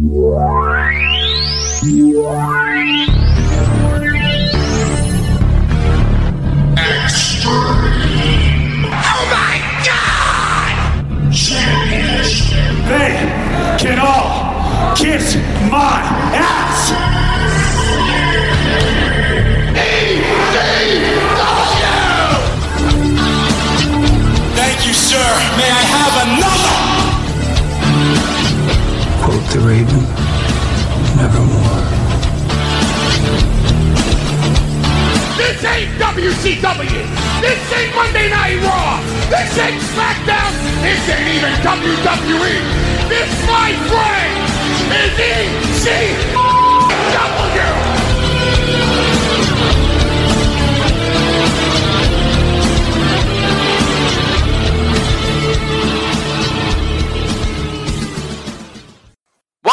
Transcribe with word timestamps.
Oh 0.00 0.38
my 9.28 9.58
god! 9.84 11.02
They 12.86 13.10
can 13.78 13.98
all 13.98 14.94
kiss 14.94 15.34
my 15.68 15.98
ass! 16.32 17.07
Raven, 29.68 30.00
nevermore. 31.20 31.84
This 35.36 35.60
ain't 35.62 35.92
WCW. 36.00 37.04
This 37.42 37.60
ain't 37.76 37.94
Monday 37.94 38.30
Night 38.30 38.62
Raw. 38.64 38.96
This 39.28 39.58
ain't 39.58 39.82
SmackDown. 39.92 40.52
This 40.80 41.04
ain't 41.12 41.28
even 41.36 41.52
WWE. 41.60 42.56
This, 43.12 43.30
my 43.46 43.76
friend, 43.92 44.48
is 44.96 45.84
ECW. 45.84 46.48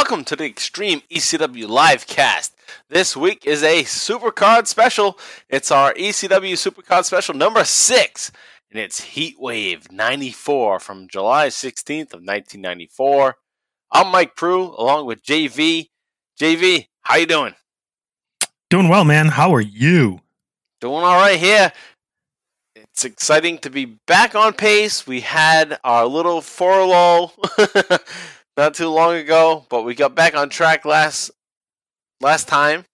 Welcome 0.05 0.25
to 0.25 0.35
the 0.35 0.45
Extreme 0.45 1.01
ECW 1.09 1.65
Livecast. 1.65 2.51
This 2.89 3.17
week 3.17 3.47
is 3.47 3.63
a 3.63 3.81
Supercard 3.81 4.67
special. 4.67 5.17
It's 5.49 5.71
our 5.71 5.95
ECW 5.95 6.53
Supercard 6.53 7.05
special 7.05 7.33
number 7.33 7.63
six, 7.63 8.31
and 8.69 8.79
it's 8.79 9.01
Heatwave 9.01 9.91
94 9.91 10.79
from 10.79 11.07
July 11.07 11.47
16th 11.47 12.13
of 12.13 12.21
1994. 12.21 13.35
I'm 13.91 14.11
Mike 14.11 14.35
Pru, 14.35 14.77
along 14.77 15.07
with 15.07 15.23
JV. 15.23 15.89
JV, 16.39 16.85
how 17.01 17.15
you 17.15 17.25
doing? 17.25 17.55
Doing 18.69 18.89
well, 18.89 19.05
man. 19.05 19.29
How 19.29 19.55
are 19.55 19.59
you? 19.59 20.21
Doing 20.81 21.03
all 21.03 21.15
right 21.15 21.39
here. 21.39 21.73
It's 22.75 23.05
exciting 23.05 23.57
to 23.57 23.71
be 23.71 23.85
back 23.85 24.35
on 24.35 24.53
pace. 24.53 25.07
We 25.07 25.21
had 25.21 25.79
our 25.83 26.05
little 26.05 26.41
furlough 26.41 27.31
not 28.57 28.73
too 28.73 28.89
long 28.89 29.15
ago, 29.15 29.65
but 29.69 29.83
we 29.83 29.95
got 29.95 30.15
back 30.15 30.35
on 30.35 30.49
track 30.49 30.85
last 30.85 31.31
last 32.21 32.47
time. 32.47 32.85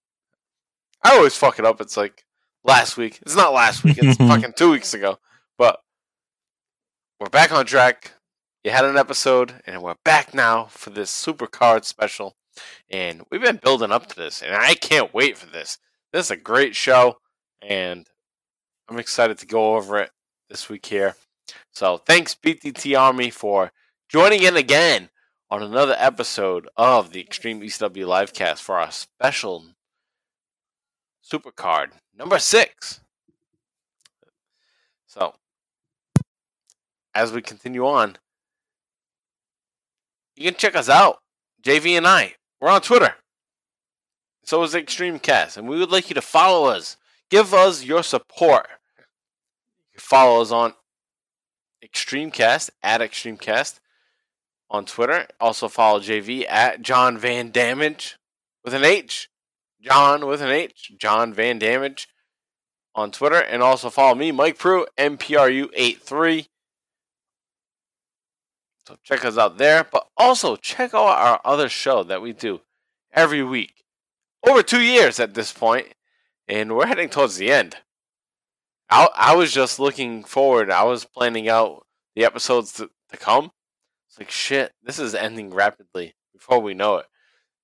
I 1.04 1.16
always 1.16 1.36
fuck 1.36 1.60
it 1.60 1.66
up. 1.66 1.82
It's 1.82 1.98
like 1.98 2.26
last 2.64 2.98
week. 2.98 3.20
It's 3.22 3.36
not 3.36 3.54
last 3.54 3.84
week. 3.84 3.98
It's 4.00 4.18
fucking 4.30 4.54
two 4.56 4.72
weeks 4.72 4.94
ago. 4.94 5.20
But 5.58 5.80
we're 7.20 7.30
back 7.30 7.52
on 7.52 7.66
track. 7.66 8.14
You 8.64 8.72
had 8.72 8.86
an 8.86 8.98
episode, 8.98 9.56
and 9.66 9.82
we're 9.82 9.96
back 10.06 10.34
now 10.34 10.66
for 10.66 10.92
this 10.92 11.10
super 11.10 11.48
card 11.48 11.86
special. 11.86 12.36
And 12.90 13.24
we've 13.32 13.42
been 13.42 13.58
building 13.58 13.92
up 13.92 14.08
to 14.08 14.16
this, 14.16 14.42
and 14.42 14.54
I 14.54 14.76
can't 14.76 15.14
wait 15.14 15.38
for 15.38 15.48
this. 15.48 15.78
This 16.12 16.26
is 16.26 16.32
a 16.32 16.38
great 16.38 16.76
show, 16.76 17.18
and 17.62 18.06
I'm 18.90 19.00
excited 19.00 19.38
to 19.40 19.48
go 19.48 19.76
over 19.76 19.98
it 20.00 20.12
this 20.50 20.70
week 20.70 20.86
here. 20.86 21.16
So 21.74 21.98
thanks 21.98 22.36
BTT 22.36 23.00
Army 23.00 23.30
for 23.30 23.72
joining 24.10 24.44
in 24.44 24.58
again 24.58 25.10
on 25.52 25.62
another 25.62 25.96
episode 25.98 26.70
of 26.78 27.12
the 27.12 27.20
Extreme 27.20 27.60
ECW 27.60 28.06
Livecast 28.06 28.60
for 28.60 28.80
our 28.80 28.90
special 28.90 29.66
supercard 31.22 31.90
number 32.18 32.40
six. 32.40 33.02
So 35.06 35.36
as 37.14 37.34
we 37.34 37.42
continue 37.42 37.86
on, 37.86 38.18
you 40.38 40.46
can 40.46 40.58
check 40.58 40.74
us 40.74 40.88
out, 40.88 41.20
JV 41.62 41.98
and 41.98 42.08
I. 42.08 42.36
We're 42.62 42.70
on 42.70 42.82
Twitter. 42.82 43.16
So 44.46 44.64
is 44.64 44.74
Extreme 44.74 45.20
Cast, 45.20 45.58
and 45.58 45.68
we 45.68 45.78
would 45.78 45.92
like 45.92 46.10
you 46.10 46.14
to 46.16 46.22
follow 46.22 46.70
us. 46.70 46.96
Give 47.30 47.54
us 47.54 47.84
your 47.84 48.04
support. 48.04 48.68
You 48.98 49.96
can 49.96 50.00
follow 50.00 50.42
us 50.42 50.52
on 50.52 50.76
Extreme 51.84 52.32
Cast 52.32 52.70
at 52.82 53.02
Extremecast 53.02 53.82
on 54.72 54.86
Twitter. 54.86 55.28
Also 55.40 55.68
follow 55.68 56.00
JV 56.00 56.46
at 56.50 56.82
John 56.82 57.18
Van 57.18 57.52
Damage 57.52 58.18
with 58.64 58.74
an 58.74 58.84
H. 58.84 59.30
John 59.82 60.26
with 60.26 60.42
an 60.42 60.50
H. 60.50 60.94
John 60.98 61.34
Van 61.34 61.60
Damage 61.60 62.08
on 62.96 63.12
Twitter. 63.12 63.40
And 63.40 63.62
also 63.62 63.90
follow 63.90 64.16
me, 64.16 64.32
Mike 64.32 64.58
Pru, 64.58 64.86
MPRU83. 64.98 66.48
So 68.88 68.98
check 69.04 69.26
us 69.26 69.38
out 69.38 69.58
there. 69.58 69.84
But 69.84 70.08
also 70.18 70.56
check 70.56 70.94
out 70.94 71.06
our 71.06 71.42
other 71.44 71.70
show 71.70 72.04
that 72.04 72.22
we 72.22 72.34
do 72.34 72.62
every 73.14 73.44
week. 73.44 73.84
Over 74.48 74.64
two 74.64 74.82
years 74.82 75.20
at 75.20 75.36
this 75.36 75.54
point, 75.54 75.94
and 76.48 76.76
we're 76.76 76.88
heading 76.88 77.10
towards 77.10 77.36
the 77.36 77.52
end. 77.52 77.78
I, 78.90 79.08
I 79.16 79.36
was 79.36 79.52
just 79.52 79.80
looking 79.80 80.24
forward. 80.24 80.72
I 80.72 80.84
was 80.84 81.06
planning 81.06 81.48
out 81.48 81.86
the 82.16 82.26
episodes 82.26 82.74
to, 82.74 82.90
to 83.12 83.18
come. 83.18 83.52
It's 84.12 84.20
like 84.20 84.30
shit. 84.30 84.74
This 84.84 85.00
is 85.00 85.16
ending 85.16 85.54
rapidly 85.54 86.16
before 86.34 86.60
we 86.60 86.74
know 86.74 86.98
it. 86.98 87.06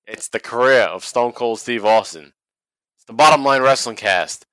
It's 0.05 0.29
the 0.29 0.39
career 0.39 0.83
of 0.83 1.03
Stone 1.03 1.33
Cold 1.33 1.59
Steve 1.59 1.83
Austin. 1.83 2.31
It's 2.95 3.03
the 3.03 3.11
Bottom 3.11 3.43
Line 3.43 3.61
Wrestling 3.61 3.97
Cast. 3.97 4.45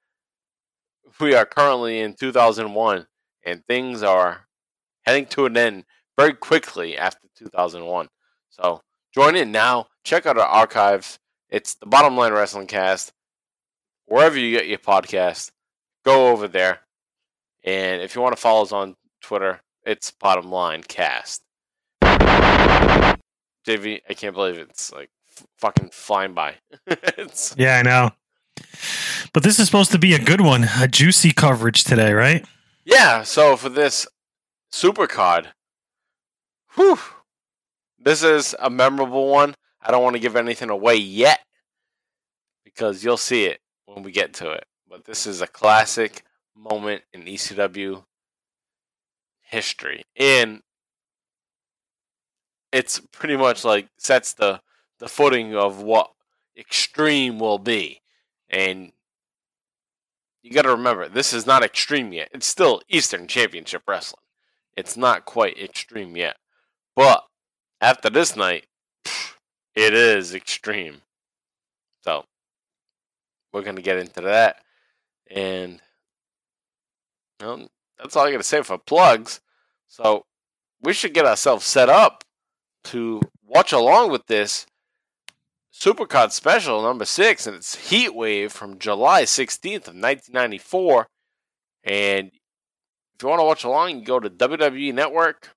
We 1.21 1.37
are 1.37 1.47
currently 1.47 2.01
in 2.01 2.15
2001, 2.15 3.07
and 3.47 3.65
things 3.65 4.03
are 4.03 4.49
heading 5.03 5.27
to 5.27 5.47
an 5.47 5.57
end 5.57 5.85
very 6.19 6.33
quickly 6.33 6.99
after 6.99 7.29
2001. 7.37 8.09
So 8.51 8.83
join 9.15 9.37
in 9.37 9.53
now. 9.53 9.87
Check 10.03 10.27
out 10.27 10.37
our 10.37 10.45
archives. 10.45 11.21
It's 11.49 11.75
the 11.75 11.87
Bottom 11.87 12.17
Line 12.17 12.33
Wrestling 12.33 12.67
Cast. 12.67 13.13
Wherever 14.07 14.37
you 14.37 14.51
get 14.51 14.67
your 14.67 14.79
podcast, 14.79 15.53
go 16.05 16.33
over 16.33 16.49
there. 16.49 16.81
And 17.63 18.03
if 18.03 18.17
you 18.17 18.21
want 18.21 18.35
to 18.35 18.43
follow 18.43 18.63
us 18.63 18.73
on 18.73 18.97
Twitter, 19.21 19.61
it's 19.87 20.11
Bottom 20.11 20.51
Line 20.51 20.83
Cast. 20.83 21.45
JV, 23.67 24.01
I 24.09 24.15
can't 24.15 24.35
believe 24.35 24.59
it's 24.59 24.93
like 24.93 25.11
f- 25.37 25.47
fucking 25.59 25.91
flying 25.93 26.35
by. 26.35 26.57
Yeah, 27.57 27.79
I 27.79 27.83
know. 27.83 28.11
But 29.33 29.43
this 29.43 29.59
is 29.59 29.67
supposed 29.67 29.91
to 29.93 29.99
be 29.99 30.15
a 30.15 30.19
good 30.19 30.41
one, 30.41 30.69
a 30.79 30.87
juicy 30.87 31.33
coverage 31.33 31.85
today, 31.85 32.13
right? 32.13 32.45
yeah, 32.85 33.23
so 33.23 33.57
for 33.57 33.69
this 33.69 34.07
super 34.71 35.07
card, 35.07 35.49
whew, 36.75 36.99
this 37.99 38.23
is 38.23 38.55
a 38.61 38.69
memorable 38.71 39.29
one. 39.29 39.55
I 39.81 39.91
don't 39.91 40.03
want 40.03 40.15
to 40.15 40.21
give 40.21 40.37
anything 40.37 40.71
away 40.71 40.97
yet 40.97 41.41
because 42.65 43.03
you'll 43.03 43.17
see 43.17 43.47
it 43.47 43.61
when 43.87 44.03
we 44.03 44.13
get 44.13 44.35
to 44.35 44.51
it. 44.51 44.65
But 44.89 45.05
this 45.05 45.27
is 45.27 45.41
a 45.41 45.47
classic 45.47 46.23
moment 46.57 47.03
in 47.13 47.23
ECW 47.23 48.05
history. 49.43 50.03
And 50.17 50.61
it's 52.75 52.99
pretty 53.13 53.37
much 53.37 53.65
like 53.65 53.89
sets 53.99 54.33
the 54.33 54.61
the 54.99 55.07
footing 55.07 55.55
of 55.55 55.81
what 55.81 56.11
extreme 56.59 57.39
will 57.39 57.59
be. 57.59 58.01
And 58.51 58.91
you 60.43 60.51
got 60.51 60.63
to 60.63 60.71
remember, 60.71 61.09
this 61.09 61.33
is 61.33 61.47
not 61.47 61.63
extreme 61.63 62.13
yet. 62.13 62.31
It's 62.33 62.47
still 62.47 62.83
Eastern 62.89 63.29
Championship 63.29 63.83
Wrestling. 63.87 64.23
It's 64.77 64.97
not 64.97 65.25
quite 65.25 65.57
extreme 65.57 66.17
yet. 66.17 66.37
But 66.97 67.25
after 67.81 68.11
this 68.11 68.37
night, 68.37 68.67
it 69.77 69.95
is 69.95 70.35
extreme. 70.35 71.03
So, 72.03 72.25
we're 73.53 73.63
going 73.63 73.77
to 73.77 73.83
get 73.83 73.99
into 73.99 74.21
that. 74.23 74.63
And 75.31 75.81
well, 77.41 77.69
that's 77.99 78.17
all 78.17 78.27
I 78.27 78.33
got 78.33 78.39
to 78.39 78.43
say 78.43 78.63
for 78.63 78.79
plugs. 78.79 79.41
So, 79.87 80.25
we 80.83 80.93
should 80.93 81.15
get 81.15 81.25
ourselves 81.25 81.65
set 81.65 81.89
up 81.89 82.25
to 82.85 83.21
watch 83.47 83.73
along 83.73 84.11
with 84.11 84.27
this 84.27 84.67
Supercard 85.73 86.31
special 86.31 86.83
number 86.83 87.05
six, 87.05 87.47
and 87.47 87.57
it's 87.57 87.91
Heat 87.91 88.15
Wave 88.15 88.53
from 88.53 88.79
July 88.79 89.25
16th 89.25 89.89
of 89.89 89.95
1994. 89.95 91.09
And 91.83 92.29
if 92.29 93.23
you 93.23 93.29
want 93.29 93.41
to 93.41 93.45
watch 93.45 93.65
along, 93.65 93.99
you 93.99 94.05
go 94.05 94.21
to 94.21 94.31
WWE 94.31 94.95
Network, 94.95 95.51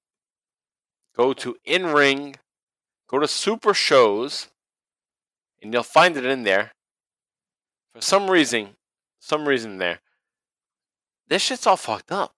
go 1.15 1.33
to 1.33 1.55
In 1.65 1.85
Ring, 1.85 2.35
go 3.07 3.19
to 3.19 3.27
Super 3.27 3.75
Shows, 3.75 4.47
and 5.61 5.71
you'll 5.71 5.83
find 5.83 6.17
it 6.17 6.25
in 6.25 6.43
there. 6.43 6.71
For 7.93 8.01
some 8.01 8.29
reason, 8.29 8.69
some 9.19 9.47
reason 9.47 9.77
there, 9.77 9.99
this 11.27 11.43
shit's 11.43 11.67
all 11.67 11.77
fucked 11.77 12.11
up. 12.11 12.33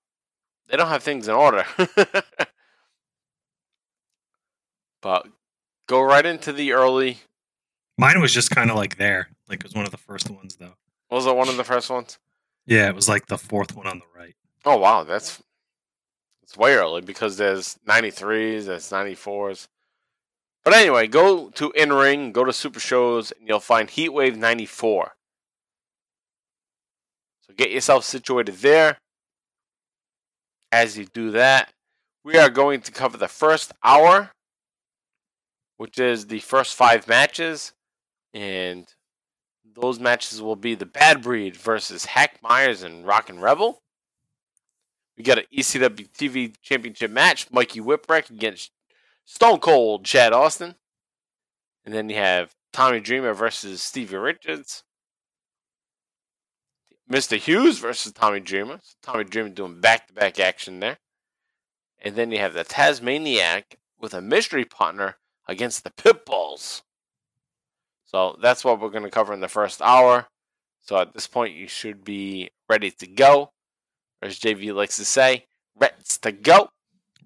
They 0.68 0.78
don't 0.78 0.90
have 0.90 1.04
things 1.04 1.28
in 1.28 1.34
order. 1.34 1.66
but 5.02 5.28
go 5.88 6.02
right 6.02 6.26
into 6.26 6.54
the 6.54 6.74
early. 6.74 7.20
Mine 7.98 8.22
was 8.22 8.34
just 8.34 8.52
kind 8.52 8.70
of 8.70 8.76
like 8.76 8.98
there. 8.98 9.30
Like 9.48 9.60
it 9.60 9.66
was 9.66 9.76
one 9.76 9.86
of 9.86 9.92
the 9.92 9.98
first 9.98 10.30
ones 10.30 10.56
though. 10.56 10.76
Was 11.10 11.26
it 11.26 11.36
one 11.36 11.50
of 11.50 11.58
the 11.58 11.64
first 11.64 11.90
ones? 11.90 12.20
Yeah, 12.66 12.88
it 12.88 12.96
was 12.96 13.10
like 13.10 13.28
the 13.28 13.38
fourth 13.38 13.76
one 13.76 13.88
on 13.88 14.00
the 14.00 14.20
right. 14.20 14.36
Oh 14.66 14.78
wow, 14.78 15.04
that's 15.04 15.42
it's 16.44 16.58
way 16.58 16.74
early 16.76 17.02
because 17.02 17.38
there's 17.38 17.78
93s, 17.88 18.66
there's 18.66 18.90
94s. 18.90 19.68
But 20.64 20.74
anyway, 20.74 21.08
go 21.08 21.50
to 21.52 21.72
in 21.72 21.94
ring, 21.94 22.32
go 22.32 22.44
to 22.44 22.54
Super 22.54 22.80
Shows, 22.80 23.32
and 23.32 23.48
you'll 23.48 23.60
find 23.60 23.88
Heatwave 23.88 24.36
94. 24.36 25.14
So 27.48 27.54
get 27.56 27.72
yourself 27.72 28.04
situated 28.04 28.56
there. 28.56 28.98
As 30.72 30.98
you 30.98 31.06
do 31.06 31.32
that, 31.32 31.72
we 32.24 32.38
are 32.38 32.50
going 32.50 32.82
to 32.82 32.92
cover 32.92 33.18
the 33.18 33.28
first 33.28 33.72
hour, 33.84 34.32
which 35.80 35.98
is 35.98 36.28
the 36.28 36.40
first 36.40 36.76
five 36.76 37.08
matches, 37.08 37.72
and 38.34 38.86
those 39.76 39.98
matches 39.98 40.42
will 40.42 40.58
be 40.58 40.76
the 40.76 40.86
Bad 40.86 41.22
Breed 41.22 41.56
versus 41.56 42.04
Hack 42.04 42.40
Meyers 42.44 42.84
and 42.84 43.08
Rockin' 43.08 43.40
Rebel. 43.40 43.82
We 45.18 45.24
got 45.24 45.38
an 45.38 45.46
ECW 45.58 46.10
TV 46.12 46.54
Championship 46.62 47.12
match, 47.12 47.50
Mikey 47.50 47.80
Whipwreck 47.80 48.30
against 48.30 48.72
Stone 49.24 49.60
Cold 49.60 50.04
Chad 50.04 50.34
Austin. 50.34 50.76
And 51.86 51.94
then 51.94 52.10
you 52.10 52.18
have 52.18 52.54
Tommy 52.74 53.00
Dreamer 53.00 53.34
versus 53.34 53.82
Stevie 53.82 54.18
Richards. 54.18 54.84
Mr. 57.10 57.38
Hughes 57.38 57.80
versus 57.80 58.12
Tommy 58.12 58.42
Dreamer. 58.42 58.82
So 58.84 58.96
Tommy 59.02 59.24
Dreamer 59.24 59.48
doing 59.48 59.80
back 59.80 60.08
to 60.08 60.14
back 60.14 60.42
action 60.42 60.82
there. 60.82 60.98
And 62.02 62.18
then 62.18 62.32
you 62.32 62.40
have 62.40 62.54
the 62.54 62.66
Tazmaniac 62.66 63.78
with 63.98 64.14
a 64.14 64.22
mystery 64.22 64.66
partner 64.66 65.16
against 65.50 65.84
the 65.84 65.90
Pitbulls. 65.90 66.84
So 68.06 68.38
that's 68.42 68.64
what 68.64 68.80
we're 68.80 68.90
going 68.90 69.04
to 69.04 69.10
cover 69.10 69.34
in 69.34 69.40
the 69.40 69.48
first 69.48 69.82
hour. 69.82 70.28
So 70.82 70.98
at 70.98 71.14
this 71.14 71.28
point, 71.28 71.56
you 71.56 71.68
should 71.68 72.04
be 72.04 72.50
ready 72.70 72.92
to 72.92 73.08
go. 73.08 73.52
Or 74.22 74.28
as 74.28 74.40
JV 74.40 74.74
likes 74.74 74.98
to 74.98 75.06
say, 75.06 75.46
Rets 75.76 76.18
to 76.20 76.32
go. 76.32 76.70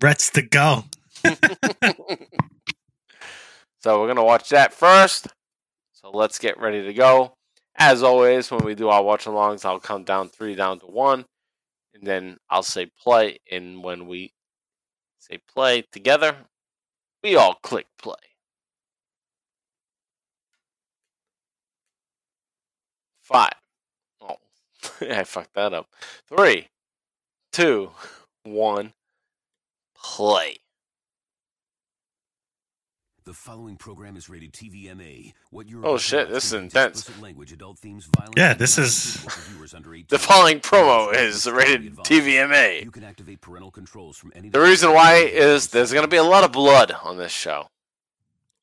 Rets 0.01 0.29
to 0.31 0.41
go. 0.41 0.85
so 1.25 1.29
we're 3.99 4.07
going 4.07 4.15
to 4.15 4.23
watch 4.23 4.49
that 4.49 4.73
first. 4.73 5.27
So 5.91 6.11
let's 6.11 6.39
get 6.39 6.59
ready 6.59 6.83
to 6.85 6.93
go. 6.93 7.33
As 7.75 8.03
always, 8.03 8.51
when 8.51 8.63
we 8.63 8.75
do 8.75 8.89
our 8.89 9.03
watch 9.03 9.25
alongs, 9.25 9.65
I'll 9.65 9.79
count 9.79 10.05
down 10.05 10.29
three 10.29 10.55
down 10.55 10.79
to 10.79 10.85
one. 10.85 11.25
And 11.93 12.05
then 12.05 12.37
I'll 12.49 12.63
say 12.63 12.91
play. 13.01 13.39
And 13.51 13.83
when 13.83 14.07
we 14.07 14.33
say 15.19 15.39
play 15.51 15.83
together, 15.91 16.35
we 17.23 17.35
all 17.35 17.55
click 17.63 17.87
play. 17.97 18.15
Five. 23.21 23.53
Oh, 24.21 24.35
I 25.01 25.23
fucked 25.23 25.53
that 25.55 25.73
up. 25.73 25.87
Three, 26.27 26.67
two, 27.51 27.91
one, 28.43 28.93
play. 29.95 30.57
The 33.25 33.33
following 33.33 33.77
program 33.77 34.17
is 34.17 34.27
rated 34.27 34.51
TVMA. 34.51 35.31
What 35.49 35.69
you're 35.69 35.85
Oh, 35.85 35.97
shit, 35.97 36.27
this 36.29 36.43
is 36.45 36.53
intense. 36.53 37.09
Language, 37.21 37.53
adult 37.53 37.79
themes, 37.79 38.05
violence, 38.05 38.33
Yeah, 38.35 38.53
this 38.53 38.77
is- 38.77 39.13
suitable 39.13 39.29
for 39.31 39.49
viewers 39.51 39.73
under 39.73 39.93
18. 39.95 40.05
The 40.09 40.19
following 40.19 40.59
promo 40.59 41.13
is 41.15 41.49
rated 41.49 41.81
be 41.81 41.87
advised. 41.87 42.09
TVMA. 42.11 42.83
You 42.83 42.91
can 42.91 43.05
activate 43.05 43.39
parental 43.39 43.71
controls 43.71 44.17
from 44.17 44.33
any 44.35 44.49
The 44.49 44.59
reason 44.59 44.91
why 44.93 45.15
is 45.19 45.67
there's 45.69 45.93
going 45.93 46.03
to 46.03 46.09
be 46.09 46.17
a 46.17 46.23
lot 46.23 46.43
of 46.43 46.51
blood 46.51 46.91
on 47.01 47.17
this 47.17 47.31
show. 47.31 47.67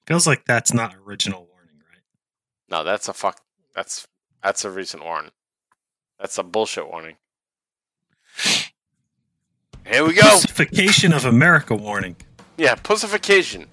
Feels 0.06 0.26
like 0.26 0.44
that's 0.44 0.74
not 0.74 0.94
original 1.06 1.46
warning, 1.50 1.76
right? 1.90 2.02
No, 2.68 2.84
that's 2.84 3.08
a 3.08 3.14
fuck. 3.14 3.40
That's 3.74 4.06
that's 4.42 4.64
a 4.64 4.70
recent 4.70 5.04
warning. 5.04 5.30
That's 6.18 6.36
a 6.36 6.42
bullshit 6.42 6.86
warning. 6.90 7.16
Here 9.86 10.04
we 10.04 10.12
go. 10.12 10.22
Pussification 10.22 11.12
of 11.14 11.24
America 11.24 11.74
warning. 11.74 12.16
Yeah, 12.58 12.74
pussification. 12.74 13.66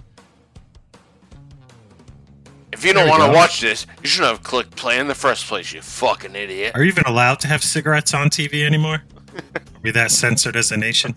If 2.77 2.85
you 2.85 2.93
don't 2.93 3.09
want 3.09 3.23
to 3.23 3.31
watch 3.35 3.59
this, 3.59 3.87
you 4.03 4.07
shouldn't 4.07 4.29
have 4.31 4.43
clicked 4.43 4.75
play 4.75 4.99
in 4.99 5.07
the 5.07 5.15
first 5.15 5.47
place. 5.47 5.73
You 5.73 5.81
fucking 5.81 6.35
idiot. 6.35 6.73
Are 6.75 6.83
you 6.83 6.89
even 6.89 7.05
allowed 7.07 7.39
to 7.39 7.47
have 7.47 7.63
cigarettes 7.63 8.13
on 8.13 8.29
TV 8.29 8.63
anymore? 8.65 9.01
Are 9.55 9.61
we 9.81 9.89
that 9.91 10.11
censored 10.11 10.55
as 10.55 10.71
a 10.71 10.77
nation? 10.77 11.15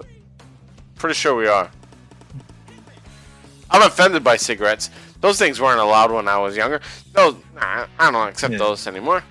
Pretty 0.96 1.14
sure 1.14 1.34
we 1.34 1.46
are. 1.48 1.70
I'm 3.70 3.82
offended 3.82 4.24
by 4.24 4.36
cigarettes. 4.36 4.88
Those 5.20 5.38
things 5.38 5.60
weren't 5.60 5.80
allowed 5.80 6.10
when 6.10 6.28
I 6.28 6.38
was 6.38 6.56
younger. 6.56 6.80
Those, 7.12 7.36
nah, 7.54 7.86
I 7.98 8.10
don't 8.10 8.28
accept 8.28 8.52
Yeah. 8.52 8.58
those 8.58 8.86
anymore. 8.86 9.22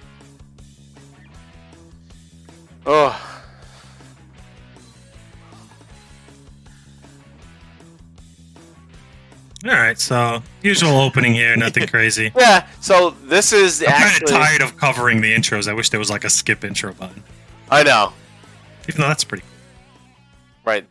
Oh, 2.86 3.29
All 9.66 9.72
right, 9.72 10.00
so 10.00 10.42
usual 10.62 10.98
opening 11.02 11.34
here, 11.34 11.56
nothing 11.58 11.86
crazy. 11.94 12.32
yeah. 12.38 12.66
So 12.80 13.10
this 13.26 13.52
is 13.52 13.84
I'm 13.86 13.90
kind 13.94 14.24
of 14.24 14.30
tired 14.30 14.62
of 14.62 14.78
covering 14.78 15.20
the 15.22 15.34
intros. 15.36 15.68
I 15.68 15.74
wish 15.74 15.90
there 15.90 16.00
was 16.00 16.10
like 16.10 16.24
a 16.24 16.30
skip 16.30 16.64
intro 16.64 16.94
button. 16.94 17.24
I 17.70 17.84
know. 17.84 18.14
Even 18.88 19.02
though 19.02 19.08
that's 19.10 19.24
pretty. 19.26 19.44
Right. 20.66 20.86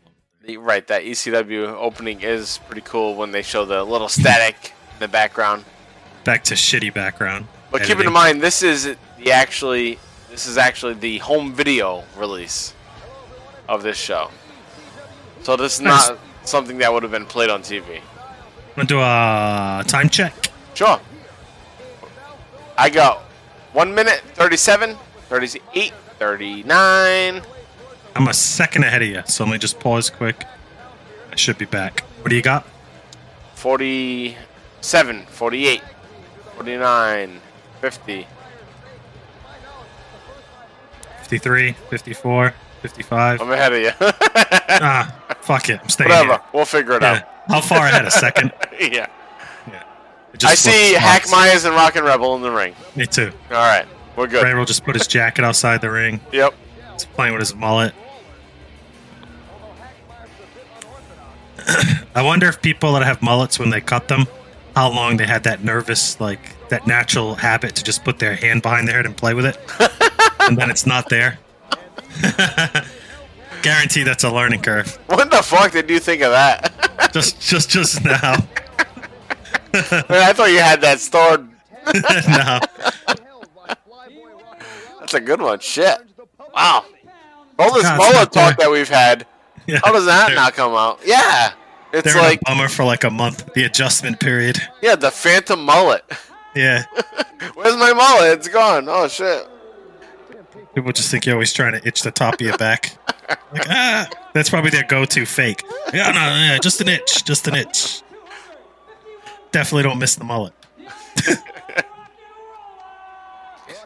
The- 0.45 0.59
Right. 0.59 0.87
That 0.87 1.03
ECW 1.03 1.67
opening 1.77 2.21
is 2.23 2.59
pretty 2.67 2.83
cool 2.83 3.15
when 3.15 3.33
they 3.33 3.43
show 3.43 3.65
the 3.65 3.83
little 3.85 4.09
static 4.09 4.73
in 4.95 4.99
the 5.01 5.09
background. 5.09 5.65
Back 6.25 6.45
to 6.45 6.55
shitty 6.55 6.93
background. 6.93 7.47
But 7.71 7.83
keep 7.85 8.01
in 8.01 8.13
mind, 8.13 8.43
this 8.43 8.63
is 8.63 8.97
the 9.19 9.33
actually 9.33 9.99
this 10.31 10.47
is 10.47 10.57
actually 10.59 10.95
the 10.95 11.19
home 11.19 11.53
video 11.55 12.05
release 12.17 12.75
of 13.69 13.83
this 13.83 13.97
show. 13.99 14.31
So 15.43 15.57
this 15.57 15.75
is 15.77 15.81
Nice. 15.81 16.09
not 16.11 16.19
something 16.45 16.79
that 16.79 16.93
would 16.93 17.03
have 17.03 17.13
been 17.13 17.27
played 17.27 17.49
on 17.51 17.63
TV. 17.63 18.01
I'm 18.79 18.87
gonna 18.87 19.01
do 19.01 19.01
a 19.01 19.83
time 19.89 20.09
check. 20.09 20.53
Sure. 20.75 21.01
I 22.77 22.89
go 22.89 23.19
1 23.73 23.93
minute 23.93 24.21
37, 24.35 24.95
38, 25.29 25.93
39. 26.21 27.43
I'm 28.15 28.29
a 28.29 28.33
second 28.33 28.85
ahead 28.85 29.03
of 29.03 29.09
you, 29.09 29.23
so 29.27 29.43
let 29.43 29.51
me 29.51 29.59
just 29.59 29.81
pause 29.81 30.11
quick. 30.11 30.45
I 31.33 31.35
should 31.35 31.59
be 31.59 31.65
back. 31.65 32.03
What 32.21 32.31
do 32.31 32.37
you 32.37 32.43
got? 32.43 32.69
47, 33.57 35.27
48, 35.27 35.83
49, 36.55 37.41
50. 37.81 38.27
53, 41.23 41.73
54, 41.73 42.55
55. 42.83 43.41
I'm 43.43 43.51
ahead 43.51 43.73
of 43.73 43.81
you. 43.81 43.91
ah, 44.01 45.37
fuck 45.41 45.69
it. 45.69 45.81
I'm 45.83 45.89
staying 45.89 46.11
Whatever. 46.11 46.33
here. 46.35 46.41
We'll 46.53 46.65
figure 46.65 46.93
it 46.93 47.03
Yeah. 47.03 47.25
How 47.49 47.61
far 47.61 47.87
ahead? 47.87 48.05
A 48.05 48.11
second? 48.11 48.53
out. 48.53 48.81
yeah. 48.93 49.09
Just 50.37 50.53
I 50.53 50.55
see 50.55 50.89
flipped 50.91 51.03
Hack 51.03 51.25
spots. 51.25 51.33
Meyers 51.33 51.65
and 51.65 51.75
Rockin' 51.75 52.05
Rebel 52.05 52.37
in 52.37 52.43
the 52.43 52.51
ring. 52.51 52.75
Me 52.95 53.07
too. 53.07 53.33
All 53.51 53.57
right. 53.57 53.87
We're 54.17 54.27
good. 54.27 54.45
Ray 54.45 54.55
will 54.55 54.65
just 54.65 54.85
put 54.85 54.95
his 54.95 55.07
jacket 55.07 55.45
outside 55.45 55.81
the 55.81 55.91
ring. 55.91 56.21
Yep. 56.33 56.55
He's 56.93 57.05
playing 57.07 57.33
with 57.33 57.41
his 57.41 57.55
mullet. 57.55 57.95
I 62.15 62.23
wonder 62.23 62.49
if 62.49 62.61
people 62.61 62.93
that 62.95 63.03
have 63.03 63.23
mullets 63.23 63.59
when 63.59 63.71
they 63.71 63.81
cut 63.81 64.09
them, 64.09 64.27
how 64.75 64.91
long 64.91 65.17
they 65.17 65.27
had 65.27 65.45
that 65.45 65.65
nervous, 65.65 66.21
like 66.21 66.69
that 66.69 66.87
natural 66.87 67.37
habit 67.37 67.77
to 67.77 67.85
just 67.85 68.05
put 68.05 68.19
their 68.19 68.35
hand 68.35 68.63
behind 68.63 68.89
their 68.89 68.97
head 68.97 69.07
and 69.07 69.17
play 69.17 69.35
with 69.35 69.47
it, 69.47 69.59
and 70.41 70.59
then 70.59 70.71
it's 70.71 70.87
not 70.87 71.09
there. 71.09 71.39
Guarantee 73.69 74.03
that's 74.03 74.25
a 74.25 74.31
learning 74.31 74.63
curve. 74.63 74.97
What 75.09 75.31
the 75.31 75.43
fuck 75.43 75.73
did 75.73 75.91
you 75.91 76.01
think 76.01 76.23
of 76.23 76.31
that? 76.31 76.73
Just, 77.13 77.39
just, 77.41 77.69
just 77.71 78.03
now. 78.05 78.33
Man, 79.75 80.05
I 80.11 80.33
thought 80.33 80.51
you 80.51 80.59
had 80.59 80.81
that 80.81 81.01
stored. 81.01 81.49
no, 81.95 82.61
That's 85.01 85.13
a 85.15 85.21
good 85.21 85.41
one. 85.43 85.59
Shit. 85.61 85.99
Wow. 86.55 86.85
All 87.59 87.75
this 87.75 87.85
mullet 87.85 88.33
talk 88.33 88.57
that 88.59 88.71
we've 88.71 88.89
had. 88.89 89.27
yeah. 89.67 89.81
How 89.85 89.93
does 89.93 90.07
that 90.07 90.33
not 90.35 90.55
come 90.55 90.73
out? 90.75 91.01
Yeah. 91.05 91.53
It's 91.93 92.13
They're 92.13 92.23
like, 92.23 92.41
bummer 92.41 92.69
for 92.69 92.85
like 92.85 93.05
a 93.05 93.11
month. 93.11 93.53
The 93.55 93.65
adjustment 93.65 94.19
period. 94.21 94.59
yeah, 94.83 94.97
the 94.97 95.11
phantom 95.11 95.63
mullet. 95.65 96.05
Yeah, 96.55 96.85
Where's 97.55 97.77
my 97.77 97.93
mullet? 97.93 98.39
It's 98.39 98.49
gone. 98.49 98.87
Oh, 98.89 99.09
shit. 99.09 99.47
people 100.75 100.93
just 100.93 101.11
think 101.11 101.27
you're 101.27 101.35
always 101.37 101.53
trying 101.53 101.73
to 101.79 101.87
itch 101.87 102.01
the 102.03 102.11
top 102.11 102.35
of 102.35 102.41
your 102.41 102.57
back. 102.57 102.97
Like 103.29 103.69
ah, 103.69 104.09
that's 104.33 104.51
probably 104.51 104.71
their 104.71 104.85
go-to 104.85 105.27
fake. 105.27 105.65
Yeah, 105.93 106.11
no, 106.13 106.21
yeah, 106.21 106.59
just 106.59 106.81
an 106.81 106.89
itch, 106.89 107.25
just 107.25 107.47
an 107.47 107.55
itch. 107.55 108.03
Definitely 109.53 109.83
don't 109.85 109.99
miss 109.99 110.15
the 110.15 110.25
mullet. 110.25 110.53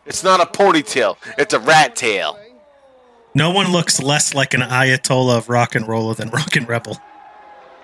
It's 0.04 0.24
not 0.24 0.40
a 0.40 0.46
ponytail. 0.46 1.16
It's 1.38 1.54
a 1.54 1.60
rat 1.60 1.94
tail. 1.94 2.38
No 3.34 3.50
one 3.50 3.72
looks 3.72 4.02
less 4.02 4.34
like 4.34 4.52
an 4.52 4.60
Ayatollah 4.60 5.38
of 5.38 5.48
rock 5.48 5.74
and 5.74 5.86
roller 5.86 6.14
than 6.14 6.28
Rock 6.30 6.56
and 6.56 6.68
Rebel. 6.68 6.98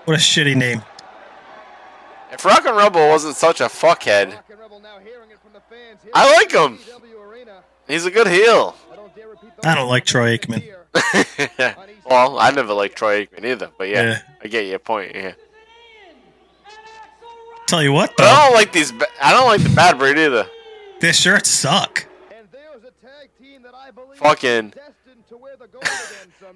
What 0.05 0.15
a 0.15 0.21
shitty 0.21 0.57
name. 0.57 0.83
If 2.31 2.45
Rockin' 2.45 2.75
Rebel 2.75 3.09
wasn't 3.09 3.37
such 3.37 3.61
a 3.61 3.65
fuckhead, 3.65 4.39
I 6.15 6.35
like 6.35 6.53
him. 6.53 6.79
He's 7.87 8.05
a 8.05 8.11
good 8.11 8.27
heel. 8.27 8.75
I 9.65 9.75
don't 9.75 9.89
like 9.89 10.05
Troy 10.05 10.37
Aikman. 10.37 10.63
well, 12.07 12.39
I 12.39 12.51
never 12.51 12.73
liked 12.73 12.97
Troy 12.97 13.27
Aikman 13.27 13.45
either, 13.45 13.71
but 13.79 13.89
yeah, 13.89 14.03
Yeah. 14.03 14.19
I 14.43 14.49
get 14.49 14.67
your 14.67 14.79
point. 14.79 15.15
Yeah, 15.15 15.33
Tell 17.67 17.83
you 17.83 17.93
what, 17.93 18.15
but 18.17 18.27
I 18.27 18.47
don't 18.47 18.55
like 18.55 18.73
these. 18.73 18.93
Ba- 18.93 19.07
I 19.23 19.33
don't 19.33 19.47
like 19.47 19.63
the 19.63 19.69
Bad 19.75 19.99
Breed 19.99 20.19
either. 20.19 20.47
their 21.01 21.13
shirts 21.13 21.51
suck. 21.51 22.07
Fucking. 24.17 24.73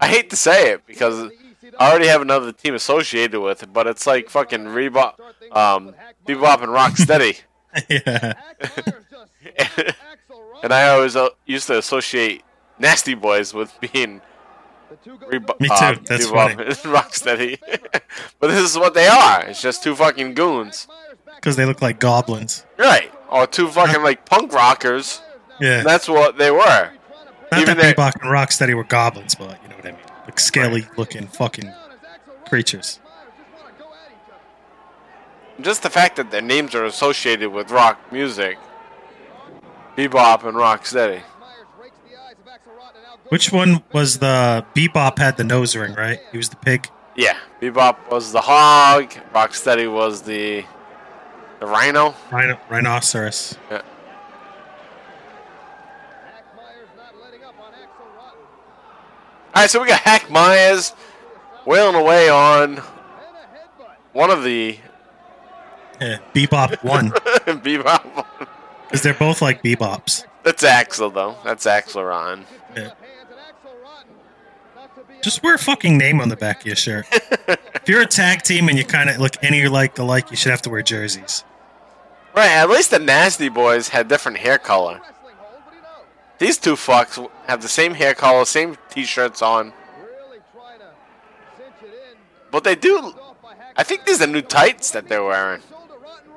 I 0.00 0.08
hate 0.08 0.30
to 0.30 0.36
say 0.36 0.72
it 0.72 0.86
because 0.86 1.30
I 1.78 1.90
already 1.90 2.06
have 2.08 2.22
another 2.22 2.52
team 2.52 2.74
associated 2.74 3.38
with 3.40 3.62
it, 3.62 3.72
but 3.72 3.86
it's 3.86 4.06
like 4.06 4.30
fucking 4.30 4.64
Reebok, 4.64 5.14
um, 5.52 5.94
Bebop 6.26 6.62
and 6.62 6.72
Rocksteady. 6.72 7.40
yeah. 7.88 8.32
and 10.62 10.72
I 10.72 10.88
always 10.90 11.14
uh, 11.16 11.28
used 11.46 11.66
to 11.68 11.78
associate 11.78 12.42
Nasty 12.78 13.14
Boys 13.14 13.54
with 13.54 13.72
being 13.80 14.20
Rebo- 15.06 15.60
Me 15.60 15.68
too, 15.68 15.74
uh, 15.74 15.94
that's 16.04 16.26
Bebop 16.26 16.54
funny. 16.54 16.64
Rocksteady. 16.96 17.58
but 18.40 18.48
this 18.48 18.60
is 18.70 18.78
what 18.78 18.94
they 18.94 19.06
are. 19.08 19.44
It's 19.46 19.60
just 19.62 19.82
two 19.82 19.94
fucking 19.94 20.34
goons, 20.34 20.86
Because 21.36 21.56
they 21.56 21.64
look 21.64 21.80
like 21.82 21.98
goblins. 22.00 22.64
right? 22.78 23.10
Or 23.30 23.46
two 23.46 23.68
fucking 23.68 24.02
like 24.02 24.26
punk 24.26 24.52
rockers. 24.52 25.22
Yeah. 25.60 25.82
That's 25.82 26.08
what 26.08 26.36
they 26.38 26.50
were. 26.50 26.90
Not 27.50 27.60
even 27.60 27.76
that 27.78 27.96
Bebop 27.96 28.14
and 28.22 28.30
Rocksteady 28.30 28.74
were 28.74 28.84
goblins, 28.84 29.34
but 29.34 29.62
you 29.62 29.68
know 29.68 29.76
what 29.76 29.86
I 29.86 29.90
mean. 29.92 30.00
Like 30.24 30.38
scaly 30.40 30.86
looking 30.96 31.26
fucking 31.26 31.72
creatures. 32.48 32.98
Just 35.60 35.82
the 35.82 35.90
fact 35.90 36.16
that 36.16 36.30
their 36.30 36.40
names 36.42 36.74
are 36.74 36.84
associated 36.84 37.50
with 37.50 37.70
rock 37.70 38.00
music. 38.12 38.58
Bebop 39.96 40.44
and 40.44 40.56
Rocksteady. 40.56 41.22
Which 43.32 43.50
one 43.50 43.82
was 43.94 44.18
the 44.18 44.62
Bebop 44.74 45.16
had 45.18 45.38
the 45.38 45.44
nose 45.44 45.74
ring, 45.74 45.94
right? 45.94 46.20
He 46.32 46.36
was 46.36 46.50
the 46.50 46.56
pig. 46.56 46.86
Yeah, 47.16 47.38
Bebop 47.62 48.10
was 48.10 48.30
the 48.30 48.42
hog. 48.42 49.08
Rocksteady 49.34 49.90
was 49.90 50.20
the 50.20 50.66
the 51.58 51.66
rhino. 51.66 52.14
Rhino- 52.30 52.60
rhinoceros. 52.68 53.56
Yeah. 53.70 53.80
All 59.54 59.62
right, 59.62 59.70
so 59.70 59.80
we 59.80 59.88
got 59.88 60.00
Hack 60.00 60.30
Meyers 60.30 60.92
wailing 61.64 61.94
away 61.96 62.28
on 62.28 62.82
one 64.12 64.30
of 64.30 64.42
the 64.44 64.78
Yeah, 66.02 66.18
Bebop 66.34 66.84
won. 66.84 67.10
Bebop. 67.46 68.26
Because 68.84 69.02
they're 69.02 69.14
both 69.14 69.40
like 69.40 69.62
Bebops. 69.62 70.26
That's 70.42 70.62
Axl 70.62 71.14
though. 71.14 71.36
That's 71.44 71.64
Axl 71.64 72.06
Rotten. 72.06 72.44
Yeah. 72.76 72.90
Just 75.22 75.42
wear 75.44 75.54
a 75.54 75.58
fucking 75.58 75.96
name 75.96 76.20
on 76.20 76.28
the 76.28 76.36
back 76.36 76.60
of 76.60 76.66
your 76.66 76.76
shirt. 76.76 77.06
if 77.10 77.88
you're 77.88 78.02
a 78.02 78.06
tag 78.06 78.42
team 78.42 78.68
and 78.68 78.76
you 78.76 78.84
kind 78.84 79.08
of 79.08 79.18
look 79.18 79.42
any 79.42 79.66
like 79.68 79.96
alike, 79.98 80.30
you 80.30 80.36
should 80.36 80.50
have 80.50 80.62
to 80.62 80.70
wear 80.70 80.82
jerseys. 80.82 81.44
Right, 82.34 82.50
at 82.50 82.68
least 82.68 82.90
the 82.90 82.98
Nasty 82.98 83.48
Boys 83.48 83.88
had 83.88 84.08
different 84.08 84.38
hair 84.38 84.58
color. 84.58 85.00
These 86.38 86.58
two 86.58 86.74
fucks 86.74 87.24
have 87.46 87.62
the 87.62 87.68
same 87.68 87.94
hair 87.94 88.14
color, 88.14 88.44
same 88.44 88.76
t-shirts 88.90 89.42
on. 89.42 89.72
But 92.50 92.64
they 92.64 92.74
do. 92.74 93.14
I 93.76 93.84
think 93.84 94.04
these 94.04 94.20
are 94.20 94.26
new 94.26 94.42
tights 94.42 94.90
that 94.90 95.08
they're 95.08 95.22
wearing. 95.22 95.62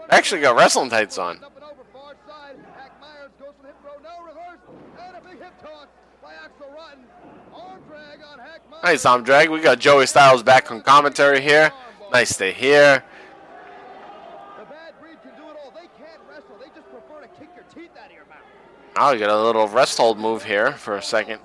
Actually 0.10 0.42
got 0.42 0.56
wrestling 0.56 0.92
tights 0.92 1.18
on. 1.18 1.40
Nice 8.86 9.04
arm 9.04 9.24
drag. 9.24 9.50
We 9.50 9.62
got 9.62 9.80
Joey 9.80 10.06
Styles 10.06 10.44
back 10.44 10.72
on 10.72 10.80
commentary 10.80 11.42
here. 11.42 11.72
Nice 12.12 12.38
to 12.38 12.52
hear. 12.52 13.04
Now 18.96 19.12
we 19.12 19.18
get 19.18 19.32
a 19.32 19.44
little 19.44 19.68
rest 19.68 19.98
hold 19.98 20.20
move 20.20 20.44
here 20.44 20.74
for 20.74 20.98
a 20.98 21.02
second. 21.02 21.40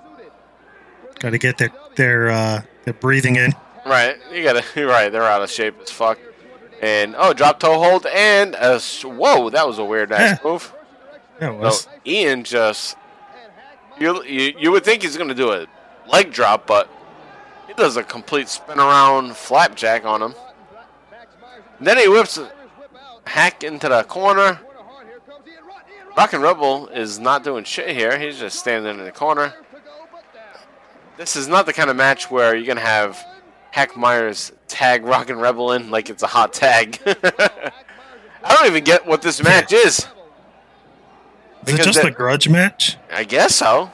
Got 1.17 1.31
to 1.31 1.39
get 1.39 1.57
their 1.57 1.71
their 1.95 2.29
uh, 2.29 2.61
their 2.83 2.93
breathing 2.93 3.37
in. 3.37 3.55
Right, 3.87 4.17
you 4.31 4.43
gotta. 4.43 4.63
You're 4.75 4.87
right. 4.87 5.11
They're 5.11 5.23
out 5.23 5.41
of 5.41 5.49
shape 5.49 5.79
as 5.81 5.89
fuck. 5.89 6.19
And 6.79 7.15
oh, 7.17 7.33
drop 7.33 7.59
toe 7.59 7.79
hold 7.79 8.05
and 8.05 8.53
a, 8.53 8.79
whoa, 9.03 9.49
that 9.49 9.67
was 9.67 9.79
a 9.79 9.83
weird 9.83 10.11
ass 10.11 10.39
Yeah. 10.43 10.47
move. 10.47 10.73
No, 11.41 11.55
was. 11.55 11.87
Ian 12.05 12.43
just 12.43 12.97
you, 13.99 14.23
you 14.25 14.53
you 14.59 14.71
would 14.71 14.83
think 14.83 15.01
he's 15.01 15.17
gonna 15.17 15.33
do 15.33 15.51
a 15.51 15.65
leg 16.07 16.31
drop, 16.31 16.67
but 16.67 16.87
he 17.71 17.81
does 17.81 17.95
a 17.95 18.03
complete 18.03 18.49
spin 18.49 18.77
around 18.79 19.35
flapjack 19.37 20.03
on 20.03 20.21
him. 20.21 20.35
then 21.79 21.97
he 21.97 22.07
whips 22.09 22.37
a 22.37 22.51
hack 23.25 23.63
into 23.63 23.87
the 23.87 24.03
corner. 24.03 24.59
Rockin' 26.17 26.41
Rebel 26.41 26.89
is 26.89 27.17
not 27.17 27.45
doing 27.45 27.63
shit 27.63 27.95
here. 27.95 28.19
He's 28.19 28.37
just 28.37 28.59
standing 28.59 28.99
in 28.99 29.05
the 29.05 29.11
corner. 29.13 29.53
This 31.15 31.37
is 31.37 31.47
not 31.47 31.65
the 31.65 31.71
kind 31.71 31.89
of 31.89 31.95
match 31.95 32.29
where 32.29 32.53
you're 32.55 32.67
gonna 32.67 32.81
have 32.81 33.17
Hack 33.71 33.95
Meyers 33.95 34.51
tag 34.67 35.05
Rockin' 35.05 35.39
Rebel 35.39 35.71
in 35.71 35.89
like 35.89 36.09
it's 36.09 36.23
a 36.23 36.27
hot 36.27 36.51
tag. 36.51 36.99
I 37.05 38.53
don't 38.55 38.65
even 38.67 38.83
get 38.83 39.07
what 39.07 39.21
this 39.21 39.41
match 39.41 39.71
is. 39.71 40.05
Is 41.67 41.75
it 41.75 41.83
just 41.83 42.01
that- 42.01 42.07
a 42.07 42.11
grudge 42.11 42.49
match? 42.49 42.97
I 43.09 43.23
guess 43.23 43.55
so. 43.55 43.89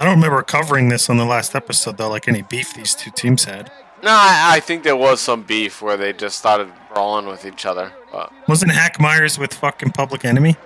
I 0.00 0.04
don't 0.06 0.14
remember 0.14 0.42
covering 0.42 0.88
this 0.88 1.10
on 1.10 1.18
the 1.18 1.26
last 1.26 1.54
episode 1.54 1.98
though, 1.98 2.08
like 2.08 2.26
any 2.26 2.40
beef 2.42 2.72
these 2.74 2.94
two 2.94 3.10
teams 3.10 3.44
had. 3.44 3.70
No, 4.02 4.08
I, 4.10 4.52
I 4.54 4.60
think 4.60 4.82
there 4.82 4.96
was 4.96 5.20
some 5.20 5.42
beef 5.42 5.82
where 5.82 5.98
they 5.98 6.14
just 6.14 6.38
started 6.38 6.72
brawling 6.92 7.26
with 7.26 7.44
each 7.44 7.66
other. 7.66 7.92
But 8.10 8.32
Wasn't 8.48 8.72
Hack 8.72 8.98
Meyers 8.98 9.38
with 9.38 9.52
fucking 9.52 9.90
Public 9.92 10.24
Enemy? 10.24 10.56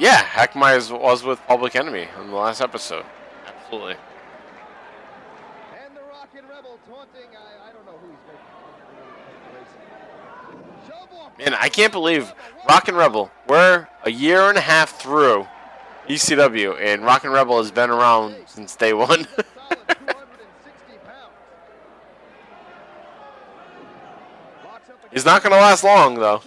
yeah, 0.00 0.22
Hack 0.22 0.56
Meyers 0.56 0.90
was 0.90 1.22
with 1.24 1.40
Public 1.46 1.76
Enemy 1.76 2.08
in 2.20 2.28
the 2.30 2.36
last 2.36 2.62
episode. 2.62 3.04
Absolutely. 3.46 3.96
And 5.84 5.94
the 5.94 6.00
Rockin' 6.10 6.48
Rebel 6.48 6.78
taunting 6.88 7.36
uh 7.36 7.68
I 7.68 7.72
don't 7.74 7.84
know 7.84 7.98
who 8.00 8.08
he's 8.08 8.16
gonna 11.36 11.50
Man, 11.50 11.54
I 11.60 11.68
can't 11.68 11.92
believe 11.92 12.32
Rockin' 12.66 12.94
Rebel. 12.94 13.30
We're 13.46 13.86
a 14.04 14.10
year 14.10 14.48
and 14.48 14.56
a 14.56 14.62
half 14.62 14.98
through 14.98 15.46
ECW, 16.08 16.80
and 16.80 17.02
Rockin' 17.04 17.30
Rebel 17.30 17.58
has 17.58 17.70
been 17.70 17.90
around 17.90 18.34
since 18.46 18.74
day 18.76 18.92
one. 18.92 19.26
He's 25.12 25.24
not 25.24 25.42
going 25.42 25.52
to 25.52 25.58
last 25.58 25.84
long, 25.84 26.14
though. 26.16 26.42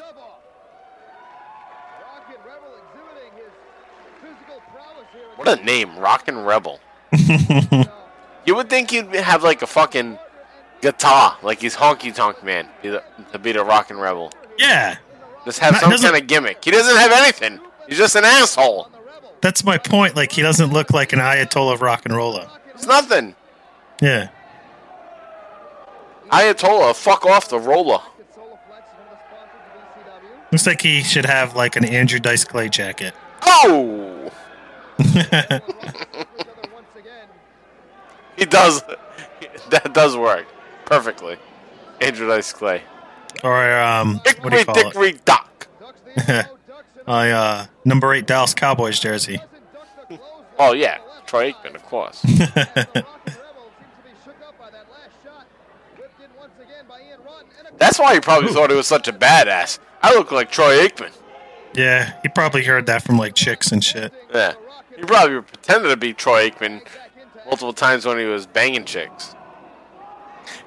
What 5.36 5.60
a 5.60 5.63
name, 5.63 5.98
Rockin' 5.98 6.38
Rebel. 6.44 6.80
you 8.46 8.56
would 8.56 8.70
think 8.70 8.91
he'd 8.91 9.08
have 9.15 9.44
like 9.44 9.62
a 9.62 9.68
fucking 9.68 10.18
guitar, 10.82 11.38
like 11.41 11.60
he's 11.60 11.75
Honky 11.75 12.13
Tonk 12.13 12.44
Man, 12.44 12.68
be 12.82 12.89
the- 12.89 13.03
to 13.32 13.39
be 13.39 13.51
the 13.51 13.63
Rockin' 13.63 13.98
Rebel. 13.98 14.32
Yeah, 14.60 14.98
Just 15.46 15.58
have 15.60 15.74
Not- 15.74 15.82
some 15.82 15.98
kind 15.98 16.15
of 16.22 16.27
gimmick. 16.27 16.63
He 16.63 16.70
doesn't 16.70 16.96
have 16.96 17.12
anything. 17.12 17.60
He's 17.88 17.98
just 17.98 18.15
an 18.15 18.24
asshole. 18.25 18.90
That's 19.41 19.63
my 19.63 19.77
point. 19.77 20.15
Like 20.15 20.31
he 20.31 20.41
doesn't 20.41 20.71
look 20.71 20.91
like 20.91 21.13
an 21.13 21.19
Ayatollah 21.19 21.74
of 21.74 21.81
rock 21.81 22.03
and 22.05 22.15
roller. 22.15 22.48
It's 22.74 22.86
nothing. 22.86 23.36
Yeah, 24.01 24.29
Ayatollah, 26.31 26.95
fuck 26.95 27.25
off 27.25 27.50
the 27.50 27.60
roller. 27.60 28.00
looks 30.51 30.65
like 30.65 30.81
he 30.81 31.03
should 31.03 31.25
have 31.25 31.55
like 31.55 31.75
an 31.75 31.86
Andrew 31.86 32.19
Dice 32.19 32.43
Clay 32.45 32.69
jacket. 32.69 33.13
Oh, 33.43 34.31
he 38.38 38.45
does. 38.45 38.83
That 39.69 39.93
does 39.93 40.15
work 40.17 40.45
perfectly. 40.86 41.38
Andrew 42.00 42.27
Dice 42.27 42.53
Clay. 42.53 42.81
or 43.43 43.79
um, 43.79 44.15
what 44.15 44.51
do 44.51 44.57
Hickory 44.57 44.60
you 44.60 44.65
call 44.65 44.77
it? 44.77 44.83
Dickory 44.83 45.19
Dock. 45.25 45.67
My 47.08 47.31
uh, 47.31 47.65
number 47.86 48.13
eight 48.13 48.27
Dallas 48.27 48.53
Cowboys 48.53 49.00
jersey. 49.00 49.39
Oh 50.60 50.74
yeah, 50.74 51.00
Troy 51.25 51.53
Aikman, 51.53 51.74
of 51.74 51.84
course. 51.86 52.22
That's 57.79 57.98
why 57.98 58.13
he 58.13 58.20
probably 58.20 58.53
thought 58.53 58.70
he 58.70 58.75
was 58.75 58.86
such 58.86 59.08
a 59.08 59.13
badass. 59.13 59.79
I 60.03 60.13
look 60.13 60.31
like 60.31 60.51
Troy 60.51 60.86
Aikman. 60.88 61.12
Yeah, 61.74 62.13
he 62.22 62.29
probably 62.29 62.63
heard 62.63 62.86
that 62.86 63.01
from 63.01 63.17
like 63.17 63.34
chicks 63.34 63.72
and 63.72 63.84
shit. 63.84 64.13
Yeah. 64.31 64.53
He 64.96 65.01
probably 65.01 65.41
pretended 65.41 65.89
to 65.89 65.98
be 65.98 66.13
Troy 66.13 66.51
Aikman 66.51 66.86
multiple 67.46 67.74
times 67.74 68.05
when 68.05 68.20
he 68.20 68.25
was 68.25 68.46
banging 68.46 68.86
chicks. 68.86 69.34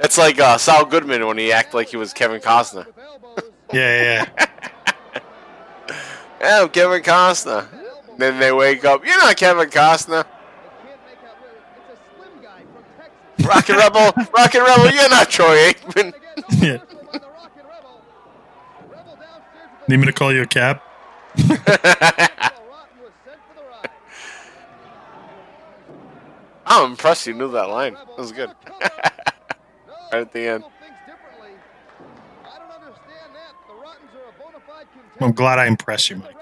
It's 0.00 0.18
like 0.18 0.40
uh, 0.40 0.58
Saul 0.58 0.86
Goodman 0.86 1.24
when 1.26 1.38
he 1.38 1.52
acted 1.52 1.74
like 1.74 1.88
he 1.88 1.96
was 1.96 2.12
Kevin 2.12 2.40
Costner. 2.40 2.86
Yeah, 3.72 4.26
yeah. 4.36 4.46
I'm 6.44 6.68
Kevin 6.68 7.02
Costner. 7.02 7.66
Then 8.18 8.38
they 8.38 8.52
wake 8.52 8.84
up. 8.84 9.04
You're 9.04 9.18
not 9.18 9.36
Kevin 9.36 9.68
Costner. 9.70 10.24
Rocket 13.44 13.76
Rebel, 13.76 14.12
Rocket 14.36 14.60
Rebel. 14.60 14.90
You're 14.90 15.10
not 15.10 15.28
Troy 15.28 15.72
Aikman. 15.72 16.14
yeah. 16.60 16.78
Need 19.88 19.98
me 19.98 20.06
to 20.06 20.12
call 20.12 20.32
you 20.32 20.42
a 20.42 20.46
cab? 20.46 20.80
I'm 26.66 26.92
impressed 26.92 27.26
you 27.26 27.34
knew 27.34 27.50
that 27.52 27.68
line. 27.68 27.92
That 27.94 28.18
was 28.18 28.32
good. 28.32 28.50
right 28.80 28.92
at 30.12 30.32
the 30.32 30.48
end. 30.48 30.64
I'm 35.20 35.32
glad 35.32 35.58
I 35.58 35.66
impressed 35.66 36.10
you, 36.10 36.16
Mike. 36.16 36.33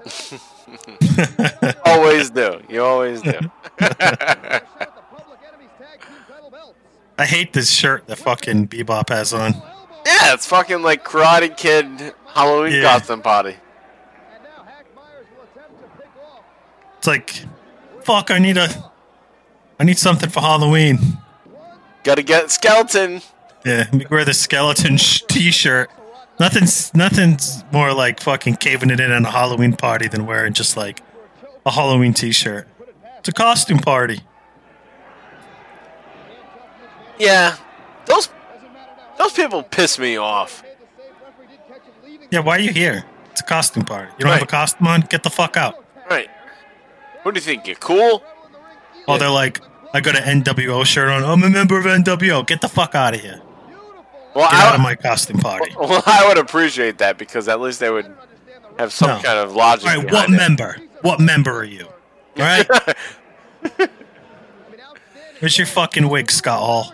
Always 1.84 2.30
do. 2.30 2.60
You 2.68 2.82
always 2.84 3.20
do. 3.22 3.38
I 7.18 7.26
hate 7.26 7.52
this 7.52 7.70
shirt 7.70 8.06
that 8.06 8.16
fucking 8.16 8.68
Bebop 8.68 9.08
has 9.10 9.34
on. 9.34 9.52
yeah, 10.06 10.32
it's 10.34 10.46
fucking 10.46 10.82
like 10.82 11.04
Karate 11.04 11.54
Kid 11.56 12.14
Halloween 12.28 12.72
Yeah. 12.74 12.82
costume 12.98 13.20
party. 13.22 13.56
It's 16.98 17.06
like, 17.06 17.44
fuck, 18.02 18.30
I 18.30 18.38
need 18.38 18.56
a, 18.58 18.68
I 19.78 19.84
need 19.84 19.98
something 19.98 20.28
for 20.30 20.40
Halloween. 20.40 20.98
Gotta 22.04 22.22
get 22.22 22.50
skeleton. 22.50 23.20
Yeah, 23.64 23.86
me 23.92 24.06
wear 24.10 24.24
the 24.24 24.32
skeleton 24.34 24.96
sh- 24.96 25.22
t-shirt. 25.28 25.90
Nothing's, 26.40 26.94
nothing's 26.94 27.62
more 27.70 27.92
like 27.92 28.20
fucking 28.20 28.56
caving 28.56 28.88
it 28.88 28.98
in 28.98 29.12
on 29.12 29.26
a 29.26 29.30
Halloween 29.30 29.76
party 29.76 30.08
than 30.08 30.24
wearing 30.24 30.54
just 30.54 30.74
like 30.76 31.02
a 31.66 31.70
Halloween 31.70 32.14
t-shirt. 32.14 32.66
It's 33.18 33.28
a 33.28 33.32
costume 33.32 33.78
party. 33.78 34.20
Yeah, 37.18 37.56
those 38.06 38.30
those 39.18 39.32
people 39.32 39.62
piss 39.62 39.98
me 39.98 40.16
off. 40.16 40.64
Yeah, 42.30 42.40
why 42.40 42.56
are 42.56 42.60
you 42.60 42.72
here? 42.72 43.04
It's 43.32 43.42
a 43.42 43.44
costume 43.44 43.84
party. 43.84 44.10
You 44.18 44.24
don't 44.24 44.32
have 44.32 44.42
a 44.42 44.46
costume 44.46 44.86
on? 44.86 45.02
Get 45.02 45.22
the 45.22 45.28
fuck 45.28 45.58
out. 45.58 45.84
Right? 46.08 46.30
What 47.22 47.34
do 47.34 47.38
you 47.38 47.44
think? 47.44 47.66
You're 47.66 47.76
cool? 47.76 48.24
Oh, 49.06 49.18
they're 49.18 49.28
like, 49.28 49.60
I 49.92 50.00
got 50.00 50.16
an 50.16 50.42
NWO 50.42 50.86
shirt 50.86 51.10
on. 51.10 51.22
I'm 51.22 51.42
a 51.42 51.50
member 51.50 51.78
of 51.78 51.84
NWO. 51.84 52.46
Get 52.46 52.62
the 52.62 52.68
fuck 52.68 52.94
out 52.94 53.14
of 53.14 53.20
here. 53.20 53.42
Well, 54.34 54.48
Get 54.50 54.60
I, 54.60 54.68
out 54.68 54.74
of 54.76 54.80
my 54.80 54.94
costume 54.94 55.38
party. 55.38 55.74
Well, 55.78 56.02
I 56.06 56.26
would 56.28 56.38
appreciate 56.38 56.98
that 56.98 57.18
because 57.18 57.48
at 57.48 57.60
least 57.60 57.80
they 57.80 57.90
would 57.90 58.12
have 58.78 58.92
some 58.92 59.08
No. 59.10 59.14
kind 59.22 59.38
of 59.38 59.54
logic. 59.56 59.86
right, 59.86 60.10
what 60.12 60.28
it. 60.28 60.32
member? 60.32 60.76
What 61.02 61.18
member 61.20 61.50
are 61.52 61.64
you? 61.64 61.86
All 61.86 61.92
right. 62.36 62.66
Where's 65.40 65.56
your 65.58 65.66
fucking 65.66 66.08
wig, 66.08 66.30
Scott 66.30 66.60
Hall? 66.60 66.92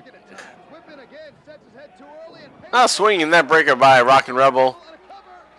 Oh, 2.72 2.86
swinging 2.86 3.30
that 3.30 3.48
breaker 3.48 3.74
by 3.76 4.02
Rockin' 4.02 4.34
Rebel 4.34 4.76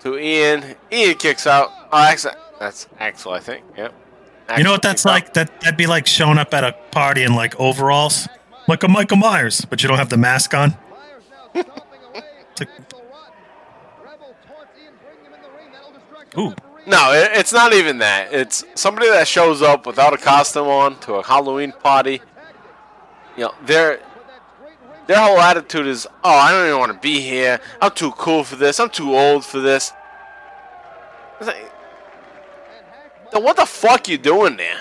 to 0.02 0.18
Ian. 0.18 0.76
Ian 0.92 1.16
kicks 1.16 1.48
out. 1.48 1.72
Oh, 1.92 1.98
Axl. 1.98 2.34
That's 2.60 2.88
Axl, 3.00 3.34
I 3.36 3.40
think. 3.40 3.64
Yep. 3.78 3.94
You 4.58 4.64
know 4.64 4.72
what 4.72 4.82
that's 4.82 5.04
kicks 5.04 5.06
out. 5.06 5.12
like? 5.12 5.34
That 5.34 5.62
that'd 5.62 5.78
be 5.78 5.88
like 5.88 6.08
showing 6.08 6.38
up 6.38 6.54
at 6.54 6.64
a 6.64 6.74
party 6.92 7.24
in 7.24 7.34
like 7.36 7.60
overalls, 7.60 8.28
like 8.68 8.84
a 8.84 8.88
Michael 8.88 9.18
Myers, 9.18 9.66
but 9.66 9.84
you 9.84 9.90
don't 9.90 9.98
have 9.98 10.10
the 10.10 10.18
mask 10.18 10.54
on. 10.54 10.78
It's 11.58 12.60
like- 12.60 12.70
Ooh, 16.38 16.54
No, 16.86 17.12
it, 17.14 17.32
it's 17.34 17.52
not 17.54 17.74
even 17.74 17.98
that. 18.00 18.32
It's 18.34 18.64
somebody 18.76 19.10
that 19.10 19.28
shows 19.28 19.62
up 19.62 19.86
without 19.86 20.14
a 20.14 20.18
costume 20.18 20.68
on 20.68 21.00
to 21.02 21.16
a 21.16 21.24
Halloween 21.24 21.72
party. 21.72 22.22
You 23.36 23.46
know, 23.46 23.54
their 23.66 24.00
their 25.08 25.20
whole 25.20 25.40
attitude 25.40 25.88
is, 25.88 26.08
"Oh, 26.24 26.30
I 26.32 26.52
don't 26.52 26.68
even 26.68 26.80
want 26.80 26.92
to 26.94 27.00
be 27.00 27.20
here. 27.22 27.60
I'm 27.82 27.92
too 27.92 28.12
cool 28.12 28.44
for 28.44 28.56
this. 28.56 28.80
I'm 28.80 28.90
too 28.90 29.16
old 29.18 29.46
for 29.46 29.60
this." 29.60 29.92
Like, 31.42 31.72
then 33.32 33.44
what 33.44 33.56
the 33.58 33.66
fuck 33.66 34.08
you 34.08 34.18
doing 34.18 34.58
there? 34.58 34.80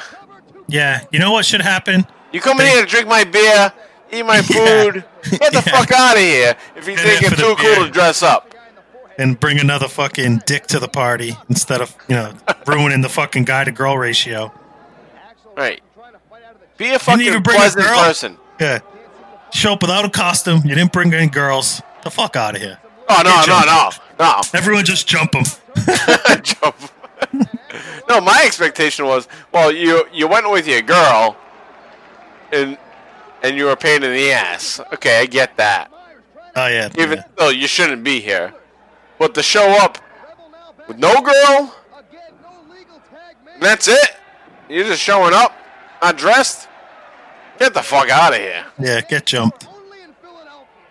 yeah. 0.68 1.04
You 1.10 1.18
know 1.18 1.32
what 1.32 1.44
should 1.44 1.60
happen? 1.60 2.06
You 2.32 2.40
come 2.40 2.60
in 2.60 2.66
here 2.66 2.82
to 2.82 2.86
drink 2.86 3.08
my 3.08 3.24
beer, 3.24 3.72
eat 4.12 4.24
my 4.24 4.36
Yeah. 4.50 4.82
food. 4.82 5.04
Get 5.30 5.52
the 5.52 5.62
Yeah. 5.66 5.72
fuck 5.78 5.92
out 5.92 6.14
of 6.16 6.20
here 6.22 6.56
if 6.76 6.86
you 6.88 6.96
think 6.96 7.16
in 7.16 7.22
you're 7.22 7.30
for 7.30 7.36
the 7.36 7.42
too 7.42 7.54
cool 7.56 7.84
to 7.86 7.90
dress 7.90 8.22
up. 8.22 8.52
And 9.18 9.40
bring 9.40 9.58
another 9.58 9.88
fucking 9.88 10.42
dick 10.44 10.66
to 10.68 10.78
the 10.78 10.88
party 10.88 11.36
instead 11.48 11.80
of 11.80 11.94
you 12.08 12.14
know 12.16 12.34
ruining 12.66 13.00
the 13.00 13.08
fucking 13.08 13.44
guy 13.44 13.64
to 13.64 13.72
girl 13.72 13.96
ratio. 13.96 14.52
Right. 15.56 15.82
Be 16.76 16.92
a 16.92 16.98
fucking 16.98 17.34
a 17.34 17.40
pleasant 17.40 17.86
girl. 17.86 17.98
person. 18.04 18.36
Yeah. 18.60 18.80
Show 19.52 19.72
up 19.74 19.82
without 19.82 20.04
a 20.04 20.10
costume. 20.10 20.60
You 20.64 20.74
didn't 20.74 20.92
bring 20.92 21.14
any 21.14 21.28
girls. 21.28 21.80
The 22.04 22.10
fuck 22.10 22.36
out 22.36 22.56
of 22.56 22.60
here. 22.60 22.78
Oh 23.08 23.22
no, 23.24 23.42
no, 23.46 23.60
no, 23.64 23.90
no. 24.18 24.40
Everyone 24.52 24.84
just 24.84 25.06
jump 25.06 25.34
him. 25.34 25.44
Jump. 26.42 26.76
no, 28.08 28.20
my 28.20 28.42
expectation 28.44 29.06
was, 29.06 29.28
well, 29.52 29.70
you 29.72 30.06
you 30.12 30.26
went 30.26 30.50
with 30.50 30.66
your 30.66 30.82
girl, 30.82 31.36
and 32.52 32.76
and 33.42 33.56
you 33.56 33.64
were 33.64 33.72
a 33.72 33.76
pain 33.76 34.02
in 34.02 34.12
the 34.12 34.32
ass. 34.32 34.80
Okay, 34.94 35.20
I 35.20 35.26
get 35.26 35.56
that. 35.56 35.90
Oh 36.54 36.66
yeah. 36.66 36.88
Even 36.98 37.18
yeah. 37.18 37.24
though 37.36 37.50
you 37.50 37.66
shouldn't 37.66 38.02
be 38.02 38.20
here, 38.20 38.54
but 39.18 39.34
to 39.34 39.42
show 39.42 39.76
up 39.82 39.98
with 40.88 40.98
no 40.98 41.20
girl, 41.20 41.74
that's 43.60 43.88
it. 43.88 44.16
You're 44.68 44.84
just 44.84 45.02
showing 45.02 45.34
up, 45.34 45.52
not 46.02 46.16
dressed. 46.16 46.68
Get 47.58 47.74
the 47.74 47.82
fuck 47.82 48.08
out 48.10 48.34
of 48.34 48.40
here. 48.40 48.64
Yeah, 48.78 49.00
get 49.00 49.26
jumped. 49.26 49.68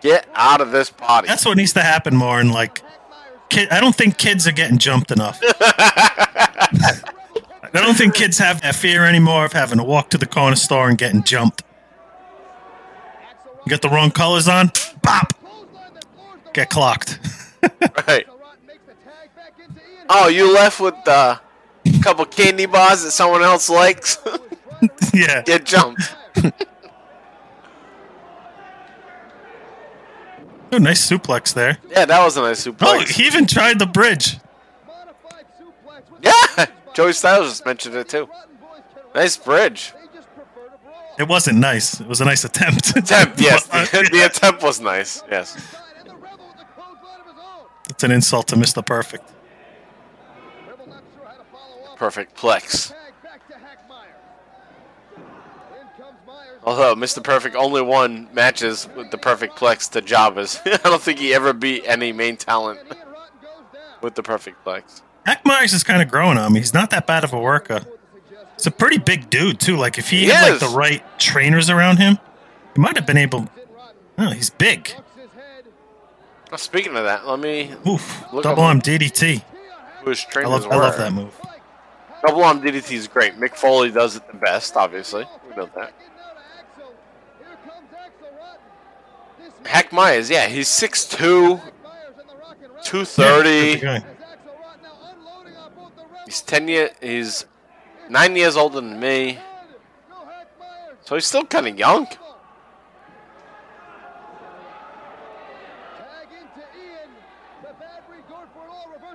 Get 0.00 0.28
out 0.34 0.60
of 0.60 0.72
this 0.72 0.90
party. 0.90 1.28
That's 1.28 1.44
what 1.44 1.56
needs 1.56 1.72
to 1.74 1.82
happen 1.82 2.16
more. 2.16 2.40
And 2.40 2.52
like, 2.52 2.82
kid, 3.48 3.68
I 3.70 3.80
don't 3.80 3.94
think 3.94 4.18
kids 4.18 4.46
are 4.46 4.52
getting 4.52 4.78
jumped 4.78 5.10
enough. 5.10 5.40
I 7.76 7.82
don't 7.82 7.96
think 7.96 8.14
kids 8.14 8.38
have 8.38 8.62
that 8.62 8.74
fear 8.74 9.04
anymore 9.04 9.44
of 9.44 9.52
having 9.52 9.78
to 9.78 9.84
walk 9.84 10.10
to 10.10 10.18
the 10.18 10.26
corner 10.26 10.56
store 10.56 10.88
and 10.88 10.96
getting 10.96 11.22
jumped. 11.22 11.62
You 13.66 13.70
got 13.70 13.82
the 13.82 13.88
wrong 13.88 14.12
colors 14.12 14.46
on, 14.46 14.70
bop, 15.02 15.32
get 16.54 16.70
clocked. 16.70 17.18
right. 18.06 18.26
Oh, 20.08 20.28
you 20.28 20.54
left 20.54 20.78
with 20.78 20.94
uh, 21.08 21.36
a 21.84 21.98
couple 22.00 22.24
candy 22.26 22.66
bars 22.66 23.02
that 23.02 23.10
someone 23.10 23.42
else 23.42 23.68
likes. 23.68 24.18
yeah, 25.12 25.42
Get 25.42 25.64
jumped. 25.64 26.14
Ooh, 30.72 30.78
nice 30.78 31.10
suplex 31.10 31.52
there. 31.52 31.78
Yeah, 31.90 32.04
that 32.04 32.24
was 32.24 32.36
a 32.36 32.42
nice 32.42 32.64
suplex. 32.64 32.76
Oh, 32.82 33.00
he 33.00 33.26
even 33.26 33.46
tried 33.46 33.80
the 33.80 33.86
bridge. 33.86 34.38
yeah, 36.22 36.66
Joey 36.94 37.12
Styles 37.12 37.48
just 37.48 37.66
mentioned 37.66 37.96
it 37.96 38.08
too. 38.08 38.28
Nice 39.12 39.36
bridge. 39.36 39.92
It 41.18 41.28
wasn't 41.28 41.58
nice. 41.58 42.00
It 42.00 42.06
was 42.06 42.20
a 42.20 42.24
nice 42.24 42.44
attempt. 42.44 42.90
Attempt, 42.96 43.40
yes. 43.40 43.66
The, 43.66 43.76
uh, 43.76 43.86
the 44.12 44.26
attempt 44.26 44.62
was 44.62 44.80
nice. 44.80 45.22
Yes. 45.30 45.56
it's 47.88 48.04
an 48.04 48.10
insult 48.10 48.48
to 48.48 48.56
Mr. 48.56 48.84
Perfect. 48.84 49.32
Perfect 51.96 52.36
plex. 52.36 52.92
Although 56.64 56.96
Mr. 56.96 57.22
Perfect 57.22 57.54
only 57.54 57.80
won 57.80 58.28
matches 58.34 58.88
with 58.96 59.12
the 59.12 59.18
perfect 59.18 59.56
plex 59.56 59.88
to 59.92 60.02
Jobbers. 60.02 60.60
I 60.66 60.76
don't 60.78 61.00
think 61.00 61.20
he 61.20 61.32
ever 61.32 61.52
beat 61.52 61.84
any 61.86 62.12
main 62.12 62.36
talent 62.36 62.80
with 64.02 64.16
the 64.16 64.22
perfect 64.22 64.64
plex. 64.64 65.00
Hack 65.24 65.44
Meyers 65.44 65.72
is 65.72 65.84
kind 65.84 66.02
of 66.02 66.08
growing 66.08 66.36
on 66.36 66.52
me. 66.52 66.58
He's 66.58 66.74
not 66.74 66.90
that 66.90 67.06
bad 67.06 67.22
of 67.24 67.32
a 67.32 67.38
worker. 67.38 67.82
He's 68.56 68.66
a 68.66 68.70
pretty 68.70 68.98
big 68.98 69.28
dude 69.30 69.60
too. 69.60 69.76
Like 69.76 69.98
if 69.98 70.10
he, 70.10 70.20
He 70.20 70.26
had 70.26 70.50
like 70.50 70.60
the 70.60 70.74
right 70.76 71.02
trainers 71.18 71.68
around 71.70 71.98
him, 71.98 72.18
he 72.74 72.80
might 72.80 72.96
have 72.96 73.06
been 73.06 73.18
able. 73.18 73.48
Oh, 74.18 74.30
he's 74.30 74.50
big. 74.50 74.92
Oh, 76.52 76.56
speaking 76.56 76.96
of 76.96 77.04
that, 77.04 77.26
let 77.26 77.38
me 77.38 77.72
Oof. 77.86 78.24
Double 78.42 78.62
arm 78.62 78.80
DDT. 78.80 79.42
who 80.02 80.10
his 80.10 80.24
I 80.34 80.40
love, 80.44 80.64
were. 80.64 80.72
I 80.72 80.76
love 80.76 80.96
that 80.96 81.12
move. 81.12 81.38
Double 82.26 82.44
arm 82.44 82.62
DDT 82.62 82.92
is 82.92 83.08
great. 83.08 83.34
Mick 83.34 83.54
Foley 83.56 83.90
does 83.90 84.16
it 84.16 84.26
the 84.28 84.36
best, 84.38 84.76
obviously. 84.76 85.26
We 85.50 85.56
know 85.56 85.68
that. 85.76 85.92
Hack 89.64 89.92
Meyers, 89.92 90.30
yeah, 90.30 90.46
he's 90.46 90.68
6'2", 90.68 91.60
230. 92.84 93.80
Yeah. 93.84 94.00
He's 96.24 96.40
ten 96.40 96.68
year. 96.68 96.90
He's 97.00 97.44
Nine 98.08 98.36
years 98.36 98.56
older 98.56 98.80
than 98.80 98.98
me. 99.00 99.38
So 101.04 101.14
he's 101.14 101.26
still 101.26 101.44
kind 101.44 101.68
of 101.68 101.78
young. 101.78 102.06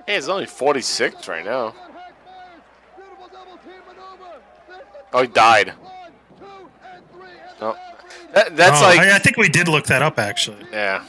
Hey, 0.06 0.14
he's 0.16 0.28
only 0.28 0.46
46 0.46 1.28
right 1.28 1.44
now. 1.44 1.74
Oh, 5.12 5.22
he 5.22 5.28
died. 5.28 5.74
No. 7.60 7.76
That, 8.34 8.56
that's 8.56 8.80
oh, 8.80 8.84
like. 8.84 8.98
I, 8.98 9.16
I 9.16 9.18
think 9.18 9.36
we 9.36 9.48
did 9.48 9.68
look 9.68 9.84
that 9.86 10.02
up, 10.02 10.18
actually. 10.18 10.64
Yeah. 10.72 11.04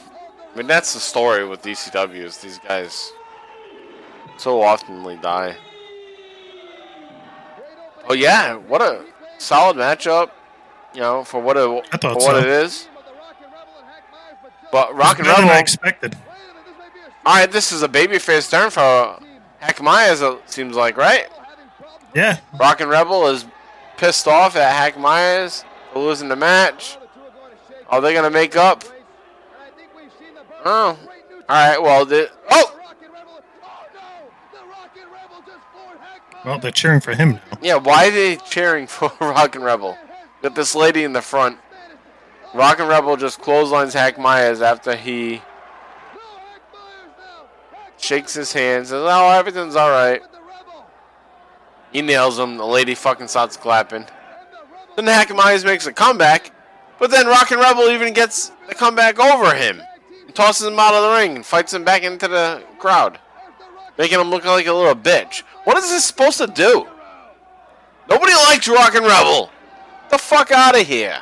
I 0.52 0.56
mean, 0.56 0.66
that's 0.66 0.94
the 0.94 1.00
story 1.00 1.46
with 1.46 1.62
ECW 1.62 2.14
is 2.14 2.38
these 2.38 2.58
guys 2.58 3.12
so 4.36 4.60
oftenly 4.60 5.20
die. 5.20 5.56
Oh 8.08 8.14
yeah, 8.14 8.56
what 8.56 8.82
a 8.82 9.04
solid 9.38 9.76
matchup. 9.76 10.30
You 10.94 11.00
know, 11.00 11.24
for 11.24 11.40
what 11.40 11.56
I 11.56 11.62
for 11.62 11.98
thought 11.98 12.16
what 12.16 12.22
so. 12.22 12.38
it 12.38 12.46
is. 12.46 12.88
But 14.70 14.94
Rockin' 14.94 15.26
Rebel, 15.26 15.50
I 15.50 15.58
expected. 15.58 16.16
All 17.24 17.36
right, 17.36 17.50
this 17.50 17.72
is 17.72 17.82
a 17.82 17.88
babyface 17.88 18.50
turn 18.50 18.70
for 18.70 19.18
Hack 19.58 19.80
Meyers. 19.80 20.20
It 20.20 20.50
seems 20.50 20.76
like 20.76 20.96
right. 20.96 21.28
Yeah, 22.14 22.38
Rockin' 22.58 22.88
Rebel 22.88 23.26
is 23.28 23.46
pissed 23.96 24.28
off 24.28 24.56
at 24.56 24.72
Hack 24.72 24.98
Meyers 24.98 25.64
for 25.92 26.00
losing 26.00 26.28
the 26.28 26.36
match. 26.36 26.98
Are 27.88 28.00
they 28.00 28.14
gonna 28.14 28.30
make 28.30 28.56
up? 28.56 28.84
Oh, 30.64 30.98
all 30.98 30.98
right. 31.48 31.80
Well, 31.80 32.04
the, 32.06 32.30
oh 32.50 32.80
well, 36.44 36.58
they're 36.58 36.70
cheering 36.70 37.00
for 37.00 37.14
him 37.14 37.40
now. 37.50 37.53
Yeah. 37.64 37.76
Why 37.76 38.08
are 38.08 38.10
they 38.10 38.36
cheering 38.36 38.86
for 38.86 39.10
Rockin' 39.20 39.62
Rebel? 39.62 39.96
Got 40.42 40.54
this 40.54 40.74
lady 40.74 41.02
in 41.02 41.14
the 41.14 41.22
front. 41.22 41.58
Rockin' 42.54 42.86
Rebel 42.86 43.16
just 43.16 43.40
clotheslines 43.40 43.94
Hack 43.94 44.18
Meyers 44.18 44.60
after 44.60 44.94
he 44.94 45.42
shakes 47.96 48.34
his 48.34 48.52
hands. 48.52 48.92
And 48.92 49.00
says, 49.00 49.08
"Oh, 49.10 49.30
everything's 49.30 49.76
all 49.76 49.90
right." 49.90 50.22
He 51.90 52.02
nails 52.02 52.38
him. 52.38 52.58
The 52.58 52.66
lady 52.66 52.94
fucking 52.94 53.28
starts 53.28 53.56
clapping. 53.56 54.06
Then 54.96 55.06
Hack 55.06 55.34
Meyers 55.34 55.64
makes 55.64 55.86
a 55.86 55.92
comeback, 55.92 56.52
but 56.98 57.10
then 57.10 57.26
Rockin' 57.26 57.58
Rebel 57.58 57.88
even 57.88 58.12
gets 58.12 58.52
the 58.68 58.74
comeback 58.74 59.18
over 59.18 59.54
him. 59.54 59.82
Tosses 60.34 60.66
him 60.66 60.78
out 60.78 60.94
of 60.94 61.02
the 61.02 61.16
ring 61.16 61.36
and 61.36 61.46
fights 61.46 61.72
him 61.72 61.84
back 61.84 62.02
into 62.02 62.26
the 62.26 62.62
crowd, 62.78 63.20
making 63.96 64.20
him 64.20 64.30
look 64.30 64.44
like 64.44 64.66
a 64.66 64.72
little 64.72 64.94
bitch. 64.94 65.44
What 65.62 65.76
is 65.76 65.88
this 65.90 66.04
supposed 66.04 66.38
to 66.38 66.48
do? 66.48 66.88
Nobody 68.08 68.34
likes 68.34 68.68
Rockin' 68.68 69.02
Rebel. 69.02 69.50
The 70.10 70.18
fuck 70.18 70.52
out 70.52 70.78
of 70.78 70.86
here. 70.86 71.18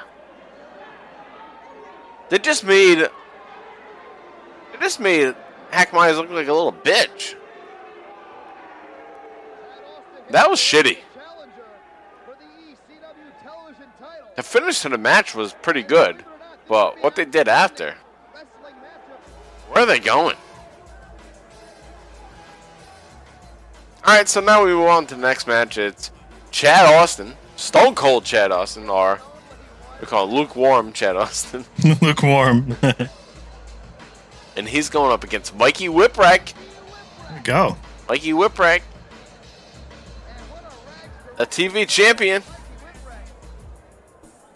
They 2.28 2.38
just 2.38 2.64
made. 2.64 2.98
They 2.98 4.78
just 4.80 5.00
made 5.00 5.34
Hack 5.70 5.92
look 5.92 6.30
like 6.30 6.48
a 6.48 6.52
little 6.52 6.72
bitch. 6.72 7.34
That 10.30 10.48
was 10.48 10.58
shitty. 10.58 10.98
The 14.36 14.42
finish 14.42 14.80
to 14.80 14.88
the 14.88 14.96
match 14.96 15.34
was 15.34 15.52
pretty 15.52 15.82
good, 15.82 16.24
but 16.68 17.02
what 17.02 17.16
they 17.16 17.26
did 17.26 17.48
after, 17.48 17.94
where 19.68 19.84
are 19.84 19.86
they 19.86 19.98
going? 19.98 20.36
All 24.04 24.16
right, 24.16 24.26
so 24.26 24.40
now 24.40 24.64
we 24.64 24.70
move 24.70 24.88
on 24.88 25.06
to 25.08 25.14
the 25.14 25.20
next 25.20 25.46
match. 25.46 25.76
It's 25.76 26.10
Chad 26.52 26.86
Austin, 26.86 27.34
Stone 27.56 27.94
Cold 27.94 28.24
Chad 28.24 28.52
Austin, 28.52 28.88
or 28.88 29.20
we 30.00 30.06
call 30.06 30.28
it 30.28 30.32
lukewarm 30.32 30.92
Chad 30.92 31.16
Austin, 31.16 31.64
Lukewarm. 32.00 32.76
and 34.56 34.68
he's 34.68 34.88
going 34.88 35.10
up 35.10 35.24
against 35.24 35.56
Mikey 35.56 35.88
Whipwreck. 35.88 36.52
you 37.34 37.42
go. 37.42 37.76
Mikey 38.08 38.32
Whipwreck, 38.32 38.82
a 41.38 41.46
TV 41.46 41.88
champion. 41.88 42.42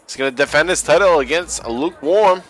He's 0.07 0.17
going 0.17 0.31
to 0.31 0.37
defend 0.37 0.69
his 0.69 0.83
title 0.83 1.19
against 1.19 1.65
a 1.65 1.71
lukewarm. 1.71 2.43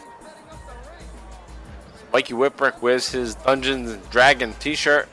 Mikey 2.12 2.34
Whipwreck 2.34 2.82
wears 2.82 3.10
his 3.10 3.34
Dungeons 3.36 3.90
and 3.90 4.10
Dragon 4.10 4.52
t-shirt. 4.58 5.08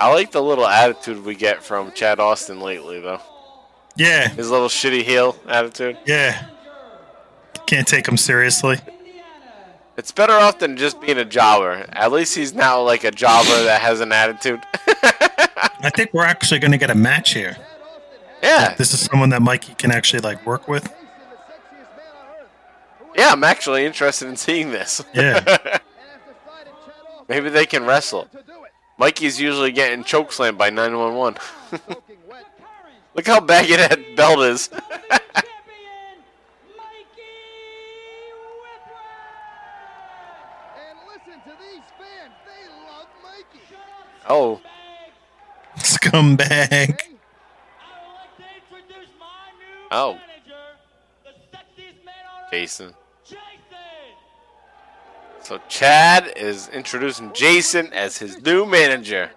I 0.00 0.12
like 0.12 0.30
the 0.32 0.42
little 0.42 0.66
attitude 0.66 1.24
we 1.24 1.34
get 1.34 1.62
from 1.62 1.92
Chad 1.92 2.20
Austin 2.20 2.60
lately, 2.60 3.00
though. 3.00 3.20
Yeah, 3.96 4.28
His 4.28 4.48
little 4.50 4.68
shitty 4.68 5.02
heel 5.02 5.36
attitude. 5.48 5.98
yeah. 6.06 6.46
Can't 7.66 7.86
take 7.86 8.06
him 8.06 8.16
seriously. 8.16 8.78
It's 9.96 10.12
better 10.12 10.32
off 10.34 10.60
than 10.60 10.76
just 10.76 11.00
being 11.00 11.18
a 11.18 11.24
jobber. 11.24 11.84
At 11.92 12.12
least 12.12 12.36
he's 12.36 12.54
now 12.54 12.80
like 12.82 13.02
a 13.04 13.10
jobber 13.10 13.64
that 13.64 13.80
has 13.80 14.00
an 14.00 14.12
attitude. 14.12 14.60
I 15.82 15.90
think 15.94 16.14
we're 16.14 16.24
actually 16.24 16.60
going 16.60 16.70
to 16.70 16.78
get 16.78 16.90
a 16.90 16.94
match 16.94 17.34
here. 17.34 17.56
yeah, 18.42 18.74
This 18.76 18.94
is 18.94 19.00
someone 19.00 19.30
that 19.30 19.42
Mikey 19.42 19.74
can 19.74 19.90
actually 19.90 20.20
like 20.20 20.46
work 20.46 20.68
with. 20.68 20.90
yeah. 23.16 23.32
I'm 23.32 23.42
actually 23.44 23.84
interested 23.84 24.28
in 24.28 24.36
seeing 24.36 24.70
this. 24.70 25.04
Yeah. 25.12 25.78
Maybe 27.28 27.50
they 27.50 27.66
can 27.66 27.84
wrestle. 27.84 28.28
Mikey's 28.98 29.40
usually 29.40 29.70
getting 29.70 30.02
chokeslammed 30.02 30.58
by 30.58 30.70
911. 30.70 31.40
Look 33.14 33.26
how 33.26 33.40
baggy 33.40 33.76
that 33.76 34.16
belt 34.16 34.40
is. 34.40 34.68
oh, 44.28 44.60
Scumbag. 45.76 47.00
oh, 49.92 50.18
Jason. 52.50 52.94
So 55.48 55.58
Chad 55.66 56.34
is 56.36 56.68
introducing 56.68 57.32
Jason 57.32 57.90
as 57.94 58.18
his 58.18 58.38
new 58.42 58.66
manager. 58.66 59.30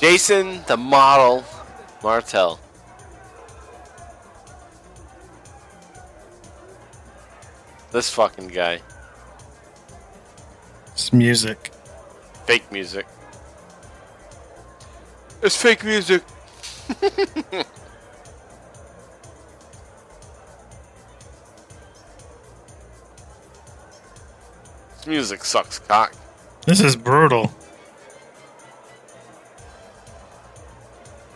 Jason, 0.00 0.62
the 0.66 0.76
model, 0.76 1.44
Martel. 2.02 2.58
This 7.92 8.10
fucking 8.10 8.48
guy. 8.48 8.80
It's 10.88 11.12
music. 11.12 11.70
Fake 12.46 12.72
music. 12.72 13.06
It's 15.40 15.56
fake 15.56 15.84
music. 15.84 16.24
music 25.12 25.44
sucks 25.44 25.78
cock. 25.78 26.14
This 26.66 26.80
is 26.80 26.96
brutal. 26.96 27.52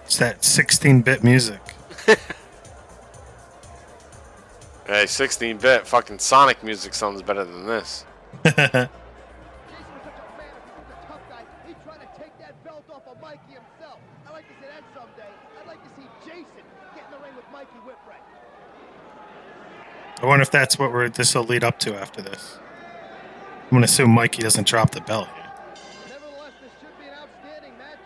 It's 0.06 0.16
that 0.16 0.42
16 0.42 1.02
bit 1.02 1.22
music. 1.22 1.60
Hey, 4.86 5.06
16 5.06 5.58
bit 5.58 5.84
fucking 5.84 6.20
Sonic 6.20 6.62
music 6.62 6.94
sounds 6.94 7.20
better 7.20 7.44
than 7.44 7.66
this. 7.66 8.04
I 8.44 8.88
wonder 20.22 20.42
if 20.42 20.52
that's 20.52 20.78
what 20.78 20.92
we're 20.92 21.08
this 21.08 21.34
will 21.34 21.42
lead 21.42 21.64
up 21.64 21.80
to 21.80 21.96
after 21.96 22.22
this. 22.22 22.60
I'm 23.76 23.80
gonna 23.80 23.84
assume 23.92 24.10
Mikey 24.12 24.40
doesn't 24.40 24.66
drop 24.66 24.92
the 24.92 25.02
belt. 25.02 25.28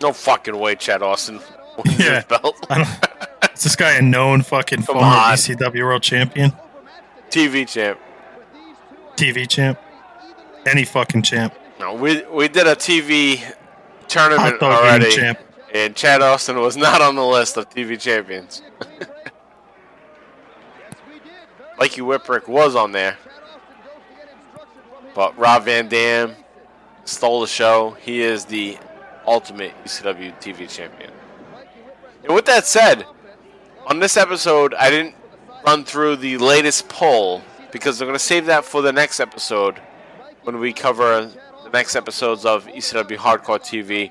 No 0.02 0.12
fucking 0.12 0.58
way, 0.58 0.74
Chad 0.74 1.00
Austin. 1.00 1.38
Yeah. 1.96 2.16
his 2.16 2.24
belt. 2.24 2.56
Is 3.54 3.62
this 3.62 3.76
guy 3.76 3.92
a 3.92 4.02
known 4.02 4.42
fucking 4.42 4.78
Come 4.82 4.96
former 4.96 5.06
on. 5.06 5.32
ECW 5.34 5.84
world 5.84 6.02
champion, 6.02 6.52
TV 7.30 7.68
champ. 7.68 8.00
TV 9.14 9.48
champ, 9.48 9.78
any 10.66 10.84
fucking 10.84 11.22
champ, 11.22 11.54
No, 11.78 11.94
we 11.94 12.26
we 12.26 12.48
did 12.48 12.66
a 12.66 12.74
TV 12.74 13.40
tournament 14.08 14.60
already, 14.60 15.12
champ? 15.12 15.38
and 15.72 15.94
Chad 15.94 16.20
Austin 16.20 16.58
was 16.58 16.76
not 16.76 17.00
on 17.00 17.14
the 17.14 17.24
list 17.24 17.56
of 17.56 17.70
TV 17.70 17.96
champions. 18.00 18.60
Mikey 21.78 22.00
Whipwreck 22.00 22.48
was 22.48 22.74
on 22.74 22.90
there, 22.90 23.16
but 25.14 25.36
Rob 25.38 25.64
Van 25.64 25.88
Dam 25.88 26.36
stole 27.04 27.40
the 27.40 27.46
show. 27.46 27.96
He 28.00 28.20
is 28.22 28.44
the 28.44 28.78
Ultimate 29.26 29.72
ECW 29.84 30.40
TV 30.40 30.68
Champion. 30.68 31.10
And 32.24 32.34
with 32.34 32.46
that 32.46 32.66
said, 32.66 33.06
on 33.86 33.98
this 33.98 34.16
episode, 34.16 34.74
I 34.74 34.90
didn't 34.90 35.14
run 35.66 35.84
through 35.84 36.16
the 36.16 36.38
latest 36.38 36.88
poll 36.88 37.42
because 37.72 38.00
I'm 38.00 38.06
going 38.06 38.18
to 38.18 38.24
save 38.24 38.46
that 38.46 38.64
for 38.64 38.82
the 38.82 38.92
next 38.92 39.20
episode 39.20 39.80
when 40.42 40.58
we 40.58 40.72
cover 40.72 41.30
the 41.64 41.70
next 41.70 41.96
episodes 41.96 42.44
of 42.44 42.66
ECW 42.66 43.16
Hardcore 43.16 43.60
TV. 43.60 44.10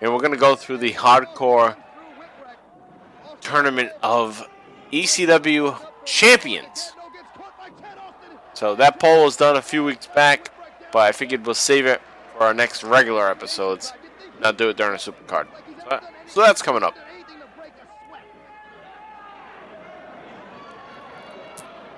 And 0.00 0.12
we're 0.12 0.20
going 0.20 0.32
to 0.32 0.38
go 0.38 0.54
through 0.54 0.78
the 0.78 0.92
Hardcore 0.92 1.76
tournament 3.40 3.92
of 4.02 4.46
ECW 4.92 5.78
champions. 6.04 6.92
So 8.56 8.74
that 8.76 8.98
poll 8.98 9.24
was 9.24 9.36
done 9.36 9.54
a 9.54 9.60
few 9.60 9.84
weeks 9.84 10.06
back, 10.06 10.50
but 10.90 11.00
I 11.00 11.12
figured 11.12 11.44
we'll 11.44 11.54
save 11.54 11.84
it 11.84 12.00
for 12.32 12.44
our 12.44 12.54
next 12.54 12.82
regular 12.82 13.28
episodes, 13.28 13.92
not 14.40 14.56
do 14.56 14.70
it 14.70 14.78
during 14.78 14.94
a 14.94 14.96
supercard. 14.96 15.46
So, 16.26 16.40
that's 16.40 16.62
coming 16.62 16.82
up. 16.82 16.96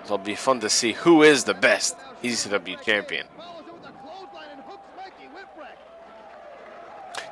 So 0.03 0.15
it'll 0.15 0.19
be 0.19 0.35
fun 0.35 0.59
to 0.61 0.69
see 0.69 0.95
who 0.95 1.23
is 1.23 1.45
the 1.45 1.55
best 1.55 1.97
ECW 2.25 2.83
champion. 2.83 3.27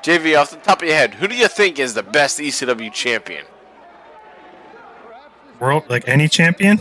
JV, 0.05 0.39
off 0.39 0.53
the 0.53 0.57
top 0.59 0.83
of 0.83 0.89
your 0.89 0.97
head, 0.97 1.15
who 1.15 1.27
do 1.27 1.35
you 1.35 1.49
think 1.49 1.81
is 1.81 1.95
the 1.95 2.05
best 2.05 2.39
ECW 2.39 2.93
champion? 2.93 3.45
World, 5.59 5.83
like 5.89 6.07
any 6.07 6.29
champion? 6.29 6.81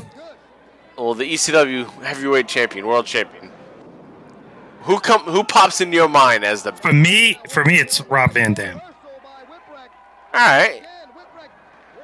Well, 0.98 1.14
the 1.14 1.26
ECW 1.34 1.90
heavyweight 2.04 2.48
champion, 2.48 2.88
world 2.88 3.06
champion. 3.06 3.52
Who 4.84 5.00
come? 5.00 5.22
Who 5.22 5.44
pops 5.44 5.82
in 5.82 5.92
your 5.92 6.08
mind 6.08 6.44
as 6.44 6.64
the? 6.64 6.72
For 6.74 6.94
me, 6.94 7.40
for 7.50 7.66
me, 7.66 7.76
it's 7.80 8.02
Rob 8.02 8.34
Van 8.34 8.54
Dam. 8.54 8.80
All 8.80 8.92
right. 10.34 10.82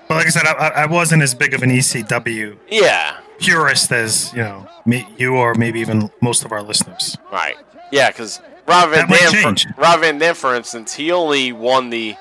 But 0.08 0.16
like 0.16 0.26
I 0.26 0.30
said, 0.30 0.46
I, 0.46 0.70
I 0.70 0.86
wasn't 0.88 1.22
as 1.22 1.34
big 1.34 1.54
of 1.54 1.64
an 1.64 1.70
ECW 1.70 2.58
Yeah. 2.70 3.18
purist 3.40 3.92
as 3.92 4.32
you 4.34 4.40
know 4.40 4.68
me, 4.86 5.08
you 5.18 5.36
or 5.36 5.54
maybe 5.56 5.80
even 5.80 6.10
most 6.22 6.44
of 6.44 6.52
our 6.52 6.62
listeners. 6.64 7.18
Right. 7.32 7.56
Yeah, 7.92 8.10
because 8.10 8.42
Rob 8.68 8.90
Van 8.90 9.08
That 9.08 9.10
might 9.10 9.20
Dam, 9.20 9.32
change. 9.44 9.68
for, 9.68 9.82
Rob 9.82 10.00
Van 10.02 10.18
Dam, 10.18 10.36
for 10.36 10.56
instance, 10.56 10.94
he 10.94 11.12
only 11.12 11.52
won 11.54 11.90
the 11.92 12.16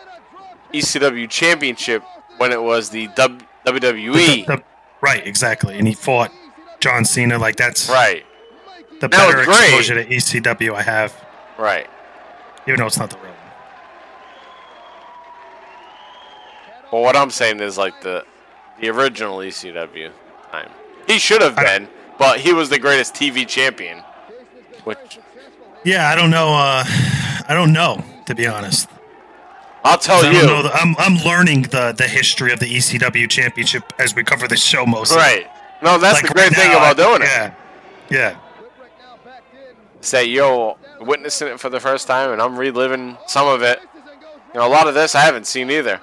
ECW 0.73 1.29
championship 1.29 2.03
when 2.37 2.53
it 2.53 2.63
was 2.63 2.91
the 2.91 3.07
w- 3.09 3.41
WWE. 3.67 4.47
The- 4.47 4.63
right, 5.01 5.27
exactly. 5.27 5.77
And 5.79 5.87
he 5.89 5.95
fought 5.95 6.33
John 6.81 7.05
Cena. 7.05 7.39
Like 7.39 7.57
that's 7.57 7.89
right. 7.89 8.25
the 9.01 9.09
That 9.09 9.11
better 9.11 9.41
exposure 9.43 9.95
to 10.03 10.05
ECW 10.07 10.75
I 10.75 10.83
have, 10.83 11.15
Right. 11.59 11.87
even 12.67 12.81
though 12.81 12.87
it's 12.87 12.99
not 12.99 13.11
the 13.11 13.17
real 13.19 13.27
one. 13.27 13.37
Well, 16.93 17.03
what 17.03 17.17
I'm 17.17 17.31
saying 17.31 17.61
is 17.61 17.79
like 17.79 18.01
the 18.01 18.25
the 18.81 18.89
original 18.89 19.39
ECW 19.39 20.11
time. 20.51 20.71
He 21.07 21.19
should 21.19 21.43
have 21.43 21.57
been, 21.57 21.89
but 22.19 22.41
he 22.41 22.53
was 22.53 22.69
the 22.71 22.79
greatest 22.79 23.15
TV 23.15 23.47
champion. 23.47 24.03
Which 24.85 25.19
Yeah, 25.85 26.09
I 26.09 26.15
don't 26.15 26.31
know. 26.31 26.49
Uh, 26.55 26.85
I 27.49 27.55
don't 27.55 27.73
know 27.73 28.03
to 28.27 28.35
be 28.35 28.47
honest. 28.47 28.89
I'll 29.85 29.99
tell 29.99 30.25
you. 30.25 30.41
The, 30.43 30.71
I'm 30.75 30.95
I'm 30.99 31.17
learning 31.25 31.63
the 31.63 31.93
the 31.97 32.09
history 32.09 32.53
of 32.53 32.59
the 32.61 32.67
ECW 32.67 33.29
championship 33.31 33.85
as 33.99 34.15
we 34.15 34.25
cover 34.25 34.49
this 34.49 34.63
show 34.65 34.85
most. 34.85 35.15
Right. 35.15 35.47
No, 35.83 35.99
that's 35.99 36.21
Like 36.23 36.29
the 36.29 36.35
great 36.35 36.51
right 36.51 36.57
thing 36.57 36.71
now, 36.73 36.79
about 36.79 37.01
I- 37.01 37.03
doing 37.05 37.23
it. 37.23 37.27
Yeah, 37.27 37.55
yeah. 38.11 38.37
Say, 40.03 40.25
yo, 40.27 40.79
witnessing 41.01 41.49
it 41.49 41.61
for 41.61 41.69
the 41.69 41.81
first 41.81 42.07
time, 42.07 42.33
and 42.33 42.41
I'm 42.41 42.59
reliving 42.59 43.17
some 43.27 43.47
of 43.49 43.63
it. 43.63 43.81
You 44.55 44.61
know, 44.61 44.67
a 44.67 44.69
lot 44.69 44.89
of 44.89 44.95
this 44.95 45.15
I 45.15 45.21
haven't 45.21 45.47
seen 45.47 45.71
either. 45.71 46.01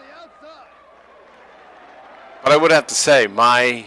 But 2.44 2.52
I 2.54 2.58
would 2.58 2.72
have 2.72 2.88
to 2.88 2.96
say, 2.96 3.28
my 3.28 3.86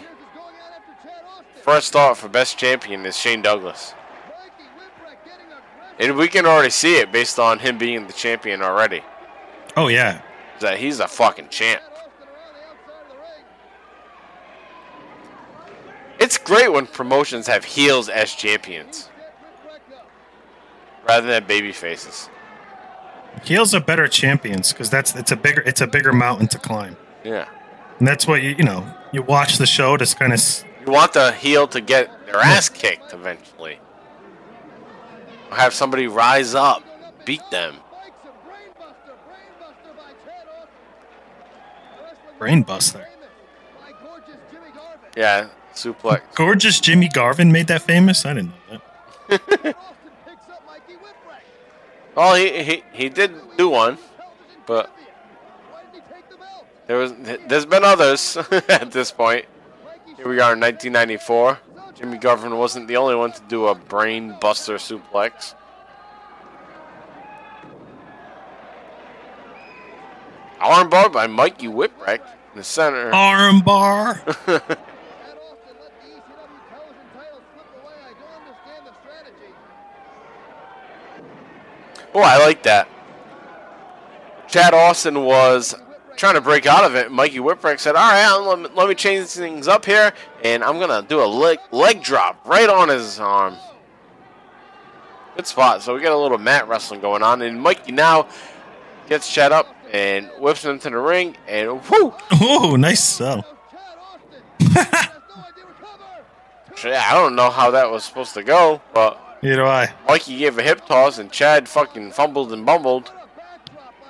first 1.62 1.92
thought 1.92 2.16
for 2.16 2.28
best 2.28 2.58
champion 2.58 3.06
is 3.06 3.16
Shane 3.16 3.42
Douglas. 3.42 3.94
And 5.98 6.16
we 6.16 6.28
can 6.28 6.46
already 6.46 6.70
see 6.70 6.96
it 6.96 7.12
based 7.12 7.38
on 7.38 7.58
him 7.58 7.78
being 7.78 8.06
the 8.06 8.12
champion 8.12 8.62
already. 8.62 9.02
Oh 9.76 9.88
yeah. 9.88 10.22
That 10.60 10.78
he's 10.78 10.98
a 11.00 11.06
fucking 11.08 11.48
champ. 11.50 11.82
It's 16.20 16.36
great 16.38 16.70
when 16.70 16.86
promotions 16.86 17.46
have 17.46 17.64
heels 17.64 18.08
as 18.08 18.32
champions 18.34 19.08
rather 21.08 21.26
than 21.26 21.44
baby 21.46 21.72
faces. 21.72 22.28
Heels 23.44 23.74
are 23.74 23.80
better 23.80 24.06
champions 24.06 24.72
because 24.72 24.90
that's 24.90 25.14
it's 25.16 25.32
a 25.32 25.36
bigger 25.36 25.62
it's 25.62 25.80
a 25.80 25.86
bigger 25.86 26.12
mountain 26.12 26.46
to 26.48 26.58
climb, 26.58 26.96
Yeah. 27.24 27.48
and 27.98 28.06
that's 28.06 28.26
what 28.26 28.42
you 28.42 28.50
you 28.58 28.64
know 28.64 28.84
you 29.12 29.22
watch 29.22 29.56
the 29.58 29.66
show 29.66 29.96
to 29.96 30.04
kind 30.16 30.32
of 30.32 30.40
You 30.86 30.92
want 30.92 31.12
the 31.14 31.32
heel 31.32 31.66
to 31.68 31.80
get 31.80 32.26
their 32.26 32.36
ass 32.40 32.68
kicked 32.68 33.12
eventually. 33.12 33.78
Or 35.50 35.56
have 35.56 35.72
somebody 35.74 36.06
rise 36.06 36.54
up, 36.54 36.82
beat 37.24 37.42
them. 37.50 37.76
brainbuster. 42.38 43.04
Yeah, 45.16 45.48
suplex. 45.74 46.22
Gorgeous 46.34 46.80
Jimmy 46.80 47.08
Garvin 47.08 47.52
made 47.52 47.66
that 47.68 47.82
famous. 47.82 48.24
I 48.26 48.34
didn't 48.34 48.52
know 48.70 48.80
that. 49.28 49.76
Well, 52.14 52.34
he, 52.34 52.62
he 52.62 52.82
he 52.92 53.08
did 53.08 53.32
do 53.56 53.68
one, 53.68 53.96
but 54.66 54.94
there 56.86 56.98
was 56.98 57.14
there's 57.46 57.66
been 57.66 57.84
others 57.84 58.36
at 58.68 58.90
this 58.90 59.10
point. 59.12 59.46
Here 60.16 60.28
we 60.28 60.40
are 60.40 60.52
in 60.52 60.60
1994. 60.60 61.58
Jimmy 61.94 62.18
Garvin 62.18 62.56
wasn't 62.58 62.88
the 62.88 62.96
only 62.96 63.14
one 63.14 63.32
to 63.32 63.40
do 63.48 63.68
a 63.68 63.74
brain 63.74 64.36
buster 64.40 64.74
suplex. 64.74 65.54
Armbar 70.58 71.10
by 71.10 71.26
Mikey 71.26 71.68
Whipwreck 71.68 72.20
in 72.52 72.56
the 72.56 72.64
center. 72.64 73.10
Armbar. 73.12 74.76
Oh, 82.14 82.20
I 82.20 82.38
like 82.38 82.62
that. 82.64 82.88
Chad 84.48 84.74
Austin 84.74 85.22
was 85.24 85.74
trying 86.16 86.34
to 86.34 86.40
break 86.40 86.66
out 86.66 86.84
of 86.84 86.96
it. 86.96 87.10
Mikey 87.10 87.38
Whipwreck 87.38 87.78
said, 87.78 87.94
"All 87.94 88.10
right, 88.10 88.34
let 88.36 88.58
me, 88.58 88.68
let 88.74 88.88
me 88.88 88.94
change 88.94 89.28
things 89.28 89.68
up 89.68 89.84
here, 89.84 90.12
and 90.42 90.64
I'm 90.64 90.80
gonna 90.80 91.02
do 91.02 91.22
a 91.22 91.24
leg, 91.24 91.58
leg 91.70 92.02
drop 92.02 92.44
right 92.44 92.68
on 92.68 92.88
his 92.88 93.20
arm." 93.20 93.56
Good 95.36 95.46
spot. 95.46 95.82
So 95.82 95.94
we 95.94 96.00
got 96.00 96.12
a 96.12 96.18
little 96.18 96.38
mat 96.38 96.66
wrestling 96.68 97.00
going 97.00 97.22
on, 97.22 97.42
and 97.42 97.60
Mikey 97.60 97.92
now 97.92 98.26
gets 99.08 99.32
Chad 99.32 99.52
up 99.52 99.74
and 99.92 100.28
whips 100.38 100.64
him 100.64 100.72
into 100.72 100.90
the 100.90 100.98
ring, 100.98 101.36
and 101.46 101.80
whoo! 101.88 102.12
Oh, 102.32 102.76
nice 102.76 103.02
sell. 103.02 103.46
I 106.84 107.12
don't 107.12 107.36
know 107.36 107.50
how 107.50 107.70
that 107.72 107.90
was 107.90 108.04
supposed 108.04 108.34
to 108.34 108.42
go, 108.42 108.80
but 108.94 109.29
Neither 109.42 109.56
do 109.56 109.64
I. 109.64 109.94
Mikey 110.06 110.38
gave 110.38 110.58
a 110.58 110.62
hip 110.62 110.86
toss, 110.86 111.18
and 111.18 111.30
Chad 111.30 111.68
fucking 111.68 112.12
fumbled 112.12 112.52
and 112.52 112.66
bumbled. 112.66 113.12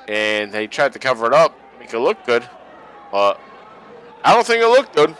And 0.08 0.50
they 0.50 0.66
tried 0.66 0.92
to 0.94 0.98
cover 0.98 1.26
it 1.26 1.32
up, 1.32 1.58
make 1.78 1.94
it 1.94 1.98
look 1.98 2.24
good. 2.26 2.48
But 3.12 3.40
I 4.24 4.34
don't 4.34 4.46
think 4.46 4.62
it 4.62 4.68
looked 4.68 4.94
good. 4.94 5.16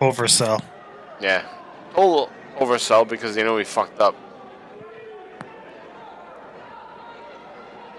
Oversell. 0.00 0.62
Yeah. 1.20 1.46
Total 1.94 2.28
oversell 2.58 3.08
because 3.08 3.34
they 3.34 3.44
know 3.44 3.56
he 3.58 3.64
fucked 3.64 4.00
up. 4.00 4.16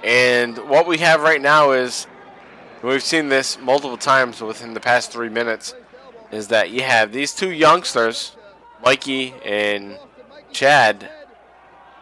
And 0.03 0.57
what 0.67 0.85
we 0.85 0.97
have 0.97 1.21
right 1.21 1.41
now 1.41 1.71
is 1.71 2.07
we've 2.81 3.01
seen 3.01 3.29
this 3.29 3.57
multiple 3.57 3.95
times 3.95 4.41
within 4.41 4.73
the 4.73 4.81
past 4.81 5.11
three 5.11 5.29
minutes 5.29 5.73
is 6.31 6.49
that 6.49 6.71
you 6.71 6.81
have 6.81 7.13
these 7.13 7.33
two 7.33 7.51
youngsters, 7.51 8.35
Mikey 8.83 9.33
and 9.45 9.97
Chad, 10.51 11.09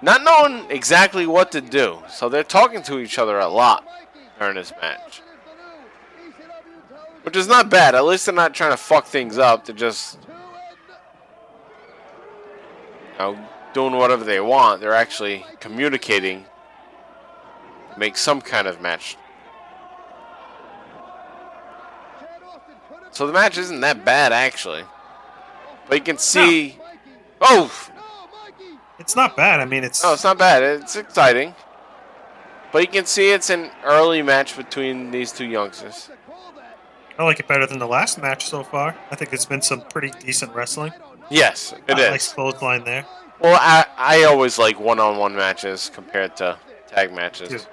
not 0.01 0.23
knowing 0.23 0.69
exactly 0.69 1.27
what 1.27 1.51
to 1.51 1.61
do. 1.61 1.99
So 2.09 2.27
they're 2.27 2.43
talking 2.43 2.81
to 2.83 2.99
each 2.99 3.17
other 3.19 3.37
a 3.39 3.47
lot 3.47 3.85
during 4.39 4.55
this 4.55 4.73
match. 4.81 5.21
Which 7.23 7.35
is 7.35 7.47
not 7.47 7.69
bad. 7.69 7.93
At 7.93 8.03
least 8.05 8.25
they're 8.25 8.33
not 8.33 8.55
trying 8.55 8.71
to 8.71 8.77
fuck 8.77 9.05
things 9.05 9.37
up. 9.37 9.65
They're 9.65 9.75
just 9.75 10.17
you 13.13 13.19
know, 13.19 13.47
doing 13.73 13.95
whatever 13.95 14.23
they 14.23 14.39
want. 14.39 14.81
They're 14.81 14.93
actually 14.93 15.45
communicating 15.59 16.45
to 17.93 17.99
make 17.99 18.17
some 18.17 18.41
kind 18.41 18.67
of 18.67 18.81
match. 18.81 19.17
So 23.11 23.27
the 23.27 23.33
match 23.33 23.57
isn't 23.59 23.81
that 23.81 24.03
bad, 24.03 24.31
actually. 24.31 24.83
But 25.91 25.97
you 25.97 26.05
can 26.05 26.17
see. 26.19 26.77
Oh! 27.41 27.69
It's 28.97 29.13
not 29.13 29.35
bad. 29.35 29.59
I 29.59 29.65
mean, 29.65 29.83
it's 29.83 30.01
No, 30.01 30.13
it's 30.13 30.23
not 30.23 30.37
bad. 30.37 30.63
It's 30.63 30.95
exciting. 30.95 31.53
But 32.71 32.83
you 32.83 32.87
can 32.87 33.05
see 33.05 33.31
it's 33.31 33.49
an 33.49 33.69
early 33.83 34.21
match 34.21 34.55
between 34.55 35.11
these 35.11 35.33
two 35.33 35.43
youngsters. 35.43 36.09
I 37.19 37.23
like 37.25 37.41
it 37.41 37.47
better 37.49 37.67
than 37.67 37.79
the 37.79 37.87
last 37.87 38.21
match 38.21 38.45
so 38.45 38.63
far. 38.63 38.95
I 39.11 39.15
think 39.17 39.33
it's 39.33 39.43
been 39.45 39.61
some 39.61 39.81
pretty 39.81 40.11
decent 40.11 40.55
wrestling. 40.55 40.93
Yes, 41.29 41.73
it 41.89 41.95
I 41.97 42.09
like 42.09 42.21
is. 42.21 42.29
clothesline 42.29 42.85
there. 42.85 43.05
Well, 43.41 43.57
I, 43.59 43.85
I 43.97 44.23
always 44.23 44.57
like 44.57 44.79
one-on-one 44.79 45.35
matches 45.35 45.91
compared 45.93 46.37
to 46.37 46.57
tag 46.87 47.11
matches. 47.13 47.49
Dude. 47.49 47.65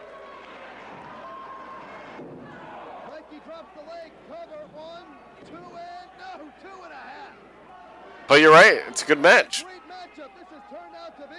Mikey 3.09 3.41
drops 3.47 3.73
the 3.77 3.83
leg, 3.89 4.11
cover, 4.29 4.67
one, 4.75 5.05
two, 5.49 5.55
and 5.57 6.11
no, 6.19 6.45
two 6.61 6.83
and 6.83 6.93
a 6.93 6.97
half. 6.97 7.33
But 8.29 8.41
you're 8.41 8.53
right, 8.53 8.81
it's 8.89 9.03
a 9.03 9.07
good 9.07 9.21
match. 9.21 9.65
Great 9.65 9.77
matchup 9.89 10.29
this 10.39 10.49
has 10.51 10.63
turned 10.71 10.95
out 11.03 11.17
to 11.21 11.27
be. 11.29 11.35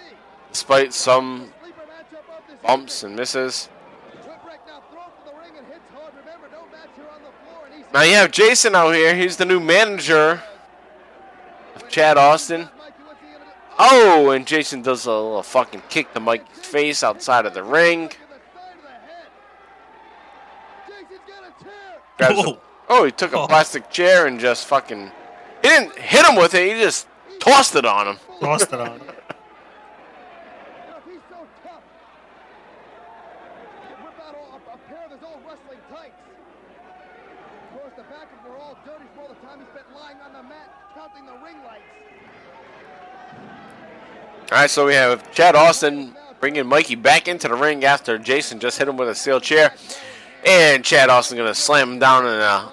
Despite 0.52 0.92
some 0.94 1.52
Sleeper 1.62 1.82
matchup 1.82 2.38
of 2.38 2.48
this 2.50 2.58
bumps 2.64 3.04
and 3.04 3.16
misses. 3.16 3.70
Now 4.26 4.82
throws 4.92 5.06
to 5.26 5.32
the 5.32 5.38
ring 5.38 5.52
and 5.58 5.68
hits 5.68 5.90
hard. 5.94 6.14
Remember, 6.20 6.48
no 6.52 6.66
match 6.72 6.90
here 6.96 7.06
on 7.14 7.22
the 7.22 7.30
floor, 7.46 7.66
and 7.66 7.76
he's 7.76 7.94
Now 7.94 8.02
you 8.02 8.16
have 8.16 8.32
Jason 8.32 8.74
out 8.76 8.96
here. 8.96 9.16
He's 9.16 9.38
the 9.38 9.46
new 9.46 9.60
manager 9.60 10.42
of 11.76 11.88
Chad 11.90 12.18
Austin. 12.18 12.62
Mikey, 12.62 12.74
what's 13.06 13.20
he 13.22 13.28
gonna 13.28 13.46
do? 13.46 13.52
Oh, 13.78 14.32
and 14.32 14.48
Jason 14.48 14.82
does 14.82 15.06
a 15.06 15.12
little 15.12 15.44
fucking 15.44 15.84
kick 15.90 16.12
to 16.16 16.20
Mike's 16.20 16.60
face 16.68 17.04
outside 17.04 17.46
of 17.46 17.54
the 17.54 17.64
ring. 17.64 18.10
To 18.10 18.16
the 18.18 18.24
side 18.24 18.76
of 18.76 18.82
the 18.82 18.90
head. 18.90 19.28
Jason's 20.88 21.20
got 21.28 21.44
a 21.44 21.64
chair. 21.64 22.02
Grabs 22.18 22.36
Whoa. 22.48 22.60
oh, 22.90 23.06
he 23.06 23.12
took 23.12 23.34
a 23.34 23.38
Oh. 23.42 23.48
plastic 23.48 23.92
chair 23.92 24.26
and 24.26 24.40
just 24.40 24.66
fucking. 24.66 25.12
He 25.62 25.68
didn't 25.68 25.98
hit 25.98 26.26
him 26.26 26.36
with 26.36 26.54
it. 26.54 26.76
He 26.76 26.82
just 26.82 27.08
tossed 27.40 27.76
it 27.76 27.86
on 27.86 28.08
him. 28.08 28.18
Lost 28.42 28.72
it 28.72 28.80
on. 28.80 28.92
You 28.94 28.98
know, 29.00 29.04
if 30.98 31.04
he's 31.06 31.20
so 31.30 31.46
tough, 31.64 31.84
he'd 33.88 34.04
whip 34.04 34.14
out 34.26 34.36
all- 34.36 34.60
a, 34.68 34.74
a 34.74 34.78
pair 34.88 35.06
of 35.06 35.12
his 35.12 35.20
old 35.24 35.42
wrestling 35.46 35.80
tights. 35.92 36.14
Of 37.74 37.82
course, 37.82 37.94
the 37.98 38.04
back 38.04 38.28
of 38.32 38.44
them 38.44 38.52
were 38.54 38.58
all 38.60 38.78
dirty 38.86 39.06
for 39.16 39.22
all 39.24 39.28
the 39.30 39.36
time 39.48 39.60
he 39.60 39.66
spent 39.72 39.86
lying 39.96 40.18
on 40.26 40.32
the 40.34 40.44
mat 40.44 40.70
counting 40.96 41.26
the 41.26 41.34
ring 41.46 41.58
lights. 41.66 41.84
All 44.52 44.58
right, 44.58 44.70
so 44.70 44.86
we 44.86 44.94
have 44.96 45.32
Chad 45.32 45.56
Austin 45.56 46.16
bringing 46.40 46.66
Mikey 46.66 46.96
back 46.96 47.28
into 47.28 47.48
the 47.50 47.54
ring 47.56 47.84
after 47.84 48.18
Jason 48.18 48.60
just 48.60 48.78
hit 48.78 48.88
him 48.88 48.98
with 48.98 49.10
a 49.10 49.16
steel 49.16 49.40
chair, 49.42 49.74
and 50.46 50.84
Chad 50.86 51.10
Austin 51.10 51.38
gonna 51.38 51.54
slam 51.54 51.94
him 51.94 52.00
down 52.00 52.26
in 52.26 52.32
a, 52.32 52.72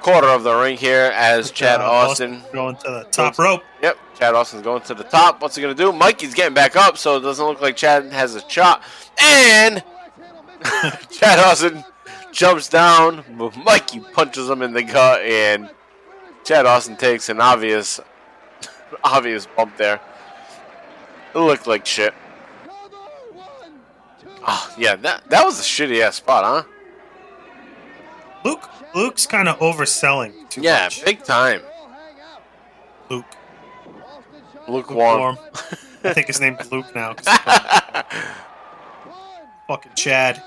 quarter 0.00 0.26
of 0.28 0.42
the 0.42 0.54
ring 0.54 0.76
here 0.76 1.12
as 1.14 1.50
Chad 1.50 1.80
Uh, 1.80 1.84
Austin. 1.90 2.42
going 2.52 2.76
to 2.76 2.82
the 2.90 3.04
top 3.10 3.38
rope. 3.38 3.62
Yep, 3.82 3.98
Chad 4.18 4.34
Austin's 4.34 4.62
going 4.62 4.82
to 4.82 4.94
the 4.94 5.04
top. 5.04 5.40
What's 5.40 5.56
he 5.56 5.62
gonna 5.62 5.74
do? 5.74 5.92
Mikey's 5.92 6.34
getting 6.34 6.54
back 6.54 6.76
up, 6.76 6.98
so 6.98 7.16
it 7.16 7.20
doesn't 7.20 7.44
look 7.44 7.60
like 7.60 7.76
Chad 7.76 8.12
has 8.12 8.34
a 8.34 8.48
shot, 8.48 8.82
and 9.18 9.82
Chad 11.10 11.38
Austin 11.38 11.84
jumps 12.32 12.68
down, 12.68 13.24
but 13.38 13.56
Mikey 13.56 14.00
punches 14.00 14.48
him 14.48 14.62
in 14.62 14.72
the 14.72 14.82
gut, 14.82 15.20
and 15.22 15.70
Chad 16.44 16.66
Austin 16.66 16.96
takes 16.96 17.28
an 17.28 17.40
obvious, 17.40 18.00
obvious 19.04 19.46
bump 19.46 19.76
there. 19.76 20.00
It 21.34 21.38
looked 21.38 21.66
like 21.66 21.86
shit. 21.86 22.12
Cover, 22.66 22.96
one, 23.32 23.46
two, 24.20 24.28
Oh, 24.46 24.74
yeah, 24.76 24.96
that 24.96 25.28
that 25.30 25.44
was 25.44 25.60
a 25.60 25.62
shitty 25.62 26.00
ass 26.02 26.16
spot, 26.16 26.44
huh? 26.44 26.69
Luke 28.44 28.68
Luke's 28.94 29.26
kind 29.26 29.48
of 29.48 29.58
overselling 29.58 30.48
too 30.48 30.62
Yeah, 30.62 30.84
much. 30.84 31.04
big 31.04 31.22
time. 31.22 31.60
all 31.64 31.88
hang 31.88 32.20
out. 32.20 32.42
Luke. 33.08 33.24
Shows 34.54 34.68
Lukewarm. 34.68 35.38
I 36.04 36.12
think 36.14 36.26
his 36.28 36.40
name's 36.40 36.70
Luke 36.72 36.94
now. 36.94 37.14
'cause 37.14 37.26
he's 37.26 37.38
called 37.38 38.04
one, 39.04 39.48
fucking 39.68 39.92
Chad. 39.94 40.42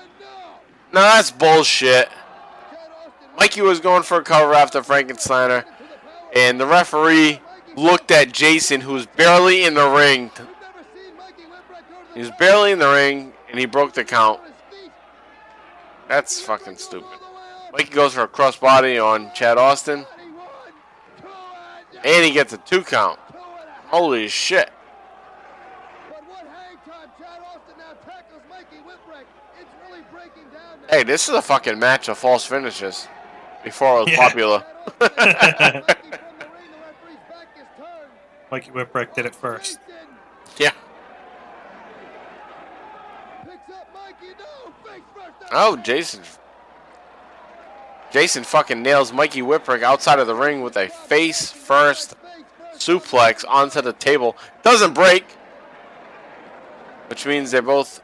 no. 0.92 1.00
That's 1.00 1.30
bullshit. 1.30 2.08
Mikey 3.38 3.62
was 3.62 3.80
going 3.80 4.02
for 4.04 4.18
a 4.18 4.22
cover 4.22 4.54
after 4.54 4.80
Frankensteiner, 4.82 5.64
and 6.34 6.60
the 6.60 6.66
referee 6.66 7.40
looked 7.76 8.10
at 8.12 8.30
Jason, 8.32 8.80
who 8.80 8.92
was 8.92 9.06
barely 9.06 9.64
in 9.64 9.74
the 9.74 9.88
ring. 9.88 10.30
We've 10.36 10.38
never 10.38 10.84
seen 10.94 11.16
Mikey 11.16 11.42
Whipwreck 11.42 11.88
go 11.88 11.96
to 12.08 12.14
He 12.14 12.20
was 12.20 12.30
barely 12.38 12.70
in 12.72 12.78
the 12.78 12.88
ring, 12.90 13.32
and 13.50 13.58
he 13.58 13.66
broke 13.66 13.92
the 13.94 14.04
count. 14.04 14.38
on 14.40 14.46
his 14.46 14.54
feet. 14.82 14.92
That's 16.08 16.40
fucking 16.40 16.76
stupid. 16.76 17.18
Mikey 17.74 17.90
goes 17.90 18.14
for 18.14 18.22
a 18.22 18.28
crossbody 18.28 19.04
on 19.04 19.32
Chad 19.34 19.58
Austin, 19.58 20.06
He 20.20 20.30
won. 20.30 20.46
Two 21.20 21.28
and 21.98 22.06
and 22.06 22.24
he 22.24 22.30
gets 22.32 22.52
a 22.52 22.58
two 22.58 22.82
count. 22.82 23.18
two 23.30 23.36
and 23.36 23.44
a 23.44 23.72
half. 23.72 23.84
Holy 23.88 24.28
shit. 24.28 24.70
But 26.08 26.22
what 26.28 26.38
hang 26.46 26.76
time? 26.88 27.10
Chad 27.18 27.40
Austin 27.40 27.74
now 27.78 27.94
tackles 28.06 28.42
Mikey 28.48 28.76
Whipwreck. 28.86 29.24
It's 29.60 29.70
really 29.88 30.02
breaking 30.12 30.44
down. 30.52 30.80
now. 30.88 30.96
Hey, 30.96 31.02
this 31.02 31.28
is 31.28 31.34
a 31.34 31.42
fucking 31.42 31.78
match 31.78 32.08
of 32.08 32.16
false 32.18 32.46
finishes. 32.46 33.08
Before 33.64 33.98
it 34.02 34.04
was 34.04 34.12
Yeah. 34.12 34.28
popular. 34.28 34.58
Mikey 34.58 34.92
from 35.00 35.08
the 35.08 35.14
ring. 35.16 35.16
The 35.18 36.78
referee's 36.78 37.18
back 37.30 37.48
is 37.56 37.64
turned. 37.78 38.10
Mikey 38.52 38.70
Whipwreck 38.70 39.14
did 39.14 39.26
it 39.26 39.34
first. 39.34 39.78
Yeah. 40.58 40.70
picks 43.42 43.74
up 43.74 43.88
Mikey. 43.94 44.34
No, 44.38 44.72
face 44.88 45.02
first. 45.16 45.50
Oh, 45.52 45.76
Jason. 45.78 46.20
Jason 48.14 48.44
fucking 48.44 48.80
nails 48.80 49.12
Mikey 49.12 49.42
Whipwreck 49.42 49.82
outside 49.82 50.20
of 50.20 50.28
the 50.28 50.36
ring 50.36 50.62
with 50.62 50.76
a 50.76 50.86
face 50.86 51.50
first 51.50 52.14
suplex 52.76 53.44
onto 53.48 53.82
the 53.82 53.92
table. 53.92 54.36
Doesn't 54.62 54.94
break. 54.94 55.24
Which 57.08 57.26
means 57.26 57.50
they're 57.50 57.60
both 57.60 58.00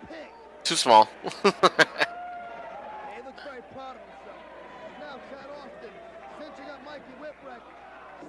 too 0.64 0.75
small. 0.75 1.05
He 1.05 1.11
looks 1.44 1.55
very 1.55 1.62
proud 3.73 3.94
of 3.94 4.03
himself. 4.03 4.35
Now 4.99 5.20
Chad 5.31 5.46
Austin 5.57 5.90
cinching 6.40 6.68
up 6.73 6.85
Mikey 6.85 7.14
Whipwreck. 7.23 7.62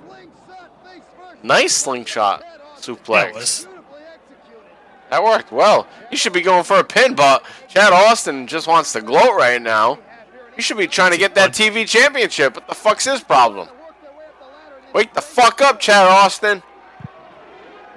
Slingshot 0.07 0.69
face 0.85 1.01
first. 1.17 1.43
nice 1.43 1.73
slingshot 1.73 2.43
Austin 2.43 2.93
That 2.93 3.03
suplex. 3.03 3.33
was. 3.33 3.67
That 5.09 5.23
worked 5.23 5.51
well. 5.51 5.87
You 6.11 6.17
should 6.17 6.33
be 6.33 6.41
going 6.41 6.63
for 6.63 6.77
a 6.77 6.83
pin, 6.83 7.15
but 7.15 7.43
Chad 7.69 7.91
Austin 7.91 8.45
just 8.45 8.67
wants 8.67 8.93
to 8.93 9.01
gloat 9.01 9.35
right 9.35 9.59
now. 9.59 9.97
You 10.55 10.61
should 10.63 10.77
be 10.77 10.87
trying 10.87 11.11
to 11.11 11.17
get 11.17 11.35
that 11.35 11.51
TV 11.51 11.87
championship. 11.87 12.55
What 12.55 12.67
the 12.67 12.75
fuck's 12.75 13.05
his 13.05 13.21
problem? 13.21 13.67
Work 13.67 13.77
their 14.01 14.11
way 14.11 14.25
up 14.25 14.39
the 14.39 14.45
ladder. 14.45 14.75
and 14.85 14.93
Wake 14.93 15.13
the 15.13 15.21
fuck 15.21 15.61
up, 15.61 15.79
Chad 15.79 16.05
Austin. 16.07 16.61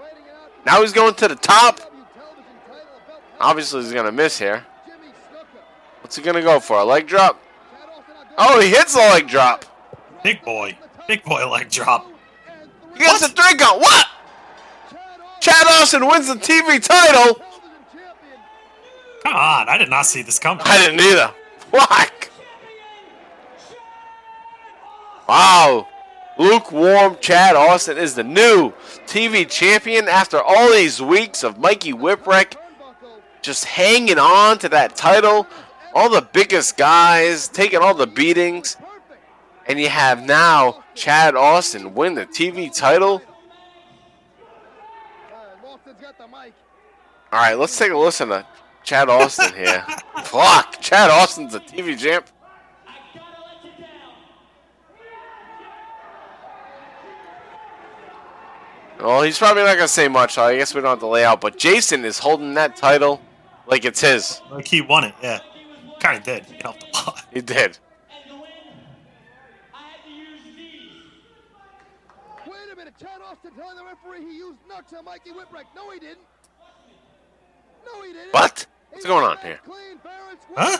waiting 0.01 0.25
it 0.25 0.31
out. 0.31 0.51
Now 0.67 0.81
he's 0.83 0.93
going 0.93 1.14
to 1.14 1.29
the 1.29 1.35
top. 1.35 1.79
W 1.79 2.05
television 2.14 2.55
title, 2.67 2.79
a 3.05 3.09
belt 3.09 3.23
Obviously, 3.40 3.83
he's 3.83 3.93
going 3.93 4.07
to 4.07 4.12
miss 4.12 4.38
here. 4.38 4.64
What's 6.01 6.17
he 6.17 6.23
going 6.23 6.37
to 6.37 6.43
go 6.43 6.61
for? 6.61 6.79
A 6.79 6.85
leg 6.85 7.07
drop? 7.07 7.40
Chad 7.43 7.88
Austin 7.88 8.14
out 8.17 8.38
Oh, 8.38 8.61
he 8.61 8.69
hits 8.69 8.93
the 8.95 9.01
leg 9.01 9.27
drop. 9.29 9.64
big 10.23 10.43
boy. 10.43 10.77
Big 11.09 11.23
boy 11.25 11.49
leg 11.51 11.69
drop. 11.71 12.07
He 12.95 13.01
gets 13.01 13.21
the 13.21 13.29
three 13.29 13.57
count. 13.59 13.81
What? 13.81 14.07
Chad 15.40 15.67
Austin 15.67 16.07
wins 16.07 16.29
the 16.29 16.35
TV 16.35 16.81
title. 16.81 17.43
Come 19.25 19.35
on, 19.35 19.69
I 19.69 19.77
did 19.79 19.90
not 19.90 20.07
see 20.07 20.23
this 20.23 20.38
coming. 20.38 20.62
I 20.67 20.79
didn't 20.87 21.01
either. 21.01 21.31
Fuck. 21.71 22.31
Wow. 25.35 25.88
Lukewarm 26.38 27.16
Chad 27.20 27.57
Austin 27.57 27.99
is 27.99 28.14
the 28.14 28.23
new 28.23 28.73
TV 29.05 29.51
champion 29.51 30.07
after 30.07 30.40
all 30.40 30.70
these 30.70 31.03
weeks 31.03 31.42
of 31.42 31.59
Mikey 31.59 31.92
Whipwreck 31.92 32.55
just 33.42 33.64
hanging 33.64 34.20
on 34.20 34.59
to 34.59 34.68
that 34.68 34.94
title. 34.94 35.49
All 35.92 36.09
the 36.09 36.23
biggest 36.23 36.77
guys 36.77 37.49
taking 37.49 37.81
all 37.81 37.94
the 37.94 38.07
beatings. 38.07 38.77
And 39.66 39.81
you 39.81 39.88
have 39.88 40.23
now 40.23 40.85
Chad 40.94 41.35
Austin 41.35 41.94
win 41.94 42.15
the 42.15 42.27
TV 42.27 42.73
title. 42.73 43.21
Lawson's 45.65 46.00
got 46.00 46.17
the 46.17 46.29
mic. 46.29 46.54
All 47.33 47.40
right, 47.40 47.58
let's 47.58 47.77
take 47.77 47.90
a 47.90 47.98
listen 47.98 48.29
to 48.29 48.46
Chad 48.85 49.08
Austin 49.08 49.52
here. 49.56 49.85
Fuck, 50.27 50.81
Chad 50.81 51.11
Austin's 51.11 51.56
a 51.56 51.61
TV 51.61 51.98
champ. 51.98 52.29
Well, 59.01 59.23
he's 59.23 59.38
probably 59.38 59.63
not 59.65 59.77
gonna 59.77 59.88
say 59.88 60.09
much. 60.09 60.35
So 60.35 60.42
I 60.42 60.57
guess 60.57 60.75
we 60.75 60.81
don't 60.81 60.90
have 60.90 61.01
to 61.01 61.07
lay 61.07 61.25
out. 61.25 61.40
But 61.40 61.59
Jason 61.59 62.05
is 62.05 62.19
holding 62.19 62.55
that 62.55 62.77
title 62.77 63.21
like 63.67 63.85
it's 63.85 64.01
his. 64.01 64.40
Like 64.51 64.67
he 64.67 64.81
won 64.81 65.05
it, 65.05 65.15
yeah. 65.23 65.40
Kind 66.01 66.19
of 66.19 66.25
did. 66.25 66.45
He 66.47 66.57
helped 66.61 66.85
a 66.85 66.97
lot. 66.97 67.27
He 67.33 67.40
did. 67.40 67.79
Wait 72.47 72.73
a 72.73 72.77
minute. 72.77 72.95
Chad 73.01 73.21
Austin 73.25 73.53
telling 73.57 73.77
the 73.77 73.85
referee 73.85 74.21
he 74.21 74.37
used 74.37 74.59
knucks 74.69 74.92
on 74.92 75.05
Mikey 75.05 75.31
Whipwreck. 75.31 75.65
No, 75.75 75.90
he 75.90 75.99
didn't. 75.99 76.19
No, 77.87 78.03
he 78.03 78.13
didn't. 78.13 78.33
What? 78.33 78.67
What's 78.90 79.07
going 79.07 79.25
on 79.25 79.38
here? 79.38 79.61
Clean, 79.65 79.99
fair 79.99 80.13
and 80.31 80.40
square. 80.40 80.67
Huh? 80.67 80.79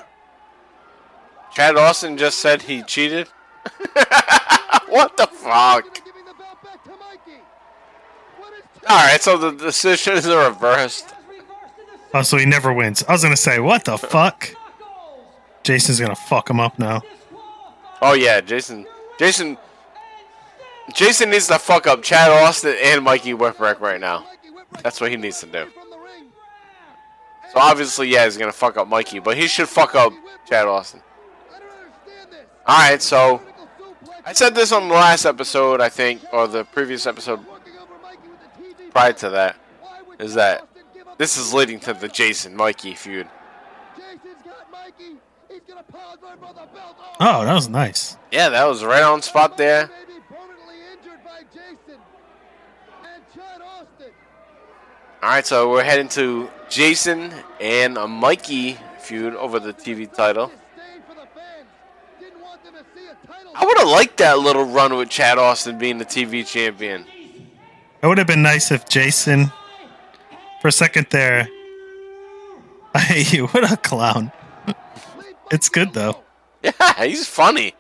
Chad 1.55 1.77
Austin 1.77 2.17
just 2.17 2.39
said 2.39 2.63
he 2.63 2.83
cheated. 2.83 3.29
what 4.89 5.17
the 5.17 5.27
fuck? 5.27 6.05
Giving 6.05 6.25
the 6.25 6.35
belt 6.35 6.63
back 6.63 6.83
to 6.85 6.91
Mikey. 6.91 7.41
What 8.39 8.53
is 8.55 8.65
All 8.89 8.97
right, 8.97 9.23
so 9.23 9.39
the 9.39 9.53
decisions 9.53 10.27
are 10.27 10.49
reversed. 10.49 11.11
Has 11.11 11.15
reversed 11.29 11.79
to 11.81 11.85
the 12.13 12.19
Oh, 12.19 12.23
so 12.23 12.37
he 12.37 12.47
never 12.47 12.73
wins. 12.73 13.03
I 13.09 13.13
was 13.13 13.23
gonna 13.23 13.37
say, 13.37 13.59
what 13.59 13.85
the 13.85 13.97
fuck? 13.97 14.55
Jason's 15.63 15.99
gonna 16.01 16.15
fuck 16.15 16.51
him 16.51 16.61
up 16.61 16.79
now. 16.79 17.03
Oh 18.03 18.13
yeah, 18.13 18.41
Jason. 18.41 18.87
Jason. 19.19 19.57
Jason 20.95 21.31
needs 21.31 21.47
to 21.49 21.59
fuck 21.59 21.87
up 21.87 22.03
Chad 22.03 22.31
Austin 22.31 22.77
and 22.83 23.03
Mikey 23.03 23.33
Whipwreck 23.33 23.81
right 23.81 24.01
now. 24.01 24.27
That's 24.83 25.01
what 25.01 25.11
he 25.11 25.17
needs 25.17 25.41
to 25.41 25.47
do. 25.47 25.67
So 27.53 27.61
obviously, 27.61 28.09
yeah, 28.09 28.25
he's 28.25 28.37
gonna 28.37 28.53
fuck 28.53 28.77
up 28.77 28.87
Mikey, 28.89 29.21
but 29.21 29.37
he 29.39 29.47
should 29.47 29.69
fuck 29.69 29.95
up 29.95 30.13
Chad 30.47 30.67
Austin. 30.67 31.01
All 32.67 32.77
right, 32.77 33.01
so 33.01 33.41
I 34.27 34.33
said 34.35 34.55
this 34.55 34.73
on 34.73 34.89
the 34.89 34.95
last 34.95 35.25
episode, 35.25 35.81
I 35.81 35.89
think, 35.89 36.21
or 36.33 36.47
the 36.47 36.65
previous 36.65 37.07
episode 37.07 37.41
prior 38.95 39.13
to 39.13 39.31
that, 39.31 39.57
is 40.19 40.35
that 40.35 40.67
this 41.19 41.37
is 41.37 41.53
leading 41.53 41.81
to 41.81 41.93
the 41.93 42.09
Jason 42.09 42.57
Mikey 42.57 42.95
feud. 42.95 43.29
Oh, 47.21 47.45
that 47.45 47.55
was 47.55 47.69
nice. 47.69 48.17
Yeah, 48.31 48.49
that 48.49 48.65
was 48.65 48.85
right 48.85 49.03
on 49.03 49.23
spot 49.23 49.57
there. 49.57 49.91
All 55.23 55.31
right, 55.31 55.47
so 55.47 55.71
we're 55.71 55.85
heading 55.85 56.09
to 56.09 56.51
Jason 56.69 57.33
and 57.59 57.97
a 57.97 58.07
Mikey 58.07 58.77
feud 58.99 59.35
over 59.35 59.59
the 59.59 59.73
TV 59.73 60.13
title. 60.13 60.53
I 63.55 63.65
would 63.65 63.79
have 63.79 63.89
liked 63.89 64.19
that 64.19 64.39
little 64.41 64.65
run 64.65 64.97
with 64.97 65.09
Chad 65.09 65.39
Austin 65.39 65.79
being 65.79 65.99
the 65.99 66.05
TV 66.05 66.47
champion. 66.47 67.07
It 68.05 68.07
would 68.07 68.19
have 68.19 68.27
been 68.27 68.43
nice 68.43 68.71
if 68.71 68.87
Jason, 68.87 69.51
for 70.61 70.69
a 70.69 70.73
second 70.73 71.07
there, 71.09 71.49
I 72.95 72.99
hate 73.01 73.33
you. 73.33 73.47
What 73.47 73.73
a 73.73 73.79
clown. 73.79 74.31
It's 75.51 75.71
good 75.71 75.95
though. 75.95 76.23
Yeah, 76.63 77.05
he's 77.05 77.27
funny. 77.27 77.73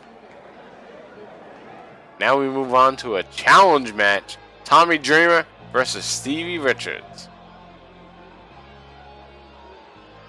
Now 2.20 2.38
we 2.38 2.46
move 2.46 2.74
on 2.74 2.96
to 2.98 3.16
a 3.16 3.22
challenge 3.24 3.94
match. 3.94 4.36
Tommy 4.64 4.98
Dreamer 4.98 5.46
versus 5.72 6.04
Stevie 6.04 6.58
Richards. 6.58 7.28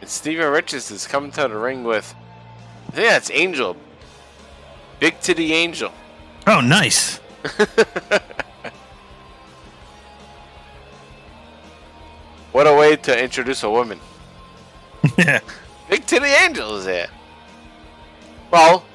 And 0.02 0.10
Stevie 0.10 0.44
Richards 0.44 0.92
is 0.92 1.08
coming 1.08 1.32
to 1.32 1.48
the 1.48 1.56
ring 1.56 1.84
with, 1.84 2.16
I 2.88 2.92
think 2.92 3.08
that's 3.08 3.32
Angel. 3.32 3.78
Big 5.04 5.20
Titty 5.20 5.52
Angel. 5.52 5.92
Oh, 6.48 6.62
nice. 6.62 7.20
What 12.54 12.68
a 12.68 12.74
way 12.74 12.96
to 12.96 13.22
introduce 13.24 13.64
a 13.64 13.70
woman. 13.70 14.00
yeah. 15.18 15.40
Big 15.90 16.06
Titty 16.06 16.28
Angel 16.28 16.78
is 16.78 16.86
here. 16.86 17.08
Well, 18.52 18.86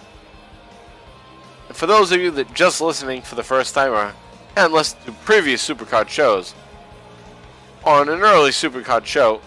for 1.73 1.87
those 1.87 2.11
of 2.13 2.21
you 2.21 2.31
that 2.31 2.55
just 2.55 2.81
listening 2.81 3.21
for 3.21 3.35
the 3.35 3.43
first 3.43 3.75
time 3.75 3.93
or 3.93 4.15
and 4.57 4.73
listened 4.73 5.05
to 5.07 5.13
previous 5.13 5.69
Supercard 5.69 6.09
shows, 6.09 6.55
on 7.85 8.09
an 8.09 8.21
early 8.21 8.51
Supercard 8.53 9.05
show, 9.05 9.41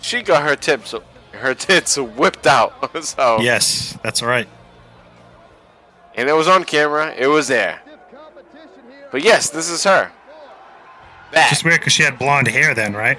she 0.00 0.22
got 0.22 0.44
her 0.44 0.56
tips, 0.56 0.94
her 1.32 1.54
tits 1.66 1.98
whipped 1.98 2.46
out. 2.46 2.72
so, 3.04 3.40
Yes, 3.40 3.98
that's 4.02 4.22
right. 4.22 4.48
And 6.14 6.28
it 6.28 6.32
was 6.32 6.48
on 6.48 6.64
camera. 6.64 7.14
It 7.16 7.26
was 7.26 7.48
there. 7.48 7.80
Stiff 7.84 8.00
competition 8.10 8.90
here. 8.90 9.08
But 9.10 9.22
yes, 9.22 9.50
this 9.50 9.70
is 9.70 9.84
her. 9.84 10.10
That. 11.32 11.50
Just 11.50 11.64
weird 11.64 11.80
because 11.80 11.92
she 11.92 12.02
had 12.02 12.18
blonde 12.18 12.48
hair 12.48 12.74
then, 12.74 12.94
right? 12.94 13.18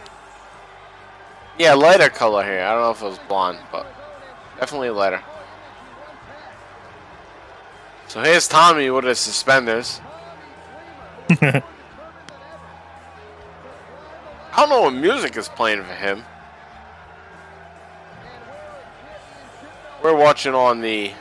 Yeah, 1.58 1.74
lighter 1.74 2.10
color 2.10 2.44
hair. 2.44 2.68
I 2.68 2.74
don't 2.74 2.82
know 2.82 2.92
if 2.92 3.02
it 3.02 3.06
was 3.06 3.20
blonde, 3.28 3.60
but 3.72 3.86
definitely 4.60 4.90
lighter. 4.90 5.22
So 8.08 8.22
here's 8.22 8.48
Tommy 8.48 8.90
with 8.90 9.06
his 9.06 9.20
suspenders. 9.20 10.02
I 11.30 11.62
don't 14.58 14.70
know 14.70 14.82
what 14.82 14.94
music 14.94 15.38
is 15.38 15.48
playing 15.48 15.84
for 15.84 15.94
him. 15.94 16.26
We're 20.04 20.16
watching 20.16 20.54
on 20.54 20.82
the 20.82 21.14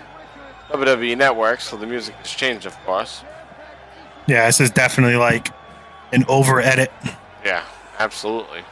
WWE 0.71 1.17
network, 1.17 1.61
so 1.61 1.77
the 1.77 1.87
music 1.87 2.15
has 2.17 2.31
changed, 2.31 2.67
of 2.67 2.77
course. 2.85 3.23
Yeah, 4.27 4.47
this 4.47 4.61
is 4.61 4.71
definitely 4.71 5.17
like 5.17 5.49
an 6.13 6.25
over 6.29 6.61
edit. 6.61 6.93
Yeah, 7.45 7.65
absolutely. 7.99 8.63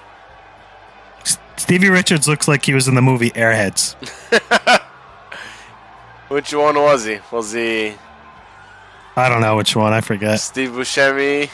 Stevie 1.57 1.91
Richards 1.91 2.29
looks 2.29 2.47
like 2.47 2.65
he 2.65 2.73
was 2.75 2.87
in 2.89 2.95
the 2.95 3.03
movie 3.03 3.31
Airheads. 3.31 3.95
Which 6.29 6.55
one 6.55 6.77
was 6.77 7.05
he? 7.05 7.19
Was 7.33 7.53
he 7.53 7.95
I 9.19 9.29
don't 9.29 9.41
know 9.41 9.57
which 9.57 9.75
one. 9.75 9.93
I 9.93 10.01
forget. 10.01 10.39
Steve 10.39 10.71
Buscemi 10.71 11.51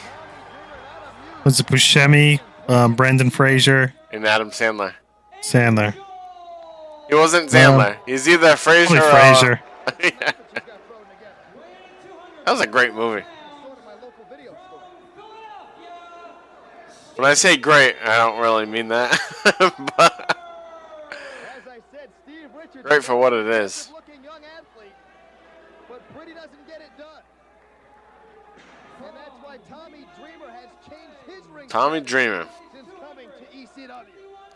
Was 1.43 1.59
it 1.59 1.65
Buscemi, 1.65 2.39
um, 2.67 2.93
Brendan 2.93 3.31
Fraser, 3.31 3.91
and 4.11 4.23
Adam 4.27 4.51
Sandler? 4.51 4.93
Sandler? 5.41 5.95
He 7.09 7.15
wasn't 7.15 7.49
Sandler. 7.49 7.97
He's 8.05 8.27
either 8.29 8.55
Fraser 8.55 8.97
or 8.97 9.01
Fraser. 9.01 9.61
That 9.85 10.35
was 12.47 12.61
a 12.61 12.67
great 12.67 12.93
movie. 12.93 13.23
When 17.15 17.25
I 17.25 17.33
say 17.33 17.55
great, 17.55 17.95
I 18.03 18.17
don't 18.17 18.39
really 18.41 18.65
mean 18.65 18.89
that. 18.89 19.17
but 19.97 20.37
great 22.83 23.03
for 23.03 23.15
what 23.15 23.31
it 23.31 23.47
is. 23.47 23.89
Tommy 31.69 32.01
Dreamer. 32.01 32.47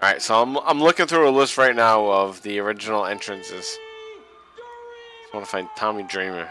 All 0.01 0.07
right, 0.07 0.21
so 0.21 0.41
I'm 0.41 0.57
I'm 0.59 0.81
looking 0.81 1.05
through 1.07 1.27
a 1.27 1.31
list 1.31 1.57
right 1.57 1.75
now 1.75 2.09
of 2.09 2.41
the 2.43 2.59
original 2.59 3.05
entrances. 3.05 3.77
Just 5.29 5.35
want 5.35 5.45
to 5.45 5.51
find 5.51 5.69
Tommy 5.75 6.01
Dreamer. 6.01 6.49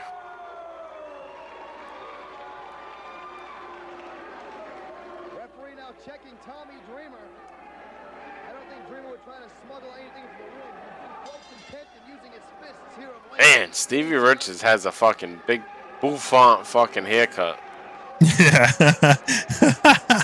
Referee 5.37 5.75
now 5.77 5.91
checking 6.07 6.39
Tommy 6.47 6.79
Dreamer. 6.87 7.19
I 8.49 8.53
don't 8.53 8.63
think 8.71 8.89
Dreamer 8.89 9.11
would 9.11 9.25
try 9.25 9.35
to 9.39 9.51
smuggle 9.67 9.91
anything 9.99 10.23
into 10.23 10.45
the 10.45 10.51
ring. 10.55 10.75
He's 10.85 10.95
been 10.95 11.11
quite 11.25 11.43
content 11.51 11.89
in 11.97 12.15
using 12.15 12.31
his 12.31 12.47
fists 12.63 12.97
here 12.97 13.09
of 13.09 13.33
late. 13.33 13.41
Man, 13.41 13.73
Stevie 13.73 14.15
Richards 14.15 14.63
has 14.63 14.87
a 14.87 14.93
fucking 14.93 15.41
big 15.49 15.63
bouffant 16.01 16.65
fucking 16.65 17.05
haircut. 17.05 17.59
Yeah. 18.39 19.17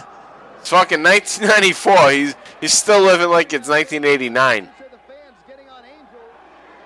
It's 0.61 0.71
fucking 0.71 1.03
1994. 1.03 2.11
He's 2.13 2.35
he's 2.59 2.73
still 2.73 3.03
living 3.03 3.29
like 3.29 3.53
it's 3.53 3.69
1989. 3.69 4.65
Sure 4.65 4.89
the 4.89 4.97
fans 4.97 5.37
getting 5.47 5.69
on 5.69 5.83
Angel 5.85 6.25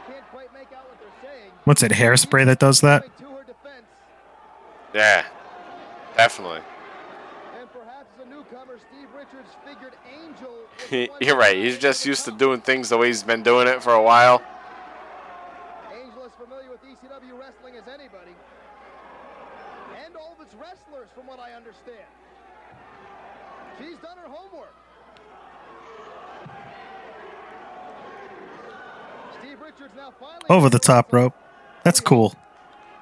can't 0.08 0.28
quite 0.32 0.52
make 0.52 0.72
out 0.72 0.82
what 0.88 0.98
they're 0.98 1.30
saying. 1.30 1.52
What's 1.68 1.82
it? 1.82 1.92
Hairspray 1.92 2.46
that 2.46 2.60
does 2.60 2.80
that? 2.80 3.04
To 3.18 3.24
her 3.24 3.44
defense, 3.44 3.84
Yeah, 4.94 5.26
definitely. 6.16 6.62
and 7.60 7.70
perhaps 7.70 8.06
as 8.18 8.26
a 8.26 8.30
newcomer, 8.30 8.78
Steve 8.78 9.08
Richards 9.14 9.50
figured 9.66 9.92
Angel. 10.10 10.48
was 10.48 10.88
the 10.88 11.08
one 11.08 11.18
You're 11.20 11.36
right. 11.36 11.58
He's 11.58 11.76
just 11.76 12.06
used 12.06 12.24
to 12.24 12.30
doing 12.32 12.62
things 12.62 12.88
the 12.88 12.96
way 12.96 13.08
he's 13.08 13.22
been 13.22 13.42
doing 13.42 13.68
it 13.68 13.82
for 13.82 13.92
a 13.92 14.00
while. 14.00 14.40
Angel 15.92 16.24
is 16.24 16.32
familiar 16.42 16.70
with 16.70 16.80
ECW 16.84 17.38
wrestling 17.38 17.76
as 17.76 17.86
anybody. 17.86 18.32
And 20.06 20.16
all 20.16 20.34
of 20.40 20.46
its 20.46 20.54
wrestlers, 20.54 21.08
from 21.14 21.26
what 21.26 21.38
I 21.38 21.52
understand. 21.52 22.08
She's 23.78 23.98
done 23.98 24.16
her 24.16 24.26
homework. 24.26 24.72
Steve 29.38 29.60
Richards 29.60 29.92
now 29.94 30.14
Over 30.48 30.70
the 30.70 30.78
top 30.78 31.12
rope. 31.12 31.34
That's 31.88 32.00
cool. 32.00 32.34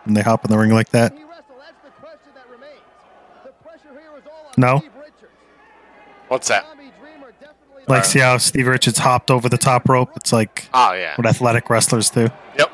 When 0.05 0.15
they 0.15 0.23
hop 0.23 0.45
in 0.45 0.51
the 0.53 0.57
ring 0.57 0.71
like 0.71 0.91
that. 0.91 1.11
Can 1.11 1.19
he 1.19 1.25
wrestle? 1.25 1.57
That's 1.59 1.83
the 1.83 1.91
question 1.91 2.31
that 2.37 2.49
remains. 2.49 2.79
The 3.43 3.51
pressure 3.51 4.01
here 4.01 4.23
No? 4.57 4.81
What's 6.29 6.47
that? 6.47 6.65
Like, 7.89 8.05
see 8.05 8.21
how 8.21 8.37
Steve 8.37 8.69
Richards 8.69 8.99
hopped 8.99 9.33
over 9.33 9.49
the 9.49 9.59
top 9.59 9.89
rope? 9.89 10.11
It's 10.15 10.33
like 10.33 10.69
Oh 10.73 10.93
yeah. 10.93 11.17
what 11.17 11.27
athletic 11.27 11.69
wrestlers 11.69 12.11
do. 12.11 12.29
Yep. 12.57 12.71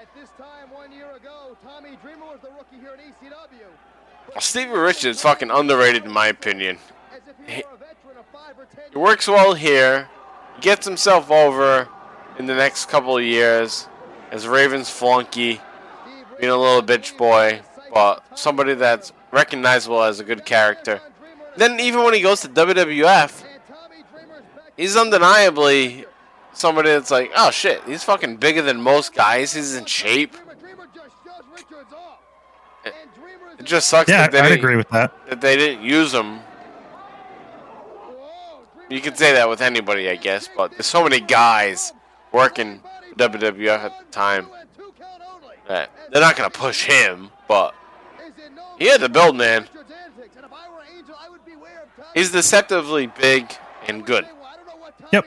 At 0.00 0.14
this 0.14 0.30
time, 0.38 0.70
one 0.70 0.92
year 0.92 1.10
ago, 1.16 1.56
Tommy 1.64 1.98
Dreamer 2.00 2.26
was 2.26 2.38
the 2.42 2.50
rookie 2.50 2.78
here 2.80 2.92
at 2.92 3.00
ECW. 3.00 4.40
Stevie 4.40 4.70
Richards 4.70 5.16
is 5.16 5.22
fucking 5.22 5.50
underrated 5.50 6.04
in 6.04 6.12
my 6.12 6.28
opinion. 6.28 6.78
As 7.12 7.20
he 7.48 7.64
were 7.64 7.74
a 7.74 7.76
veteran 7.76 8.16
of 8.16 8.26
five 8.32 8.56
or 8.56 8.66
ten 8.72 8.84
He 8.92 8.96
works 8.96 9.26
well 9.26 9.54
here. 9.54 10.08
Gets 10.60 10.86
himself 10.86 11.32
over 11.32 11.88
in 12.38 12.46
the 12.46 12.54
next 12.54 12.88
couple 12.88 13.16
of 13.16 13.24
years 13.24 13.88
as 14.30 14.46
Ravens 14.46 14.88
flunky, 14.90 15.60
being 16.38 16.52
a 16.52 16.56
little 16.56 16.82
bitch 16.82 17.16
boy, 17.16 17.60
but 17.92 18.22
somebody 18.38 18.74
that's 18.74 19.12
recognizable 19.32 20.02
as 20.02 20.20
a 20.20 20.24
good 20.24 20.44
character. 20.44 21.00
Then 21.56 21.80
even 21.80 22.04
when 22.04 22.14
he 22.14 22.20
goes 22.20 22.40
to 22.42 22.48
WWF, 22.48 23.42
he's 24.76 24.96
undeniably 24.96 26.06
somebody 26.52 26.90
that's 26.90 27.10
like, 27.10 27.30
oh 27.36 27.50
shit, 27.50 27.82
he's 27.84 28.04
fucking 28.04 28.36
bigger 28.36 28.62
than 28.62 28.80
most 28.80 29.14
guys. 29.14 29.52
He's 29.52 29.74
in 29.74 29.84
shape. 29.84 30.34
It 33.58 33.64
just 33.66 33.88
sucks 33.88 34.08
Yeah, 34.08 34.22
that, 34.22 34.32
they 34.32 34.40
I'd 34.40 34.52
agree 34.52 34.76
with 34.76 34.88
that. 34.90 35.12
that 35.28 35.40
they 35.40 35.56
didn't 35.56 35.84
use 35.84 36.14
him. 36.14 36.40
You 38.88 39.00
could 39.00 39.16
say 39.18 39.34
that 39.34 39.48
with 39.48 39.60
anybody, 39.60 40.08
I 40.08 40.16
guess, 40.16 40.48
but 40.56 40.72
there's 40.72 40.86
so 40.86 41.02
many 41.04 41.20
guys 41.20 41.92
working 42.32 42.80
WWF 43.20 43.68
at 43.68 43.98
the 43.98 44.04
time 44.10 44.48
that 45.68 45.90
they're 46.10 46.22
not 46.22 46.36
gonna 46.36 46.48
push 46.48 46.84
him, 46.84 47.30
but 47.46 47.74
he 48.78 48.86
had 48.86 49.00
the 49.00 49.08
build, 49.08 49.36
man. 49.36 49.68
He's 52.14 52.32
deceptively 52.32 53.06
big 53.06 53.52
and 53.86 54.04
good. 54.04 54.26
Yep. 55.12 55.26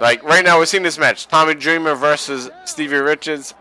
Like 0.00 0.22
right 0.22 0.44
now, 0.44 0.58
we're 0.58 0.66
seeing 0.66 0.84
this 0.84 0.98
match: 0.98 1.26
Tommy 1.26 1.54
Dreamer 1.54 1.96
versus 1.96 2.48
Stevie 2.64 2.96
Richards. 2.96 3.54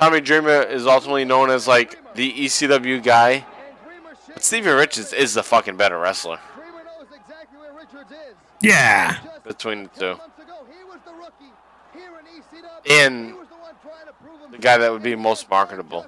Tommy 0.00 0.20
Dreamer 0.20 0.62
is 0.62 0.86
ultimately 0.86 1.24
known 1.24 1.50
as 1.50 1.68
like 1.68 2.14
the 2.14 2.32
ECW 2.32 3.02
guy, 3.02 3.46
but 4.34 4.42
Stevie 4.42 4.70
Richards 4.70 5.12
is 5.12 5.34
the 5.34 5.44
fucking 5.44 5.76
better 5.76 5.98
wrestler 5.98 6.40
Yeah. 8.66 9.16
between 9.44 9.84
the 9.84 9.88
two. 9.88 10.20
And 12.90 13.34
the 14.50 14.58
guy 14.58 14.78
that 14.78 14.92
would 14.92 15.02
be 15.02 15.14
most 15.16 15.48
marketable. 15.50 16.06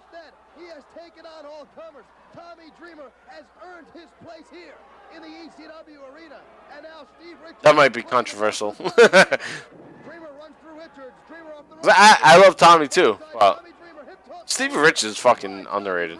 He 0.58 0.66
has 0.66 0.84
taken 0.96 1.26
on 1.26 1.46
all 1.46 1.66
comers. 1.76 2.04
Tommy 2.34 2.70
Dreamer 2.78 3.10
has 3.26 3.44
earned 3.64 3.86
his 3.94 4.08
place 4.24 4.44
here 4.52 4.74
in 5.14 5.22
the 5.22 5.28
ECW 5.28 6.14
arena. 6.14 6.40
And 6.74 6.82
now 6.84 7.06
Steve 7.18 7.36
Richards. 7.42 7.62
That 7.62 7.74
might 7.76 7.92
be 7.92 8.02
controversial. 8.02 8.72
Dreamer 8.72 10.30
runs 10.38 10.54
through 10.62 10.76
Richards. 10.76 11.14
Dreamer 11.26 11.52
off 11.56 11.64
the. 11.82 11.90
I, 11.90 12.18
I 12.22 12.36
love 12.38 12.56
Tommy 12.56 12.88
too. 12.88 13.18
But 13.32 13.56
Tommy 13.56 13.70
Dreamer 13.80 14.04
hip 14.08 14.18
toss. 14.28 14.42
Stevie 14.46 14.76
Richards 14.76 15.04
is 15.04 15.18
fucking 15.18 15.66
underrated. 15.70 16.18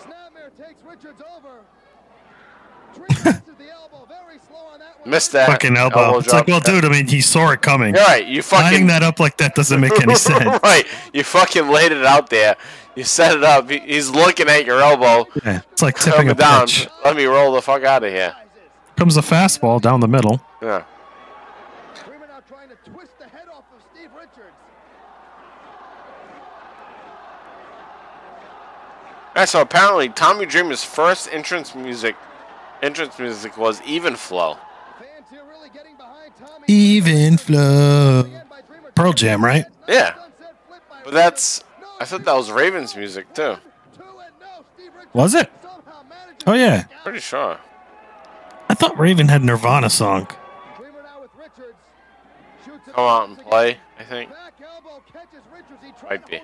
Snapmare 0.00 0.56
takes 0.56 0.82
Richards 0.84 1.22
over. 1.36 1.60
Missed 5.06 5.32
that 5.32 5.46
Fucking 5.48 5.76
elbow. 5.76 6.18
It's 6.18 6.30
like, 6.32 6.46
drop. 6.46 6.64
well, 6.66 6.74
dude, 6.74 6.84
I 6.84 6.90
mean, 6.90 7.06
he 7.06 7.20
saw 7.22 7.50
it 7.52 7.62
coming. 7.62 7.94
You're 7.94 8.04
right. 8.04 8.26
You 8.26 8.42
Lining 8.52 8.70
fucking 8.72 8.86
that 8.88 9.02
up 9.02 9.18
like 9.20 9.38
that 9.38 9.54
doesn't 9.54 9.80
make 9.80 9.98
any 10.02 10.14
sense. 10.16 10.60
right. 10.62 10.84
You 11.14 11.24
fucking 11.24 11.68
laid 11.68 11.92
it 11.92 12.04
out 12.04 12.28
there. 12.28 12.56
You 12.94 13.04
set 13.04 13.34
it 13.36 13.42
up. 13.44 13.70
He's 13.70 14.10
looking 14.10 14.48
at 14.48 14.66
your 14.66 14.80
elbow. 14.82 15.26
Yeah, 15.44 15.60
it's 15.72 15.80
like 15.82 15.96
tipping 15.96 16.12
Coming 16.12 16.30
a 16.32 16.34
down. 16.34 16.66
pitch. 16.66 16.88
Let 17.04 17.16
me 17.16 17.24
roll 17.24 17.52
the 17.54 17.62
fuck 17.62 17.84
out 17.84 18.04
of 18.04 18.12
here. 18.12 18.34
Comes 18.96 19.16
a 19.16 19.20
fastball 19.22 19.80
down 19.80 20.00
the 20.00 20.08
middle. 20.08 20.42
Yeah. 20.60 20.82
Dreamer 22.04 22.26
now 22.26 22.40
trying 22.46 22.68
to 22.68 22.74
twist 22.90 23.12
the 23.18 23.28
head 23.28 23.46
off 23.48 23.64
of 23.74 23.82
Steve 23.94 24.10
Richards. 24.14 24.52
Alright, 29.28 29.48
so 29.48 29.60
apparently 29.62 30.08
Tommy 30.10 30.44
Dreamer's 30.44 30.82
first 30.84 31.28
entrance 31.32 31.74
music 31.74 32.16
entrance 32.82 33.18
music 33.18 33.56
was 33.56 33.80
Even 33.82 34.16
Flow. 34.16 34.56
Fans 34.98 35.26
here 35.30 35.44
really 35.48 35.70
getting 35.70 35.96
behind 35.96 36.32
Tommy. 36.36 36.64
Even 36.68 37.36
flow. 37.36 38.20
Again 38.20 38.46
by 38.48 38.60
Dreamer. 38.62 38.90
Pearl 38.92 39.12
Jam, 39.12 39.44
right? 39.44 39.64
Yeah. 39.88 40.14
Sunset 40.14 40.56
flip 40.66 40.82
by 40.90 41.00
But 41.04 41.14
that's 41.14 41.64
I 42.00 42.04
thought 42.04 42.24
that 42.24 42.34
was 42.34 42.50
Ravens 42.50 42.96
music 42.96 43.32
too. 43.34 43.56
Two 43.96 44.02
and 44.02 44.32
no. 44.40 44.64
Steve 44.74 44.94
Richards 44.94 45.14
Was 45.14 45.34
it? 45.34 45.50
Oh, 46.46 46.54
yeah. 46.54 46.84
Pretty 47.02 47.20
sure. 47.20 47.58
I 48.68 48.74
thought 48.74 48.98
Raven 48.98 49.28
had 49.28 49.42
Nirvana 49.42 49.90
song. 49.90 50.28
Dreamer 50.76 51.02
now 51.02 51.20
with 51.20 51.30
Richards. 51.36 51.76
Shoots 52.64 52.88
it 52.88 52.94
Come 52.94 53.04
out 53.04 53.28
and 53.28 53.38
play, 53.38 53.78
I 53.98 54.04
think. 54.04 54.30
Back 54.30 54.54
elbow 54.62 55.02
catches 55.12 55.42
Richards. 55.52 55.84
He 55.84 55.92
tried 55.92 56.20
Might 56.20 56.26
be. 56.26 56.40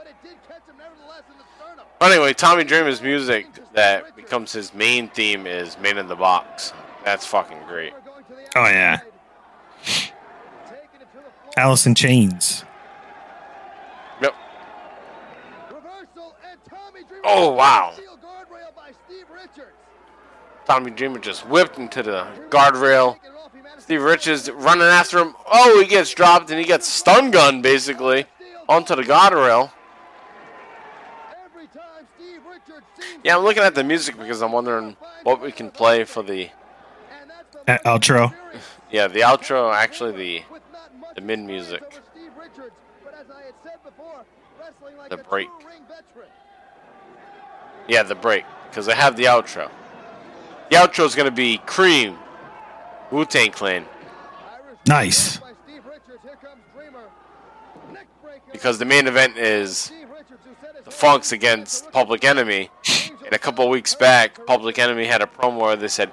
Hold 0.00 0.06
on 0.06 0.06
to 0.06 0.06
the 0.06 0.06
ropes 0.06 0.06
and 0.06 0.06
elude 0.06 0.06
that 0.06 0.06
one, 0.06 0.06
but 0.06 0.06
it 0.06 0.16
did 0.22 0.48
catch 0.48 0.64
him 0.68 0.76
nevertheless 0.78 1.22
in 1.30 1.38
the 1.38 1.44
sternum. 1.56 1.86
Anyway, 2.00 2.32
Tommy 2.32 2.64
Dreamer's 2.64 3.02
music 3.02 3.46
that 3.74 4.16
becomes 4.16 4.52
his 4.52 4.74
main 4.74 5.08
theme 5.08 5.46
is 5.46 5.78
Man 5.78 5.98
in 5.98 6.08
the 6.08 6.16
Box. 6.16 6.72
That's 7.04 7.26
fucking 7.26 7.58
great. 7.66 7.92
Dreamer 7.92 8.02
going 8.06 8.24
to 8.24 8.34
the 8.34 8.58
Oh, 8.58 8.64
yeah. 8.68 8.94
outside. 8.94 9.06
Taking 9.84 11.00
it 11.00 11.12
to 11.12 11.16
the 11.16 11.22
floor. 11.22 11.52
Alice 11.56 11.86
in 11.86 11.94
Chains. 11.94 12.64
Yep. 14.22 14.34
Reversal 15.70 16.36
and 16.50 16.58
Tommy 16.68 17.00
Dreamer. 17.08 17.22
Oh, 17.24 17.52
wow. 17.52 17.92
Steel 17.94 18.18
guardrail 18.18 18.74
by 18.76 18.90
Steve 19.06 19.26
Richards. 19.32 19.76
Tommy 20.66 20.90
Dreamer 20.90 21.18
just 21.18 21.46
whipped 21.48 21.78
into 21.78 22.02
the 22.02 22.26
guardrail. 22.50 23.14
Taking 23.14 23.30
it 23.30 23.36
off, 23.36 23.52
he 23.54 23.60
managed 23.62 23.82
Steve 23.82 24.02
Richards 24.02 24.50
running 24.50 24.84
after 24.84 25.18
him. 25.18 25.34
Oh, 25.50 25.80
he 25.80 25.86
gets 25.88 26.12
dropped 26.14 26.50
and 26.50 26.58
he 26.60 26.64
gets 26.66 26.86
stun 26.86 27.30
gun 27.30 27.62
basically 27.62 28.26
onto 28.68 28.94
the 28.94 29.02
guardrail. 29.02 29.72
Every 31.44 31.66
time 31.68 32.06
Steve 32.16 32.40
Richards 32.48 32.68
seems 32.68 32.89
Yeah, 33.24 33.36
I'm 33.36 33.44
looking 33.44 33.62
at 33.62 33.74
the 33.74 33.84
music 33.84 34.18
because 34.18 34.42
I'm 34.42 34.52
wondering 34.52 34.96
what 35.22 35.40
we 35.40 35.52
can 35.52 35.70
play 35.70 36.04
for 36.04 36.22
the 36.22 36.50
and 37.20 37.30
that's 37.30 37.80
the 37.82 37.88
Uh, 37.88 37.98
outro. 37.98 38.34
yeah 38.90 39.06
the 39.08 39.20
outro. 39.20 39.72
Actually, 39.74 40.12
the 40.12 40.42
with 40.50 40.62
not 40.72 40.94
much 40.98 41.14
the 41.14 41.20
mid 41.20 41.38
music. 41.40 41.82
over 41.82 41.92
Steve 42.14 42.30
Richards, 42.38 42.74
but 43.04 43.14
as 43.14 43.26
I 43.30 43.42
had 43.46 43.54
said 43.64 43.82
before, 43.84 44.24
wrestling 44.58 44.96
like 44.96 45.10
The 45.10 45.16
break. 45.18 45.48
true 45.60 45.68
ring 45.68 45.82
veteran. 45.88 46.28
Yeah, 47.88 48.02
the 48.02 48.14
break 48.14 48.44
because 48.70 48.88
I 48.88 48.94
have 48.94 49.16
the 49.16 49.24
outro. 49.24 49.70
The 50.70 50.76
outro 50.76 51.04
is 51.04 51.14
gonna 51.14 51.30
be 51.30 51.58
Cream, 51.66 52.16
Wu 53.10 53.24
Tang 53.24 53.50
Clan, 53.50 53.84
Nice. 54.86 55.38
by 55.38 55.50
Steve 55.66 55.82
Richards. 55.84 56.22
Here 56.22 56.36
comes 56.40 56.62
Dreamer. 56.74 57.04
Neck 57.92 58.06
breaker. 58.22 58.40
because 58.52 58.78
the 58.78 58.84
main 58.84 59.06
event 59.08 59.36
is 59.36 59.76
Steve 59.78 60.08
Richards, 60.10 60.40
who 60.44 60.50
set 60.64 60.76
his 60.76 60.84
the 60.84 60.90
Funks 60.92 61.32
against 61.32 61.90
Public 61.90 62.24
Enemy. 62.24 62.70
And 63.30 63.36
a 63.36 63.38
couple 63.38 63.68
weeks 63.68 63.94
back, 63.94 64.44
Public 64.44 64.76
Enemy 64.76 65.04
had 65.04 65.22
a 65.22 65.26
promo 65.26 65.60
where 65.60 65.76
they 65.76 65.86
said, 65.86 66.10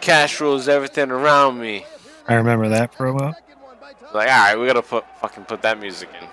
"Cash 0.00 0.40
rules 0.40 0.66
everything 0.66 1.12
around 1.12 1.60
me." 1.60 1.86
I 2.26 2.34
remember 2.34 2.68
that 2.68 2.92
promo. 2.92 3.32
second 3.32 3.62
one 3.62 3.76
by 3.80 3.92
Tommy. 3.92 4.12
Like, 4.12 4.28
all 4.28 4.38
right, 4.40 4.58
we 4.58 4.66
gotta 4.66 4.82
put 4.82 5.04
fucking 5.20 5.44
put 5.44 5.62
that 5.62 5.78
music 5.78 6.08
in. 6.20 6.26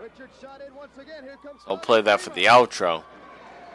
Richards 0.00 0.34
shot 0.40 0.60
in 0.64 0.72
once 0.76 0.96
again. 0.96 1.24
Here 1.24 1.36
comes 1.42 1.62
I'll 1.66 1.78
play 1.78 2.00
that 2.00 2.20
for 2.20 2.30
the 2.30 2.44
outro. 2.44 3.02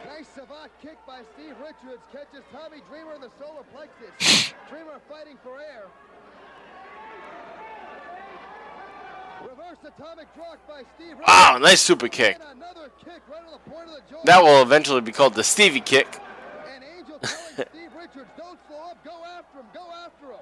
Nice 0.05 0.28
savate 0.34 0.71
kick 0.82 0.97
by 1.05 1.19
Steve 1.34 1.55
Richards 1.59 2.03
catches 2.13 2.45
Tommy 2.53 2.78
Dreamer 2.89 3.15
in 3.15 3.19
the 3.19 3.30
solar 3.38 3.63
plexus. 3.73 4.53
Dreamer 4.69 5.01
fighting 5.09 5.36
for 5.43 5.59
air. 5.59 5.88
Reverse 5.88 7.03
atomic 7.03 7.43
drop 7.43 7.84
by 7.84 7.99
Steve 7.99 8.32
Richards. 8.32 9.34
Wow, 11.27 11.57
nice 11.61 11.81
super 11.81 12.07
kick. 12.07 12.37
And 12.49 12.61
another 12.61 12.91
kick 13.03 13.21
right 13.29 13.41
on 13.45 13.51
the 13.51 13.69
point 13.71 13.87
of 13.89 13.95
the 13.95 14.01
jaw. 14.11 14.21
That 14.25 14.43
will 14.43 14.61
eventually 14.61 15.01
be 15.01 15.11
called 15.11 15.33
the 15.33 15.43
Stevie 15.43 15.79
kick. 15.81 16.19
And 16.73 16.83
Angel 16.83 17.19
telling 17.19 17.69
Steve 17.71 17.89
Richards, 17.97 18.29
don't 18.37 18.59
slow 18.67 18.77
up, 18.91 19.03
go 19.03 19.11
after 19.37 19.59
him, 19.59 19.65
go 19.73 19.85
after 20.05 20.25
him. 20.33 20.39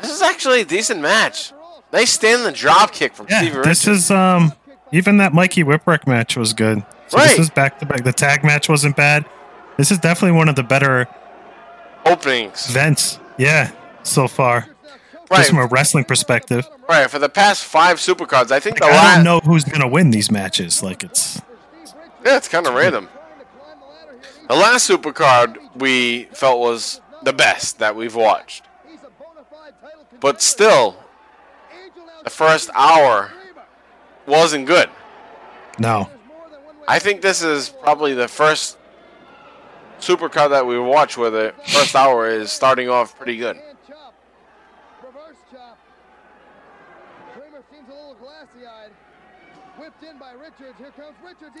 This 0.00 0.10
is 0.10 0.22
actually 0.22 0.60
a 0.62 0.64
decent 0.64 1.00
match. 1.00 1.52
Nice 1.92 2.12
stand 2.12 2.44
the 2.46 2.52
drop 2.52 2.92
kick 2.92 3.14
from 3.14 3.26
Yeah, 3.28 3.40
Stevie 3.42 3.62
this 3.62 3.86
is 3.88 4.10
um 4.10 4.52
even 4.92 5.16
that 5.18 5.32
Mikey 5.32 5.62
Whipwreck 5.64 6.06
match 6.06 6.36
was 6.36 6.52
good. 6.52 6.84
So 7.08 7.16
Right. 7.18 7.28
this 7.30 7.38
is 7.38 7.50
back 7.50 7.78
to 7.80 7.86
back. 7.86 8.04
The 8.04 8.12
tag 8.12 8.44
match 8.44 8.68
wasn't 8.68 8.96
bad. 8.96 9.24
This 9.76 9.90
is 9.90 9.98
definitely 9.98 10.36
one 10.36 10.48
of 10.48 10.56
the 10.56 10.62
better 10.62 11.08
Openings. 12.06 12.68
events. 12.70 13.18
Yeah, 13.38 13.70
so 14.02 14.28
far. 14.28 14.68
Right, 15.30 15.38
Just 15.38 15.50
from 15.50 15.58
a 15.60 15.66
wrestling 15.66 16.04
perspective. 16.04 16.68
right. 16.88 17.08
For 17.08 17.18
the 17.20 17.28
past 17.28 17.64
five 17.64 17.98
supercards, 17.98 18.50
I 18.50 18.58
think 18.58 18.78
the 18.78 18.86
Like, 18.86 18.94
I 18.94 18.96
last. 18.96 19.14
don't 19.16 19.24
know 19.24 19.40
who's 19.40 19.64
gonna 19.64 19.86
win 19.86 20.10
these 20.10 20.30
matches. 20.30 20.82
Like 20.82 21.04
it's 21.04 21.40
Yeah, 22.24 22.36
it's 22.36 22.48
kind 22.48 22.66
of 22.66 22.74
random. 22.74 23.08
The 24.48 24.56
last 24.56 24.90
supercard 24.90 25.56
we 25.76 26.24
felt 26.32 26.58
was 26.58 27.00
the 27.22 27.32
best 27.32 27.78
that 27.78 27.94
we've 27.94 28.14
watched. 28.16 28.64
But 30.18 30.42
still, 30.42 30.96
the 32.24 32.30
first 32.30 32.68
hour 32.74 33.30
wasn't 34.26 34.66
good. 34.66 34.90
No. 35.78 36.10
I 36.88 36.98
think 36.98 37.22
this 37.22 37.40
is 37.40 37.68
probably 37.68 38.14
the 38.14 38.26
first 38.28 38.76
supercard 40.00 40.50
that 40.50 40.66
we 40.66 40.78
watch 40.78 41.16
where 41.16 41.30
the 41.30 41.54
first 41.68 41.94
hour 41.94 42.28
is 42.28 42.50
starting 42.50 42.88
off 42.90 43.16
pretty 43.16 43.36
good. 43.36 43.56
Hand 43.56 43.76
chop. 43.86 44.14
Reverse 45.02 45.36
chop. 45.52 45.78
Dreamer 47.34 47.62
seems 47.72 47.88
a 47.88 47.92
little 47.92 48.14
glassy-eyed. 48.16 48.90
Whipped 49.78 50.02
in 50.02 50.18
by 50.18 50.32
Richards. 50.32 50.58
Here 50.58 50.72
comes 50.72 50.78
Richards. 50.78 50.79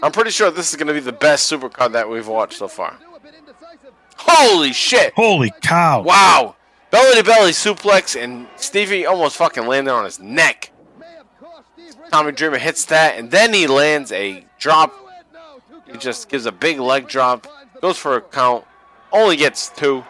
I'm 0.02 0.12
pretty 0.12 0.30
sure 0.30 0.50
this 0.50 0.70
is 0.70 0.76
going 0.76 0.88
to 0.88 0.94
be 0.94 1.00
the 1.00 1.12
best 1.12 1.50
supercar 1.50 1.92
that 1.92 2.08
we've 2.08 2.28
watched 2.28 2.58
so 2.58 2.68
far. 2.68 2.96
Do 3.00 3.14
a 3.14 3.20
bit 3.20 3.34
indecisive. 3.38 3.92
Holy 4.16 4.72
shit! 4.72 5.12
Holy 5.14 5.52
cow. 5.60 6.02
Wow! 6.02 6.56
Belly 6.90 7.16
to 7.16 7.24
belly 7.24 7.52
suplex, 7.52 8.20
and 8.20 8.48
Stevie 8.56 9.06
almost 9.06 9.36
fucking 9.36 9.66
landed 9.66 9.92
on 9.92 10.04
his 10.04 10.18
neck. 10.18 10.72
May 10.98 11.06
have 11.06 11.26
cost 11.38 11.68
Steve 11.74 11.86
Richards. 11.88 12.10
Tommy 12.10 12.32
Dreamer 12.32 12.58
hits 12.58 12.84
that, 12.86 13.16
and 13.16 13.30
then 13.30 13.54
he 13.54 13.66
lands 13.66 14.10
a 14.10 14.44
drop. 14.58 14.92
Do 14.92 15.06
it. 15.06 15.26
No, 15.32 15.82
two 15.86 15.92
He 15.92 15.98
just 15.98 16.28
gives 16.28 16.46
a 16.46 16.52
big 16.52 16.80
leg 16.80 17.06
drop, 17.06 17.46
goes 17.80 17.96
for 17.96 18.16
a 18.16 18.20
count, 18.20 18.64
only 19.12 19.36
gets 19.36 19.68
two. 19.68 20.04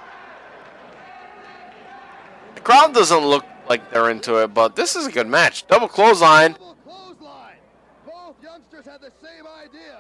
The 2.55 2.61
crowd 2.63 2.95
doesn't 2.95 3.27
look 3.27 3.45
like 3.69 3.91
they're 3.91 4.11
into 4.11 4.43
it, 4.43 4.55
but 4.55 4.75
this 4.75 4.97
is 4.97 5.07
a 5.07 5.13
good 5.13 5.27
match. 5.27 5.67
Double 5.67 5.89
clothesline. 5.89 6.57
Both 6.85 8.43
youngsters 8.43 8.87
had 8.87 9.01
the 9.01 9.13
same 9.23 9.47
idea. 9.47 9.99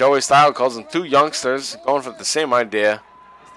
Joey 0.00 0.22
Style 0.22 0.50
calls 0.54 0.76
them 0.76 0.86
two 0.90 1.04
youngsters 1.04 1.76
going 1.84 2.00
for 2.00 2.12
the 2.12 2.24
same 2.24 2.54
idea. 2.54 3.02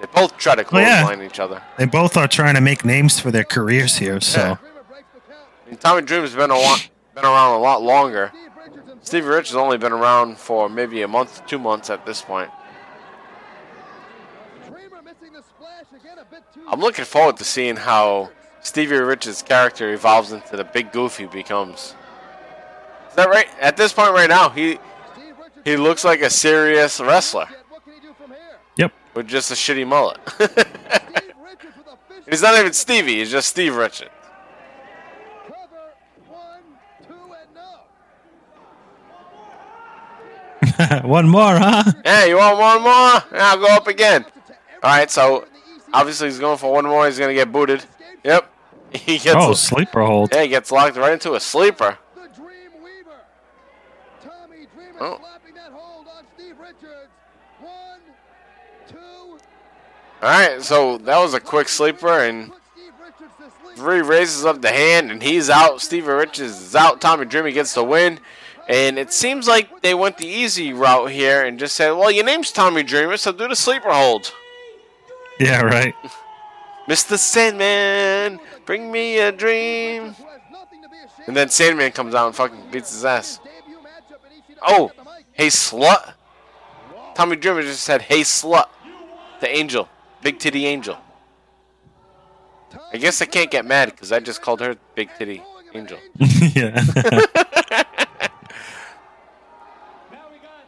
They 0.01 0.07
both 0.13 0.35
try 0.35 0.55
to 0.55 0.65
Oh, 0.73 0.77
yeah. 0.77 1.21
each 1.23 1.39
other. 1.39 1.61
They 1.77 1.85
both 1.85 2.17
are 2.17 2.27
trying 2.27 2.55
to 2.55 2.59
make 2.59 2.83
names 2.83 3.17
for 3.17 3.31
their 3.31 3.45
careers 3.45 3.95
here, 3.95 4.19
so. 4.19 4.39
Yeah. 4.39 4.55
Dreamer 4.55 4.83
breaks 4.89 5.07
the 5.13 5.19
count. 5.21 5.39
I 5.65 5.69
mean, 5.69 5.77
Tommy 5.77 6.01
Dreamer's 6.01 6.35
been 6.35 6.51
a 6.51 6.57
lot, 6.57 6.89
been 7.15 7.23
around 7.23 7.53
a 7.55 7.59
lot 7.59 7.81
longer. 7.81 8.33
Steve 8.33 8.43
Richards 8.57 8.75
himself. 8.89 9.05
Stevie 9.05 9.27
Rich 9.27 9.47
has 9.51 9.55
only 9.55 9.77
been 9.77 9.93
around 9.93 10.37
for 10.37 10.67
maybe 10.67 11.01
a 11.01 11.07
month, 11.07 11.45
two 11.47 11.59
months 11.59 11.89
at 11.89 12.05
this 12.05 12.21
point. 12.21 12.51
Dreamer 14.67 15.01
missing 15.01 15.31
the 15.31 15.43
splash 15.43 15.85
again 15.97 16.17
a 16.19 16.25
bit 16.25 16.43
too. 16.53 16.59
I'm 16.67 16.81
looking 16.81 17.05
forward 17.05 17.37
to 17.37 17.45
seeing 17.45 17.77
how 17.77 18.31
Stevie 18.59 18.97
Rich's 18.97 19.41
character 19.41 19.93
evolves 19.93 20.33
into 20.33 20.57
the 20.57 20.65
big 20.65 20.91
goof 20.91 21.15
he 21.19 21.25
becomes. 21.25 21.95
Is 23.09 23.15
that 23.15 23.29
right? 23.29 23.47
At 23.61 23.77
this 23.77 23.93
point 23.93 24.11
right 24.11 24.27
now, 24.27 24.49
he. 24.49 24.77
He 25.63 25.77
looks 25.77 26.03
like 26.03 26.21
a 26.21 26.29
serious 26.29 26.99
wrestler 26.99 27.47
Yet 27.49 27.59
What 27.69 27.83
can 27.83 27.93
he 27.93 27.99
do 27.99 28.13
from 28.13 28.31
here? 28.31 28.57
Yep. 28.77 28.93
with 29.13 29.27
just 29.27 29.51
a 29.51 29.55
shitty 29.55 29.85
mullet. 29.87 30.17
Steve 30.27 30.49
Richards 30.49 31.77
with 31.77 31.87
a 31.87 31.97
fish. 32.13 32.23
he's 32.29 32.41
not 32.41 32.57
even 32.59 32.73
Stevie, 32.73 33.15
he's 33.15 33.31
just 33.31 33.47
Steve 33.49 33.75
Richards. 33.75 34.09
Cover. 35.47 35.93
One, 36.27 36.63
two, 37.07 37.33
and 37.33 37.55
no. 41.01 41.07
One 41.17 41.27
more, 41.29 41.55
huh? 41.57 41.83
Hey, 42.03 42.29
you 42.29 42.37
want 42.37 42.57
one 42.57 42.81
more? 42.81 43.39
Yeah, 43.39 43.51
I'll 43.51 43.57
go 43.57 43.67
up 43.67 43.87
again. 43.87 44.25
All 44.81 44.89
right, 44.97 45.09
so 45.11 45.45
obviously 45.93 46.27
he's 46.27 46.39
going 46.39 46.57
for 46.57 46.71
one 46.71 46.85
more. 46.85 47.05
He's 47.05 47.19
gonna 47.19 47.33
get 47.33 47.51
booted. 47.51 47.85
Yep. 48.23 48.49
He 48.93 49.17
gets 49.17 49.35
Oh, 49.37 49.53
sleeper 49.53 50.01
hold. 50.03 50.31
yeah, 50.33 50.43
he 50.43 50.47
gets 50.49 50.71
locked 50.71 50.97
right 50.97 51.13
into 51.13 51.33
a 51.33 51.39
sleeper. 51.39 51.97
The 52.15 52.27
Dream 52.35 52.71
Weaver. 52.83 53.09
Tommy 54.23 54.67
Dreamer 54.75 54.97
Oh. 54.99 55.17
slapping 55.19 55.55
that 55.55 55.71
hold 55.73 56.07
on 56.07 56.23
Steve 56.37 56.55
Richards. 56.59 57.09
One, 57.59 57.99
two. 58.87 59.39
All 60.23 60.29
right, 60.29 60.61
so 60.61 60.97
that 60.99 61.17
was 61.19 61.33
a 61.33 61.39
quick 61.41 61.67
sleeper, 61.67 62.07
and 62.19 62.49
Put 62.51 62.61
Steve 62.75 62.93
Richards 63.01 63.33
to 63.39 63.43
sleep. 63.65 63.77
three 63.77 64.01
raises 64.01 64.45
up 64.45 64.61
the 64.61 64.69
hand, 64.71 65.11
and 65.11 65.21
he's 65.21 65.49
out. 65.49 65.81
Stevie 65.81 66.07
Richards 66.07 66.61
is 66.61 66.75
out. 66.75 67.01
Tommy 67.01 67.25
Dreamer 67.25 67.51
gets 67.51 67.73
the 67.73 67.83
win. 67.83 68.19
And 68.69 68.97
it 68.97 69.11
seems 69.11 69.45
like 69.49 69.81
they 69.81 69.93
went 69.93 70.17
the 70.17 70.25
easy 70.27 70.71
route 70.71 71.11
here 71.11 71.43
and 71.43 71.59
just 71.59 71.75
said, 71.75 71.91
well, 71.91 72.09
your 72.09 72.23
name's 72.23 72.49
Tommy 72.53 72.81
Dreamer, 72.83 73.17
so 73.17 73.33
do 73.33 73.49
the 73.49 73.55
sleeper 73.57 73.91
hold. 73.91 74.33
Yeah, 75.41 75.61
right. 75.63 75.93
Mr. 76.87 77.17
Sandman, 77.17 78.39
bring 78.65 78.89
me 78.89 79.19
a 79.19 79.33
dream. 79.33 80.03
Who 80.03 80.07
has 80.23 80.39
nothing 80.49 80.81
to 80.81 80.87
be 80.87 80.95
ashamed 80.95 81.27
And 81.27 81.35
then 81.35 81.49
Sandman 81.49 81.91
comes 81.91 82.15
out 82.15 82.27
and 82.27 82.35
fucking 82.35 82.71
beats 82.71 82.93
his 82.93 83.03
ass. 83.03 83.39
of. 83.39 83.43
Debut 83.43 83.77
matchup 83.79 84.19
in 84.47 84.55
ECW 84.55 84.59
Oh, 84.65 84.87
at 84.89 84.95
the 84.95 85.03
mic. 85.03 85.25
hey, 85.33 85.47
slut. 85.47 86.13
Tommy 87.15 87.35
Dreamer 87.35 87.63
just 87.63 87.83
said, 87.83 88.03
hey, 88.03 88.21
slut. 88.21 88.67
The 89.41 89.49
angel. 89.53 89.89
Big 90.23 90.39
titty 90.39 90.65
angel. 90.65 90.97
I 92.93 92.97
guess 92.97 93.21
I 93.21 93.25
can't 93.25 93.51
get 93.51 93.65
mad 93.65 93.91
because 93.91 94.11
I 94.13 94.19
just 94.21 94.41
called 94.41 94.61
her 94.61 94.75
big 94.95 95.09
titty 95.17 95.43
angel. 95.73 95.99
yeah. 96.55 96.81
Now 100.11 100.27
we 100.31 100.37
got 100.39 100.65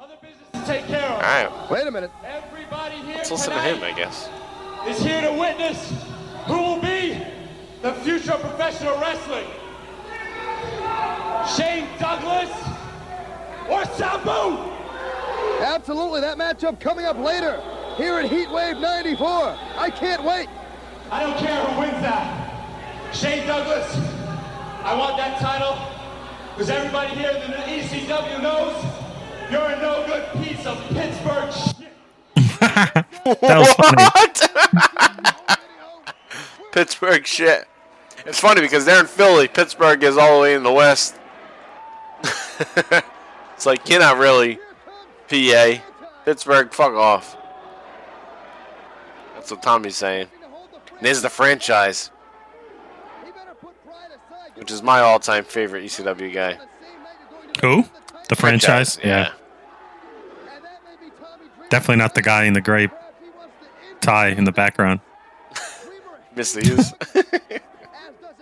other 0.00 0.14
business 0.22 0.48
to 0.52 0.64
take 0.64 0.86
care 0.86 1.02
of. 1.02 1.12
All 1.12 1.20
right, 1.20 1.70
Wait 1.70 1.86
a 1.86 1.90
minute. 1.90 2.10
Everybody 2.24 2.96
here 2.96 3.16
let's 3.16 3.30
listen 3.30 3.52
to 3.52 3.60
him, 3.60 3.82
I 3.82 3.92
guess. 3.92 4.28
is 4.86 5.02
here 5.02 5.20
to 5.22 5.32
witness 5.32 5.92
who 6.46 6.62
will 6.62 6.80
be 6.80 7.18
the 7.82 7.92
future 7.94 8.32
of 8.32 8.40
professional 8.40 8.98
wrestling. 9.00 9.46
Shane 11.56 11.88
Douglas 11.98 12.50
or 13.68 13.84
Sabu. 13.96 14.70
Absolutely, 15.62 16.20
that 16.20 16.36
matchup 16.38 16.78
coming 16.78 17.04
up 17.06 17.18
later 17.18 17.60
here 17.98 18.14
at 18.14 18.30
Heatwave 18.30 18.80
94. 18.80 19.58
I 19.76 19.90
can't 19.90 20.22
wait. 20.22 20.48
I 21.10 21.24
don't 21.24 21.36
care 21.36 21.64
who 21.64 21.80
wins 21.80 22.00
that. 22.00 23.12
Shane 23.12 23.46
Douglas, 23.46 23.92
I 24.84 24.94
want 24.96 25.16
that 25.16 25.40
title 25.40 25.76
because 26.54 26.70
everybody 26.70 27.14
here 27.16 27.30
in 27.30 27.50
the 27.50 27.56
ECW 27.56 28.40
knows 28.40 28.84
you're 29.50 29.62
a 29.62 29.80
no 29.80 30.06
good 30.06 30.30
piece 30.44 30.64
of 30.64 30.78
Pittsburgh 30.88 31.52
shit. 31.52 31.88
That 32.60 33.58
was 33.58 33.72
funny. 33.74 35.56
Pittsburgh 36.72 37.26
shit. 37.26 37.66
It's 38.24 38.38
funny 38.38 38.60
because 38.60 38.84
they're 38.84 39.00
in 39.00 39.06
Philly. 39.06 39.48
Pittsburgh 39.48 40.02
is 40.04 40.16
all 40.16 40.36
the 40.36 40.42
way 40.42 40.54
in 40.54 40.62
the 40.62 40.72
west. 40.72 41.16
it's 42.22 43.66
like 43.66 43.88
you're 43.88 44.00
not 44.00 44.18
really 44.18 44.60
PA. 45.28 45.82
Pittsburgh, 46.24 46.72
fuck 46.72 46.92
off. 46.92 47.37
That's 49.48 49.56
what 49.56 49.62
Tommy's 49.62 49.96
saying. 49.96 50.26
And 50.98 51.06
there's 51.06 51.22
the 51.22 51.30
franchise, 51.30 52.10
He 53.24 53.30
better 53.30 53.54
put 53.58 53.82
pride 53.82 54.10
aside. 54.10 54.56
which 54.56 54.70
is 54.70 54.82
my 54.82 55.00
all-time 55.00 55.42
favorite 55.44 55.84
ECW 55.84 56.34
guy. 56.34 56.52
The 56.52 56.58
same 56.58 57.02
night 57.02 57.14
you're 57.18 57.40
going 57.40 57.54
to 57.54 57.66
Who? 57.66 57.84
The 58.28 58.36
franchise? 58.36 58.98
Yeah. 59.02 59.28
And 59.30 60.64
that 60.64 60.82
may 60.84 61.06
be 61.06 61.10
Tommy 61.18 61.44
Dreamer. 61.54 61.68
Definitely 61.70 61.96
not 61.96 62.14
the 62.14 62.20
guy 62.20 62.44
in 62.44 62.52
the 62.52 62.60
gray 62.60 62.84
If 62.84 62.90
he 62.90 62.96
wants 63.38 63.54
to 63.62 63.88
end 63.90 64.02
tie 64.02 64.28
in 64.28 64.44
the 64.44 64.52
background. 64.52 65.00
Dreamer, 65.82 66.18
Mr. 66.36 66.62
Hughes. 66.62 66.78
as 66.78 66.92
does 67.14 67.24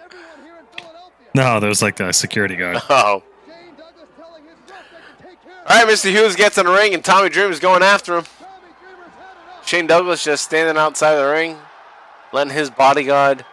everyone 0.02 0.42
here 0.42 0.56
in 0.58 0.66
Philadelphia. 0.76 1.02
No, 1.36 1.60
there 1.60 1.68
was 1.68 1.82
like 1.82 1.94
the 1.96 2.10
security 2.10 2.56
guard. 2.56 2.78
oh. 2.90 3.22
Shane 3.46 3.76
Douglas 3.76 4.08
telling 4.16 4.42
his 4.42 4.54
roughneck 4.68 5.16
to 5.18 5.22
take 5.22 5.40
care 5.44 5.52
of 5.52 5.70
All 5.70 5.84
right, 5.84 5.86
Mr. 5.86 6.10
Hughes 6.10 6.34
gets 6.34 6.58
in 6.58 6.66
the 6.66 6.72
ring, 6.72 6.94
and 6.94 7.04
Tommy 7.04 7.28
Dreamer's 7.28 7.60
going 7.60 7.84
after 7.84 8.16
him. 8.16 8.24
Tommy 8.24 8.72
Dreamer's 8.80 9.12
had 9.14 9.36
enough. 9.44 9.55
Shane 9.66 9.86
Douglas 9.86 10.24
just 10.24 10.44
standing 10.44 10.76
outside 10.76 11.16
the 11.16 11.26
ring, 11.26 11.58
letting 12.32 12.54
his 12.54 12.70
bodyguard 12.70 13.44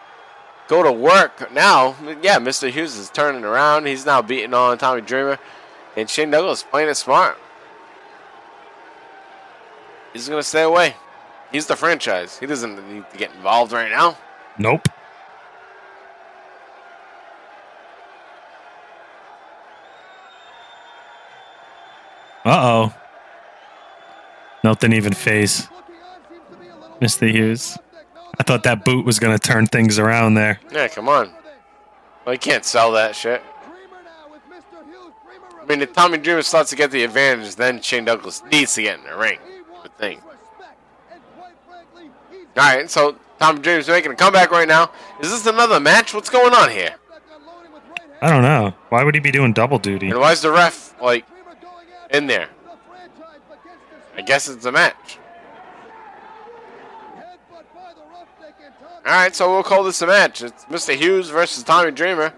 go 0.68 0.82
to 0.82 0.92
work. 0.92 1.52
Now, 1.52 1.96
yeah, 2.22 2.38
Mr. 2.38 2.70
Hughes 2.70 2.96
is 2.96 3.10
turning 3.10 3.44
around. 3.44 3.86
He's 3.86 4.06
now 4.06 4.22
beating 4.22 4.54
on 4.54 4.78
Tommy 4.78 5.02
Dreamer, 5.02 5.38
and 5.96 6.08
Shane 6.08 6.30
Douglas 6.30 6.62
playing 6.62 6.88
it 6.88 6.94
smart. 6.94 7.36
He's 10.12 10.28
gonna 10.28 10.44
stay 10.44 10.62
away. 10.62 10.94
He's 11.50 11.66
the 11.66 11.76
franchise. 11.76 12.38
He 12.38 12.46
doesn't 12.46 12.88
need 12.88 13.10
to 13.10 13.16
get 13.16 13.32
involved 13.34 13.72
right 13.72 13.90
now. 13.90 14.16
Nope. 14.56 14.88
Uh 22.44 22.60
oh. 22.62 22.94
Nothing 24.62 24.92
even 24.92 25.12
phase. 25.12 25.68
Looking 25.70 25.94
on 25.94 26.20
seems 26.28 26.48
to 26.50 26.56
be 26.56 26.68
a 26.68 26.74
little 26.74 26.83
Mr. 27.00 27.30
Hughes. 27.30 27.78
I 28.38 28.42
thought 28.42 28.64
that 28.64 28.84
boot 28.84 29.04
was 29.04 29.18
going 29.18 29.36
to 29.36 29.38
turn 29.38 29.66
things 29.66 29.98
around 29.98 30.34
there. 30.34 30.60
Yeah, 30.72 30.88
come 30.88 31.08
on. 31.08 31.30
Well, 32.24 32.34
you 32.34 32.38
can't 32.38 32.64
sell 32.64 32.92
that 32.92 33.14
shit. 33.14 33.42
Dreamer 33.64 34.02
now 34.04 34.30
with 34.30 34.42
Mr. 34.50 34.84
Hughes. 34.86 35.12
Dreamer 35.24 35.62
I 35.62 35.66
mean, 35.66 35.82
if 35.82 35.92
Tommy 35.92 36.18
Dreamer 36.18 36.42
starts 36.42 36.70
to 36.70 36.76
get 36.76 36.90
the 36.90 37.04
advantage, 37.04 37.54
then 37.56 37.80
Shane 37.80 38.04
Douglas 38.04 38.42
needs 38.50 38.74
to 38.74 38.82
get 38.82 38.98
in 38.98 39.04
the 39.04 39.16
ring. 39.16 39.38
Good 39.82 39.96
thing. 39.98 40.18
his 40.18 40.26
respect. 40.26 40.78
And 41.12 41.22
quite 41.36 41.52
frankly, 41.68 42.10
he's 42.30 42.46
All 42.56 42.76
right, 42.76 42.90
so 42.90 43.16
Tommy 43.38 43.60
Dreamer's 43.60 43.88
making 43.88 44.12
a 44.12 44.16
comeback 44.16 44.50
right 44.50 44.66
now. 44.66 44.90
Is 45.20 45.30
this 45.30 45.46
another 45.46 45.78
match? 45.78 46.14
What's 46.14 46.30
going 46.30 46.54
on 46.54 46.70
here? 46.70 46.94
roughneck 47.08 47.22
unloading 47.36 47.72
with 47.72 47.82
right 47.88 48.00
hand. 48.00 48.12
I 48.22 48.30
don't 48.30 48.42
know. 48.42 48.74
Why 48.88 49.04
would 49.04 49.14
he 49.14 49.20
be 49.20 49.30
doing 49.30 49.52
double 49.52 49.78
duty? 49.78 50.08
And 50.10 50.18
why 50.18 50.32
is 50.32 50.40
the 50.40 50.50
ref 50.50 50.94
like 51.00 51.28
Dreamer 51.28 51.56
going 51.60 51.86
after 52.02 52.16
in 52.16 52.26
there? 52.26 52.48
the 52.64 52.76
franchise 52.88 53.40
against 53.52 54.16
his 54.16 54.18
I 54.18 54.22
guess 54.22 54.48
it's 54.48 54.64
a 54.64 54.72
match. 54.72 55.18
All 59.06 59.12
right, 59.12 59.36
so 59.36 59.52
we'll 59.52 59.62
call 59.62 59.84
this 59.84 60.00
a 60.00 60.06
match. 60.06 60.40
It's 60.40 60.64
Mr. 60.64 60.96
Hughes 60.96 61.28
versus 61.28 61.62
Tommy 61.62 61.90
Dreamer. 61.90 62.32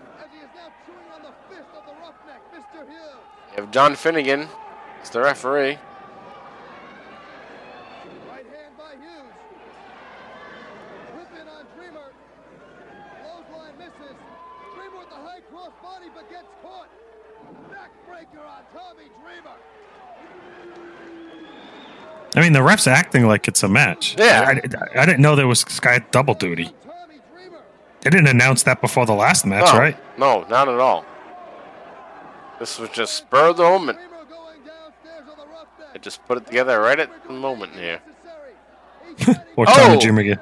You 3.52 3.62
have 3.62 3.70
John 3.70 3.94
Finnegan 3.94 4.48
as 5.00 5.10
the 5.10 5.20
referee. 5.20 5.78
I 22.36 22.40
mean, 22.40 22.52
the 22.52 22.62
ref's 22.62 22.86
acting 22.86 23.26
like 23.26 23.48
it's 23.48 23.62
a 23.62 23.68
match. 23.68 24.14
Yeah. 24.18 24.44
I, 24.46 24.50
I- 24.98 25.02
I 25.02 25.06
didn't 25.06 25.20
know 25.20 25.34
there 25.34 25.46
was 25.46 25.60
Sky 25.60 26.04
double 26.10 26.34
duty. 26.34 26.70
They 28.02 28.10
didn't 28.10 28.28
announce 28.28 28.62
that 28.64 28.80
before 28.80 29.04
the 29.06 29.14
last 29.14 29.44
match, 29.46 29.72
no, 29.72 29.78
right? 29.80 29.96
No, 30.18 30.44
not 30.48 30.68
at 30.68 30.78
all. 30.78 31.04
This 32.60 32.78
was 32.78 32.88
just 32.90 33.14
spur 33.14 33.48
of 33.48 33.56
the 33.56 33.64
moment. 33.64 33.98
Dreamer 33.98 34.24
going 34.30 34.58
downstairs 34.64 35.28
on 35.30 35.36
the 35.38 35.46
rough 35.52 35.66
deck. 35.78 35.88
I 35.94 35.98
just 35.98 36.24
put 36.26 36.38
it 36.38 36.46
together 36.46 36.78
right 36.80 37.00
at 37.00 37.10
the 37.26 37.32
moment 37.32 37.72
here. 37.74 38.00
Or 39.56 39.64
Tommy 39.66 39.96
Oh! 39.96 40.00
Dreamer 40.00 40.20
again. 40.20 40.40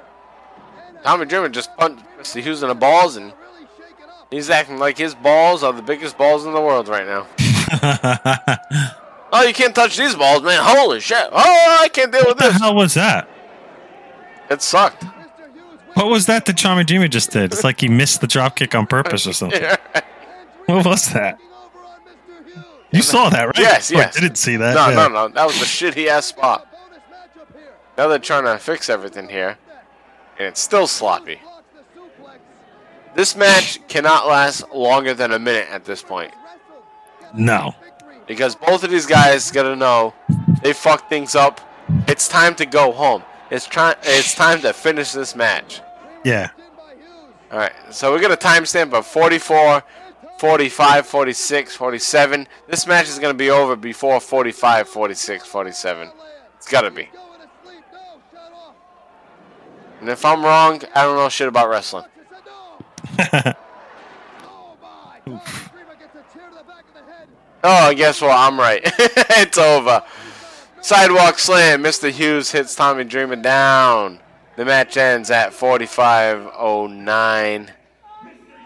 Tommy 1.04 1.24
Dreamer 1.26 1.48
just 1.48 1.74
punched 1.76 2.04
Mr. 2.18 2.42
Hughes 2.42 2.62
in 2.62 2.68
the 2.68 2.74
balls, 2.74 3.16
and 3.16 3.26
Really 3.26 3.66
shaken 3.78 4.10
up. 4.10 4.26
he's 4.30 4.50
acting 4.50 4.78
like 4.78 4.98
his 4.98 5.14
balls 5.14 5.62
are 5.62 5.72
the 5.72 5.82
biggest 5.82 6.18
balls 6.18 6.44
in 6.44 6.52
the 6.52 6.60
world 6.60 6.88
right 6.88 7.06
now. 7.06 7.26
Oh, 9.36 9.42
you 9.42 9.52
can't 9.52 9.74
touch 9.74 9.96
these 9.96 10.14
balls, 10.14 10.42
man. 10.42 10.60
Holy 10.62 11.00
shit. 11.00 11.28
Oh, 11.32 11.78
I 11.82 11.88
can't 11.88 12.12
deal 12.12 12.22
with 12.24 12.38
this. 12.38 12.52
What 12.52 12.52
the 12.52 12.58
hell 12.64 12.74
was 12.74 12.94
that? 12.94 13.28
It 14.48 14.62
sucked. 14.62 15.04
What 15.94 16.06
was 16.06 16.26
that 16.26 16.44
that 16.46 16.56
Tommy 16.56 16.84
Dreamer 16.84 17.08
just 17.08 17.30
did? 17.32 17.52
It's 17.52 17.64
like 17.64 17.80
he 17.80 17.88
missed 17.88 18.20
the 18.20 18.26
drop 18.28 18.56
kick 18.56 18.74
on 18.74 18.86
purpose 18.86 19.26
or 19.26 19.32
something. 19.32 19.62
What 20.66 20.86
was 20.86 21.12
that? 21.12 21.38
over 21.38 21.84
on 21.84 22.00
Mr. 22.06 22.54
Hughes. 22.54 22.64
You 22.90 23.02
saw 23.02 23.28
that, 23.28 23.44
right? 23.44 23.58
Yes, 23.58 23.92
Oh, 23.94 23.98
I 23.98 24.10
didn't 24.10 24.36
see 24.36 24.56
that. 24.56 24.74
No, 24.74 24.88
yeah. 24.88 25.08
no, 25.08 25.26
no. 25.26 25.28
That 25.28 25.44
was 25.46 25.56
a 25.60 25.64
shitty 25.66 26.06
ass 26.06 26.24
spot. 26.24 26.66
Bonus 26.72 26.98
matchup 27.10 27.52
here. 27.54 27.74
Now 27.98 28.08
they're 28.08 28.18
trying 28.18 28.44
to 28.44 28.56
fix 28.58 28.88
everything 28.88 29.28
here, 29.28 29.58
and 30.38 30.48
it's 30.48 30.60
still 30.60 30.86
sloppy. 30.86 31.38
Blocks 31.44 31.60
the 31.84 32.00
suplex. 32.00 33.14
This 33.14 33.36
match 33.36 33.86
cannot 33.88 34.26
last 34.26 34.64
longer 34.72 35.12
than 35.12 35.32
a 35.32 35.38
minute 35.38 35.68
at 35.70 35.84
this 35.84 36.02
point. 36.02 36.32
No. 37.34 37.74
Victory. 38.26 38.34
Because 38.34 38.54
both 38.56 38.84
of 38.84 38.90
these 38.90 39.06
guys 39.06 39.50
gotta 39.50 39.76
know 39.76 40.14
they 40.62 40.72
fucked 40.72 41.08
things 41.08 41.34
up. 41.34 41.60
It's 42.08 42.28
time 42.28 42.54
to 42.56 42.66
go 42.66 42.92
home. 42.92 43.22
It's 43.50 43.66
try- 43.66 43.96
It's 44.02 44.34
time 44.34 44.60
to 44.62 44.72
finish 44.72 45.12
this 45.12 45.36
match. 45.36 45.80
Yeah. 46.24 46.48
In 46.56 46.64
by 46.76 46.94
Hughes. 46.94 47.34
All 47.52 47.58
right, 47.58 47.72
so 47.90 48.14
we 48.14 48.20
got 48.20 48.32
a 48.32 48.36
timestamp 48.36 48.92
of 48.94 49.06
44, 49.06 49.82
45, 50.38 51.06
46, 51.06 51.76
47. 51.76 52.48
This 52.66 52.86
match 52.86 53.08
is 53.08 53.18
gonna 53.18 53.34
be 53.34 53.50
over 53.50 53.76
before 53.76 54.18
45, 54.20 54.88
46, 54.88 55.46
47. 55.46 56.10
It's 56.56 56.66
gotta 56.68 56.90
be. 56.90 57.04
Going 57.04 57.40
to 57.40 57.48
sleep. 57.62 57.84
No, 57.92 57.98
shut 58.32 58.52
off. 58.52 58.74
And 60.00 60.08
if 60.08 60.24
I'm 60.24 60.42
wrong, 60.42 60.80
I 60.94 61.02
don't 61.02 61.16
know 61.16 61.28
shit 61.28 61.48
about 61.48 61.68
wrestling. 61.68 62.06
Oh 65.26 65.40
Oh, 67.64 67.92
guess 67.94 68.20
what? 68.20 68.30
I'm 68.30 68.58
right. 68.58 68.80
it's 68.84 69.58
over. 69.58 70.02
Sidewalk 70.82 71.38
slam. 71.38 71.82
Mr. 71.82 72.10
Hughes 72.10 72.52
hits 72.52 72.74
Tommy 72.74 73.04
Dreamer 73.04 73.36
down. 73.36 74.18
The 74.56 74.64
match 74.64 74.96
ends 74.96 75.30
at 75.30 75.52
45.09. 75.52 77.68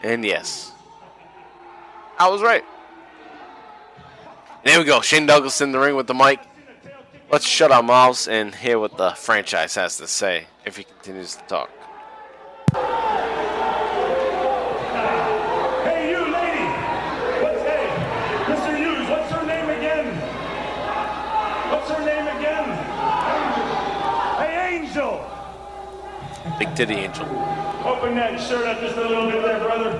And 0.02 0.24
yes, 0.24 0.72
I 2.18 2.28
was 2.28 2.42
right. 2.42 2.64
There 4.64 4.78
we 4.78 4.84
go. 4.84 5.00
Shane 5.00 5.26
Douglas 5.26 5.60
in 5.60 5.72
the 5.72 5.78
ring 5.78 5.94
with 5.96 6.06
the 6.08 6.14
mic. 6.14 6.40
Let's 7.30 7.46
shut 7.46 7.70
our 7.70 7.82
mouths 7.82 8.26
and 8.26 8.54
hear 8.54 8.78
what 8.78 8.96
the 8.96 9.10
franchise 9.10 9.74
has 9.76 9.96
to 9.98 10.06
say 10.06 10.46
if 10.64 10.76
he 10.76 10.84
continues 10.84 11.36
to 11.36 11.42
talk. 11.42 11.70
Hey, 15.84 16.10
you 16.10 16.18
lady! 16.18 16.66
What's 17.42 17.62
hey, 17.62 17.88
Mr. 18.46 18.76
Hughes? 18.76 19.08
What's 19.08 19.30
her 19.32 19.44
name 19.46 19.68
again? 19.68 20.16
What's 21.70 21.90
her 21.90 22.04
name 22.04 22.26
again? 22.36 22.68
Hey, 24.38 24.76
Angel! 24.76 25.14
Big 26.58 26.74
Titty 26.74 26.94
Angel. 26.94 27.24
Open 27.84 28.16
that 28.16 28.40
shirt 28.40 28.66
up 28.66 28.80
just 28.80 28.96
a 28.96 29.00
little 29.00 29.30
bit 29.30 29.42
there, 29.42 29.60
brother. 29.60 29.90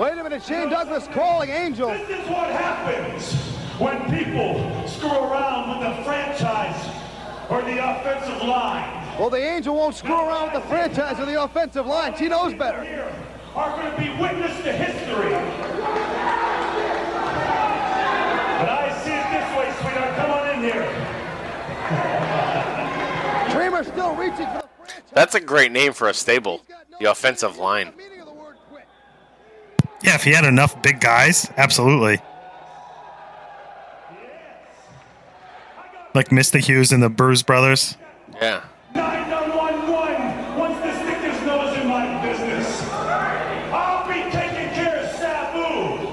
Wait 0.00 0.18
a 0.18 0.22
minute. 0.22 0.42
Shane 0.42 0.70
Douglas 0.70 1.06
calling 1.08 1.50
Angel. 1.50 1.90
This 1.90 2.08
is 2.08 2.28
what 2.30 2.50
happens 2.50 3.34
when 3.78 4.00
people 4.10 4.88
screw 4.88 5.10
around 5.10 5.68
with 5.68 5.80
the 5.86 6.02
franchise 6.02 6.88
or 7.50 7.60
the 7.60 7.76
offensive 7.90 8.42
line. 8.48 9.18
Well, 9.18 9.28
the 9.28 9.44
Angel 9.44 9.74
won't 9.76 9.96
screw 9.96 10.14
around 10.14 10.54
with 10.54 10.62
the 10.62 10.68
franchise 10.68 11.20
or 11.20 11.26
the 11.26 11.42
offensive 11.42 11.84
line. 11.84 12.16
She 12.16 12.28
knows 12.28 12.54
better. 12.54 12.78
Are 13.54 13.76
going 13.76 13.92
to 13.92 13.98
be 14.00 14.08
witness 14.18 14.56
to 14.62 14.72
history. 14.72 15.32
But 18.60 18.68
I 18.70 18.88
see 19.04 19.12
it 19.12 19.30
this 19.30 19.58
way, 19.58 19.70
sweetheart. 19.82 20.16
Come 20.16 20.30
on 20.30 20.48
in 20.54 20.60
here. 23.70 23.82
Dreamer 23.82 23.84
still 23.84 24.14
reaching 24.16 24.36
for 24.36 24.62
the 24.62 24.68
franchise. 24.76 25.02
That's 25.12 25.34
a 25.34 25.40
great 25.40 25.72
name 25.72 25.92
for 25.92 26.08
a 26.08 26.14
stable. 26.14 26.58
He's 26.66 26.74
got 26.76 26.90
no 26.90 26.96
The 27.00 27.10
offensive 27.10 27.56
line. 27.58 27.92
the 27.92 27.96
meaning 27.96 28.20
of 28.20 28.26
the 28.26 28.32
word 28.34 28.56
quit. 28.70 28.84
Yeah, 30.02 30.14
if 30.14 30.24
he 30.24 30.32
had 30.32 30.44
enough 30.44 30.80
big 30.82 31.00
guys, 31.00 31.50
absolutely. 31.56 32.20
Like 36.14 36.30
Mr. 36.30 36.58
Hughes 36.58 36.90
and 36.92 37.02
the 37.02 37.08
Bruise 37.08 37.42
Brothers. 37.44 37.96
Yeah. 38.40 38.62
911, 38.94 40.58
once 40.58 40.76
the 40.82 40.92
stick 40.94 41.18
his 41.18 41.40
nose 41.46 41.76
in 41.78 41.86
my 41.86 42.20
business, 42.26 42.82
I'll 42.92 44.08
be 44.08 44.28
taking 44.32 44.70
care 44.74 44.96
of 45.04 45.10
Sabu. 45.16 46.08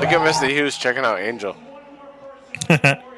Look 0.00 0.08
at 0.12 0.20
Mr. 0.26 0.48
Hughes 0.48 0.78
checking 0.78 1.04
out 1.04 1.20
Angel. 1.20 1.54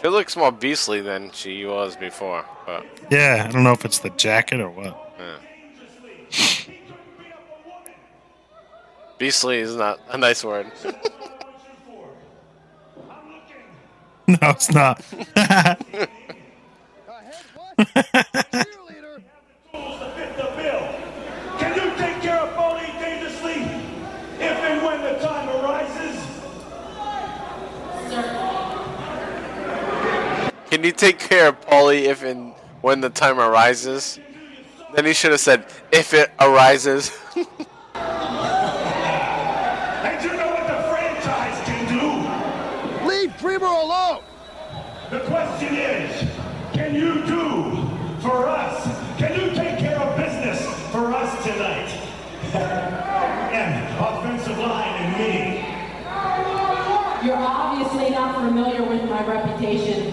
She 0.00 0.08
looks 0.08 0.36
more 0.36 0.52
beastly 0.52 1.00
than 1.00 1.30
she 1.32 1.64
was 1.64 1.96
before, 1.96 2.44
but 2.66 2.84
Yeah, 3.10 3.46
I 3.48 3.52
don't 3.52 3.64
know 3.64 3.72
if 3.72 3.84
it's 3.84 3.98
the 3.98 4.10
jacket 4.10 4.60
or 4.60 4.70
what. 4.70 4.96
beastly 9.18 9.58
is 9.58 9.74
not 9.76 9.98
a 10.08 10.18
nice 10.18 10.44
word. 10.44 10.70
No, 14.28 14.38
it's 14.50 14.72
not. 14.72 15.00
Ahead, 15.36 16.08
what? 17.54 17.76
Cheerleader. 17.78 19.22
Tools 19.70 19.98
to 20.00 20.10
fit 20.16 20.36
the 20.36 20.50
bill. 20.56 20.88
Can 21.60 21.74
you 21.76 21.96
take 21.96 22.20
care 22.22 22.40
of 22.40 22.52
Paulie 22.56 22.90
Dangerously 22.98 23.62
if 24.40 24.56
and 24.66 24.84
when 24.84 25.00
the 25.02 25.20
time 25.24 25.48
arises? 25.48 26.16
Can 30.76 30.84
you 30.84 30.92
take 30.92 31.18
care 31.18 31.48
of 31.48 31.58
Paulie 31.62 32.02
if 32.02 32.22
and 32.22 32.52
when 32.82 33.00
the 33.00 33.08
time 33.08 33.40
arises? 33.40 34.20
Then 34.94 35.06
he 35.06 35.14
should 35.14 35.30
have 35.30 35.40
said, 35.40 35.64
if 35.90 36.12
it 36.12 36.30
arises. 36.38 37.16
And 40.04 40.22
you 40.22 40.36
know 40.36 40.48
what 40.48 40.66
the 40.66 40.82
franchise 40.90 41.64
can 41.64 41.88
do? 41.88 43.08
Leave 43.08 43.34
Dreamer 43.38 43.64
alone. 43.64 44.22
The 45.10 45.20
question 45.20 45.74
is, 45.76 46.28
can 46.74 46.94
you 46.94 47.24
do 47.24 47.72
for 48.20 48.46
us? 48.46 48.84
Can 49.16 49.32
you 49.40 49.54
take 49.54 49.78
care 49.78 49.98
of 49.98 50.14
business 50.14 50.60
for 50.92 51.10
us 51.10 51.42
tonight? 51.42 51.88
and 52.52 53.98
offensive 53.98 54.58
line 54.58 55.04
and 55.04 55.16
me. 55.16 55.76
You're 57.26 57.34
obviously 57.34 58.10
not 58.10 58.34
familiar 58.36 58.84
with 58.84 59.08
my 59.08 59.26
reputation. 59.26 60.05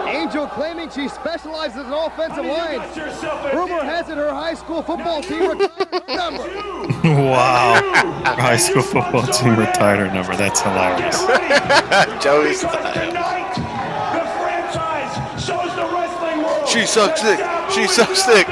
lines. 0.09 0.17
Angel 0.17 0.47
claiming 0.47 0.89
she 0.91 1.09
specializes 1.09 1.85
in 1.87 1.93
offensive 1.93 2.37
Honey, 2.37 2.49
you 2.49 2.55
lines. 2.57 2.79
got 2.79 2.97
yourself 2.97 3.45
a 3.45 3.57
Rumor 3.57 3.67
deal. 3.69 3.85
has 3.85 4.09
it 4.09 4.17
her 4.17 4.31
high 4.33 4.55
school 4.55 4.83
football 4.83 5.21
team 5.23 5.49
retired 5.51 5.79
her 5.93 6.03
number. 6.17 6.43
wow. 7.05 7.75
High 8.25 8.57
school 8.57 8.83
football 8.83 9.27
team 9.27 9.57
retired 9.57 9.99
her 9.99 10.11
number. 10.15 10.35
That's 10.37 10.61
hilarious. 10.63 11.21
Joey 12.25 12.49
Because 12.49 12.61
style. 12.61 12.95
tonight, 12.95 13.55
the 14.15 14.25
franchise 14.41 15.15
shows 15.45 15.75
the 15.77 15.85
wrestling 15.95 16.39
world. 16.43 16.67
She 16.69 16.87
sucks 16.87 17.21
that 17.23 17.37
dick. 17.37 17.41
Sabu 17.41 17.73
She 17.75 17.83
is 17.83 17.91
sucks 17.91 18.25
dick. 18.27 18.49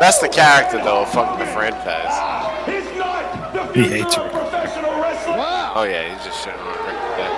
That's 0.00 0.18
the 0.18 0.28
character, 0.28 0.78
though. 0.78 1.04
Fuck 1.04 1.38
the 1.38 1.46
franchise. 1.46 2.16
He's 2.66 2.90
not 2.98 3.52
the 3.52 3.64
He 3.74 3.82
hates 3.88 4.16
of 4.16 4.32
professional 4.32 4.98
wrestling. 5.00 5.36
Wow. 5.36 5.74
Oh 5.76 5.84
yeah, 5.84 6.08
he's 6.12 6.24
just 6.24 6.44
shitting 6.44 6.58
on 6.58 6.74
it 6.74 6.80
right. 6.80 7.36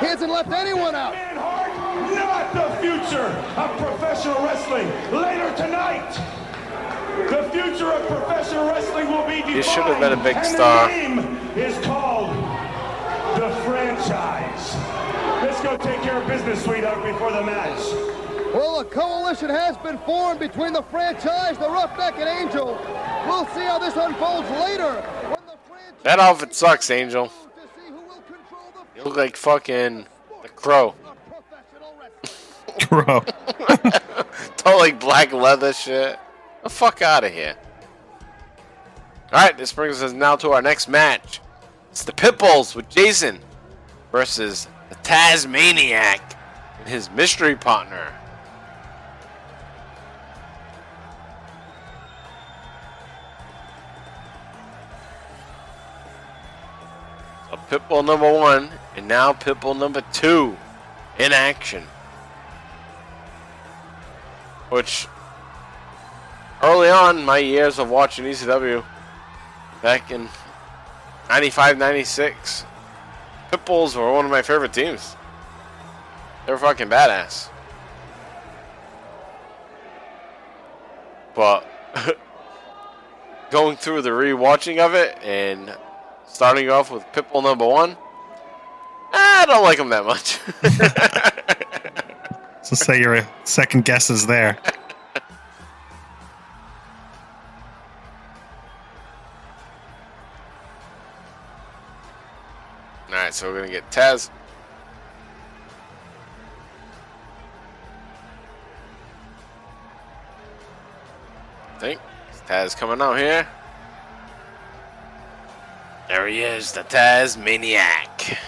He 0.00 0.06
hasn't 0.06 0.30
left 0.30 0.52
anyone 0.52 0.94
out. 0.94 1.14
Man 1.14 1.38
not 2.14 2.52
the 2.52 2.68
future 2.80 3.28
of 3.56 3.78
professional 3.78 4.42
wrestling. 4.44 4.88
Later 5.12 5.54
tonight, 5.56 6.12
the 7.28 7.42
future 7.50 7.90
of 7.90 8.06
professional 8.06 8.66
wrestling 8.66 9.08
will 9.08 9.26
be 9.26 9.36
defined. 9.36 9.56
You 9.56 9.62
should 9.62 9.84
have 9.84 10.00
been 10.00 10.12
a 10.12 10.22
big 10.22 10.36
and 10.36 10.46
star. 10.46 10.88
The 10.88 10.96
name 10.96 11.18
is 11.56 11.78
called 11.84 12.30
the 13.36 13.50
franchise. 13.64 14.76
Let's 15.42 15.60
go 15.62 15.76
take 15.76 16.00
care 16.02 16.20
of 16.20 16.26
business, 16.26 16.64
sweetheart, 16.64 17.04
before 17.04 17.32
the 17.32 17.42
match. 17.42 18.17
Well, 18.52 18.80
a 18.80 18.84
coalition 18.84 19.50
has 19.50 19.76
been 19.78 19.98
formed 19.98 20.40
between 20.40 20.72
the 20.72 20.82
franchise, 20.82 21.58
the 21.58 21.68
Roughneck, 21.68 22.14
and 22.18 22.28
Angel. 22.28 22.66
We'll 23.26 23.46
see 23.48 23.60
how 23.60 23.78
this 23.78 23.94
unfolds 23.96 24.48
later. 24.50 24.94
When 25.22 25.32
the 25.46 25.56
That 26.04 26.18
outfit 26.18 26.54
sucks, 26.54 26.90
Angel. 26.90 27.26
to 27.26 27.32
see 27.32 27.88
who 27.88 27.94
will 27.96 28.22
control 28.22 28.72
the 28.74 28.98
You 28.98 29.04
look 29.04 29.16
like 29.16 29.36
fucking 29.36 30.06
the 30.42 30.48
crow. 30.48 30.94
of 31.04 31.16
professional 31.28 31.94
wrestling. 33.86 34.02
Like 34.78 35.00
black 35.00 35.32
leather 35.32 35.72
shit. 35.72 36.18
The 36.62 36.68
fuck 36.68 37.00
out 37.02 37.24
of 37.24 37.32
here. 37.32 37.56
Alright, 39.32 39.56
this 39.58 39.72
brings 39.72 40.02
us 40.02 40.12
now 40.12 40.36
to 40.36 40.52
our 40.52 40.62
next 40.62 40.88
match. 40.88 41.40
It's 41.90 42.04
the 42.04 42.12
Pitbulls 42.12 42.76
with 42.76 42.88
Jason 42.88 43.40
versus 44.12 44.68
the 44.90 44.94
Tazmaniac 44.96 46.20
and 46.78 46.88
his 46.88 47.10
mystery 47.10 47.56
partner. 47.56 48.12
Pitbull 57.70 58.04
number 58.04 58.32
one 58.32 58.70
and 58.96 59.06
now 59.06 59.32
Pitbull 59.32 59.78
number 59.78 60.02
two 60.12 60.56
in 61.18 61.32
action. 61.32 61.84
Which 64.70 65.06
early 66.62 66.88
on 66.88 67.24
my 67.24 67.38
years 67.38 67.78
of 67.78 67.90
watching 67.90 68.24
ECW 68.24 68.84
back 69.82 70.10
in 70.10 70.28
95 71.28 71.78
96 71.78 72.64
Pitbulls 73.50 73.96
were 73.96 74.12
one 74.12 74.24
of 74.24 74.30
my 74.30 74.42
favorite 74.42 74.72
teams. 74.72 75.16
They 76.44 76.52
were 76.52 76.58
fucking 76.58 76.88
badass. 76.88 77.48
But 81.34 81.66
going 83.50 83.76
through 83.76 84.02
the 84.02 84.10
rewatching 84.10 84.78
of 84.78 84.94
it 84.94 85.18
and 85.22 85.74
starting 86.28 86.70
off 86.70 86.90
with 86.90 87.04
Pitbull 87.12 87.42
number 87.42 87.66
one, 87.66 87.90
eh, 87.90 87.96
I 89.12 89.44
don't 89.46 89.64
like 89.64 89.78
him 89.78 89.88
that 89.88 90.04
much. 90.04 90.38
So 92.68 92.76
say 92.76 93.00
your 93.00 93.26
second 93.44 93.86
guess 93.86 94.10
is 94.10 94.26
there. 94.26 94.58
Alright, 103.08 103.32
so 103.32 103.50
we're 103.50 103.60
gonna 103.60 103.72
get 103.72 103.90
Taz. 103.90 104.28
I 111.74 111.78
think 111.78 112.00
Taz 112.46 112.76
coming 112.76 113.00
out 113.00 113.16
here. 113.16 113.48
There 116.08 116.26
he 116.26 116.40
is, 116.40 116.72
the 116.72 116.80
Tazmaniac. 116.80 118.38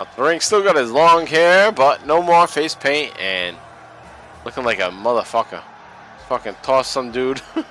Up 0.00 0.16
the 0.16 0.22
ring, 0.22 0.40
still 0.40 0.62
got 0.62 0.74
his 0.74 0.90
long 0.90 1.26
hair, 1.26 1.70
but 1.70 2.04
no 2.04 2.20
more 2.20 2.48
face 2.48 2.74
paint 2.74 3.16
and 3.20 3.56
looking 4.44 4.64
like 4.64 4.80
a 4.80 4.90
motherfucker. 4.90 5.62
Fucking 6.28 6.56
toss 6.62 6.88
some 6.88 7.12
dude. 7.12 7.40
It's, 7.54 7.64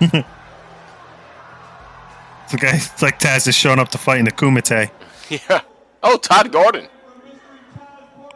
the 0.00 0.24
guy, 2.56 2.76
it's 2.76 3.02
like 3.02 3.18
Taz 3.18 3.46
is 3.46 3.54
showing 3.54 3.78
up 3.78 3.90
to 3.90 3.98
fight 3.98 4.18
in 4.20 4.24
the 4.24 4.32
Kumite. 4.32 4.90
yeah. 5.28 5.60
Oh, 6.02 6.16
Todd 6.16 6.50
Gordon. 6.50 6.86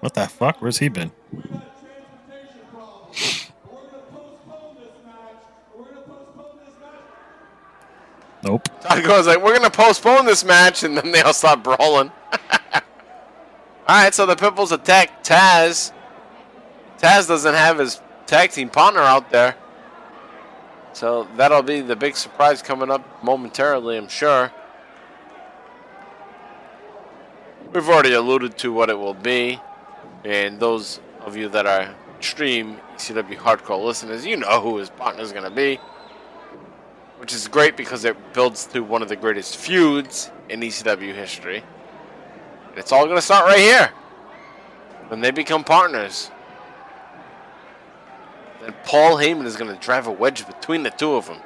What 0.01 0.12
the 0.12 0.27
fuck? 0.27 0.61
Where's 0.61 0.79
he 0.79 0.89
been? 0.89 1.11
Nope. 8.47 8.68
Todd 8.80 9.05
goes 9.05 9.26
like, 9.26 9.42
"We're 9.42 9.57
gonna 9.57 9.70
postpone 9.70 10.26
this 10.26 10.44
match," 10.44 10.84
and 10.84 10.97
then 10.97 11.11
they 11.11 11.20
all 11.20 11.32
start 11.32 11.62
brawling. 11.62 12.12
all 12.74 12.80
right, 13.88 14.14
so 14.14 14.24
the 14.24 14.36
Pitbulls 14.36 14.72
attack 14.72 15.24
Taz. 15.24 15.92
Taz 16.99 17.26
doesn't 17.26 17.55
have 17.55 17.78
his 17.78 18.01
tag 18.26 18.51
team 18.51 18.68
partner 18.68 19.01
out 19.01 19.30
there, 19.30 19.57
so 20.92 21.26
that'll 21.36 21.62
be 21.62 21.80
the 21.80 21.97
big 21.97 22.16
surprise 22.16 22.62
coming 22.62 22.90
up 22.90 23.22
momentarily, 23.22 23.99
I'm 23.99 24.09
sure. 24.09 24.53
We've 27.72 27.88
already 27.88 28.14
alluded 28.14 28.57
to 28.59 28.72
what 28.72 28.88
it 28.90 28.99
will 28.99 29.14
be, 29.14 29.61
and 30.24 30.59
those 30.61 31.01
of 31.20 31.36
you 31.36 31.49
that 31.51 31.66
are 31.66 31.94
extreme 32.16 32.78
ECW 32.94 33.36
hardcore 33.36 33.84
listeners, 33.84 34.24
you 34.24 34.36
know 34.36 34.61
who 34.61 34.78
his 34.78 34.88
partner 34.88 35.22
is 35.22 35.32
gonna 35.32 35.51
be 35.51 35.78
which 37.19 37.33
is 37.33 37.49
great 37.49 37.77
because 37.77 38.05
it 38.05 38.17
builds 38.33 38.67
to 38.67 38.81
one 38.81 39.03
of 39.03 39.09
the 39.09 39.17
greatest 39.17 39.57
feuds 39.57 40.31
in 40.49 40.61
ECW 40.61 41.14
history. 41.14 41.62
And 42.71 42.79
it's 42.79 42.93
all 42.93 43.05
going 43.05 43.17
to 43.17 43.23
start 43.23 43.47
right 43.47 43.59
here 43.59 43.91
when 45.09 45.21
they 45.21 45.31
become 45.31 45.64
partners. 45.64 46.31
Then 48.61 48.75
Paul 48.85 49.17
Heyman 49.17 49.45
is 49.45 49.57
going 49.57 49.73
to 49.75 49.81
drive 49.81 50.07
a 50.07 50.12
wedge 50.12 50.47
between 50.47 50.83
the 50.83 50.91
two 50.91 51.14
of 51.14 51.27
them. 51.27 51.39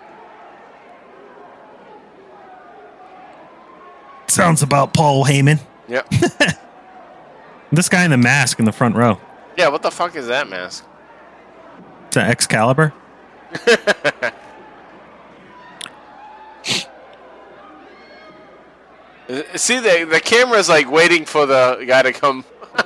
Sounds 4.29 4.62
about 4.62 4.95
Paul 4.95 5.25
Heyman. 5.25 5.61
Yep. 5.89 6.12
This 7.73 7.89
guy 7.89 8.05
in 8.05 8.11
the 8.11 8.16
mask 8.16 8.59
in 8.59 8.64
the 8.64 8.73
front 8.73 8.97
row. 8.97 9.21
yeah, 9.57 9.68
what 9.68 9.83
the 9.83 9.93
fuck 9.93 10.16
is 10.16 10.27
that 10.27 10.49
mask? 10.49 10.85
It's 12.09 12.16
an 12.16 12.27
Excalibur. 12.27 12.93
See, 19.55 19.78
the, 19.78 20.09
the 20.11 20.20
camera's 20.20 20.68
like 20.68 20.91
waiting 20.91 21.24
for 21.24 21.47
the 21.47 21.85
guy 21.87 22.03
to 22.03 22.12
come. 22.12 22.45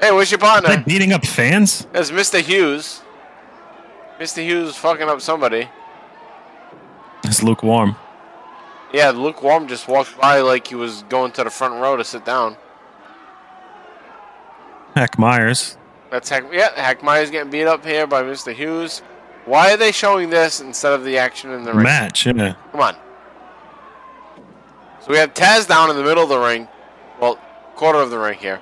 hey, 0.00 0.12
where's 0.12 0.30
your 0.30 0.38
partner? 0.38 0.68
Like 0.68 0.86
beating 0.86 1.12
up 1.12 1.24
fans? 1.26 1.86
There's 1.92 2.10
Mr. 2.10 2.40
Hughes. 2.40 3.02
Mr. 4.20 4.44
Hughes 4.44 4.76
fucking 4.76 5.08
up 5.08 5.20
somebody. 5.20 5.68
It's 7.24 7.42
lukewarm. 7.42 7.96
Yeah, 8.92 9.10
Lukewarm 9.10 9.68
just 9.68 9.88
walked 9.88 10.18
by 10.20 10.40
like 10.40 10.66
he 10.66 10.74
was 10.74 11.02
going 11.04 11.32
to 11.32 11.44
the 11.44 11.50
front 11.50 11.74
row 11.74 11.96
to 11.96 12.04
sit 12.04 12.24
down. 12.24 12.56
Heck 14.94 15.18
Meyers. 15.18 15.78
That's 16.10 16.28
Hack. 16.28 16.44
Yeah, 16.52 16.78
Hack 16.78 17.02
Meyers 17.02 17.30
getting 17.30 17.50
beat 17.50 17.64
up 17.64 17.84
here 17.84 18.06
by 18.06 18.22
Mr. 18.22 18.52
Hughes. 18.52 19.00
Why 19.46 19.72
are 19.72 19.76
they 19.76 19.92
showing 19.92 20.28
this 20.28 20.60
instead 20.60 20.92
of 20.92 21.04
the 21.04 21.16
action 21.16 21.50
in 21.50 21.64
the 21.64 21.72
ring? 21.72 21.84
Match, 21.84 22.26
yeah. 22.26 22.54
Come 22.70 22.80
on. 22.80 22.96
So 25.02 25.10
we 25.10 25.16
have 25.18 25.34
Taz 25.34 25.66
down 25.66 25.90
in 25.90 25.96
the 25.96 26.02
middle 26.04 26.22
of 26.22 26.28
the 26.28 26.38
ring, 26.38 26.68
well, 27.20 27.36
quarter 27.74 27.98
of 27.98 28.10
the 28.10 28.18
ring 28.18 28.38
here, 28.38 28.60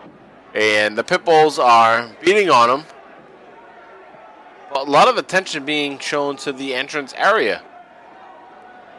and 0.55 0.97
the 0.97 1.05
Pitbulls 1.05 1.63
are 1.63 2.11
beating 2.23 2.49
on 2.49 2.71
him. 2.71 2.87
But 4.73 4.89
a 4.89 4.91
lot 4.91 5.09
of 5.09 5.19
attention 5.19 5.67
being 5.67 5.99
shown 5.99 6.37
to 6.39 6.53
the 6.53 6.75
entrance 6.75 7.13
area. 7.17 7.63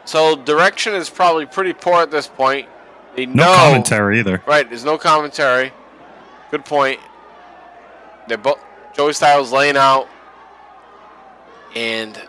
So 0.04 0.36
direction 0.36 0.94
is 0.94 1.10
probably 1.10 1.46
pretty 1.46 1.72
poor 1.72 2.02
at 2.02 2.10
this 2.12 2.28
point. 2.28 2.68
They 3.16 3.26
No 3.26 3.44
know 3.44 3.54
commentary 3.54 4.20
either. 4.20 4.42
Right, 4.46 4.68
there's 4.68 4.84
no 4.84 4.96
commentary. 4.96 5.72
Good 6.52 6.64
point. 6.64 7.00
They're 8.28 8.38
both 8.38 8.60
Joey 8.94 9.14
Styles 9.14 9.50
laying 9.50 9.76
out, 9.76 10.06
and 11.74 12.20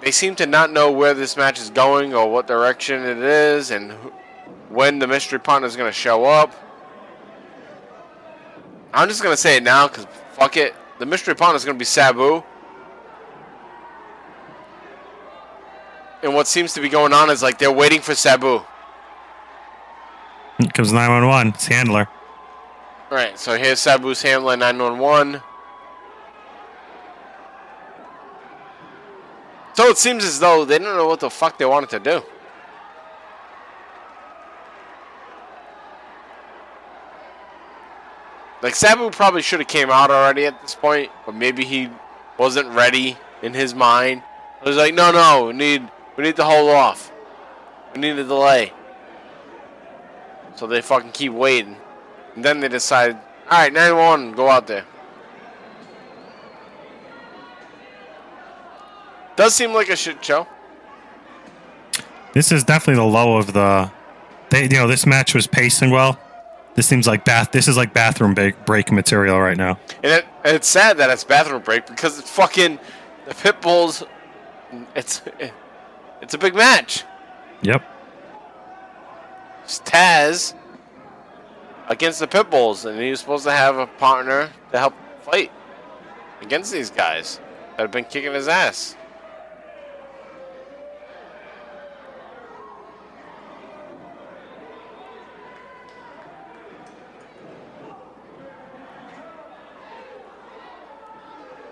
they 0.00 0.12
seem 0.12 0.34
to 0.36 0.46
not 0.46 0.70
know 0.70 0.90
where 0.90 1.12
this 1.12 1.36
match 1.36 1.60
is 1.60 1.68
going 1.68 2.14
or 2.14 2.30
what 2.30 2.46
direction 2.46 3.02
it 3.04 3.18
is, 3.18 3.70
and 3.70 3.92
who- 3.92 4.12
when 4.68 4.98
the 4.98 5.06
mystery 5.06 5.38
partner 5.38 5.66
is 5.66 5.76
going 5.76 5.88
to 5.88 5.96
show 5.96 6.24
up. 6.24 6.52
I'm 8.92 9.08
just 9.08 9.22
going 9.22 9.32
to 9.32 9.36
say 9.36 9.56
it 9.56 9.62
now 9.62 9.88
because 9.88 10.06
fuck 10.32 10.56
it. 10.56 10.74
The 10.98 11.06
mystery 11.06 11.34
partner 11.34 11.56
is 11.56 11.64
going 11.64 11.76
to 11.76 11.78
be 11.78 11.84
Sabu. 11.84 12.42
And 16.22 16.34
what 16.34 16.46
seems 16.46 16.72
to 16.74 16.80
be 16.80 16.88
going 16.88 17.12
on 17.12 17.30
is 17.30 17.42
like 17.42 17.58
they're 17.58 17.70
waiting 17.70 18.00
for 18.00 18.14
Sabu. 18.14 18.62
Here 20.58 20.70
comes 20.72 20.92
911. 20.92 21.52
It's 21.54 21.66
handler. 21.66 22.08
Right, 23.10 23.38
so 23.38 23.56
here's 23.56 23.78
Sabu's 23.78 24.22
handler 24.22 24.56
911. 24.56 25.42
So 29.74 29.84
it 29.88 29.98
seems 29.98 30.24
as 30.24 30.40
though 30.40 30.64
they 30.64 30.78
don't 30.78 30.96
know 30.96 31.06
what 31.06 31.20
the 31.20 31.28
fuck 31.28 31.58
they 31.58 31.66
wanted 31.66 31.90
to 31.90 32.00
do. 32.00 32.22
Like 38.62 38.74
Sabu 38.74 39.10
probably 39.10 39.42
should 39.42 39.60
have 39.60 39.68
came 39.68 39.90
out 39.90 40.10
already 40.10 40.46
at 40.46 40.60
this 40.62 40.74
point, 40.74 41.10
but 41.24 41.34
maybe 41.34 41.64
he 41.64 41.90
wasn't 42.38 42.68
ready 42.70 43.16
in 43.42 43.54
his 43.54 43.74
mind. 43.74 44.22
He 44.62 44.68
was 44.68 44.76
like, 44.78 44.94
no, 44.94 45.12
no, 45.12 45.46
we 45.46 45.52
need 45.52 45.88
we 46.16 46.24
need 46.24 46.36
to 46.36 46.44
hold 46.44 46.70
off. 46.70 47.12
We 47.94 48.00
need 48.00 48.18
a 48.18 48.24
delay. 48.24 48.72
So 50.56 50.66
they 50.66 50.80
fucking 50.80 51.12
keep 51.12 51.32
waiting. 51.32 51.76
And 52.34 52.44
then 52.44 52.60
they 52.60 52.68
decide, 52.68 53.16
all 53.50 53.58
right, 53.58 53.72
911, 53.72 54.34
go 54.34 54.48
out 54.48 54.66
there. 54.66 54.84
Does 59.36 59.54
seem 59.54 59.74
like 59.74 59.90
a 59.90 59.96
shit 59.96 60.24
show. 60.24 60.46
This 62.32 62.50
is 62.50 62.64
definitely 62.64 63.02
the 63.02 63.10
low 63.10 63.36
of 63.36 63.52
the. 63.52 63.90
They, 64.48 64.62
you 64.62 64.68
know, 64.70 64.86
this 64.86 65.06
match 65.06 65.34
was 65.34 65.46
pacing 65.46 65.90
well. 65.90 66.18
This 66.76 66.86
seems 66.86 67.06
like 67.06 67.24
bath. 67.24 67.52
This 67.52 67.68
is 67.68 67.76
like 67.76 67.94
bathroom 67.94 68.34
break, 68.34 68.64
break 68.66 68.92
material 68.92 69.40
right 69.40 69.56
now. 69.56 69.78
And, 70.02 70.12
it, 70.12 70.26
and 70.44 70.54
it's 70.54 70.68
sad 70.68 70.98
that 70.98 71.10
it's 71.10 71.24
bathroom 71.24 71.62
break 71.62 71.86
because 71.86 72.18
it's 72.18 72.30
fucking 72.30 72.78
the 73.26 73.34
pit 73.34 73.60
bulls. 73.62 74.04
It's 74.94 75.22
it's 76.20 76.34
a 76.34 76.38
big 76.38 76.54
match. 76.54 77.04
Yep. 77.62 77.82
It's 79.64 79.80
Taz 79.80 80.54
against 81.88 82.20
the 82.20 82.26
pit 82.26 82.50
bulls, 82.50 82.84
and 82.84 83.00
he 83.00 83.10
was 83.10 83.20
supposed 83.20 83.44
to 83.44 83.52
have 83.52 83.78
a 83.78 83.86
partner 83.86 84.50
to 84.72 84.78
help 84.78 84.94
fight 85.22 85.50
against 86.42 86.72
these 86.72 86.90
guys 86.90 87.40
that 87.70 87.82
have 87.82 87.90
been 87.90 88.04
kicking 88.04 88.34
his 88.34 88.48
ass. 88.48 88.96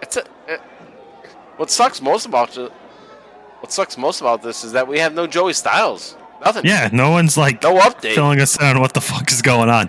It's 0.02 0.16
a, 0.16 0.24
it, 0.46 0.60
what 1.56 1.70
sucks 1.70 2.00
most 2.00 2.26
about 2.26 2.56
it. 2.58 2.70
What 3.60 3.72
sucks 3.72 3.96
most 3.96 4.20
about 4.20 4.42
this 4.42 4.64
is 4.64 4.72
that 4.72 4.86
we 4.86 4.98
have 4.98 5.14
no 5.14 5.26
Joey 5.26 5.52
Styles. 5.54 6.16
Nothing. 6.44 6.66
Yeah, 6.66 6.90
no 6.92 7.10
one's 7.10 7.36
like 7.38 7.62
No 7.62 7.78
update. 7.78 8.14
filling 8.14 8.40
us 8.40 8.60
in 8.60 8.66
on 8.66 8.80
what 8.80 8.92
the 8.92 9.00
fuck 9.00 9.30
is 9.32 9.40
going 9.40 9.70
on. 9.70 9.88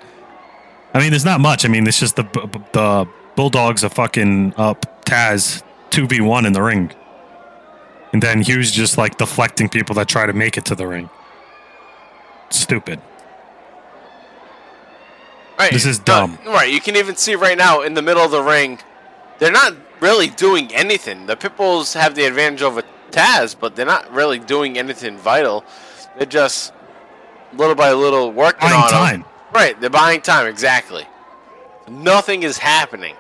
I 0.93 0.99
mean, 0.99 1.09
there's 1.09 1.26
not 1.26 1.41
much. 1.41 1.66
I 1.66 1.68
mean, 1.68 1.86
it's 1.86 1.99
just 1.99 2.16
the 2.16 2.24
the 2.72 3.05
Bulldogs 3.36 3.84
are 3.84 3.89
fucking 3.89 4.53
up 4.55 5.03
Taz 5.05 5.61
two 5.89 6.07
v 6.07 6.22
one 6.22 6.45
in 6.45 6.53
the 6.53 6.61
ring, 6.61 6.93
and 8.13 8.24
then 8.24 8.41
Hughes 8.41 8.72
just 8.72 8.97
like 8.97 9.18
deflecting 9.18 9.68
people 9.68 9.93
that 9.95 10.07
try 10.07 10.26
to 10.26 10.32
make 10.34 10.57
it 10.57 10.63
to 10.66 10.76
the 10.76 10.88
ring. 10.88 11.09
Stupid. 12.49 13.01
Right. 15.59 15.72
This 15.72 15.86
is 15.86 15.99
dumb. 15.99 16.38
right. 16.45 16.72
You 16.72 16.82
can 16.82 16.95
even 16.95 17.16
see 17.16 17.36
right 17.36 17.57
now 17.57 17.82
in 17.82 17.93
the 17.93 18.01
middle 18.01 18.24
of 18.24 18.32
the 18.32 18.41
ring, 18.41 18.80
they're 19.39 19.51
not 19.51 19.74
really 20.05 20.27
doing 20.27 20.71
anything. 20.73 21.25
The 21.25 21.35
Pitbulls 21.35 21.99
have 21.99 22.13
the 22.13 22.25
advantage 22.25 22.61
over 22.61 22.83
Taz, 23.09 23.55
but 23.59 23.75
they're 23.75 23.87
not 23.87 24.11
really 24.13 24.37
doing 24.37 24.77
anything 24.77 25.17
vital. 25.17 25.65
They're 26.15 26.27
just 26.27 26.73
little 27.53 27.73
by 27.75 27.91
little 27.91 28.31
working 28.31 28.69
Buying 28.69 28.83
on 28.83 28.89
time. 28.89 29.25
Right. 29.51 29.79
They're 29.79 29.89
buying 29.89 30.21
time. 30.21 30.45
Exactly. 30.47 31.07
Nothing 31.87 32.43
is 32.43 32.57
happening. 32.59 33.15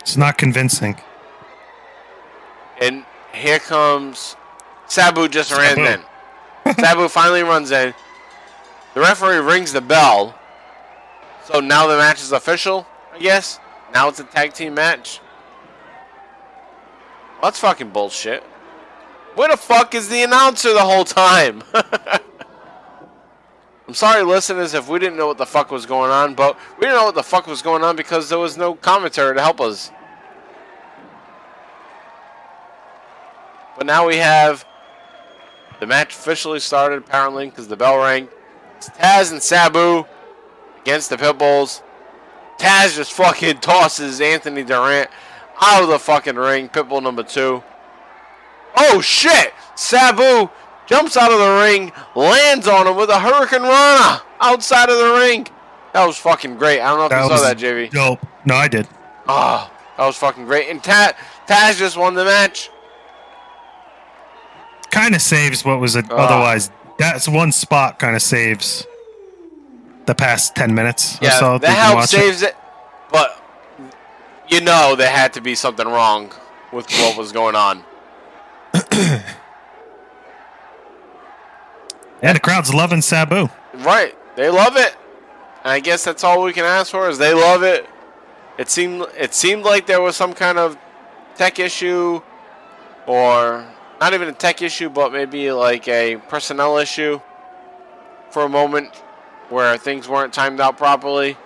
It's 0.00 0.16
not 0.16 0.36
convincing. 0.36 0.96
And 2.80 3.04
here 3.32 3.60
comes 3.60 4.36
Sabu 4.86 5.28
just 5.28 5.52
ran 5.52 5.76
Sabu. 5.76 6.02
in. 6.66 6.74
Sabu 6.84 7.08
finally 7.08 7.42
runs 7.42 7.70
in. 7.70 7.94
The 8.94 9.00
referee 9.00 9.38
rings 9.38 9.72
the 9.72 9.80
bell. 9.80 10.34
So 11.44 11.60
now 11.60 11.86
the 11.86 11.96
match 11.96 12.20
is 12.22 12.32
official, 12.32 12.86
I 13.12 13.18
guess. 13.18 13.60
Now 13.92 14.08
it's 14.08 14.18
a 14.18 14.24
tag 14.24 14.52
team 14.54 14.74
match. 14.74 15.20
That's 17.44 17.58
fucking 17.58 17.90
bullshit. 17.90 18.42
Where 19.34 19.50
the 19.50 19.58
fuck 19.58 19.94
is 19.94 20.08
the 20.08 20.22
announcer 20.22 20.72
the 20.72 20.80
whole 20.80 21.04
time? 21.04 21.62
I'm 23.86 23.92
sorry, 23.92 24.22
listeners, 24.22 24.72
if 24.72 24.88
we 24.88 24.98
didn't 24.98 25.18
know 25.18 25.26
what 25.26 25.36
the 25.36 25.44
fuck 25.44 25.70
was 25.70 25.84
going 25.84 26.10
on, 26.10 26.34
but 26.34 26.56
we 26.78 26.86
didn't 26.86 26.96
know 26.96 27.04
what 27.04 27.14
the 27.14 27.22
fuck 27.22 27.46
was 27.46 27.60
going 27.60 27.84
on 27.84 27.96
because 27.96 28.30
there 28.30 28.38
was 28.38 28.56
no 28.56 28.74
commentary 28.74 29.34
to 29.34 29.42
help 29.42 29.60
us. 29.60 29.90
But 33.76 33.84
now 33.84 34.06
we 34.08 34.16
have 34.16 34.64
the 35.80 35.86
match 35.86 36.14
officially 36.14 36.60
started, 36.60 37.00
apparently, 37.00 37.50
because 37.50 37.68
the 37.68 37.76
bell 37.76 37.98
rang. 37.98 38.26
It's 38.78 38.88
Taz 38.88 39.32
and 39.32 39.42
Sabu 39.42 40.06
against 40.80 41.10
the 41.10 41.18
Pitbulls. 41.18 41.82
Taz 42.58 42.96
just 42.96 43.12
fucking 43.12 43.58
tosses 43.58 44.22
Anthony 44.22 44.64
Durant 44.64 45.10
out 45.60 45.82
of 45.82 45.88
the 45.88 45.98
fucking 45.98 46.36
ring. 46.36 46.68
Pitbull 46.68 47.02
number 47.02 47.22
two. 47.22 47.62
Oh 48.76 49.00
shit! 49.00 49.52
Sabu 49.76 50.50
jumps 50.86 51.16
out 51.16 51.30
of 51.32 51.38
the 51.38 51.60
ring, 51.62 51.92
lands 52.14 52.66
on 52.68 52.86
him 52.86 52.96
with 52.96 53.08
a 53.08 53.14
Hurricanrana 53.14 54.20
outside 54.40 54.88
of 54.90 54.98
the 54.98 55.14
ring. 55.14 55.46
That 55.92 56.04
was 56.06 56.16
fucking 56.16 56.56
great. 56.56 56.80
I 56.80 56.88
don't 56.88 56.98
know 56.98 57.16
if 57.16 57.30
you 57.30 57.36
saw 57.36 57.42
that, 57.44 57.56
JV. 57.56 57.90
Dope. 57.90 58.18
No, 58.44 58.54
I 58.56 58.66
did. 58.68 58.88
Oh, 59.28 59.70
that 59.96 60.04
was 60.06 60.16
fucking 60.16 60.44
great. 60.44 60.68
And 60.68 60.82
Ta- 60.82 61.12
Taz 61.46 61.78
just 61.78 61.96
won 61.96 62.14
the 62.14 62.24
match. 62.24 62.68
Kind 64.90 65.14
of 65.14 65.22
saves 65.22 65.64
what 65.64 65.80
was 65.80 65.96
a, 65.96 66.02
Ah. 66.10 66.14
otherwise. 66.16 66.70
That's 66.98 67.28
one 67.28 67.52
spot. 67.52 67.98
Kind 67.98 68.14
of 68.16 68.22
saves 68.22 68.86
the 70.06 70.14
past 70.14 70.54
ten 70.54 70.74
minutes 70.74 71.16
or 71.20 71.24
Yeah, 71.24 71.38
so. 71.38 71.58
that 71.58 71.68
help 71.70 72.02
saves 72.04 72.42
it. 72.42 72.56
But 73.10 73.40
you 74.48 74.60
know 74.60 74.94
there 74.96 75.10
had 75.10 75.32
to 75.34 75.40
be 75.40 75.54
something 75.54 75.86
wrong 75.86 76.32
with 76.72 76.90
what 76.90 77.16
was 77.16 77.32
going 77.32 77.54
on. 77.54 77.84
Yeah, 82.24 82.32
the 82.32 82.40
crowd's 82.40 82.72
loving 82.72 83.02
Sabu. 83.02 83.50
Right. 83.74 84.16
They 84.34 84.48
love 84.48 84.78
it. 84.78 84.96
And 85.62 85.72
I 85.72 85.80
guess 85.80 86.04
that's 86.04 86.24
all 86.24 86.42
we 86.42 86.54
can 86.54 86.64
ask 86.64 86.90
for 86.90 87.10
is 87.10 87.18
they 87.18 87.34
love 87.34 87.62
it. 87.62 87.86
It 88.56 88.70
seemed 88.70 89.04
it 89.18 89.34
seemed 89.34 89.62
like 89.62 89.84
there 89.86 90.00
was 90.00 90.16
some 90.16 90.32
kind 90.32 90.56
of 90.56 90.78
tech 91.36 91.58
issue 91.58 92.22
or 93.06 93.66
not 94.00 94.14
even 94.14 94.28
a 94.28 94.32
tech 94.32 94.62
issue 94.62 94.88
but 94.88 95.12
maybe 95.12 95.52
like 95.52 95.86
a 95.86 96.16
personnel 96.16 96.78
issue 96.78 97.20
for 98.30 98.44
a 98.44 98.48
moment 98.48 98.94
where 99.50 99.76
things 99.76 100.08
weren't 100.08 100.32
timed 100.32 100.60
out 100.60 100.78
properly. 100.78 101.36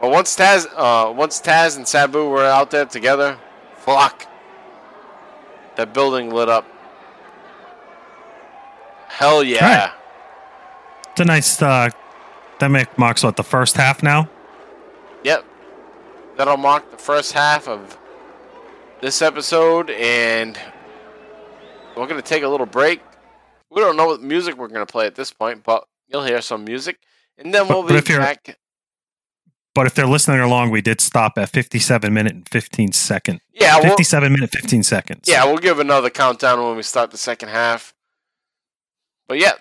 But 0.00 0.10
once 0.10 0.36
Taz 0.36 0.66
uh, 0.76 1.12
once 1.12 1.40
Taz 1.40 1.76
and 1.76 1.86
Sabu 1.86 2.28
were 2.28 2.44
out 2.44 2.70
there 2.70 2.84
together, 2.86 3.38
flock. 3.78 4.26
That 5.76 5.92
building 5.92 6.30
lit 6.30 6.48
up. 6.48 6.66
Hell 9.08 9.42
yeah. 9.42 9.64
Right. 9.86 9.92
It's 11.12 11.20
a 11.20 11.24
nice. 11.24 11.60
Uh, 11.62 11.90
that 12.60 12.68
make, 12.70 12.96
marks 12.98 13.22
what 13.22 13.36
the 13.36 13.42
first 13.44 13.76
half 13.76 14.02
now. 14.02 14.28
Yep. 15.24 15.44
That'll 16.36 16.56
mark 16.56 16.90
the 16.90 16.96
first 16.98 17.32
half 17.32 17.68
of 17.68 17.98
this 19.02 19.20
episode, 19.22 19.90
and 19.90 20.58
we're 21.96 22.06
going 22.06 22.20
to 22.20 22.26
take 22.26 22.42
a 22.42 22.48
little 22.48 22.66
break. 22.66 23.02
We 23.70 23.80
don't 23.80 23.96
know 23.96 24.06
what 24.06 24.22
music 24.22 24.56
we're 24.56 24.68
going 24.68 24.86
to 24.86 24.90
play 24.90 25.06
at 25.06 25.14
this 25.14 25.32
point, 25.32 25.64
but 25.64 25.86
you'll 26.08 26.24
hear 26.24 26.40
some 26.40 26.64
music, 26.64 26.98
and 27.38 27.52
then 27.52 27.68
we'll 27.68 27.82
But- 27.82 27.92
but 27.92 28.06
be 28.06 28.12
you're- 28.14 28.24
back. 28.24 28.58
But 29.76 29.86
if 29.86 29.94
they're 29.94 30.06
listening 30.06 30.40
along, 30.40 30.70
we 30.70 30.80
did 30.80 31.02
stop 31.02 31.36
at 31.36 31.50
57 31.50 32.10
minute 32.10 32.32
and 32.32 32.48
15 32.48 32.92
second. 32.92 33.42
Yeah, 33.52 33.76
we'll, 33.76 33.90
57 33.90 34.32
minute 34.32 34.50
15 34.50 34.82
seconds. 34.82 35.28
yeah, 35.28 35.44
we'll 35.44 35.58
give 35.58 35.78
another 35.78 36.08
countdown 36.08 36.64
when 36.64 36.78
we 36.78 36.82
start 36.82 37.10
the 37.10 37.18
second 37.18 37.50
half. 37.50 37.92
But 39.28 39.38
yeah, 39.38 39.52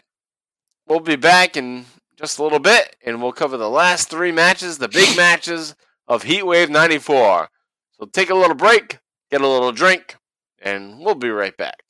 we'll 0.88 1.01
be 1.01 1.18
back 1.18 1.57
in 1.57 1.84
just 2.16 2.39
a 2.39 2.43
little 2.43 2.59
bit, 2.59 2.95
and 3.05 3.22
we'll 3.22 3.34
cover 3.34 3.57
the 3.57 3.70
last 3.70 4.09
three 4.09 4.32
matches, 4.32 4.78
the 4.78 4.88
big 4.88 5.18
matches 5.18 5.76
of 6.07 6.24
Heatwave 6.24 6.70
94. 6.70 7.49
So 7.99 8.05
take 8.05 8.30
a 8.30 8.36
little 8.36 8.55
break, 8.55 8.99
get 9.30 9.41
a 9.41 9.47
little 9.49 9.74
drink, 9.74 10.16
and 10.61 10.99
we'll 10.99 11.16
be 11.16 11.30
right 11.30 11.57
back. 11.57 11.84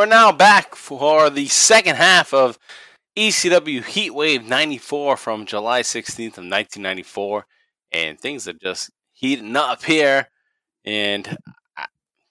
We're 0.00 0.06
now 0.06 0.32
back 0.32 0.74
for 0.74 1.28
the 1.28 1.46
second 1.48 1.94
half 1.96 2.32
of 2.32 2.58
ECW 3.18 3.82
Heatwave 3.82 4.48
94 4.48 5.18
from 5.18 5.44
July 5.44 5.82
16th 5.82 6.38
of 6.38 6.48
1994. 6.48 7.44
And 7.92 8.18
things 8.18 8.48
are 8.48 8.54
just 8.54 8.90
heating 9.12 9.54
up 9.56 9.84
here. 9.84 10.26
And 10.86 11.28
uh, 11.76 11.84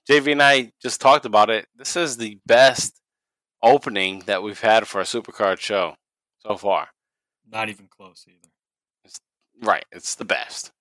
JV 0.10 0.32
and 0.32 0.42
I 0.42 0.72
just 0.82 1.00
talked 1.00 1.28
about 1.28 1.52
it. 1.52 1.68
This 1.76 1.96
is 1.96 2.18
the 2.18 2.40
best 2.48 3.00
opening 3.62 4.24
that 4.26 4.42
we've 4.42 4.60
had 4.60 4.88
for 4.88 5.00
a 5.00 5.04
Supercard 5.04 5.60
show 5.60 5.94
so 6.40 6.58
far. 6.58 6.88
Not 7.52 7.70
even 7.70 7.88
close 7.88 8.26
either. 8.28 8.50
Right, 9.62 9.86
it's 9.92 10.16
the 10.16 10.26
best. 10.26 10.72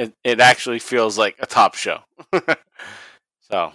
It 0.00 0.14
it 0.24 0.40
actually 0.40 0.80
feels 0.80 1.16
like 1.16 1.36
a 1.38 1.46
top 1.46 1.76
show. 1.76 2.00
so, 3.42 3.72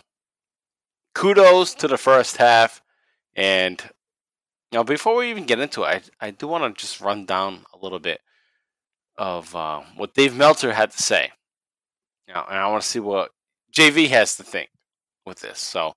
kudos 1.15 1.73
to 1.75 1.87
the 1.87 1.97
first 1.97 2.37
half, 2.37 2.83
and 3.35 3.81
you 4.71 4.77
know 4.77 4.83
before 4.83 5.15
we 5.15 5.31
even 5.31 5.45
get 5.45 5.59
into 5.59 5.81
it, 5.83 6.11
I 6.21 6.27
I 6.27 6.31
do 6.31 6.47
want 6.47 6.63
to 6.77 6.79
just 6.79 7.01
run 7.01 7.25
down 7.25 7.65
a 7.73 7.77
little 7.81 7.99
bit 7.99 8.21
of 9.17 9.55
uh, 9.55 9.81
what 9.95 10.13
Dave 10.13 10.35
Meltzer 10.35 10.73
had 10.73 10.91
to 10.91 11.01
say. 11.01 11.31
Now, 12.27 12.45
and 12.47 12.59
I 12.59 12.67
want 12.67 12.83
to 12.83 12.87
see 12.87 12.99
what 12.99 13.31
JV 13.75 14.09
has 14.09 14.35
to 14.37 14.43
think 14.43 14.69
with 15.25 15.39
this. 15.39 15.59
So, 15.59 15.93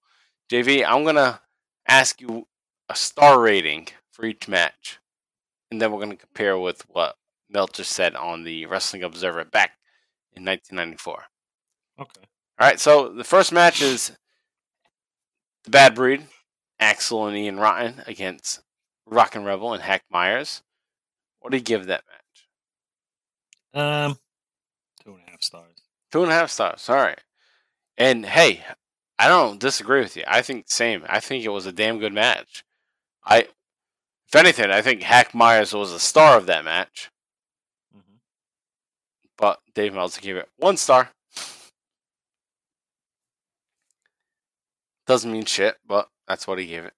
JV, 0.50 0.84
I'm 0.86 1.04
gonna 1.04 1.42
ask 1.86 2.20
you 2.20 2.46
a 2.88 2.94
star 2.94 3.40
rating 3.40 3.88
for 4.10 4.24
each 4.24 4.48
match, 4.48 4.98
and 5.70 5.82
then 5.82 5.92
we're 5.92 6.00
gonna 6.00 6.16
compare 6.16 6.58
with 6.58 6.82
what 6.88 7.16
Meltzer 7.50 7.84
said 7.84 8.14
on 8.14 8.44
the 8.44 8.66
Wrestling 8.66 9.02
Observer 9.02 9.44
back 9.44 9.72
in 10.34 10.44
1994. 10.44 11.24
Okay. 12.00 12.20
All 12.60 12.66
right, 12.66 12.78
so 12.80 13.08
the 13.08 13.24
first 13.24 13.52
match 13.52 13.80
is 13.80 14.17
the 15.68 15.72
Bad 15.72 15.94
Breed, 15.94 16.26
Axl 16.80 17.28
and 17.28 17.36
Ian 17.36 17.60
Rotten 17.60 18.02
against 18.06 18.60
Rockin' 19.06 19.44
Rebel 19.44 19.74
and 19.74 19.82
Hack 19.82 20.02
Meyers. 20.10 20.62
What 21.40 21.50
do 21.50 21.58
you 21.58 21.62
give 21.62 21.84
that 21.86 22.04
match? 23.74 23.84
Um, 23.84 24.18
two 25.04 25.10
and 25.10 25.20
a 25.28 25.30
half 25.30 25.42
stars. 25.42 25.76
Two 26.10 26.22
and 26.22 26.32
a 26.32 26.34
half 26.34 26.50
stars. 26.50 26.88
All 26.88 26.96
right. 26.96 27.20
And 27.98 28.24
hey, 28.24 28.64
I 29.18 29.28
don't 29.28 29.60
disagree 29.60 30.00
with 30.00 30.16
you. 30.16 30.24
I 30.26 30.40
think 30.40 30.70
same. 30.70 31.04
I 31.06 31.20
think 31.20 31.44
it 31.44 31.50
was 31.50 31.66
a 31.66 31.72
damn 31.72 31.98
good 31.98 32.14
match. 32.14 32.64
I, 33.26 33.48
if 34.26 34.36
anything, 34.36 34.70
I 34.70 34.80
think 34.80 35.02
Hack 35.02 35.34
Meyers 35.34 35.74
was 35.74 35.92
the 35.92 35.98
star 35.98 36.38
of 36.38 36.46
that 36.46 36.64
match. 36.64 37.10
hmm 37.92 38.16
but 39.36 39.60
Dave 39.74 39.92
Meltzer 39.92 40.22
gave 40.22 40.36
it 40.36 40.48
one 40.56 40.78
star. 40.78 41.10
Doesn't 45.08 45.32
mean 45.32 45.46
shit, 45.46 45.78
but 45.86 46.10
that's 46.28 46.46
what 46.46 46.58
he 46.58 46.66
gave 46.66 46.84
it. 46.84 46.92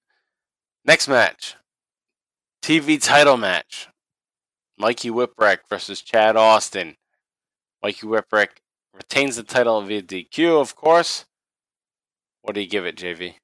Next 0.84 1.06
match 1.06 1.54
TV 2.60 3.00
title 3.00 3.36
match 3.36 3.86
Mikey 4.76 5.10
Whipwreck 5.10 5.58
versus 5.68 6.00
Chad 6.00 6.36
Austin. 6.36 6.96
Mikey 7.80 8.08
Whipwreck 8.08 8.48
retains 8.92 9.36
the 9.36 9.44
title 9.44 9.80
via 9.82 10.02
DQ, 10.02 10.60
of 10.60 10.74
course. 10.74 11.24
What 12.42 12.56
do 12.56 12.60
you 12.60 12.66
give 12.66 12.84
it, 12.84 12.96
JV? 12.96 13.34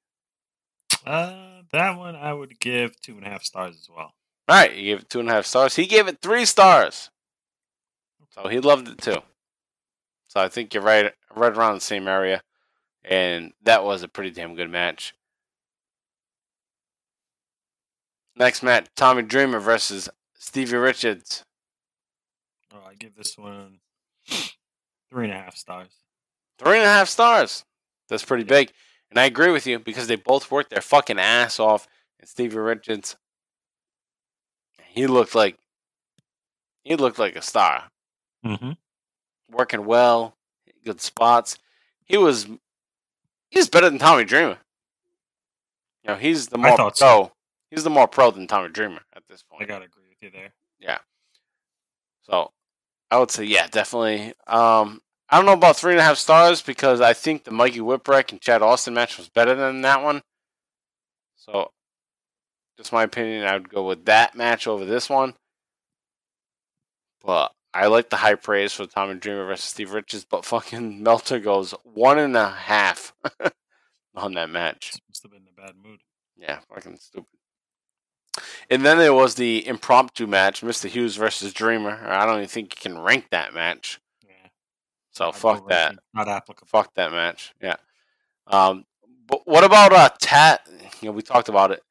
Uh, 1.05 1.61
that 1.71 1.97
one 1.97 2.17
I 2.17 2.33
would 2.33 2.59
give 2.59 2.99
two 2.99 3.15
and 3.15 3.25
a 3.25 3.29
half 3.29 3.43
stars 3.43 3.77
as 3.77 3.87
well. 3.89 4.11
All 4.49 4.57
right, 4.57 4.75
you 4.75 4.83
gave 4.83 4.99
it 4.99 5.09
two 5.09 5.21
and 5.21 5.29
a 5.29 5.33
half 5.33 5.45
stars. 5.45 5.77
He 5.77 5.85
gave 5.85 6.09
it 6.09 6.19
three 6.21 6.43
stars. 6.43 7.09
So 8.31 8.49
he 8.49 8.59
loved 8.59 8.89
it 8.89 8.97
too. 8.97 9.21
So 10.27 10.41
I 10.41 10.49
think 10.49 10.73
you're 10.73 10.83
right, 10.83 11.13
right 11.33 11.55
around 11.55 11.75
the 11.75 11.81
same 11.81 12.09
area. 12.09 12.41
And 13.09 13.53
that 13.63 13.83
was 13.83 14.03
a 14.03 14.07
pretty 14.07 14.31
damn 14.31 14.55
good 14.55 14.69
match. 14.69 15.13
Next 18.35 18.61
match 18.61 18.87
Tommy 18.95 19.23
Dreamer 19.23 19.59
versus 19.59 20.09
Stevie 20.37 20.77
Richards. 20.77 21.43
Oh, 22.73 22.81
I 22.87 22.93
give 22.95 23.15
this 23.15 23.37
one 23.37 23.79
three 25.09 25.25
and 25.25 25.33
a 25.33 25.37
half 25.37 25.55
stars. 25.55 25.89
Three 26.59 26.77
and 26.77 26.85
a 26.85 26.89
half 26.89 27.07
stars. 27.07 27.63
That's 28.09 28.25
pretty 28.25 28.43
big. 28.43 28.71
And 29.09 29.19
I 29.19 29.25
agree 29.25 29.51
with 29.51 29.65
you 29.65 29.79
because 29.79 30.07
they 30.07 30.15
both 30.15 30.51
worked 30.51 30.69
their 30.69 30.81
fucking 30.81 31.19
ass 31.19 31.59
off. 31.59 31.87
And 32.19 32.27
Stevie 32.27 32.57
Richards, 32.57 33.15
he 34.89 35.07
looked 35.07 35.33
like 35.33 35.57
he 36.83 36.95
looked 36.95 37.19
like 37.19 37.35
a 37.35 37.41
star. 37.41 37.89
Mm-hmm. 38.45 38.71
working 39.51 39.85
well, 39.85 40.37
good 40.85 41.01
spots. 41.01 41.57
He 42.05 42.17
was 42.17 42.47
he's 43.49 43.69
better 43.69 43.89
than 43.89 43.99
Tommy 43.99 44.23
Dreamer. 44.23 44.57
You 46.03 46.11
know, 46.11 46.15
he's 46.15 46.47
the 46.47 46.57
more 46.57 46.75
pro. 46.75 46.91
so. 46.93 47.31
He's 47.69 47.83
the 47.83 47.89
more 47.89 48.07
pro 48.07 48.31
than 48.31 48.47
Tommy 48.47 48.69
Dreamer 48.69 49.01
at 49.13 49.23
this 49.29 49.43
point. 49.43 49.63
I 49.63 49.65
gotta 49.65 49.85
agree 49.85 50.03
with 50.09 50.21
you 50.21 50.29
there. 50.31 50.53
Yeah. 50.79 50.99
So 52.21 52.51
I 53.11 53.19
would 53.19 53.31
say 53.31 53.43
yeah, 53.43 53.67
definitely. 53.67 54.33
Um 54.47 55.01
I 55.29 55.35
don't 55.35 55.45
know 55.45 55.53
about 55.53 55.75
three 55.75 55.91
and 55.91 55.99
a 55.99 56.03
half 56.03 56.17
stars 56.17 56.61
because 56.61 57.01
I 57.01 57.13
think 57.13 57.43
the 57.43 57.51
Mikey 57.51 57.79
Whipwreck 57.79 58.31
and 58.31 58.39
Chad 58.39 58.61
Austin 58.61 58.93
match 58.93 59.17
was 59.17 59.27
better 59.27 59.55
than 59.55 59.81
that 59.81 60.01
one. 60.01 60.21
So 61.35 61.71
just 62.77 62.93
my 62.93 63.03
opinion, 63.03 63.45
I 63.45 63.53
would 63.53 63.69
go 63.69 63.85
with 63.85 64.05
that 64.05 64.35
match 64.35 64.67
over 64.67 64.85
this 64.85 65.09
one. 65.09 65.33
But 67.23 67.51
I 67.77 67.85
like 67.85 68.09
the 68.09 68.15
high 68.15 68.33
praise 68.33 68.73
for 68.73 68.87
Tommy 68.87 69.13
Dreamer 69.13 69.45
versus 69.45 69.65
Steve 69.65 69.93
Richards, 69.93 70.25
but 70.25 70.43
fucking 70.43 71.03
Meltzer 71.03 71.39
goes 71.39 71.75
one 71.83 72.17
and 72.17 72.35
a 72.35 72.49
half 72.49 73.13
on 74.15 74.33
that 74.33 74.49
match. 74.49 74.93
Must 75.07 75.21
have 75.21 75.31
been 75.31 75.43
in 75.43 75.47
a 75.55 75.67
bad 75.67 75.75
mood. 75.75 75.99
Yeah, 76.35 76.57
fucking 76.73 76.97
stupid. 76.97 77.27
And 78.71 78.83
then 78.83 78.97
there 78.97 79.13
was 79.13 79.35
the 79.35 79.67
impromptu 79.67 80.25
match, 80.25 80.61
Mr. 80.61 80.89
Hughes 80.89 81.17
versus 81.17 81.53
Dreamer. 81.53 81.99
I 82.03 82.25
don't 82.25 82.37
even 82.37 82.47
think 82.47 82.75
you 82.75 82.89
can 82.89 82.99
rank 82.99 83.27
that 83.29 83.53
match. 83.53 84.01
Yeah. 84.27 84.49
So 85.11 85.27
I'd 85.27 85.35
fuck 85.35 85.69
that. 85.69 85.99
Not 86.15 86.27
applicable. 86.27 86.67
Fuck 86.67 86.95
that 86.95 87.11
match. 87.11 87.53
Yeah. 87.61 87.75
Um, 88.47 88.85
but 89.27 89.41
what 89.45 89.63
about 89.63 89.93
uh 89.93 90.09
Tat? 90.19 90.67
You 91.01 91.09
know, 91.09 91.11
we 91.11 91.21
talked 91.21 91.49
about 91.49 91.71
it 91.71 91.83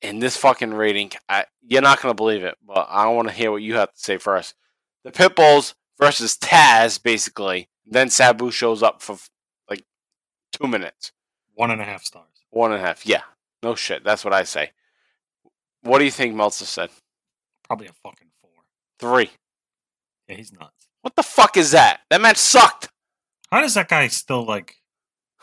in 0.00 0.18
this 0.18 0.36
fucking 0.36 0.74
rating. 0.74 1.12
I, 1.28 1.44
you're 1.64 1.80
not 1.80 2.02
gonna 2.02 2.14
believe 2.14 2.42
it, 2.42 2.56
but 2.66 2.88
I 2.90 3.06
want 3.06 3.28
to 3.28 3.34
hear 3.34 3.52
what 3.52 3.62
you 3.62 3.76
have 3.76 3.92
to 3.92 4.00
say 4.00 4.18
first. 4.18 4.56
The 5.04 5.10
Pitbulls 5.12 5.74
versus 5.98 6.36
Taz, 6.36 7.02
basically. 7.02 7.68
Then 7.86 8.08
Sabu 8.10 8.50
shows 8.50 8.82
up 8.82 9.02
for 9.02 9.18
like 9.68 9.84
two 10.52 10.66
minutes, 10.68 11.12
One 11.54 11.70
and 11.70 11.80
a 11.80 11.84
half 11.84 12.04
stars. 12.04 12.26
one 12.50 12.72
and 12.72 12.80
a 12.82 12.84
half. 12.86 13.04
Yeah, 13.06 13.22
no 13.62 13.74
shit. 13.74 14.04
That's 14.04 14.24
what 14.24 14.32
I 14.32 14.44
say. 14.44 14.70
What 15.82 15.98
do 15.98 16.04
you 16.04 16.10
think 16.10 16.34
Meltzer 16.34 16.64
said? 16.64 16.90
Probably 17.64 17.88
a 17.88 17.92
fucking 17.92 18.28
four. 18.40 18.50
Three. 19.00 19.30
Yeah, 20.28 20.36
he's 20.36 20.52
nuts. 20.52 20.88
What 21.02 21.16
the 21.16 21.22
fuck 21.24 21.56
is 21.56 21.72
that? 21.72 22.00
That 22.10 22.20
match 22.20 22.36
sucked. 22.36 22.88
How 23.50 23.60
does 23.60 23.74
that 23.74 23.88
guy 23.88 24.06
still 24.08 24.44
like? 24.44 24.76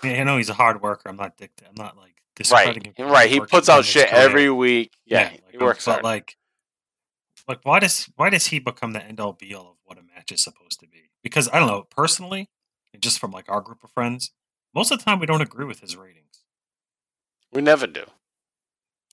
I, 0.02 0.08
mean, 0.08 0.20
I 0.22 0.24
know 0.24 0.38
he's 0.38 0.50
a 0.50 0.54
hard 0.54 0.82
worker. 0.82 1.10
I'm 1.10 1.18
not 1.18 1.36
dict- 1.36 1.62
I'm 1.68 1.76
not 1.76 1.98
like 1.98 2.06
Right, 2.50 2.88
him 2.98 3.10
right. 3.12 3.30
He 3.30 3.42
puts 3.42 3.68
out 3.68 3.84
shit 3.84 4.08
every 4.14 4.50
week. 4.50 4.94
Yeah, 5.06 5.24
like, 5.24 5.44
he 5.52 5.58
works 5.58 5.84
but 5.84 5.92
hard. 5.92 6.04
like, 6.06 6.38
like 7.50 7.60
why 7.64 7.80
does 7.80 8.10
why 8.16 8.30
does 8.30 8.48
he 8.48 8.60
become 8.60 8.94
the 8.94 9.04
end 9.04 9.20
all 9.20 9.34
be 9.34 9.54
all 9.54 9.72
of 9.72 9.78
what 9.84 9.98
a 9.98 10.04
match 10.04 10.32
is 10.32 10.44
supposed 10.44 10.80
to 10.80 10.88
be? 10.88 11.10
Because 11.24 11.50
I 11.52 11.60
don't 11.60 11.68
know 11.68 11.88
personally, 11.90 12.48
and 12.94 13.02
just 13.02 13.20
from 13.20 13.32
like 13.32 13.50
our 13.50 13.60
group 13.60 13.84
of 13.84 13.92
friends, 13.92 14.32
most 14.74 14.92
of 14.92 15.00
the 15.00 15.04
time 15.06 15.20
we 15.20 15.26
don't 15.26 15.42
agree 15.42 15.66
with 15.66 15.82
his 15.82 15.98
ratings. 15.98 16.46
we 17.52 17.62
never 17.62 17.88
do. 17.88 18.06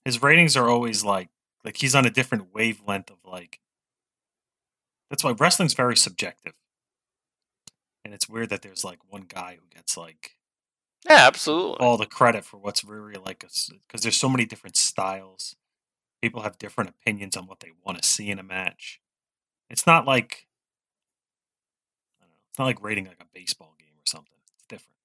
His 0.05 0.23
ratings 0.23 0.57
are 0.57 0.69
always 0.69 1.03
like 1.03 1.31
like 1.65 1.79
he's 1.79 1.95
on 1.95 2.07
a 2.07 2.11
different 2.11 2.55
wavelength 2.55 3.11
of 3.11 3.19
like. 3.25 3.59
That's 5.11 5.25
why 5.25 5.33
wrestling's 5.33 5.75
very 5.75 5.97
subjective, 5.97 6.55
and 8.05 8.13
it's 8.13 8.29
weird 8.29 8.51
that 8.51 8.63
there's 8.63 8.85
like 8.85 8.99
one 9.09 9.25
guy 9.27 9.57
who 9.61 9.67
gets 9.75 9.97
like 9.97 10.33
Yeah, 11.09 11.27
absolutely. 11.27 11.77
all 11.79 11.97
the 11.97 12.07
credit 12.07 12.45
for 12.45 12.59
what's 12.59 12.85
really 12.85 13.15
like 13.15 13.39
because 13.41 14.03
there's 14.03 14.17
so 14.17 14.29
many 14.29 14.45
different 14.45 14.77
styles. 14.77 15.57
People 16.23 16.43
have 16.43 16.59
different 16.59 16.91
opinions 16.91 17.37
on 17.37 17.47
what 17.47 17.61
they 17.61 17.73
want 17.85 18.01
to 18.03 18.09
see 18.09 18.31
in 18.31 18.39
a 18.39 18.43
match. 18.43 19.01
It's 19.71 19.87
not 19.87 20.07
like 20.07 20.47
I 22.21 22.25
don't 22.25 22.31
know, 22.31 22.37
it's 22.51 22.59
not 22.59 22.65
like 22.65 22.83
rating 22.83 23.07
like 23.07 23.21
a 23.21 23.27
baseball 23.35 23.75
game 23.79 23.95
or 23.97 24.07
something. 24.07 24.39
It's 24.55 24.65
different. 24.69 24.97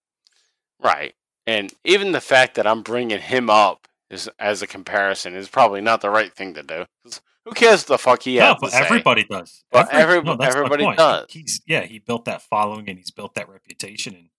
Right. 0.79 1.13
And 1.47 1.73
even 1.83 2.11
the 2.11 2.21
fact 2.21 2.55
that 2.55 2.67
I'm 2.67 2.81
bringing 2.81 3.19
him 3.19 3.49
up 3.49 3.87
is, 4.09 4.29
as 4.39 4.61
a 4.61 4.67
comparison 4.67 5.35
is 5.35 5.49
probably 5.49 5.81
not 5.81 6.01
the 6.01 6.09
right 6.09 6.33
thing 6.33 6.53
to 6.53 6.63
do. 6.63 6.85
Who 7.45 7.51
cares 7.51 7.85
the 7.85 7.97
fuck 7.97 8.21
he 8.21 8.37
no, 8.37 8.45
has 8.45 8.55
but 8.61 8.67
to 8.67 8.73
say? 8.73 8.83
everybody 8.83 9.23
does. 9.23 9.63
But 9.71 9.91
every- 9.91 10.21
no, 10.21 10.35
everybody 10.35 10.95
does. 10.95 11.25
He's 11.29 11.61
yeah, 11.65 11.81
he 11.81 11.97
built 11.97 12.25
that 12.25 12.43
following 12.43 12.87
and 12.87 12.99
he's 12.99 13.09
built 13.09 13.33
that 13.33 13.49
reputation. 13.49 14.15
And 14.15 14.29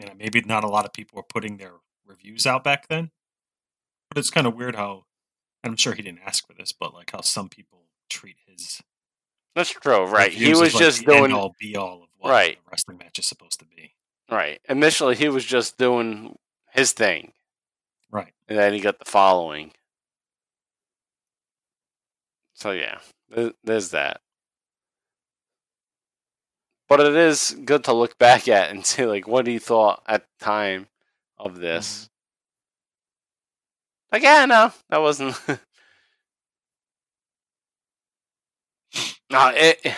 I 0.00 0.10
mean, 0.10 0.18
maybe 0.18 0.40
not 0.42 0.62
a 0.62 0.68
lot 0.68 0.84
of 0.84 0.92
people 0.92 1.16
were 1.16 1.24
putting 1.24 1.56
their 1.56 1.72
reviews 2.06 2.46
out 2.46 2.62
back 2.62 2.86
then. 2.88 3.10
But 4.08 4.18
it's 4.18 4.30
kind 4.30 4.46
of 4.46 4.54
weird 4.54 4.76
how, 4.76 5.04
and 5.62 5.70
I'm 5.72 5.76
sure 5.76 5.92
he 5.94 6.02
didn't 6.02 6.20
ask 6.24 6.46
for 6.46 6.54
this, 6.54 6.72
but 6.72 6.94
like 6.94 7.10
how 7.10 7.20
some 7.20 7.48
people 7.48 7.84
treat 8.08 8.36
his 8.46 8.82
That's 9.54 9.70
true, 9.70 10.04
right? 10.04 10.32
He 10.32 10.50
was 10.50 10.74
like, 10.74 10.82
just 10.82 11.04
the 11.04 11.12
doing 11.12 11.32
all 11.32 11.54
be 11.58 11.76
all 11.76 12.02
of 12.04 12.08
what 12.18 12.30
Right. 12.30 12.58
a 12.66 12.70
wrestling 12.70 12.98
match 12.98 13.18
is 13.18 13.26
supposed 13.26 13.58
to 13.60 13.66
be. 13.66 13.94
right. 14.30 14.60
Initially, 14.68 15.16
he 15.16 15.28
was 15.28 15.44
just 15.44 15.78
doing 15.78 16.36
his 16.72 16.92
thing. 16.92 17.32
Right. 18.10 18.32
and 18.48 18.58
then 18.58 18.72
you 18.72 18.80
got 18.80 18.98
the 18.98 19.04
following. 19.04 19.72
So 22.54 22.72
yeah, 22.72 22.98
there's 23.62 23.90
that. 23.90 24.20
But 26.88 27.00
it 27.00 27.14
is 27.14 27.56
good 27.64 27.84
to 27.84 27.92
look 27.92 28.18
back 28.18 28.48
at 28.48 28.70
and 28.70 28.84
see 28.84 29.04
like 29.04 29.28
what 29.28 29.46
he 29.46 29.58
thought 29.58 30.02
at 30.06 30.22
the 30.22 30.44
time 30.44 30.88
of 31.36 31.52
mm-hmm. 31.52 31.60
this. 31.62 32.08
Like, 34.10 34.22
yeah, 34.22 34.46
no, 34.46 34.72
that 34.90 35.00
wasn't. 35.00 35.38
no, 39.30 39.48
it. 39.54 39.80
Eh, 39.84 39.94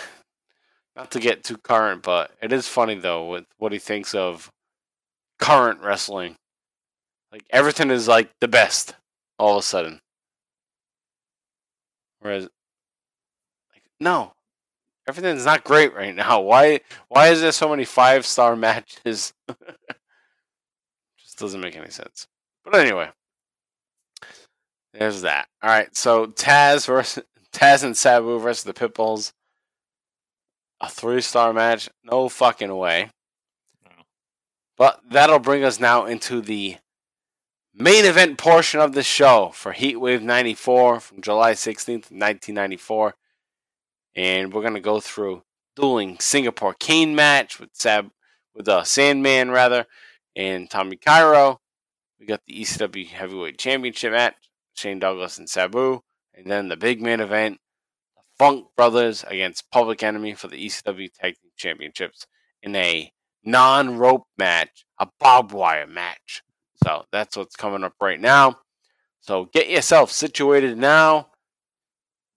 not 0.95 1.11
to 1.11 1.19
get 1.19 1.43
too 1.43 1.57
current, 1.57 2.03
but 2.03 2.31
it 2.41 2.51
is 2.51 2.67
funny 2.67 2.95
though 2.95 3.29
with 3.29 3.45
what 3.57 3.71
he 3.71 3.79
thinks 3.79 4.13
of 4.13 4.51
current 5.39 5.81
wrestling. 5.81 6.35
Like 7.31 7.43
everything 7.49 7.89
is 7.91 8.07
like 8.07 8.29
the 8.41 8.47
best 8.47 8.95
all 9.39 9.57
of 9.57 9.59
a 9.59 9.65
sudden. 9.65 10.01
Whereas, 12.19 12.43
like, 13.73 13.83
no, 13.99 14.33
everything's 15.07 15.45
not 15.45 15.63
great 15.63 15.93
right 15.95 16.13
now. 16.13 16.41
Why? 16.41 16.81
Why 17.07 17.29
is 17.29 17.41
there 17.41 17.51
so 17.51 17.69
many 17.69 17.85
five 17.85 18.25
star 18.25 18.55
matches? 18.57 19.33
Just 21.17 21.39
doesn't 21.39 21.61
make 21.61 21.75
any 21.75 21.89
sense. 21.89 22.27
But 22.63 22.75
anyway, 22.75 23.09
there's 24.93 25.21
that. 25.21 25.47
All 25.61 25.69
right, 25.69 25.95
so 25.95 26.27
Taz 26.27 26.85
versus 26.87 27.23
Taz 27.53 27.83
and 27.83 27.95
Sabu 27.95 28.39
versus 28.39 28.63
the 28.63 28.73
Pitbulls. 28.73 29.33
A 30.79 30.89
three 30.89 31.21
star 31.21 31.53
match? 31.53 31.89
No 32.03 32.27
fucking 32.27 32.75
way. 32.75 33.11
No. 33.83 33.91
But 34.77 35.01
that'll 35.07 35.39
bring 35.39 35.63
us 35.63 35.79
now 35.79 36.05
into 36.05 36.41
the 36.41 36.77
main 37.73 38.05
event 38.05 38.37
portion 38.37 38.79
of 38.79 38.93
the 38.93 39.03
show 39.03 39.51
for 39.53 39.73
Heatwave 39.73 40.21
94 40.21 40.99
from 40.99 41.21
July 41.21 41.53
16th, 41.53 42.09
1994. 42.11 43.13
And 44.15 44.51
we're 44.51 44.61
going 44.61 44.73
to 44.73 44.79
go 44.79 44.99
through 44.99 45.43
dueling 45.75 46.17
Singapore 46.19 46.73
Cane 46.73 47.15
match 47.15 47.59
with 47.59 47.69
Sab 47.73 48.09
with 48.53 48.67
uh, 48.67 48.83
Sandman 48.83 49.51
rather 49.51 49.85
and 50.35 50.69
Tommy 50.69 50.97
Cairo. 50.97 51.59
We 52.19 52.25
got 52.25 52.41
the 52.45 52.61
ECW 52.61 53.07
Heavyweight 53.07 53.57
Championship 53.57 54.11
match, 54.11 54.35
Shane 54.73 54.99
Douglas 54.99 55.37
and 55.37 55.49
Sabu, 55.49 56.01
and 56.33 56.49
then 56.49 56.69
the 56.69 56.77
big 56.77 57.01
main 57.01 57.19
event, 57.19 57.59
the 58.15 58.21
Funk 58.37 58.67
Brothers 58.75 59.23
against 59.27 59.69
Public 59.71 60.03
Enemy 60.03 60.33
for 60.33 60.47
the 60.47 60.65
ECW 60.65 61.13
Tag 61.13 61.35
Team 61.41 61.51
Championships 61.55 62.25
in 62.63 62.75
a 62.75 63.11
non-rope 63.43 64.27
match, 64.37 64.85
a 64.99 65.07
barbed 65.19 65.51
wire 65.51 65.87
match. 65.87 66.43
So 66.83 67.05
that's 67.11 67.37
what's 67.37 67.55
coming 67.55 67.83
up 67.83 67.93
right 68.01 68.19
now. 68.19 68.57
So 69.19 69.45
get 69.53 69.69
yourself 69.69 70.11
situated 70.11 70.77
now 70.77 71.29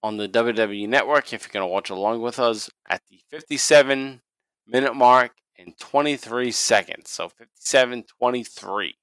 on 0.03 0.17
the 0.17 0.29
WWE 0.29 0.87
Network 0.87 1.33
if 1.33 1.43
you're 1.43 1.53
going 1.53 1.67
to 1.67 1.73
watch 1.73 1.89
along 1.89 2.21
with 2.21 2.37
us 2.37 2.69
at 2.87 3.01
the 3.09 3.19
57 3.31 4.21
minute 4.67 4.95
mark 4.95 5.31
in 5.57 5.73
23 5.79 6.51
seconds. 6.51 7.09
So 7.09 7.29
57 7.29 8.03
23. 8.19 8.95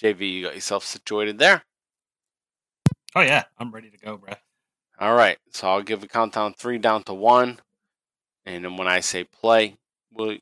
JV, 0.00 0.30
you 0.30 0.44
got 0.44 0.54
yourself 0.54 0.84
situated 0.84 1.38
there. 1.38 1.62
Oh 3.14 3.22
yeah, 3.22 3.44
I'm 3.58 3.72
ready 3.72 3.90
to 3.90 3.98
go, 3.98 4.16
bro. 4.18 4.34
All 4.98 5.14
right. 5.14 5.38
So 5.50 5.68
I'll 5.68 5.82
give 5.82 6.02
a 6.02 6.08
countdown 6.08 6.54
three 6.54 6.78
down 6.78 7.02
to 7.04 7.14
one. 7.14 7.60
And 8.44 8.64
then 8.64 8.76
when 8.76 8.88
I 8.88 9.00
say 9.00 9.24
play, 9.24 9.76
we'll, 10.12 10.36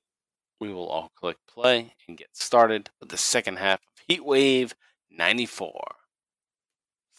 we 0.60 0.72
will 0.72 0.88
all 0.88 1.10
click 1.16 1.36
play 1.48 1.94
and 2.06 2.16
get 2.16 2.28
started 2.32 2.90
with 3.00 3.08
the 3.08 3.16
second 3.16 3.58
half 3.58 3.80
of 3.80 4.02
Heat 4.06 4.24
Wave 4.24 4.74
94. 5.10 5.72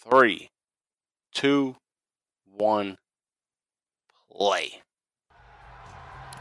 Three, 0.09 0.49
two, 1.33 1.75
one, 2.45 2.97
play. 4.31 4.81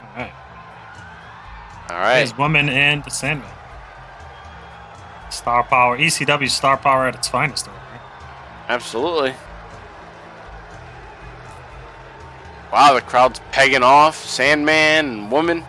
All 0.00 0.08
right. 0.16 0.32
All 1.88 1.96
right. 1.96 2.16
There's 2.16 2.36
Woman 2.36 2.68
and 2.68 3.02
the 3.04 3.10
Sandman. 3.10 3.50
Star 5.34 5.64
Power, 5.64 5.98
ECW 5.98 6.48
Star 6.50 6.76
Power 6.76 7.06
at 7.06 7.14
its 7.14 7.28
finest. 7.28 7.66
Here. 7.66 8.00
Absolutely. 8.68 9.34
Wow, 12.72 12.94
the 12.94 13.02
crowd's 13.02 13.40
pegging 13.52 13.82
off 13.82 14.16
Sandman 14.16 15.06
and 15.06 15.30
Woman. 15.30 15.64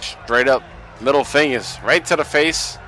Straight 0.00 0.48
up 0.48 0.62
middle 1.00 1.24
fingers 1.24 1.78
right 1.82 2.04
to 2.06 2.16
the 2.16 2.24
face. 2.24 2.78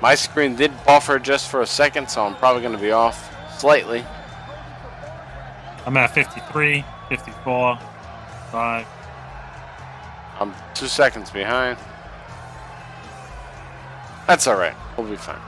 My 0.00 0.14
screen 0.14 0.56
did 0.56 0.72
buffer 0.84 1.18
just 1.18 1.50
for 1.50 1.60
a 1.60 1.66
second, 1.66 2.10
so 2.10 2.24
I'm 2.24 2.34
probably 2.36 2.62
going 2.62 2.74
to 2.74 2.80
be 2.80 2.92
off 2.92 3.30
slightly. 3.60 4.04
I'm 5.86 5.96
at 5.96 6.12
53, 6.14 6.84
54, 7.08 7.78
5. 8.50 8.86
I'm 10.40 10.54
two 10.74 10.86
seconds 10.86 11.30
behind. 11.30 11.78
That's 14.26 14.46
all 14.46 14.56
right. 14.56 14.74
We'll 14.96 15.08
be 15.08 15.16
fine. 15.16 15.40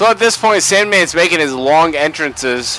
So 0.00 0.06
at 0.06 0.18
this 0.18 0.34
point, 0.34 0.62
Sandman's 0.62 1.14
making 1.14 1.40
his 1.40 1.52
long 1.52 1.94
entrances, 1.94 2.78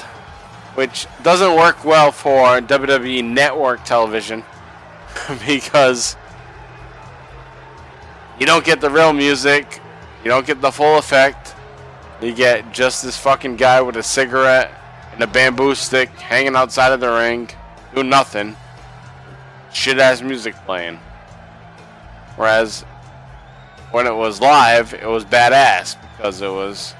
which 0.74 1.06
doesn't 1.22 1.56
work 1.56 1.86
well 1.86 2.12
for 2.12 2.60
WWE 2.62 3.24
Network 3.24 3.84
television 3.84 4.44
because 5.46 6.16
you 8.40 8.48
don't 8.48 8.66
get 8.66 8.82
the 8.82 8.90
real 8.90 9.14
music, 9.14 9.82
you 10.24 10.32
don't 10.32 10.48
get 10.48 10.62
the 10.62 10.72
full 10.72 10.98
effect. 10.98 11.41
You 12.22 12.34
get 12.34 12.72
just 12.72 13.02
this 13.04 13.18
fucking 13.18 13.56
guy 13.56 13.82
with 13.82 13.96
a 13.98 14.04
cigarette 14.04 14.72
and 15.12 15.24
a 15.24 15.28
bamboo 15.28 15.74
stick 15.74 16.10
hanging 16.10 16.56
outside 16.56 16.92
of 16.92 17.00
the 17.00 17.10
ring, 17.10 17.50
doing 17.96 18.10
nothing. 18.10 18.56
Shit 19.74 19.98
ass 19.98 20.22
music 20.22 20.54
playing. 20.66 21.00
Whereas 22.36 22.82
when 23.90 24.06
it 24.06 24.14
was 24.14 24.40
live, 24.40 24.94
it 24.94 25.08
was 25.08 25.26
badass 25.26 25.98
because 26.16 26.42
it 26.42 26.50
was 26.50 26.94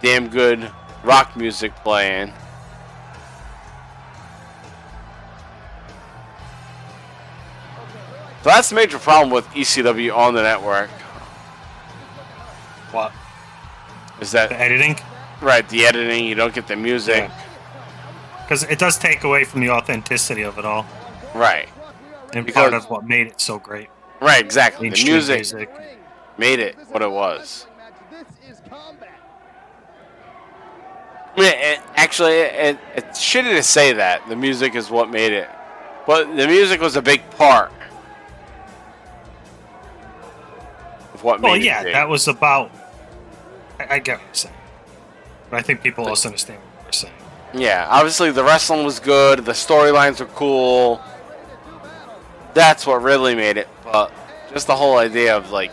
damn 0.00 0.28
good 0.28 0.70
rock 1.04 1.36
music 1.36 1.74
playing. 1.76 2.32
So 8.42 8.48
that's 8.48 8.70
the 8.70 8.76
major 8.76 8.98
problem 8.98 9.30
with 9.30 9.46
ECW 9.48 10.16
on 10.16 10.34
the 10.34 10.42
network. 10.42 10.90
What? 12.90 13.12
Is 14.22 14.30
that 14.32 14.50
The 14.50 14.60
editing? 14.60 14.96
right? 15.40 15.68
The 15.68 15.84
editing, 15.84 16.24
you 16.26 16.36
don't 16.36 16.54
get 16.54 16.68
the 16.68 16.76
music, 16.76 17.28
Because 18.42 18.62
it 18.64 18.78
does 18.78 18.96
take 18.98 19.24
away 19.24 19.42
from 19.44 19.60
the 19.60 19.70
authenticity 19.70 20.42
of 20.42 20.58
it 20.58 20.64
all. 20.64 20.86
right? 21.34 21.68
And 22.32 22.46
Because- 22.46 22.60
part 22.70 22.74
of 22.74 22.88
what 22.88 23.04
made 23.04 23.26
it 23.26 23.40
so 23.40 23.58
great. 23.58 23.88
Right, 24.20 24.40
exactly. 24.44 24.88
The 24.90 25.02
music, 25.04 25.38
music. 25.38 25.70
made 26.38 26.60
it 26.60 26.76
what 26.90 27.02
it 27.02 27.10
was. 27.10 27.66
This 28.12 28.56
is. 28.56 28.60
Yeah, 31.36 31.44
it, 31.72 31.80
actually, 31.96 32.34
it, 32.38 32.78
it's 32.94 33.18
shitty 33.20 33.56
to 33.56 33.62
say 33.64 33.92
that 33.94 34.28
the 34.28 34.36
music 34.36 34.74
is 34.76 34.88
what 34.90 35.10
made 35.10 35.32
it, 35.32 35.48
but 36.06 36.36
the 36.36 36.46
music 36.46 36.80
was 36.80 36.94
a 36.94 37.02
big 37.02 37.28
part 37.32 37.72
of 41.14 41.24
what 41.24 41.40
Well, 41.40 41.54
made 41.54 41.64
yeah, 41.64 41.80
it. 41.80 41.84
big. 41.84 41.94
that 41.94 42.08
was 42.08 42.28
about. 42.28 42.70
I, 43.90 43.96
I 43.96 43.98
get 43.98 44.18
what 44.18 44.26
you're 44.26 44.34
saying. 44.34 44.54
But 45.50 45.58
I 45.58 45.62
think 45.62 45.82
people 45.82 46.06
also 46.08 46.28
understand 46.28 46.60
what 46.60 46.86
we're 46.86 46.92
saying. 46.92 47.14
Yeah, 47.54 47.86
obviously 47.90 48.30
the 48.30 48.44
wrestling 48.44 48.84
was 48.84 48.98
good, 48.98 49.44
the 49.44 49.52
storylines 49.52 50.20
were 50.20 50.26
cool. 50.26 51.00
That's 52.54 52.86
what 52.86 53.02
really 53.02 53.34
made 53.34 53.56
it. 53.56 53.68
But 53.84 54.12
just 54.52 54.66
the 54.66 54.76
whole 54.76 54.98
idea 54.98 55.36
of 55.36 55.50
like, 55.50 55.72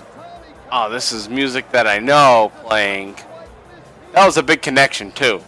oh, 0.72 0.90
this 0.90 1.12
is 1.12 1.30
music 1.30 1.72
that 1.72 1.88
I 1.88 2.00
know 2.00 2.52
playing. 2.64 3.16
That 4.14 4.26
was 4.26 4.38
a 4.38 4.44
big 4.44 4.62
connection 4.62 5.12
too. 5.12 5.42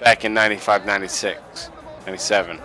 Back 0.00 0.24
in 0.24 0.32
95, 0.32 0.86
96, 0.86 1.70
97. 2.06 2.58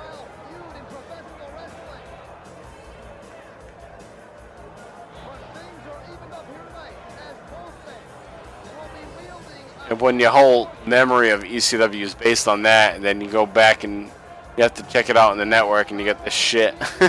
And 9.90 10.02
when 10.02 10.20
your 10.20 10.32
whole 10.32 10.70
memory 10.86 11.30
of 11.30 11.44
ECW 11.44 12.02
is 12.02 12.16
based 12.16 12.48
on 12.48 12.64
that, 12.64 12.96
and 12.96 13.04
then 13.04 13.22
you 13.22 13.30
go 13.30 13.46
back 13.46 13.84
and 13.84 14.10
you 14.58 14.64
have 14.64 14.74
to 14.76 14.84
check 14.84 15.10
it 15.10 15.18
out 15.18 15.32
in 15.32 15.38
the 15.38 15.46
network, 15.46 15.92
and 15.92 16.00
you 16.00 16.06
get 16.06 16.24
this 16.24 16.34
shit. 16.34 16.74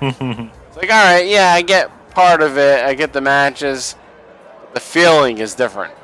it's 0.00 0.76
like, 0.76 0.90
all 0.90 1.04
right, 1.04 1.26
yeah, 1.26 1.52
I 1.52 1.62
get 1.62 1.90
part 2.10 2.40
of 2.40 2.56
it. 2.56 2.84
I 2.84 2.94
get 2.94 3.12
the 3.12 3.20
matches. 3.20 3.94
The 4.74 4.80
feeling 4.80 5.38
is 5.38 5.54
different. 5.54 5.94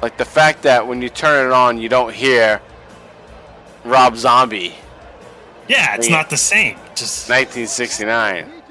Like 0.00 0.16
the 0.18 0.24
fact 0.24 0.62
that 0.62 0.86
when 0.86 1.00
you 1.00 1.08
turn 1.08 1.46
it 1.46 1.52
on, 1.52 1.78
you 1.78 1.88
don't 1.88 2.12
hear 2.12 2.60
Rob 3.84 4.16
Zombie. 4.16 4.74
Yeah, 5.68 5.94
it's 5.94 6.10
not 6.10 6.28
the 6.28 6.36
same. 6.36 6.76
Just 6.96 7.28
1969. 7.30 8.61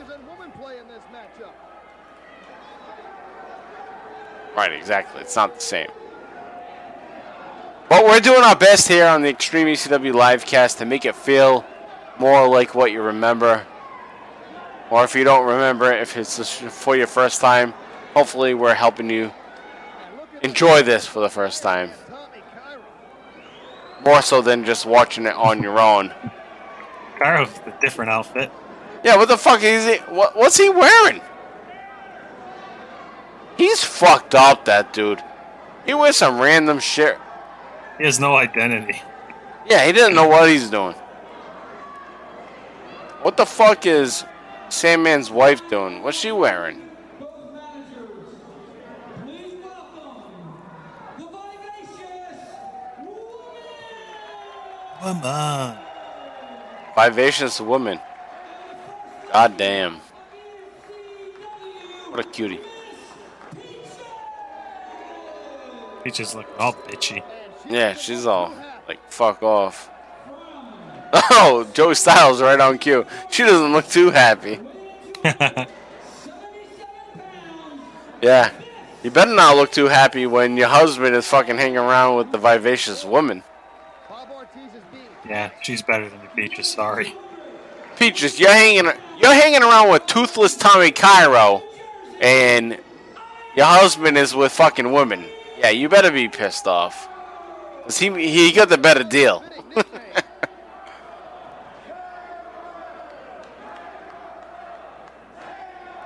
Right, 4.55 4.71
exactly. 4.73 5.21
It's 5.21 5.35
not 5.35 5.55
the 5.55 5.61
same. 5.61 5.87
But 7.89 8.05
we're 8.05 8.19
doing 8.19 8.43
our 8.43 8.55
best 8.55 8.87
here 8.87 9.05
on 9.05 9.21
the 9.21 9.29
Extreme 9.29 9.67
ECW 9.67 10.13
livecast 10.13 10.77
to 10.77 10.85
make 10.85 11.05
it 11.05 11.15
feel 11.15 11.65
more 12.19 12.47
like 12.47 12.73
what 12.73 12.91
you 12.91 13.01
remember. 13.01 13.65
Or 14.89 15.03
if 15.03 15.15
you 15.15 15.23
don't 15.23 15.45
remember 15.45 15.91
it, 15.91 16.01
if 16.01 16.15
it's 16.17 16.37
just 16.37 16.61
for 16.61 16.95
your 16.95 17.07
first 17.07 17.41
time, 17.41 17.73
hopefully 18.13 18.53
we're 18.53 18.73
helping 18.73 19.09
you 19.09 19.33
enjoy 20.41 20.83
this 20.83 21.05
for 21.05 21.19
the 21.21 21.29
first 21.29 21.63
time. 21.63 21.91
More 24.05 24.21
so 24.21 24.41
than 24.41 24.65
just 24.65 24.85
watching 24.85 25.25
it 25.25 25.35
on 25.35 25.61
your 25.61 25.79
own. 25.79 26.13
Cairo's 27.19 27.59
a 27.65 27.77
different 27.81 28.11
outfit. 28.11 28.51
Yeah, 29.03 29.15
what 29.15 29.27
the 29.27 29.37
fuck 29.37 29.63
is 29.63 29.85
he? 29.85 29.97
What, 30.13 30.35
what's 30.35 30.57
he 30.57 30.69
wearing? 30.69 31.21
He's 33.61 33.83
fucked 33.83 34.33
up, 34.33 34.65
that 34.65 34.91
dude. 34.91 35.21
He 35.85 35.93
wears 35.93 36.17
some 36.17 36.41
random 36.41 36.79
shit. 36.79 37.15
He 37.99 38.05
has 38.05 38.19
no 38.19 38.35
identity. 38.35 38.99
Yeah, 39.67 39.85
he 39.85 39.91
didn't 39.91 40.15
know 40.15 40.27
what 40.27 40.49
he's 40.49 40.67
doing. 40.67 40.95
What 43.21 43.37
the 43.37 43.45
fuck 43.45 43.85
is 43.85 44.25
Sandman's 44.69 45.29
wife 45.29 45.69
doing? 45.69 46.01
What's 46.01 46.17
she 46.17 46.31
wearing? 46.31 46.81
Come 55.01 55.21
on. 55.21 55.77
Vivacious 56.95 57.61
woman. 57.61 57.99
God 59.31 59.55
damn. 59.55 60.01
What 62.09 62.19
a 62.21 62.23
cutie. 62.23 62.59
Peaches 66.03 66.35
looking 66.35 66.53
all 66.57 66.73
bitchy. 66.73 67.23
Yeah, 67.69 67.93
she's 67.93 68.25
all 68.25 68.53
like, 68.87 68.99
fuck 69.11 69.43
off. 69.43 69.89
Oh, 71.13 71.69
Joey 71.73 71.95
Styles 71.95 72.41
right 72.41 72.59
on 72.59 72.77
cue. 72.77 73.05
She 73.29 73.43
doesn't 73.43 73.73
look 73.73 73.87
too 73.87 74.11
happy. 74.11 74.59
Yeah. 78.21 78.51
You 79.03 79.09
better 79.09 79.33
not 79.33 79.55
look 79.55 79.71
too 79.71 79.87
happy 79.87 80.27
when 80.27 80.57
your 80.57 80.67
husband 80.67 81.15
is 81.15 81.27
fucking 81.27 81.57
hanging 81.57 81.77
around 81.77 82.17
with 82.17 82.31
the 82.31 82.37
vivacious 82.37 83.03
woman. 83.03 83.43
Bob 84.07 84.29
Ortiz 84.29 84.75
is 84.75 84.81
being 84.91 85.03
yeah, 85.27 85.49
she's 85.61 85.81
better 85.81 86.07
than 86.07 86.19
Peaches. 86.35 86.67
Sorry. 86.67 87.15
Peaches, 87.97 88.39
you're 88.39 88.51
hanging 88.51 88.85
you're 89.19 89.33
hanging 89.33 89.63
around 89.63 89.89
with 89.89 90.05
toothless 90.05 90.55
Tommy 90.55 90.91
Cairo, 90.91 91.63
and 92.21 92.77
your 93.55 93.65
husband 93.65 94.17
is 94.17 94.35
with 94.35 94.51
fucking 94.51 94.91
women. 94.91 95.25
Yeah, 95.61 95.69
you 95.69 95.87
better 95.89 96.11
be 96.11 96.27
pissed 96.27 96.67
off. 96.67 97.07
Cause 97.83 97.97
he 97.97 98.09
he 98.27 98.51
got 98.51 98.67
the 98.69 98.77
better 98.77 99.03
deal. 99.03 99.43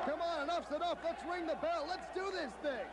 Come 0.06 0.22
on, 0.22 0.44
enough's 0.44 0.72
enough. 0.76 0.98
Let's 1.04 1.24
ring 1.32 1.48
the 1.48 1.56
bell. 1.56 1.86
Let's 1.88 2.06
do 2.14 2.26
this 2.32 2.52
thing. 2.62 2.86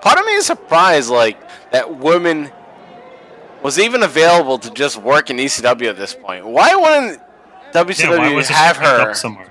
Part 0.00 0.18
of 0.18 0.24
me 0.26 0.32
is 0.34 0.46
surprised, 0.46 1.10
like 1.10 1.38
that 1.72 1.96
woman 1.96 2.50
was 3.62 3.78
even 3.78 4.02
available 4.02 4.58
to 4.58 4.70
just 4.70 4.98
work 4.98 5.30
in 5.30 5.36
ECW 5.36 5.88
at 5.90 5.96
this 5.96 6.14
point. 6.14 6.46
Why 6.46 6.74
wouldn't 6.74 7.20
WCW 7.72 8.18
Yeah, 8.18 8.34
why 8.34 8.42
have 8.44 8.76
her? 8.76 9.14
somewhere? 9.14 9.48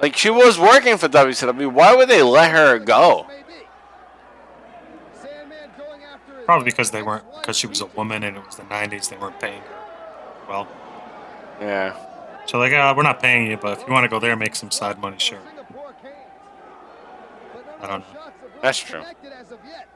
Like 0.00 0.16
she 0.16 0.30
was 0.30 0.58
working 0.58 0.96
for 0.96 1.08
WCW. 1.08 1.72
Why 1.72 1.94
would 1.94 2.08
they 2.08 2.22
let 2.22 2.50
her 2.52 2.78
go? 2.78 3.26
Maybe. 3.28 3.66
Sandman 5.20 5.70
going 5.76 6.02
after 6.02 6.36
his 6.36 6.44
Probably 6.46 6.64
because 6.64 6.90
they 6.90 7.02
weren't 7.02 7.24
because 7.34 7.56
she 7.58 7.66
was 7.66 7.80
a 7.80 7.86
woman 7.86 8.22
and 8.22 8.36
it 8.36 8.46
was 8.46 8.56
the 8.56 8.62
'90s. 8.64 9.10
They 9.10 9.16
weren't 9.16 9.38
paying 9.38 9.60
her 9.60 9.76
well. 10.48 10.68
Yeah. 11.60 11.96
So 12.46 12.58
like, 12.58 12.72
uh, 12.72 12.92
we're 12.96 13.02
not 13.02 13.20
paying 13.20 13.50
you, 13.50 13.56
but 13.56 13.78
if 13.78 13.86
you 13.86 13.92
want 13.92 14.04
to 14.04 14.08
go 14.08 14.18
there, 14.18 14.32
and 14.32 14.40
make 14.40 14.56
some 14.56 14.70
side 14.70 14.98
money, 14.98 15.16
sure. 15.18 15.38
Singapore 15.46 15.94
Canes. 16.02 16.14
But 17.52 17.66
none 17.66 17.74
I 17.80 17.86
don't 17.86 18.00
know. 18.00 18.06
shots 18.12 18.24
have 18.24 18.34
really 18.42 18.58
That's 18.62 18.78
true. 18.78 19.00
connected 19.00 19.32
as 19.32 19.52
of 19.52 19.58
yet. 19.64 19.86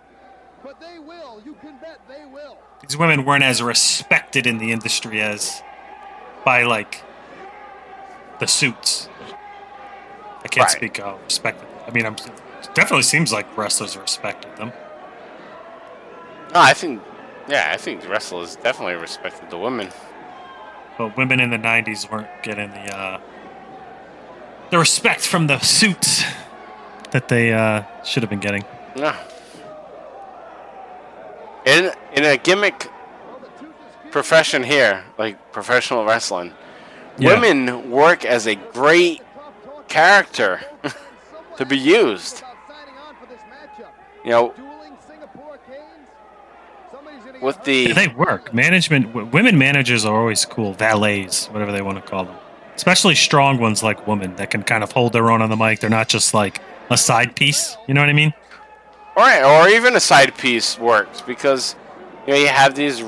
But 0.62 0.80
they 0.80 0.98
will. 0.98 1.42
You 1.44 1.54
can 1.54 1.76
bet 1.78 2.00
they 2.08 2.24
will. 2.26 2.56
These 2.86 2.96
women 2.96 3.24
weren't 3.24 3.42
as 3.42 3.62
respected 3.62 4.46
in 4.46 4.58
the 4.58 4.70
industry 4.72 5.20
as 5.20 5.62
by 6.44 6.62
like 6.62 7.02
the 8.38 8.46
suits. 8.46 9.08
I 10.44 10.48
can't 10.48 10.64
Right. 10.66 10.70
speak 10.76 10.98
how 10.98 11.18
respected. 11.24 11.66
I 11.86 11.90
mean, 11.90 12.06
I'm 12.06 12.14
it 12.14 12.74
definitely 12.74 13.02
seems 13.02 13.32
like 13.32 13.46
wrestlers 13.56 13.96
respected 13.96 14.56
them. 14.56 14.72
No, 16.52 16.60
I 16.60 16.72
think. 16.74 17.02
Yeah, 17.48 17.70
I 17.72 17.76
think 17.76 18.08
wrestlers 18.08 18.56
definitely 18.56 18.94
respected 18.94 19.50
the 19.50 19.58
women. 19.58 19.88
But 20.96 21.16
women 21.16 21.40
in 21.40 21.50
the 21.50 21.58
'90s 21.58 22.10
weren't 22.10 22.28
getting 22.42 22.70
the 22.70 22.96
uh, 22.96 23.20
the 24.70 24.78
respect 24.78 25.20
from 25.26 25.46
the 25.46 25.58
suits 25.60 26.24
that 27.10 27.28
they 27.28 27.52
uh, 27.52 27.82
should 28.04 28.22
have 28.22 28.30
been 28.30 28.40
getting. 28.40 28.64
No. 28.96 29.12
In 31.66 31.90
in 32.12 32.24
a 32.24 32.36
gimmick 32.36 32.88
Well, 33.26 33.38
the 33.40 33.46
tooth 33.48 33.70
is 33.70 33.94
fused. 34.00 34.12
profession 34.12 34.62
here, 34.62 35.04
like 35.18 35.52
professional 35.52 36.04
wrestling, 36.04 36.52
Yeah. 37.18 37.30
women 37.34 37.90
work 37.90 38.24
as 38.24 38.46
a 38.46 38.54
great 38.54 39.22
character 39.94 40.60
to 41.56 41.64
be 41.64 41.78
used. 41.78 42.38
About 42.38 42.56
signing 42.68 42.94
on 42.98 43.14
for 43.14 43.26
this 43.26 43.40
matchup. 43.42 43.90
You 44.24 44.30
know, 44.30 44.52
Dueling 44.56 44.96
Singapore 45.06 45.58
Canes. 45.68 46.08
Somebody's 46.90 47.20
gonna 47.20 47.32
get 47.32 47.42
with 47.42 47.62
the 47.64 47.92
they 47.92 48.08
work. 48.08 48.52
Management, 48.52 49.32
women 49.32 49.56
managers 49.56 50.04
are 50.04 50.18
always 50.18 50.44
cool. 50.44 50.74
Valets, 50.74 51.48
whatever 51.50 51.70
they 51.70 51.82
want 51.82 52.04
to 52.04 52.10
call 52.10 52.24
them. 52.24 52.36
Especially 52.74 53.14
strong 53.14 53.58
ones 53.58 53.84
like 53.84 54.06
women 54.08 54.34
that 54.36 54.50
can 54.50 54.64
kind 54.64 54.82
of 54.82 54.90
hold 54.90 55.12
their 55.12 55.30
own 55.30 55.40
on 55.40 55.48
the 55.48 55.56
mic. 55.56 55.78
They're 55.78 55.88
not 55.88 56.08
just 56.08 56.34
like 56.34 56.60
a 56.90 56.98
side 56.98 57.36
piece. 57.36 57.76
You 57.86 57.94
know 57.94 58.00
what 58.00 58.10
I 58.10 58.14
mean? 58.14 58.34
All 59.16 59.22
right, 59.22 59.44
or 59.44 59.68
even 59.68 59.94
a 59.94 60.00
side 60.00 60.36
piece 60.36 60.76
works 60.76 61.20
because 61.20 61.76
you 62.26 62.32
know 62.32 62.38
you 62.40 62.48
have 62.48 62.74
these 62.74 63.00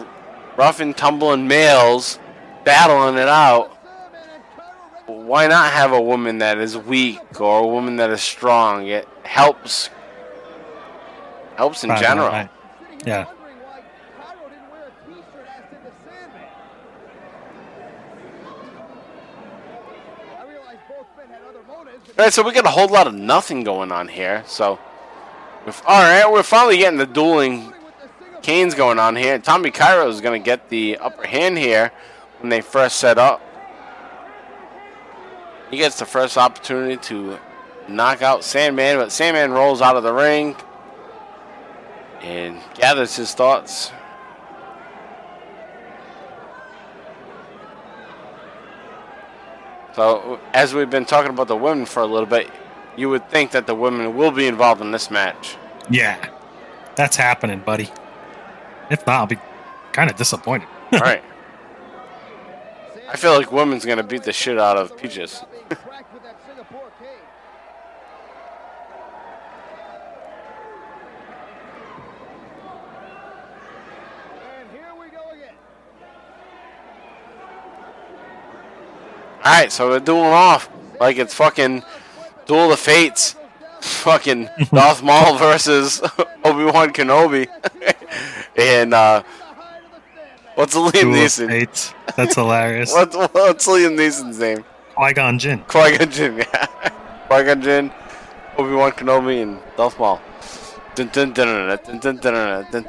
rough 0.56 0.78
and 0.78 0.96
tumbling 0.96 1.48
males 1.48 2.20
battling 2.64 3.16
it 3.16 3.28
out. 3.28 3.72
Sandman 3.72 4.20
and 4.34 4.42
Cairo 4.54 4.92
ready 4.94 4.95
Why 5.06 5.46
not 5.46 5.72
have 5.72 5.92
a 5.92 6.00
woman 6.00 6.38
that 6.38 6.58
is 6.58 6.76
weak 6.76 7.40
or 7.40 7.60
a 7.60 7.66
woman 7.66 7.96
that 7.96 8.10
is 8.10 8.22
strong? 8.22 8.86
It 8.86 9.08
helps 9.22 9.90
helps 11.56 11.84
in 11.84 11.90
general. 11.96 12.28
right. 12.28 12.50
Yeah. 13.04 13.26
wondering 13.26 13.56
why 13.62 13.82
Cairo 14.18 14.48
didn't 14.48 14.70
wear 14.70 14.88
a 14.88 14.90
t-shirt 15.08 15.46
as 15.48 15.70
did 15.70 15.84
the 15.84 15.92
Sandman. 16.04 16.42
I 20.38 20.48
realize 20.48 20.78
both 20.88 21.06
men 21.16 21.28
had 21.28 21.42
other 21.48 21.62
motives. 21.68 22.08
but 22.08 22.18
All 22.18 22.24
right, 22.24 22.32
so 22.32 22.42
we 22.42 22.52
got 22.52 22.66
a 22.66 22.70
whole 22.70 22.88
lot 22.88 23.06
of 23.06 23.14
nothing 23.14 23.62
going 23.62 23.92
on 23.92 24.08
here. 24.08 24.42
So, 24.46 24.78
if, 25.66 25.82
all 25.86 26.00
right, 26.02 26.30
we're 26.30 26.42
finally 26.42 26.78
getting 26.78 26.98
the 26.98 27.06
dueling 27.06 27.72
canes 28.42 28.74
going 28.74 28.98
on 28.98 29.16
here. 29.16 29.38
Tommy 29.38 29.70
Cairo 29.70 30.08
is 30.08 30.20
going 30.20 30.40
to 30.40 30.44
get 30.44 30.68
the 30.68 30.98
upper 30.98 31.26
hand 31.26 31.58
here 31.58 31.92
when 32.40 32.50
they 32.50 32.60
first 32.60 32.96
set 32.96 33.18
up. 33.18 33.40
He 35.70 35.78
gets 35.78 35.98
the 35.98 36.06
first 36.06 36.38
opportunity 36.38 36.96
to 37.08 37.38
knock 37.88 38.22
out 38.22 38.44
Sandman, 38.44 38.96
but 38.96 39.10
Sandman 39.10 39.52
rolls 39.52 39.82
out 39.82 39.96
of 39.96 40.02
the 40.02 40.12
ring 40.12 40.56
and 42.20 42.60
gathers 42.74 43.16
his 43.16 43.34
thoughts. 43.34 43.92
So, 49.94 50.38
as 50.52 50.74
we've 50.74 50.90
been 50.90 51.06
talking 51.06 51.30
about 51.30 51.48
the 51.48 51.56
women 51.56 51.86
for 51.86 52.00
a 52.02 52.06
little 52.06 52.26
bit, 52.26 52.50
you 52.96 53.08
would 53.08 53.30
think 53.30 53.52
that 53.52 53.66
the 53.66 53.74
women 53.74 54.14
will 54.14 54.30
be 54.30 54.46
involved 54.46 54.82
in 54.82 54.90
this 54.90 55.10
match. 55.10 55.56
Yeah, 55.88 56.28
that's 56.96 57.16
happening, 57.16 57.60
buddy. 57.60 57.90
If 58.90 59.06
not, 59.06 59.16
I'll 59.20 59.26
be 59.26 59.38
kind 59.92 60.10
of 60.10 60.16
disappointed. 60.16 60.68
All 60.92 61.00
right. 61.00 61.24
I 63.08 63.16
feel 63.16 63.32
like 63.36 63.50
women's 63.52 63.86
gonna 63.86 64.02
beat 64.02 64.24
the 64.24 64.32
shit 64.32 64.58
out 64.58 64.76
of 64.76 64.96
Peaches. 64.96 65.42
Being 65.68 65.80
cracked 65.80 66.12
with 66.12 66.22
that 66.22 66.36
Singapore 66.46 66.90
cane. 66.98 67.08
And 74.58 74.70
here 74.70 74.94
we 75.00 75.08
go 75.08 75.30
again. 75.32 75.54
Alright, 79.38 79.72
so 79.72 79.90
they're 79.90 80.00
dueling 80.00 80.24
off 80.24 80.68
like 81.00 81.18
it's 81.18 81.34
fucking 81.34 81.82
Duel 82.46 82.64
of 82.64 82.70
the 82.70 82.76
Fates. 82.76 83.34
fucking 83.80 84.48
Darth 84.72 85.02
Maul 85.02 85.36
versus 85.36 86.00
Obi 86.44 86.64
Wan 86.64 86.92
Kenobi, 86.92 87.46
and 88.56 88.94
uh, 88.94 89.22
what's 90.54 90.74
Liam 90.74 91.12
Neeson? 91.12 91.94
That's 92.16 92.34
hilarious. 92.34 92.92
What, 92.92 93.14
what's 93.34 93.66
Liam 93.66 93.96
Neeson's 93.96 94.38
name? 94.38 94.64
Qui 94.96 95.12
Gon 95.12 95.38
Jinn. 95.38 95.60
Qui 95.68 95.96
Gon 95.98 96.10
Jinn, 96.10 96.36
yeah. 96.38 96.66
Qui 97.28 97.42
Gon 97.44 97.60
Jinn, 97.62 97.90
Obi 98.58 98.72
Wan 98.74 98.92
Kenobi, 98.92 99.42
and 99.42 99.58
Darth 99.76 99.98
Maul. 99.98 100.20
Dun, 100.94 101.08
dun, 101.08 101.32
dun, 101.32 101.46
dun, 101.46 101.98
dun, 101.98 102.16
dun, 102.16 102.16
dun, 102.16 102.70
dun, 102.70 102.82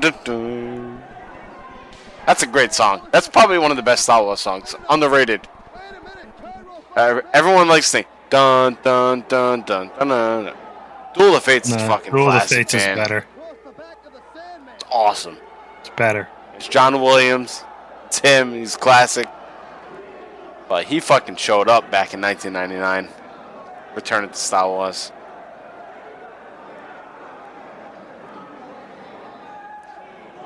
dun, 0.00 0.14
dun. 0.24 1.02
That's 2.26 2.42
a 2.42 2.46
great 2.46 2.72
song. 2.72 3.06
That's 3.12 3.28
probably 3.28 3.58
one 3.58 3.70
of 3.70 3.76
the 3.76 3.82
best 3.82 4.02
Star 4.04 4.22
Wars 4.22 4.40
songs. 4.40 4.74
Underrated. 4.88 5.48
Uh, 6.96 7.20
everyone 7.32 7.68
likes 7.68 7.86
sing. 7.86 8.04
Dun 8.30 8.76
dun 8.82 9.24
dun 9.28 9.62
dun 9.62 9.90
dun 9.98 10.08
dun. 10.08 10.44
dun. 10.44 10.54
Duel 11.14 11.36
of 11.36 11.42
Fates 11.42 11.68
is 11.68 11.76
Nah, 11.76 11.88
fucking 11.88 12.12
Duel 12.12 12.26
of 12.28 12.32
classic, 12.32 12.58
Fates 12.58 12.74
man. 12.74 12.90
is 12.90 12.96
better. 12.96 13.26
It's 14.74 14.84
awesome. 14.90 15.36
It's 15.80 15.90
better. 15.90 16.28
It's 16.54 16.68
John 16.68 17.00
Williams. 17.00 17.64
It's 18.10 18.18
him. 18.18 18.54
He's 18.54 18.74
classic. 18.74 19.28
But 20.68 20.86
he 20.86 20.98
fucking 20.98 21.36
showed 21.36 21.68
up 21.68 21.92
back 21.92 22.12
in 22.12 22.20
1999. 22.20 23.04
Return 23.04 23.14
Returning 23.94 24.30
to 24.30 24.36
Star 24.36 24.66
Wars. 24.66 25.12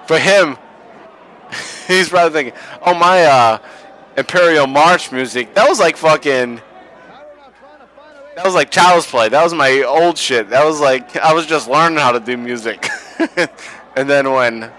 For 0.07 0.19
him, 0.19 0.59
he's 1.89 2.11
probably 2.11 2.33
thinking, 2.35 2.61
"Oh 2.85 2.93
my 2.93 3.23
uh, 3.23 3.59
Imperial 4.19 4.67
March 4.67 5.11
music. 5.11 5.55
That 5.55 5.67
was 5.67 5.81
like 5.81 5.97
fucking. 5.97 6.61
That 8.37 8.45
was 8.45 8.55
like 8.55 8.71
Child's 8.71 9.07
Play. 9.07 9.31
That 9.31 9.43
was 9.43 9.55
my 9.55 9.85
old 9.85 10.19
shit. 10.19 10.51
That 10.51 10.67
was 10.67 10.81
like 10.81 11.17
I 11.17 11.33
was 11.33 11.47
just 11.47 11.67
learning 11.67 11.97
how 11.97 12.13
to 12.13 12.21
do 12.21 12.37
music. 12.37 12.87
and 13.97 14.11
then 14.11 14.31
when 14.31 14.71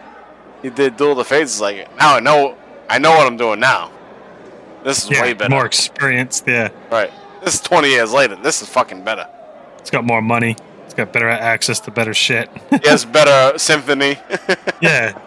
he 0.62 0.70
did 0.70 0.98
Duel 0.98 1.14
of 1.14 1.18
the 1.18 1.26
Fates, 1.26 1.53
it's 1.53 1.62
like 1.62 1.90
now 1.98 2.18
I 2.18 2.20
know 2.20 2.56
I 2.90 2.99
know 2.99 3.12
what 3.12 3.26
I'm 3.28 3.38
doing 3.38 3.60
now. 3.60 3.91
This 4.84 5.03
is 5.03 5.10
Yeah, 5.10 5.22
way 5.24 5.34
better. 5.34 5.49
more 5.49 5.66
experienced. 5.66 6.45
Yeah, 6.48 6.70
Right. 6.91 7.12
This 7.44 7.56
is 7.56 7.62
20 7.62 7.90
years 7.90 8.12
later. 8.12 8.36
This 8.36 8.62
is 8.62 8.70
fucking 8.70 9.03
better. 9.03 9.28
it's 9.80 9.90
got 9.91 10.03
more 10.03 10.22
money. 10.22 10.56
It's 10.86 10.94
got 10.94 11.12
better 11.14 11.30
access 11.30 11.80
to 11.82 11.91
better 11.91 12.14
shit. 12.14 12.49
He 12.84 12.88
has 12.90 13.06
better 13.06 13.57
symphony. 13.57 14.18
yeah, 14.82 15.18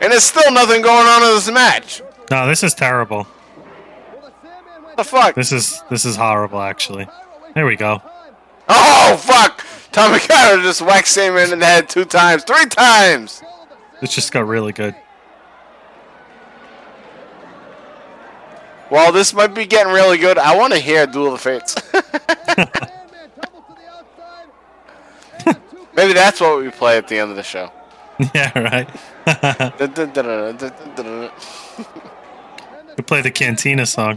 and 0.00 0.12
there's 0.12 0.22
still 0.24 0.50
nothing 0.52 0.82
going 0.82 1.06
on 1.06 1.22
in 1.22 1.28
this 1.34 1.50
match. 1.50 2.02
no, 2.30 2.46
this 2.46 2.62
is 2.62 2.74
terrible. 2.74 3.24
What 3.24 4.96
the 4.96 5.04
fuck? 5.04 5.34
This 5.34 5.52
is 5.52 5.82
this 5.90 6.04
is 6.04 6.16
horrible. 6.16 6.60
Actually, 6.60 7.06
there 7.54 7.66
we 7.66 7.76
go. 7.76 8.00
Oh 8.68 9.16
fuck! 9.16 9.64
Tommy 9.98 10.20
Cairo 10.20 10.62
just 10.62 10.80
whacked 10.80 11.08
Sandman 11.08 11.52
in 11.52 11.58
the 11.58 11.66
head 11.66 11.88
two 11.88 12.04
times, 12.04 12.44
three 12.44 12.66
times. 12.66 13.42
This 14.00 14.14
just 14.14 14.30
got 14.30 14.46
really 14.46 14.70
good. 14.70 14.94
Well, 18.92 19.10
this 19.10 19.34
might 19.34 19.54
be 19.54 19.66
getting 19.66 19.92
really 19.92 20.16
good. 20.16 20.38
I 20.38 20.56
want 20.56 20.72
to 20.72 20.78
hear 20.78 21.04
Duel 21.04 21.34
of 21.34 21.42
the 21.42 21.60
Fates. 21.60 21.74
Maybe 25.96 26.12
that's 26.12 26.40
what 26.40 26.62
we 26.62 26.70
play 26.70 26.96
at 26.96 27.08
the 27.08 27.18
end 27.18 27.30
of 27.30 27.36
the 27.36 27.42
show. 27.42 27.72
yeah, 28.32 28.56
right. 28.56 28.88
Dun, 29.26 29.90
dun, 29.90 30.12
dun, 30.12 30.12
dun, 30.12 30.24
dun, 30.24 30.56
dun, 30.56 30.72
dun, 30.94 31.04
dun. 31.04 31.30
we 32.96 33.02
play 33.02 33.20
the 33.20 33.32
Cantina 33.32 33.84
song. 33.84 34.16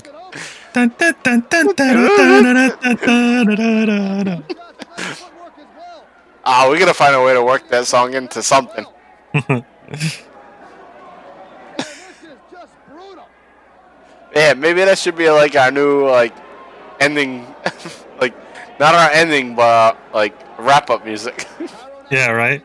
Ah, 6.43 6.65
oh, 6.65 6.71
we 6.71 6.79
gotta 6.79 6.93
find 6.93 7.15
a 7.15 7.21
way 7.21 7.33
to 7.33 7.43
work 7.43 7.67
that 7.69 7.85
song 7.85 8.13
into 8.13 8.41
something. 8.41 8.85
yeah, 14.35 14.53
maybe 14.55 14.83
that 14.83 14.97
should 14.97 15.15
be 15.15 15.29
like 15.29 15.55
our 15.55 15.71
new 15.71 16.07
like 16.07 16.33
ending, 16.99 17.45
like 18.19 18.33
not 18.79 18.95
our 18.95 19.11
ending, 19.11 19.55
but 19.55 19.97
like 20.13 20.33
wrap 20.57 20.89
up 20.89 21.05
music. 21.05 21.45
yeah, 22.11 22.31
right. 22.31 22.63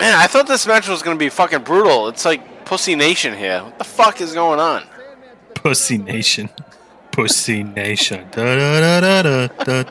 Man, 0.00 0.14
I 0.16 0.28
thought 0.28 0.46
this 0.46 0.64
match 0.66 0.88
was 0.88 1.02
gonna 1.02 1.16
be 1.16 1.28
fucking 1.28 1.64
brutal. 1.64 2.08
It's 2.08 2.24
like 2.24 2.57
Pussy 2.68 2.94
Nation 2.94 3.34
here. 3.34 3.62
What 3.64 3.78
the 3.78 3.84
fuck 3.84 4.20
is 4.20 4.34
going 4.34 4.60
on? 4.60 4.84
Pussy 5.54 5.96
Nation. 5.96 6.50
Pussy 7.10 7.62
Nation. 7.62 8.28
Da, 8.30 9.00
da, 9.00 9.48
da. 9.48 9.84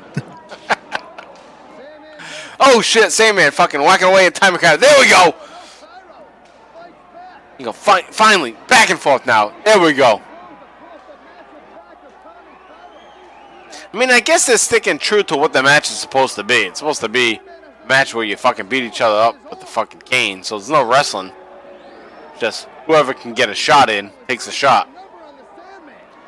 Oh 2.59 2.79
shit, 2.81 3.11
Sandman 3.11 3.51
fucking 3.51 3.81
whacking 3.81 4.09
away 4.09 4.27
at 4.27 4.35
Tommy 4.35 4.59
Cairo. 4.59 4.77
There 4.77 4.93
we 4.99 5.09
go. 5.09 5.33
You 7.57 7.65
go 7.65 7.71
fi- 7.71 8.03
finally 8.03 8.55
back 8.67 8.91
and 8.91 8.99
forth 8.99 9.25
now. 9.25 9.53
There 9.65 9.79
we 9.79 9.93
go. 9.93 10.21
I 13.91 13.97
mean, 13.97 14.11
I 14.11 14.19
guess 14.19 14.45
they're 14.45 14.57
sticking 14.59 14.99
true 14.99 15.23
to 15.23 15.35
what 15.35 15.51
the 15.51 15.63
match 15.63 15.89
is 15.89 15.97
supposed 15.97 16.35
to 16.35 16.43
be. 16.43 16.53
It's 16.53 16.77
supposed 16.77 17.01
to 17.01 17.09
be 17.09 17.39
a 17.83 17.87
match 17.87 18.13
where 18.13 18.23
you 18.23 18.35
fucking 18.35 18.67
beat 18.67 18.83
each 18.83 19.01
other 19.01 19.19
up 19.19 19.49
with 19.49 19.61
the 19.61 19.65
fucking 19.65 20.01
cane. 20.01 20.43
So 20.43 20.59
there's 20.59 20.69
no 20.69 20.87
wrestling. 20.87 21.31
Just 22.39 22.67
whoever 22.85 23.13
can 23.13 23.33
get 23.33 23.49
a 23.49 23.55
shot 23.55 23.89
in 23.89 24.11
takes 24.27 24.47
a 24.47 24.51
shot. 24.51 24.87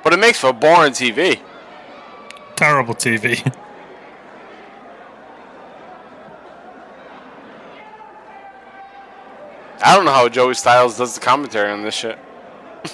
But 0.04 0.14
it 0.14 0.20
makes 0.20 0.40
for 0.40 0.52
boring 0.54 0.94
TV. 0.94 1.40
Terrible 2.56 2.96
TV. 2.96 3.56
I 9.82 9.96
don't 9.96 10.04
know 10.04 10.12
how 10.12 10.28
Joey 10.28 10.56
Styles 10.56 10.98
does 10.98 11.16
the 11.16 11.22
commentary 11.22 11.72
on 11.72 11.84
this 11.84 11.96
shit. 11.96 12.20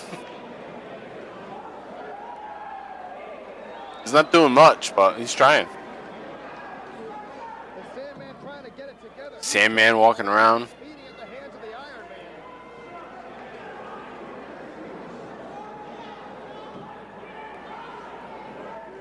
he's 4.04 4.14
not 4.14 4.32
doing 4.32 4.52
much, 4.52 4.96
but 4.96 5.18
he's 5.18 5.34
trying. 5.34 5.68
Sandman 9.40 9.98
walking 9.98 10.28
around. 10.28 10.68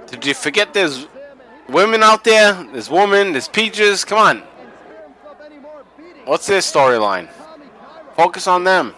Did 0.07 0.27
you 0.27 0.35
forget 0.35 0.75
there's 0.75 1.07
women 1.69 2.03
out 2.03 2.25
there? 2.25 2.53
There's 2.73 2.91
women, 2.91 3.33
there's 3.33 3.49
peaches. 3.49 4.05
Come 4.05 4.19
on. 4.19 4.39
What's 6.25 6.47
their 6.47 6.61
storyline? 6.61 7.29
Focus 8.17 8.47
on 8.47 8.65
them. 8.65 8.95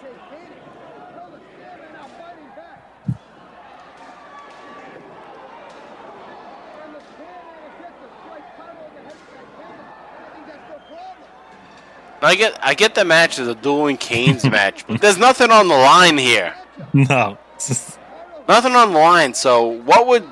I 12.22 12.34
get 12.34 12.58
I 12.62 12.74
get 12.74 12.94
the 12.94 13.04
match 13.04 13.38
is 13.38 13.46
a 13.46 13.54
dueling 13.54 13.96
canes 13.96 14.44
match, 14.50 14.86
but 14.86 15.00
there's 15.00 15.18
nothing 15.18 15.50
on 15.50 15.68
the 15.68 15.74
line 15.74 16.18
here. 16.18 16.54
no. 16.92 17.38
Nothing 18.48 18.74
on 18.76 18.92
the 18.92 18.98
line. 18.98 19.34
So 19.34 19.66
what 19.66 20.06
would 20.06 20.28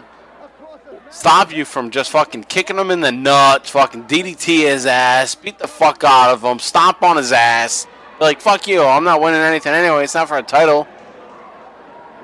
stop 1.10 1.54
you 1.54 1.64
from 1.64 1.90
just 1.90 2.10
fucking 2.10 2.44
kicking 2.44 2.78
him 2.78 2.90
in 2.90 3.00
the 3.00 3.12
nuts, 3.12 3.70
fucking 3.70 4.04
DDT 4.04 4.64
his 4.64 4.86
ass, 4.86 5.34
beat 5.34 5.58
the 5.58 5.68
fuck 5.68 6.02
out 6.04 6.30
of 6.30 6.42
him, 6.42 6.58
stomp 6.58 7.02
on 7.02 7.16
his 7.16 7.32
ass? 7.32 7.86
Like 8.20 8.40
fuck 8.40 8.66
you, 8.66 8.82
I'm 8.82 9.04
not 9.04 9.20
winning 9.20 9.40
anything 9.40 9.72
anyway. 9.72 10.04
It's 10.04 10.14
not 10.14 10.28
for 10.28 10.38
a 10.38 10.42
title. 10.42 10.86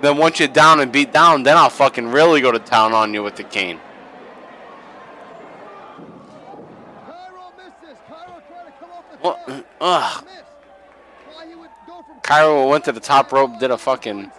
Then 0.01 0.17
once 0.17 0.39
you're 0.39 0.49
down 0.49 0.81
and 0.81 0.91
beat 0.91 1.13
down, 1.13 1.43
then 1.43 1.57
I'll 1.57 1.71
fucking 1.71 2.09
really 2.09 2.41
go 2.41 2.51
to 2.51 2.59
town 2.59 2.93
on 2.93 3.13
you 3.13 3.23
with 3.23 3.37
the 3.37 3.45
cane. 3.45 3.79
Well, 9.23 9.65
ugh. 9.81 10.27
Cairo 12.23 12.69
went 12.69 12.85
to 12.85 12.93
the 12.93 13.01
top 13.01 13.33
rope, 13.33 13.59
did 13.59 13.71
a 13.71 13.77
fucking 13.77 14.31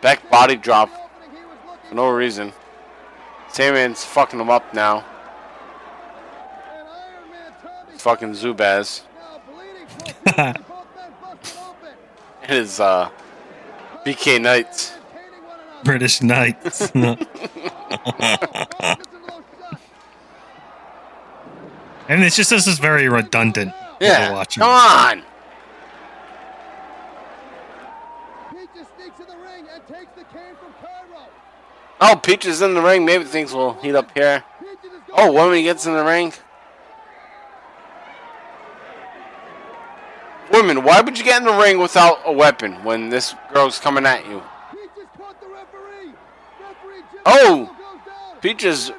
back 0.00 0.30
body 0.30 0.56
drop 0.56 0.88
for 1.88 1.94
no 1.94 2.08
reason. 2.10 2.52
Taman's 3.54 4.04
fucking 4.04 4.40
him 4.40 4.50
up 4.50 4.74
now. 4.74 5.04
Fucking 7.98 8.32
Zubaz. 8.32 9.02
it 10.26 10.60
is 12.50 12.80
uh, 12.80 13.08
BK 14.04 14.40
Knights. 14.40 14.94
British 15.84 16.20
Knights. 16.20 16.90
and 16.94 17.16
it's 22.08 22.34
just 22.34 22.50
this 22.50 22.66
is 22.66 22.80
very 22.80 23.08
redundant. 23.08 23.72
Yeah. 24.00 24.44
Come 24.46 24.68
on. 24.68 25.22
Oh, 32.06 32.16
Peach 32.16 32.44
is 32.44 32.60
in 32.60 32.74
the 32.74 32.82
ring. 32.82 33.06
Maybe 33.06 33.24
things 33.24 33.54
will 33.54 33.72
heat 33.80 33.94
up 33.94 34.10
here. 34.12 34.44
Oh, 35.16 35.32
woman 35.32 35.62
gets 35.62 35.86
in 35.86 35.94
the 35.94 36.04
ring. 36.04 36.34
Women, 40.52 40.84
why 40.84 41.00
would 41.00 41.16
you 41.16 41.24
get 41.24 41.40
in 41.40 41.46
the 41.48 41.54
ring 41.54 41.78
without 41.78 42.18
a 42.26 42.32
weapon 42.32 42.84
when 42.84 43.08
this 43.08 43.34
girl's 43.54 43.78
coming 43.78 44.04
at 44.04 44.26
you? 44.26 44.42
Referee. 45.50 46.12
Referee 46.60 47.02
Oh! 47.24 47.64
Down. 47.64 48.40
Peaches 48.42 48.92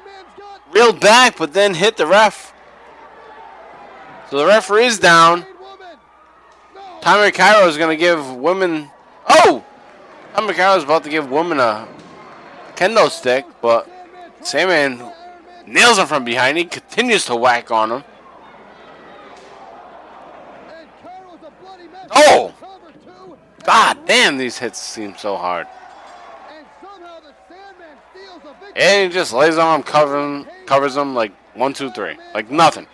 reeled 0.72 0.98
back, 0.98 1.38
but 1.38 1.52
then 1.52 1.74
hit 1.74 1.96
the 1.96 2.08
ref. 2.08 2.52
So 4.30 4.38
the 4.38 4.46
referee's 4.46 4.98
down. 4.98 5.42
Paid 5.42 5.56
Tommy 7.02 7.30
Cairo 7.30 7.68
is 7.68 7.78
going 7.78 7.96
to 7.96 8.00
give 8.00 8.34
women. 8.34 8.90
Oh! 9.28 9.64
Tommy 10.34 10.54
Cairo 10.54 10.76
is 10.76 10.82
about 10.82 11.04
to 11.04 11.08
give 11.08 11.30
women 11.30 11.60
a 11.60 11.86
kendo 12.76 13.10
stick, 13.10 13.44
but 13.60 13.88
Sandman 14.42 15.02
nails 15.66 15.98
him 15.98 16.06
from 16.06 16.24
behind. 16.24 16.58
He 16.58 16.64
continues 16.64 17.24
to 17.26 17.36
whack 17.36 17.70
on 17.70 17.90
him. 17.90 18.04
Oh! 22.14 22.54
God 23.64 23.98
damn, 24.06 24.38
these 24.38 24.58
hits 24.58 24.78
seem 24.78 25.16
so 25.16 25.36
hard. 25.36 25.66
And 28.76 29.10
he 29.10 29.14
just 29.14 29.32
lays 29.32 29.56
on 29.56 29.80
him, 29.80 29.82
covering, 29.82 30.46
covers 30.66 30.96
him 30.96 31.14
like 31.14 31.32
one, 31.54 31.72
two, 31.72 31.90
three. 31.90 32.16
Like 32.34 32.50
nothing. 32.50 32.86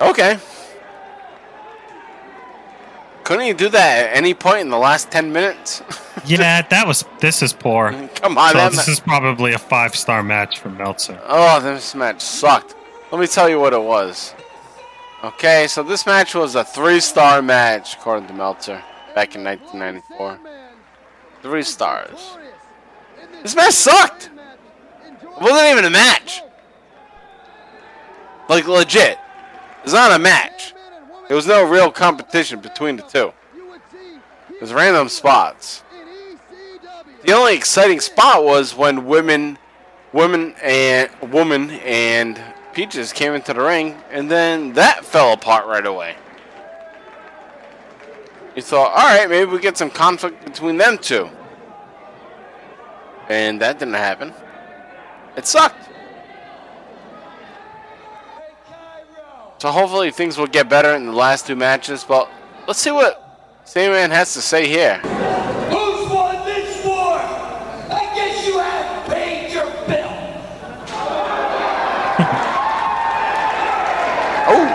Okay. 0.00 0.38
Couldn't 3.24 3.46
he 3.46 3.52
do 3.54 3.68
that 3.70 4.06
at 4.10 4.16
any 4.16 4.34
point 4.34 4.60
in 4.60 4.68
the 4.68 4.78
last 4.78 5.10
10 5.10 5.32
minutes? 5.32 5.82
Yeah, 6.26 6.62
that 6.62 6.86
was. 6.86 7.04
This 7.20 7.42
is 7.42 7.52
poor. 7.52 7.90
Come 8.14 8.38
on, 8.38 8.52
So 8.52 8.70
this 8.70 8.86
ma- 8.86 8.92
is 8.92 9.00
probably 9.00 9.52
a 9.52 9.58
five 9.58 9.94
star 9.94 10.22
match 10.22 10.58
for 10.58 10.70
Meltzer. 10.70 11.20
Oh, 11.26 11.60
this 11.60 11.94
match 11.94 12.22
sucked. 12.22 12.74
Let 13.12 13.20
me 13.20 13.26
tell 13.26 13.46
you 13.46 13.60
what 13.60 13.74
it 13.74 13.82
was. 13.82 14.32
Okay, 15.22 15.66
so 15.66 15.82
this 15.82 16.06
match 16.06 16.34
was 16.34 16.54
a 16.54 16.64
three 16.64 17.00
star 17.00 17.42
match, 17.42 17.94
according 17.96 18.26
to 18.28 18.32
Meltzer, 18.32 18.82
back 19.14 19.34
in 19.34 19.44
1994. 19.44 20.38
Three 21.42 21.62
stars. 21.62 22.38
This 23.42 23.54
match 23.54 23.74
sucked! 23.74 24.30
It 25.06 25.42
wasn't 25.42 25.68
even 25.72 25.84
a 25.84 25.90
match. 25.90 26.42
Like, 28.48 28.66
legit. 28.66 29.18
It's 29.82 29.92
not 29.92 30.12
a 30.12 30.18
match. 30.18 30.73
There 31.28 31.36
was 31.36 31.46
no 31.46 31.64
real 31.64 31.90
competition 31.90 32.60
between 32.60 32.96
the 32.96 33.02
two. 33.02 33.32
It 34.50 34.60
was 34.60 34.72
random 34.72 35.08
spots. 35.08 35.82
The 37.24 37.32
only 37.32 37.56
exciting 37.56 38.00
spot 38.00 38.44
was 38.44 38.76
when 38.76 39.06
women, 39.06 39.58
women 40.12 40.54
and 40.62 41.10
woman 41.32 41.70
and 41.70 42.40
Peaches 42.74 43.12
came 43.12 43.34
into 43.34 43.54
the 43.54 43.60
ring, 43.60 43.96
and 44.10 44.28
then 44.28 44.72
that 44.72 45.04
fell 45.04 45.32
apart 45.32 45.66
right 45.66 45.86
away. 45.86 46.16
You 48.56 48.62
thought, 48.62 48.90
all 48.90 49.16
right, 49.16 49.30
maybe 49.30 49.50
we 49.50 49.60
get 49.60 49.78
some 49.78 49.90
conflict 49.90 50.44
between 50.44 50.76
them 50.76 50.98
two, 50.98 51.30
and 53.28 53.60
that 53.60 53.78
didn't 53.78 53.94
happen. 53.94 54.34
It 55.36 55.46
sucked. 55.46 55.88
So 59.64 59.72
hopefully 59.72 60.10
things 60.10 60.36
will 60.36 60.46
get 60.46 60.68
better 60.68 60.94
in 60.94 61.06
the 61.06 61.12
last 61.12 61.46
two 61.46 61.56
matches. 61.56 62.04
But 62.04 62.30
let's 62.68 62.78
see 62.78 62.90
what 62.90 63.40
Sandman 63.64 64.10
has 64.10 64.34
to 64.34 64.42
say 64.42 64.68
here. 64.68 64.98
Who's 64.98 66.10
won 66.10 66.44
this 66.44 66.84
war? 66.84 67.16
I 67.16 68.12
guess 68.14 68.46
you 68.46 68.58
have 68.58 69.06
paid 69.06 69.54
your 69.54 69.64
bill. 69.88 70.12
Oh! 74.46 74.68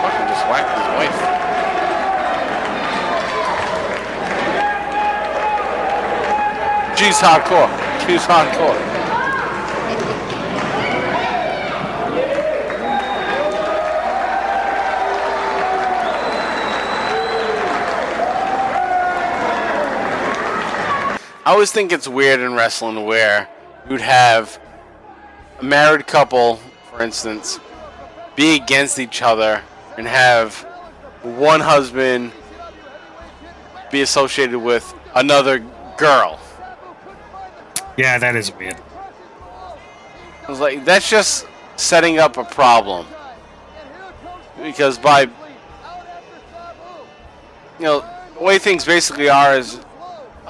Fucking 0.00 0.28
just 0.32 0.44
whacked 0.48 0.72
his 0.78 0.88
wife. 0.96 1.18
She's 6.98 7.18
hardcore. 7.20 7.68
She's 8.06 8.22
hardcore. 8.22 8.89
I 21.50 21.52
always 21.52 21.72
think 21.72 21.90
it's 21.90 22.06
weird 22.06 22.38
in 22.38 22.54
wrestling 22.54 23.04
where 23.06 23.48
you'd 23.88 24.00
have 24.00 24.60
a 25.58 25.64
married 25.64 26.06
couple, 26.06 26.60
for 26.88 27.02
instance, 27.02 27.58
be 28.36 28.54
against 28.54 29.00
each 29.00 29.20
other 29.20 29.60
and 29.98 30.06
have 30.06 30.54
one 31.22 31.58
husband 31.58 32.30
be 33.90 34.02
associated 34.02 34.60
with 34.60 34.94
another 35.16 35.58
girl. 35.98 36.38
Yeah, 37.96 38.16
that 38.18 38.36
is 38.36 38.52
weird. 38.54 38.76
I 40.46 40.48
was 40.48 40.60
like, 40.60 40.84
that's 40.84 41.10
just 41.10 41.48
setting 41.74 42.20
up 42.20 42.36
a 42.36 42.44
problem. 42.44 43.08
Because 44.62 44.98
by, 44.98 45.22
you 45.22 45.28
know, 47.80 48.04
the 48.38 48.44
way 48.44 48.60
things 48.60 48.84
basically 48.84 49.28
are 49.28 49.56
is 49.56 49.80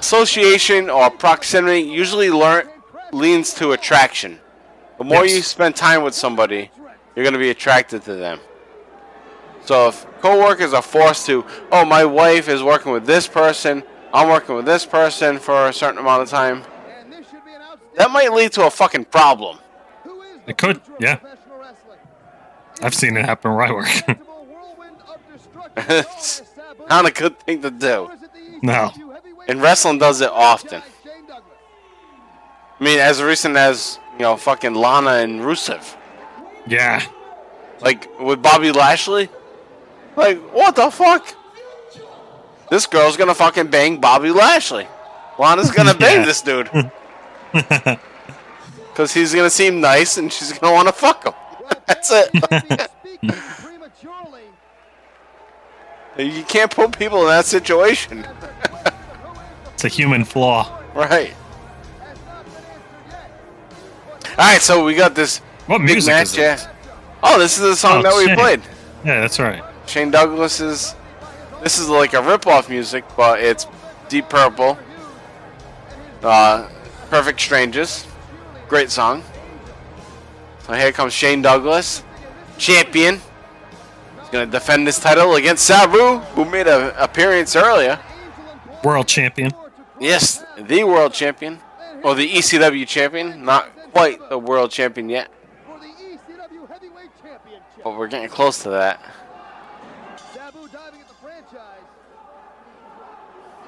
association 0.00 0.88
or 0.90 1.10
proximity 1.10 1.80
usually 1.80 2.30
learn, 2.30 2.68
leans 3.12 3.52
to 3.54 3.72
attraction. 3.72 4.40
The 4.98 5.04
more 5.04 5.24
Yes. 5.24 5.34
you 5.36 5.42
spend 5.42 5.76
time 5.76 6.02
with 6.02 6.14
somebody, 6.14 6.70
you're 7.14 7.22
going 7.22 7.34
to 7.34 7.38
be 7.38 7.50
attracted 7.50 8.02
to 8.04 8.14
them. 8.16 8.40
So 9.64 9.88
if 9.88 10.06
coworkers 10.20 10.72
are 10.72 10.82
forced 10.82 11.26
to, 11.26 11.44
oh, 11.70 11.84
my 11.84 12.04
wife 12.04 12.48
is 12.48 12.62
working 12.62 12.92
with 12.92 13.04
this 13.06 13.26
person, 13.28 13.82
I'm 14.12 14.28
working 14.28 14.54
with 14.56 14.64
this 14.64 14.86
person 14.86 15.38
for 15.38 15.66
a 15.66 15.72
certain 15.72 15.98
amount 15.98 16.22
of 16.22 16.28
time, 16.30 16.64
And 17.02 17.12
this 17.12 17.28
should 17.30 17.44
be 17.44 17.52
an 17.52 17.60
outstanding 17.60 17.96
that 17.96 18.10
might 18.10 18.32
lead 18.32 18.52
to 18.52 18.66
a 18.66 18.70
fucking 18.70 19.04
problem. 19.06 19.58
It 20.46 20.56
could, 20.56 20.80
yeah. 20.98 21.18
I've 22.82 22.94
seen 22.94 23.16
it 23.18 23.24
happen 23.26 23.52
where 23.54 23.66
I 23.66 23.72
work. 23.72 23.86
Invincible 23.86 24.46
whirlwind 24.48 24.96
of 25.06 25.18
destruction 25.32 25.84
it's 25.88 26.40
known 26.40 26.48
as 26.48 26.68
Sabu. 26.78 26.86
not 26.88 27.06
a 27.06 27.12
good 27.12 27.38
thing 27.40 27.60
to 27.62 27.70
do. 27.70 27.96
Or 28.08 28.14
is 28.14 28.22
it 28.22 28.30
the 28.32 28.58
No. 28.62 28.90
And 29.50 29.60
wrestling 29.60 29.98
does 29.98 30.20
it 30.20 30.30
often. 30.30 30.80
franchise, 30.80 30.90
Shane 31.02 31.26
Douglas? 31.26 31.44
I 32.78 32.84
mean, 32.84 32.98
as 33.00 33.20
recent 33.20 33.56
as, 33.56 33.98
you 34.12 34.20
know, 34.20 34.36
fucking 34.36 34.74
Lana 34.74 35.10
and 35.24 35.40
Rusev. 35.40 35.96
yeah. 36.68 37.02
Like, 37.80 38.20
with 38.20 38.42
Bobby 38.42 38.70
Lashley? 38.70 39.28
Like, 40.14 40.38
what 40.54 40.76
the 40.76 40.90
fuck? 40.90 41.34
This 42.70 42.86
girl's 42.86 43.16
gonna 43.16 43.34
fucking 43.34 43.68
bang 43.68 44.00
Bobby 44.00 44.30
Lashley. 44.30 44.86
Lana's 45.38 45.70
gonna 45.72 45.94
bang 45.98 46.24
this 46.24 46.42
dude. 46.42 46.70
Because 48.90 49.14
he's 49.14 49.34
gonna 49.34 49.48
seem 49.48 49.80
nice 49.80 50.18
and 50.18 50.30
she's 50.32 50.52
gonna 50.52 50.74
wanna 50.74 50.92
fuck 50.92 51.24
him. 51.24 51.32
That's 51.86 52.10
it. 52.12 52.90
You 56.18 56.42
can't 56.44 56.70
put 56.70 56.98
people 56.98 57.22
in 57.22 57.28
that 57.28 57.46
situation. 57.46 58.26
It's 59.80 59.84
a 59.86 59.88
human 59.88 60.26
flaw. 60.26 60.78
Right. 60.94 61.32
Alright, 64.32 64.60
so 64.60 64.84
we 64.84 64.94
got 64.94 65.14
this 65.14 65.38
What 65.68 65.78
big 65.78 65.86
music 65.92 66.12
match 66.12 66.22
is 66.26 66.32
this? 66.34 66.66
Oh, 67.22 67.38
this 67.38 67.54
is 67.56 67.62
the 67.62 67.74
song 67.74 68.00
Oh, 68.00 68.02
that 68.02 68.14
we 68.14 68.26
shit. 68.26 68.38
played. 68.38 68.60
Yeah, 69.06 69.20
that's 69.22 69.38
right. 69.38 69.64
Shane 69.86 70.10
Douglas's. 70.10 70.94
This 71.62 71.78
is 71.78 71.88
like 71.88 72.12
a 72.12 72.20
rip-off 72.20 72.68
music, 72.68 73.04
but 73.16 73.40
it's 73.40 73.66
Deep 74.10 74.28
Purple. 74.28 74.78
Uh, 76.22 76.68
Perfect 77.08 77.40
Strangers. 77.40 78.06
Great 78.68 78.90
song. 78.90 79.24
So 80.66 80.74
here 80.74 80.92
comes 80.92 81.14
Shane 81.14 81.40
Douglas, 81.40 82.04
champion. 82.58 83.14
He's 84.20 84.28
gonna 84.30 84.44
defend 84.44 84.86
this 84.86 84.98
title 84.98 85.36
against 85.36 85.66
Sabu, 85.66 86.18
who 86.34 86.44
made 86.44 86.68
an 86.68 86.92
appearance 86.98 87.56
earlier. 87.56 87.98
World 88.84 89.08
champion. 89.08 89.52
Yes, 90.00 90.42
the 90.56 90.84
world 90.84 91.12
champion, 91.12 91.60
or 92.02 92.14
the 92.14 92.26
ECW 92.26 92.88
champion. 92.88 93.44
Not 93.44 93.70
quite 93.92 94.30
the 94.30 94.38
world 94.38 94.70
champion 94.70 95.10
yet, 95.10 95.30
but 97.84 97.98
we're 97.98 98.08
getting 98.08 98.30
close 98.30 98.62
to 98.62 98.70
that. 98.70 99.00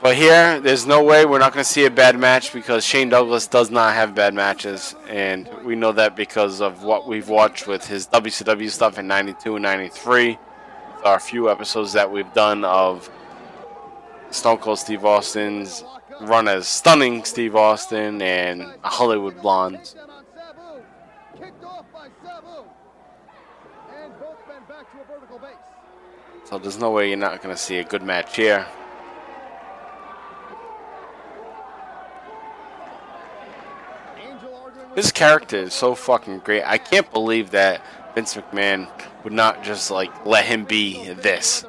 But 0.01 0.17
here, 0.17 0.59
there's 0.59 0.85
no 0.85 1.05
way 1.05 1.25
we're 1.27 1.39
not 1.39 1.53
going 1.53 1.63
to 1.63 1.71
see 1.71 1.85
a 1.85 1.91
bad 1.91 2.19
match 2.19 2.53
because 2.53 2.85
Shane 2.85 3.09
Douglas 3.11 3.47
does 3.47 3.71
not 3.71 3.95
have 3.95 4.17
bad 4.17 4.35
matches, 4.35 4.97
and 5.09 5.49
we 5.65 5.77
know 5.77 5.93
that 5.93 6.17
because 6.17 6.61
of 6.61 6.83
what 6.83 7.07
we've 7.07 7.29
watched 7.29 7.69
with 7.69 7.87
his 7.87 8.09
WCW 8.09 8.71
stuff 8.71 8.99
in 8.99 9.07
'92 9.07 9.57
and 9.57 9.63
'93. 9.63 10.39
Our 11.05 11.21
few 11.21 11.51
episodes 11.51 11.93
that 11.93 12.11
we've 12.11 12.33
done 12.33 12.65
of 12.65 13.11
Stone 14.31 14.59
Cold 14.59 14.79
Steve 14.79 15.05
Austin's 15.05 15.85
run 16.23 16.49
as 16.49 16.69
stunning 16.69 17.25
Steve 17.25 17.57
Austin 17.57 18.23
and 18.23 18.63
Hollywood 18.83 19.43
base. 19.43 19.95
So 26.45 26.59
there's 26.59 26.79
no 26.79 26.91
way 26.91 27.09
you're 27.09 27.17
not 27.17 27.43
going 27.43 27.55
to 27.55 27.61
see 27.61 27.79
a 27.79 27.85
good 27.85 28.03
match 28.03 28.37
here. 28.37 28.67
Angel 34.19 34.55
arguing 34.55 34.89
with 34.91 34.97
His 34.97 35.13
character 35.13 35.57
is 35.57 35.73
so 35.73 35.95
fucking 35.95 36.41
great. 36.41 36.63
I 36.65 36.79
can't 36.79 37.11
believe 37.11 37.53
that 37.53 37.83
Vince 38.15 38.35
McMahon 38.35 38.89
would 39.25 39.33
not 39.33 39.65
just 39.65 39.91
like 39.91 40.27
let 40.27 40.45
him 40.45 40.65
be 40.65 41.13
this 41.15 41.65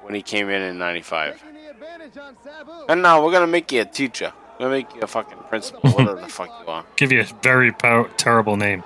when 0.00 0.14
he 0.14 0.22
came 0.22 0.48
in 0.48 0.62
in 0.62 0.78
'95. 0.78 1.53
Taking 1.84 1.98
the 1.98 2.04
advantage 2.04 2.18
on 2.18 2.36
Sabu. 2.44 2.72
And 2.88 3.02
now 3.02 3.24
we're 3.24 3.32
gonna 3.32 3.46
make 3.46 3.70
you 3.72 3.80
a 3.82 3.84
teacher. 3.84 4.32
We're 4.58 4.66
gonna 4.66 4.70
make 4.76 4.94
you 4.94 5.00
a 5.02 5.06
fucking 5.06 5.38
principal, 5.48 5.90
whatever 5.92 6.20
the 6.20 6.28
fuck 6.28 6.48
you 6.64 6.68
are. 6.70 6.84
Give 6.96 7.12
you 7.12 7.20
a 7.20 7.24
very 7.42 7.72
pow- 7.72 8.08
terrible 8.16 8.56
name. 8.56 8.82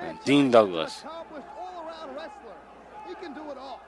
The 0.00 0.14
Dean 0.24 0.50
Douglas. 0.50 1.02
accomplished 1.04 1.46
all-around 1.58 2.14
wrestler. 2.16 2.52
He 3.08 3.14
can 3.14 3.32
do 3.34 3.40
it 3.50 3.58
all. 3.58 3.80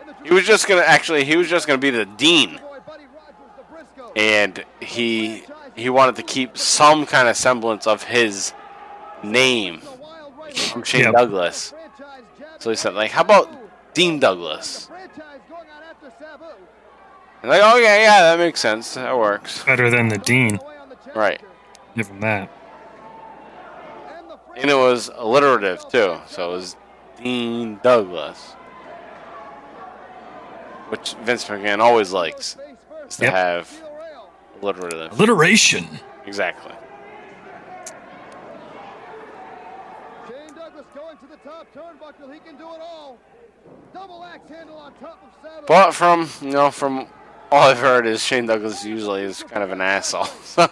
And 0.00 0.08
the 0.10 0.14
He 0.28 0.34
was 0.34 0.44
just 0.46 0.66
gonna 0.68 0.82
actually, 0.82 1.24
he 1.24 1.36
was 1.36 1.48
just 1.48 1.66
gonna 1.66 1.78
be 1.78 1.90
the 1.90 2.06
dean, 2.06 2.56
boy 2.56 2.78
Buddy 2.86 3.04
Rogers, 3.04 3.34
the 3.56 3.62
Briscoe. 3.74 4.12
and 4.16 4.64
he 4.80 5.44
he 5.76 5.88
wanted 5.90 6.16
to 6.16 6.22
keep 6.22 6.58
some 6.58 7.06
kind 7.06 7.28
of 7.28 7.36
semblance 7.36 7.86
of 7.86 8.02
his 8.04 8.52
name 9.22 9.80
The 9.80 10.52
from 10.58 10.82
Shane 10.82 11.04
Yep. 11.04 11.12
Douglas. 11.14 11.72
So 12.58 12.68
he 12.70 12.76
said, 12.76 12.94
like, 12.94 13.10
how 13.12 13.22
about 13.22 13.48
Dean 13.94 14.18
Douglas? 14.18 14.86
franchise 14.86 15.40
going 15.48 15.62
on 15.70 15.82
after 15.88 16.12
Sabu. 16.18 16.44
And 17.42 17.50
like, 17.50 17.62
oh 17.64 17.76
yeah, 17.76 17.96
yeah, 17.98 18.20
that 18.22 18.38
makes 18.38 18.60
sense. 18.60 18.94
That 18.94 19.16
works. 19.16 19.64
Better 19.64 19.88
than 19.90 20.08
the 20.08 20.18
Dean. 20.18 20.56
Away 20.56 20.76
on 20.76 20.88
the 20.90 20.96
Right. 21.18 21.38
challenger. 21.40 21.46
Give 21.96 22.06
him 22.08 22.20
that. 22.20 22.50
And 24.56 24.70
it 24.70 24.74
was 24.76 25.10
alliterative 25.14 25.88
too, 25.88 26.18
so 26.26 26.50
it 26.50 26.54
was 26.54 26.76
Dean 27.22 27.80
Douglas, 27.82 28.52
which 30.90 31.14
Vince 31.22 31.44
McMahon 31.46 31.78
always 31.80 32.12
likes 32.12 32.56
is 33.08 33.16
to 33.16 33.24
Yep. 33.24 33.32
have 33.34 33.82
alliterative. 34.60 35.12
Alliteration. 35.12 36.00
Exactly. 36.26 36.72
Shane 40.28 40.54
Douglas 40.54 40.84
going 40.94 41.16
to 41.16 41.26
the 41.26 41.36
top 41.38 41.66
turnbuckle. 41.74 42.32
He 42.34 42.40
can 42.40 42.56
do 42.56 42.64
it 42.74 42.80
all. 42.82 43.18
Double 43.94 44.24
axe 44.24 44.48
handle 44.48 44.76
on 44.76 44.92
top 44.94 45.18
of 45.24 45.42
Sabu. 45.42 45.66
But 45.66 45.92
from 45.92 46.28
you 46.42 46.50
know 46.50 46.70
from 46.70 47.06
all 47.50 47.68
I've 47.70 47.78
heard 47.78 48.06
is 48.06 48.22
Shane 48.22 48.46
Douglas 48.46 48.84
usually 48.84 49.22
is 49.22 49.42
kind 49.42 49.62
of 49.62 49.70
an 49.72 49.80
asshole. 49.80 50.26
So 50.50 50.68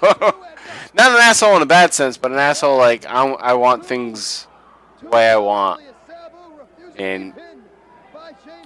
not 0.95 1.13
an 1.13 1.19
asshole 1.19 1.57
in 1.57 1.63
a 1.63 1.67
bad 1.67 1.93
sense, 1.95 2.17
but 2.17 2.33
an 2.33 2.39
asshole 2.39 2.77
like 2.77 3.07
I, 3.07 3.27
I 3.27 3.55
want 3.55 3.85
things 3.87 4.47
the 5.03 5.09
way 5.09 5.31
I 5.31 5.37
want. 5.37 5.83
And 6.97 7.35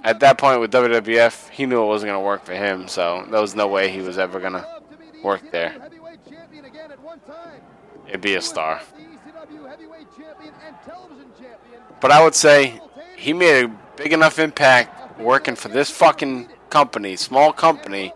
At 0.03 0.19
that 0.21 0.37
point 0.37 0.59
with 0.59 0.71
WWF, 0.71 1.49
he 1.49 1.65
knew 1.65 1.81
it 1.83 1.87
wasn't 1.87 2.09
gonna 2.09 2.21
work 2.21 2.43
for 2.43 2.53
him, 2.53 2.87
so 2.87 3.25
there 3.29 3.39
was 3.41 3.55
no 3.55 3.67
way 3.67 3.89
he 3.89 4.01
was 4.01 4.17
ever 4.17 4.39
gonna 4.39 4.67
work 5.23 5.51
there. 5.51 5.75
It'd 8.07 8.21
be 8.21 8.35
a 8.35 8.41
star. 8.41 8.81
But 12.01 12.11
I 12.11 12.23
would 12.23 12.35
say 12.35 12.81
he 13.15 13.33
made 13.33 13.65
a 13.65 13.67
big 13.95 14.11
enough 14.11 14.39
impact 14.39 15.19
working 15.19 15.55
for 15.55 15.69
this 15.69 15.89
fucking 15.89 16.49
company, 16.73 17.15
small 17.15 17.53
company, 17.53 18.11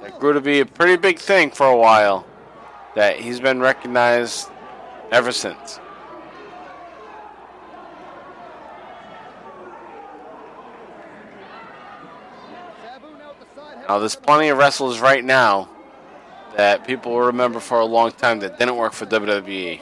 that 0.00 0.20
grew 0.20 0.32
to 0.32 0.40
be 0.40 0.60
a 0.60 0.64
pretty 0.64 0.96
big 0.96 1.18
thing 1.18 1.50
for 1.50 1.66
a 1.66 1.76
while, 1.76 2.24
that 2.94 3.18
he's 3.18 3.40
been 3.40 3.58
recognized 3.58 4.48
ever 5.10 5.32
since. 5.32 5.80
Now, 13.88 13.98
there's 13.98 14.14
plenty 14.14 14.50
of 14.50 14.58
wrestlers 14.58 15.00
right 15.00 15.24
now 15.24 15.68
that 16.56 16.86
people 16.86 17.10
will 17.10 17.26
remember 17.26 17.58
for 17.58 17.80
a 17.80 17.84
long 17.84 18.12
time 18.12 18.38
that 18.38 18.56
didn't 18.56 18.76
work 18.76 18.92
for. 18.92 19.04
WWE. 19.04 19.80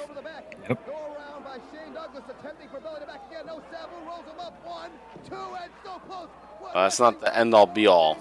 Uh, 6.75 6.83
that's 6.83 6.99
not 6.99 7.21
the 7.21 7.37
end 7.37 7.55
all 7.55 7.67
be 7.67 7.87
all. 7.87 8.19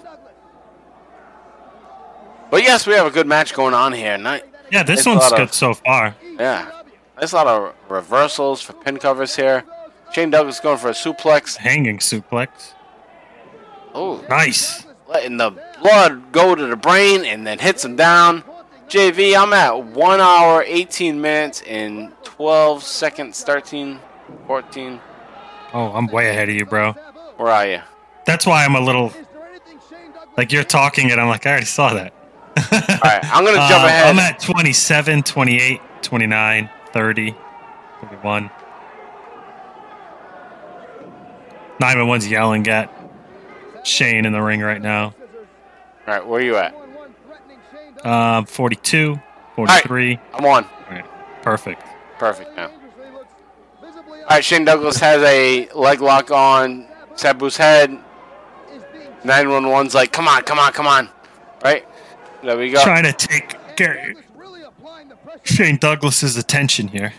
But 2.52 2.62
yes, 2.64 2.86
we 2.86 2.94
have 2.94 3.08
a 3.08 3.12
good 3.12 3.28
match 3.28 3.54
going 3.54 3.74
on 3.74 3.94
here. 3.94 4.18
Yeah, 4.72 4.84
this 4.84 5.06
one's 5.06 5.22
lot 5.22 5.32
of- 5.34 5.38
good 5.40 5.54
so 5.54 5.74
far. 5.74 6.16
yeah, 6.40 6.68
there's 7.18 7.34
a 7.34 7.36
lot 7.36 7.48
of 7.48 7.74
reversals 7.90 8.62
for 8.62 8.74
pin 8.74 8.98
covers 8.98 9.36
here. 9.36 9.64
Shane 10.14 10.30
Douglas 10.30 10.60
going 10.60 10.78
for 10.78 10.90
a 10.90 10.94
suplex. 10.94 11.58
Hanging 11.58 11.98
suplex. 11.98 12.50
Oh, 13.96 14.24
Nice. 14.30 14.86
letting 15.08 15.38
the 15.38 15.52
blood 15.82 16.32
go 16.32 16.54
to 16.54 16.66
the 16.68 16.76
brain 16.76 17.26
and 17.26 17.46
then 17.48 17.58
hits 17.60 17.84
him 17.84 17.96
down. 17.96 18.44
JV, 18.88 19.36
I'm 19.36 19.54
at 19.54 19.84
1 19.84 20.22
hour, 20.22 20.64
18 20.68 21.20
minutes, 21.20 21.64
and 21.68 22.12
12 22.24 22.84
seconds, 22.84 23.44
13, 23.44 24.00
14. 24.46 25.00
Oh, 25.74 25.92
I'm 25.94 26.06
way 26.08 26.30
ahead 26.30 26.50
of 26.50 26.56
you, 26.56 26.66
bro. 26.66 26.94
Where 27.38 27.50
are 27.52 27.66
you? 27.68 27.82
That's 28.26 28.45
why 28.45 28.64
I'm 28.66 28.76
a 28.76 28.80
little 28.82 29.12
like 30.38 30.52
you're 30.52 30.64
talking 30.64 31.12
and 31.12 31.20
I'm 31.20 31.28
like, 31.28 31.45
I 31.45 31.52
already 31.52 31.66
saw 31.66 31.94
that. 31.94 32.14
All 32.58 33.00
right, 33.04 33.20
I'm 33.26 33.44
going 33.44 33.56
to 33.60 33.68
jump 33.68 33.84
Uh, 33.84 33.88
ahead. 33.88 34.08
I'm 34.08 34.20
at 34.20 34.40
27, 34.40 35.24
28, 35.24 35.82
29, 36.02 36.70
30, 36.91 37.36
31. 38.02 38.50
Heyman 41.80 42.30
yelling 42.30 42.68
at 42.68 42.90
Shane 43.84 44.26
in 44.26 44.32
the 44.34 44.41
ring 44.41 44.62
right 44.62 44.82
now. 44.82 45.14
All 46.08 46.14
right, 46.14 46.26
where 46.26 46.40
are 46.40 46.44
you 46.44 46.56
at? 46.56 46.74
Um, 48.06 48.45
42, 48.45 49.20
43. 49.56 50.20
I'm 50.34 50.45
on. 50.45 50.64
All 50.64 50.72
right, 50.90 51.06
perfect. 51.41 51.84
Perfect 52.18 52.56
now. 52.56 52.70
All 53.82 54.28
right, 54.30 54.44
Shane 54.45 54.64
Douglas 54.66 54.98
has 54.98 55.22
a 55.24 55.68
leg 55.74 56.02
lock 56.02 56.32
on 56.32 56.88
Sabu's 57.16 57.58
head. 57.58 57.98
911's 59.24 59.95
like, 59.95 60.12
come 60.12 60.28
on, 60.28 60.44
come 60.44 60.60
on, 60.60 60.72
come 60.74 60.88
on. 60.88 61.10
Right? 61.64 61.86
There 62.44 62.58
we 62.58 62.70
go. 62.72 62.84
Trying 62.84 63.04
to 63.06 63.14
take 63.14 63.56
Gary, 63.76 64.16
Shane 65.44 65.78
Douglas's 65.78 66.38
attention 66.38 66.90
here. 66.90 67.14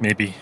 Maybe 0.00 0.34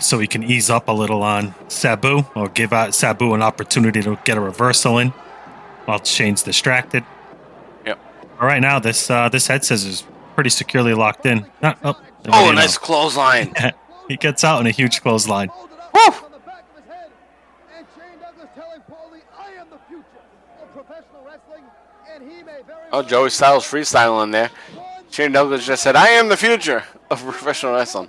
so 0.00 0.18
he 0.18 0.26
can 0.26 0.42
ease 0.42 0.70
up 0.70 0.88
a 0.88 0.92
little 0.92 1.22
on 1.22 1.54
Sabu 1.68 2.24
or 2.34 2.48
give 2.48 2.72
out 2.72 2.94
Sabu 2.94 3.34
an 3.34 3.42
opportunity 3.42 4.02
to 4.02 4.18
get 4.24 4.36
a 4.38 4.40
reversal 4.40 4.98
in 4.98 5.10
while 5.84 6.02
Shane's 6.02 6.42
distracted. 6.42 7.04
Yep. 7.84 7.98
All 8.40 8.46
right, 8.46 8.60
now 8.60 8.78
this 8.78 9.10
uh, 9.10 9.28
this 9.28 9.46
head 9.46 9.64
scissors 9.64 10.00
is 10.00 10.04
pretty 10.34 10.50
securely 10.50 10.94
locked 10.94 11.26
in. 11.26 11.46
Oh, 11.62 11.94
Oh, 12.28 12.40
you 12.40 12.46
know? 12.46 12.60
nice 12.60 12.76
clothesline. 12.78 13.54
he 14.08 14.16
gets 14.16 14.42
out 14.42 14.60
in 14.60 14.66
a 14.66 14.70
huge 14.70 15.00
clothesline. 15.00 15.48
Woo! 15.94 16.14
Oh, 22.96 23.02
Joey 23.02 23.28
Styles 23.28 23.66
freestyling 23.66 24.32
there. 24.32 24.50
Shane 25.10 25.30
Douglas 25.30 25.66
just 25.66 25.82
said, 25.82 25.96
I 25.96 26.08
am 26.12 26.30
the 26.30 26.36
future 26.36 26.82
of 27.10 27.20
professional 27.22 27.74
wrestling. 27.74 28.08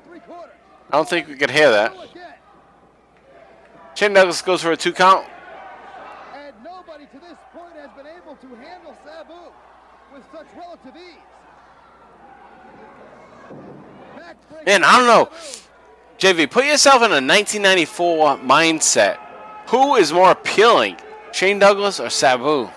I 0.90 0.96
don't 0.96 1.10
think 1.10 1.28
we 1.28 1.36
could 1.36 1.52
hear 1.52 1.70
that. 1.72 1.94
Shane 3.96 4.14
Douglas 4.14 4.42
goes 4.42 4.62
for 4.62 4.72
a 4.72 4.78
two 4.78 4.94
count. 4.94 5.28
And 6.34 6.56
nobody 6.64 7.06
to 7.06 7.20
this 7.20 7.38
point 7.54 7.74
has 7.76 7.90
been 7.98 8.08
able 8.08 8.38
to 8.38 8.48
handle 8.64 8.96
Sabu 9.04 9.34
with 10.14 10.24
such 10.32 10.48
relative 10.56 10.96
ease. 10.96 11.18
Man, 14.66 14.86
I 14.86 14.98
don't 15.00 15.08
know. 15.08 15.30
JV, 16.18 16.50
put 16.50 16.64
yourself 16.64 17.04
in 17.04 17.12
a 17.12 17.20
1994 17.20 18.38
mindset. 18.38 19.18
Who 19.68 19.96
is 19.96 20.14
more 20.14 20.32
appealing, 20.32 20.96
Shane 21.34 21.60
Douglas 21.60 22.00
or 22.00 22.10
Sabu? 22.10 22.70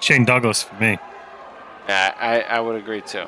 Shane 0.00 0.24
Douglas 0.24 0.62
for 0.62 0.74
me. 0.76 0.98
Yeah, 1.88 2.14
I, 2.18 2.40
I 2.42 2.60
would 2.60 2.76
agree 2.76 3.00
too. 3.00 3.24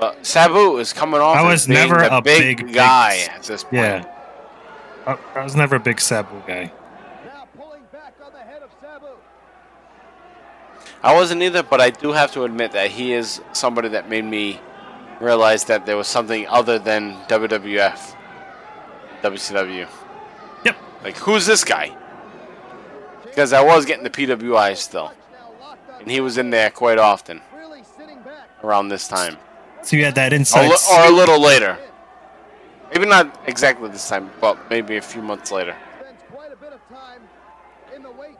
But 0.00 0.24
Sabu 0.26 0.78
is 0.78 0.92
coming 0.92 1.20
off 1.20 1.36
I 1.36 1.40
as 1.46 1.52
was 1.52 1.66
being 1.66 1.88
never 1.88 2.00
the 2.02 2.16
a 2.16 2.22
big, 2.22 2.56
big- 2.58 2.66
big- 2.66 2.74
guy 2.74 3.18
at 3.30 3.42
this 3.44 3.62
point. 3.62 3.74
Yeah. 3.74 4.10
I, 5.06 5.18
I 5.34 5.44
was 5.44 5.54
never 5.54 5.76
a 5.76 5.80
big 5.80 6.00
Sabu 6.00 6.40
guy. 6.46 6.72
Now 7.26 7.46
pulling 7.56 7.82
back 7.92 8.14
on 8.24 8.32
the 8.32 8.38
head 8.38 8.62
of 8.62 8.70
Sabu. 8.80 9.06
I 11.02 11.14
wasn't 11.14 11.42
either, 11.42 11.62
but 11.62 11.80
I 11.80 11.90
do 11.90 12.12
have 12.12 12.32
to 12.32 12.44
admit 12.44 12.72
that 12.72 12.90
he 12.90 13.12
is 13.12 13.40
somebody 13.52 13.88
that 13.90 14.08
made 14.08 14.24
me 14.24 14.60
realize 15.20 15.64
that 15.66 15.86
there 15.86 15.96
was 15.96 16.08
something 16.08 16.46
other 16.48 16.78
than 16.78 17.14
WWF, 17.28 18.16
WCW. 19.22 19.86
Yep. 20.64 20.76
Like, 21.04 21.16
who's 21.18 21.46
this 21.46 21.62
guy? 21.64 21.94
Because 23.34 23.52
I 23.52 23.62
was 23.64 23.84
getting 23.84 24.04
the 24.04 24.10
PWI 24.10 24.76
still, 24.76 25.12
and 25.98 26.08
he 26.10 26.20
was 26.20 26.38
in 26.38 26.50
there 26.50 26.70
quite 26.70 26.98
often 26.98 27.40
Really 27.56 27.82
sitting 27.98 28.20
back. 28.22 28.48
around 28.62 28.88
this 28.90 29.08
time, 29.08 29.36
So 29.82 29.96
you 29.96 30.04
had 30.04 30.14
that 30.14 30.32
insight. 30.32 30.70
li- 30.70 30.76
or 30.92 31.06
a 31.06 31.10
little 31.10 31.40
later. 31.40 31.76
Maybe 32.92 33.06
not 33.06 33.36
exactly 33.48 33.88
this 33.88 34.08
time, 34.08 34.30
but 34.40 34.70
maybe 34.70 34.96
a 34.96 35.02
few 35.02 35.20
months 35.20 35.50
later. 35.50 35.74
Spends 35.98 36.22
quite 36.32 36.52
a 36.52 36.56
bit 36.56 36.72
of 36.74 36.80
time 36.88 37.22
in 37.96 38.02
the 38.04 38.10
weights. 38.12 38.36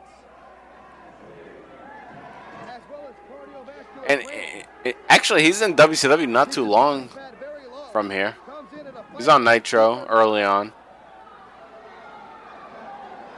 As 2.69 2.79
well 2.89 3.01
as 3.09 3.15
cardiovascular 3.29 4.09
And 4.09 4.21
eh, 4.31 4.63
eh, 4.85 4.93
actually, 5.09 5.43
he's 5.43 5.61
in 5.61 5.75
WCW 5.75 6.29
not 6.29 6.53
too 6.53 6.63
long 6.65 7.09
Fat 7.09 7.33
very 7.37 7.65
low. 7.69 7.83
from 7.91 8.09
here. 8.11 8.37
Comes 8.45 8.71
in 8.79 8.87
at 8.87 8.93
a 8.95 9.03
He's 9.17 9.27
on 9.27 9.43
Nitro 9.43 10.05
early 10.07 10.41
on. 10.43 10.71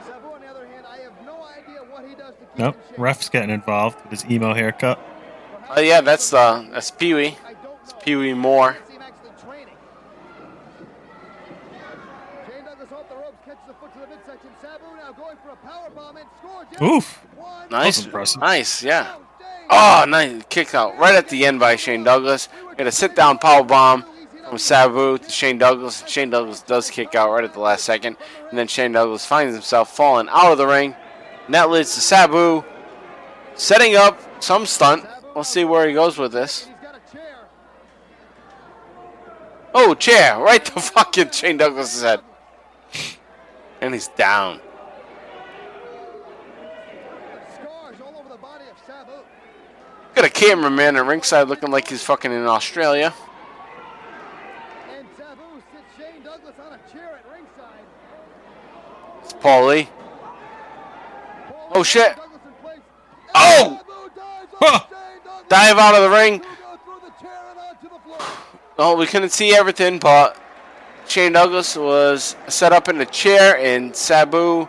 Sabu, 0.06 0.28
on 0.28 0.40
the 0.40 0.46
other 0.46 0.66
hand, 0.68 0.86
I 0.88 0.98
have 0.98 1.12
no 1.26 1.42
idea 1.44 1.80
what 1.90 2.04
he 2.08 2.14
does 2.14 2.34
to 2.34 2.40
keep 2.40 2.46
Nope. 2.58 2.76
Ref's 2.96 3.28
getting 3.28 3.50
involved 3.50 4.02
with 4.02 4.20
his 4.20 4.30
emo 4.30 4.52
haircut. 4.52 4.98
Oh 5.70 5.80
yeah, 5.80 6.00
that's 6.00 6.32
uh, 6.32 6.66
that's 6.72 6.90
Pee 6.90 7.14
Wee. 7.14 7.36
I. 7.44 7.54
Pee 8.02 8.16
Wee 8.16 8.34
Moore. 8.34 8.70
I 8.70 8.88
see 8.88 8.94
him 8.94 9.02
actually 9.02 9.30
training. 9.44 9.74
Shane 12.46 12.64
Douglas 12.64 12.92
off 12.92 13.08
the 13.08 13.14
ropes, 13.14 13.36
catches 13.44 13.66
the 13.66 13.74
foot 13.74 13.92
to 13.92 14.00
the 14.00 14.06
midsection. 14.06 14.50
Sabu 14.60 14.84
now 14.96 15.12
going 15.12 15.36
for 15.42 15.50
a 15.50 15.56
power 15.56 15.90
bomb 15.90 16.16
and 16.16 16.26
Oof. 16.82 17.24
Nice, 17.70 18.06
nice, 18.36 18.82
yeah. 18.82 19.16
Oh, 19.70 20.04
nice 20.08 20.42
kick 20.48 20.74
out 20.74 20.96
right 20.98 21.14
at 21.14 21.28
the 21.28 21.44
end 21.44 21.60
by 21.60 21.76
Shane 21.76 22.02
Douglas. 22.02 22.48
Get 22.76 22.86
a 22.86 22.92
sit 22.92 23.14
down 23.14 23.38
power 23.38 23.62
bomb 23.62 24.04
from 24.48 24.58
Sabu 24.58 25.18
to 25.18 25.30
Shane 25.30 25.58
Douglas. 25.58 26.02
Shane 26.06 26.30
Douglas 26.30 26.62
does 26.62 26.90
kick 26.90 27.14
out 27.14 27.30
right 27.30 27.44
at 27.44 27.52
the 27.52 27.60
last 27.60 27.84
second, 27.84 28.16
and 28.48 28.58
then 28.58 28.68
Shane 28.68 28.92
Douglas 28.92 29.26
finds 29.26 29.54
himself 29.54 29.94
falling 29.94 30.28
out 30.30 30.52
of 30.52 30.58
the 30.58 30.66
ring. 30.66 30.94
And 31.48 31.54
that 31.54 31.70
leads 31.70 31.94
to 31.94 32.02
Sabu 32.02 32.62
setting 33.54 33.96
up 33.96 34.20
some 34.44 34.66
stunt. 34.66 35.06
We'll 35.34 35.44
see 35.44 35.64
where 35.64 35.88
he 35.88 35.94
goes 35.94 36.18
with 36.18 36.30
this. 36.30 36.68
Oh, 39.74 39.94
chair 39.94 40.38
right 40.40 40.62
to 40.62 40.72
fucking 40.72 41.30
Shane 41.30 41.56
Douglas's 41.56 42.02
head, 42.02 42.20
and 43.80 43.94
he's 43.94 44.08
down. 44.08 44.60
Got 50.14 50.26
a 50.26 50.28
cameraman 50.28 50.96
at 50.96 51.06
ringside 51.06 51.48
looking 51.48 51.70
like 51.70 51.88
he's 51.88 52.02
fucking 52.02 52.30
in 52.30 52.44
Australia. 52.44 53.14
It's 54.90 55.16
Sabu 55.16 55.62
sits 55.72 55.96
Shane 55.96 56.22
Douglas 56.22 56.56
on 56.58 56.74
a 56.74 56.92
chair 56.92 57.20
at 57.24 57.32
ringside. 57.32 57.86
It's 59.22 59.32
Paulie. 59.32 59.88
Paul 61.48 61.57
Oh, 61.72 61.82
shit. 61.82 62.14
Oh! 63.34 63.80
Huh. 64.60 64.80
Dive 65.48 65.78
out 65.78 65.94
of 65.94 66.02
the 66.02 66.16
ring. 66.16 66.42
Oh, 68.78 68.96
we 68.96 69.06
couldn't 69.06 69.30
see 69.30 69.54
everything, 69.54 69.98
but 69.98 70.40
Shane 71.06 71.32
Douglas 71.32 71.76
was 71.76 72.36
set 72.48 72.72
up 72.72 72.88
in 72.88 73.00
a 73.00 73.06
chair, 73.06 73.56
and 73.58 73.94
Sabu 73.96 74.68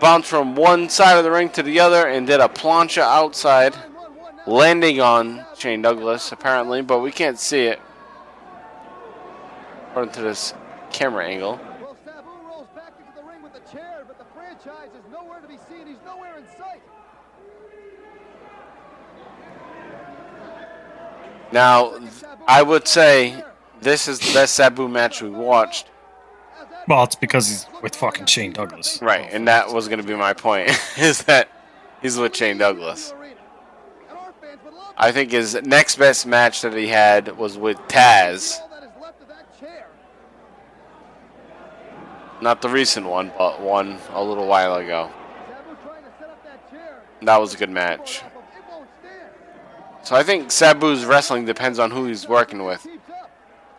bounced 0.00 0.28
from 0.28 0.54
one 0.54 0.88
side 0.88 1.18
of 1.18 1.24
the 1.24 1.30
ring 1.30 1.50
to 1.50 1.62
the 1.62 1.78
other 1.80 2.08
and 2.08 2.26
did 2.26 2.40
a 2.40 2.48
plancha 2.48 3.02
outside, 3.02 3.74
landing 4.46 5.00
on 5.00 5.44
Shane 5.58 5.82
Douglas 5.82 6.32
apparently, 6.32 6.82
but 6.82 7.00
we 7.00 7.12
can't 7.12 7.38
see 7.38 7.66
it 7.66 7.80
according 9.90 10.12
to 10.14 10.22
this 10.22 10.54
camera 10.90 11.26
angle. 11.26 11.60
Well, 11.80 11.96
Sabu 12.04 12.28
rolls 12.46 12.68
back 12.74 12.92
into 12.98 13.20
the 13.20 13.26
ring 13.26 13.42
with 13.42 13.52
the 13.52 13.60
chair, 13.70 14.04
but 14.06 14.18
the 14.18 14.24
franchise 14.34 14.88
is 14.88 15.12
nowhere 15.12 15.40
to 15.40 15.48
be 15.48 15.58
seen. 15.68 15.86
He's 15.86 15.96
nowhere 16.04 16.38
in 16.38 16.44
sight. 16.58 16.80
Now, 21.52 21.98
I 22.46 22.62
would 22.62 22.86
say 22.86 23.42
this 23.80 24.08
is 24.08 24.18
the 24.20 24.32
best 24.32 24.54
Sabu 24.54 24.88
match 24.88 25.22
we 25.22 25.30
watched. 25.30 25.88
Well, 26.86 27.04
it's 27.04 27.14
because 27.14 27.48
he's 27.48 27.66
with 27.82 27.94
fucking 27.96 28.26
Shane 28.26 28.52
Douglas. 28.52 29.00
Right, 29.02 29.28
and 29.30 29.46
that 29.48 29.72
was 29.72 29.88
going 29.88 30.00
to 30.00 30.06
be 30.06 30.14
my 30.14 30.32
point, 30.32 30.70
is 30.98 31.22
that 31.24 31.48
he's 32.02 32.16
with 32.16 32.34
Shane 32.36 32.58
Douglas. 32.58 33.12
Arena. 33.12 33.34
And 34.08 34.18
our 34.18 34.32
fans 34.40 34.58
would 34.64 34.74
love 34.74 34.94
I 34.96 35.12
think 35.12 35.32
his 35.32 35.54
next 35.62 35.96
best 35.96 36.26
match 36.26 36.62
that 36.62 36.74
he 36.74 36.88
had 36.88 37.36
was 37.36 37.58
with 37.58 37.76
Taz. 37.88 38.60
all 38.60 38.68
that 38.68 38.82
is 38.82 38.90
left 39.00 39.22
of 39.22 39.28
that 39.28 39.60
chair. 39.60 39.86
Not 42.40 42.62
the 42.62 42.68
recent 42.68 43.06
one, 43.06 43.32
but 43.36 43.60
one 43.60 43.98
a 44.12 44.22
little 44.22 44.46
while 44.46 44.76
ago. 44.76 45.10
Sabu 45.46 45.76
trying 45.82 46.02
to 46.02 46.10
set 46.18 46.28
up 46.28 46.44
that 46.44 46.70
chair. 46.70 47.02
That 47.22 47.40
was 47.40 47.54
a 47.54 47.56
good 47.56 47.70
match. 47.70 48.22
It 50.10 50.16
won't 50.16 50.52
stand. 50.52 50.52
So 50.52 50.64
I 50.64 50.70
think 50.70 50.80
Sabu's 50.80 51.04
wrestling 51.04 51.44
depends 51.44 51.78
on 51.78 51.90
who 51.90 52.06
he's 52.06 52.28
working 52.28 52.64
with. 52.64 52.86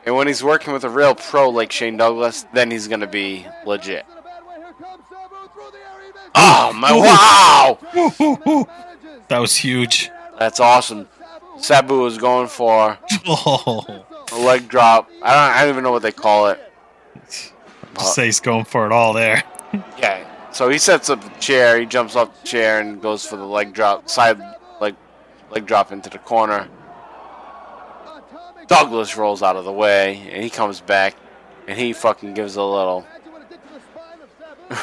And 0.05 0.15
when 0.15 0.27
he's 0.27 0.43
working 0.43 0.73
with 0.73 0.83
a 0.83 0.89
real 0.89 1.13
pro 1.13 1.49
like 1.49 1.71
Shane 1.71 1.97
Douglas, 1.97 2.45
then 2.53 2.71
he's 2.71 2.87
going 2.87 3.01
to 3.01 3.07
be 3.07 3.45
legit. 3.65 4.05
In 4.11 4.17
a 4.17 4.21
bad 4.21 4.43
way, 4.47 4.55
here 4.55 4.73
comes 4.73 5.03
Sabu 5.09 5.35
through 5.53 5.71
the 5.71 5.77
air. 5.77 6.01
He 6.01 6.07
misses. 6.07 6.31
Oh 6.35 6.73
my 6.73 8.63
wow! 8.63 8.67
That 9.27 9.39
was 9.39 9.55
huge. 9.55 10.09
That's 10.39 10.59
awesome. 10.59 11.07
Sabu 11.57 11.99
was 12.01 12.17
going 12.17 12.47
for 12.47 12.97
Oh, 13.27 14.05
a 14.33 14.37
leg 14.39 14.67
drop. 14.67 15.09
I 15.21 15.33
don't 15.33 15.55
I 15.57 15.61
don't 15.61 15.69
even 15.69 15.83
know 15.83 15.91
what 15.91 16.01
they 16.01 16.11
call 16.11 16.47
it. 16.47 16.59
just 17.95 18.15
say 18.15 18.25
he's 18.25 18.39
going 18.41 18.65
for 18.65 18.85
it 18.85 18.91
all 18.91 19.13
there. 19.13 19.43
Yeah. 19.97 20.27
So 20.51 20.67
he 20.67 20.77
sets 20.77 21.09
up 21.09 21.23
the 21.23 21.29
chair, 21.39 21.79
he 21.79 21.85
jumps 21.85 22.17
off 22.17 22.41
the 22.41 22.47
chair 22.47 22.81
and 22.81 23.01
goes 23.01 23.25
for 23.25 23.37
the 23.37 23.45
leg 23.45 23.73
drop, 23.73 24.09
side 24.09 24.37
leg 25.51 25.65
drop 25.65 25.91
into 25.91 26.09
the 26.09 26.17
corner. 26.17 26.67
Douglas 28.67 29.17
rolls 29.17 29.43
out 29.43 29.57
of 29.57 29.65
the 29.65 29.71
way 29.71 30.29
and 30.31 30.43
he 30.43 30.49
comes 30.49 30.79
back 30.79 31.15
and 31.67 31.77
he 31.77 31.93
fucking 31.93 32.33
gives 32.33 32.55
a 32.55 32.63
little 32.63 33.05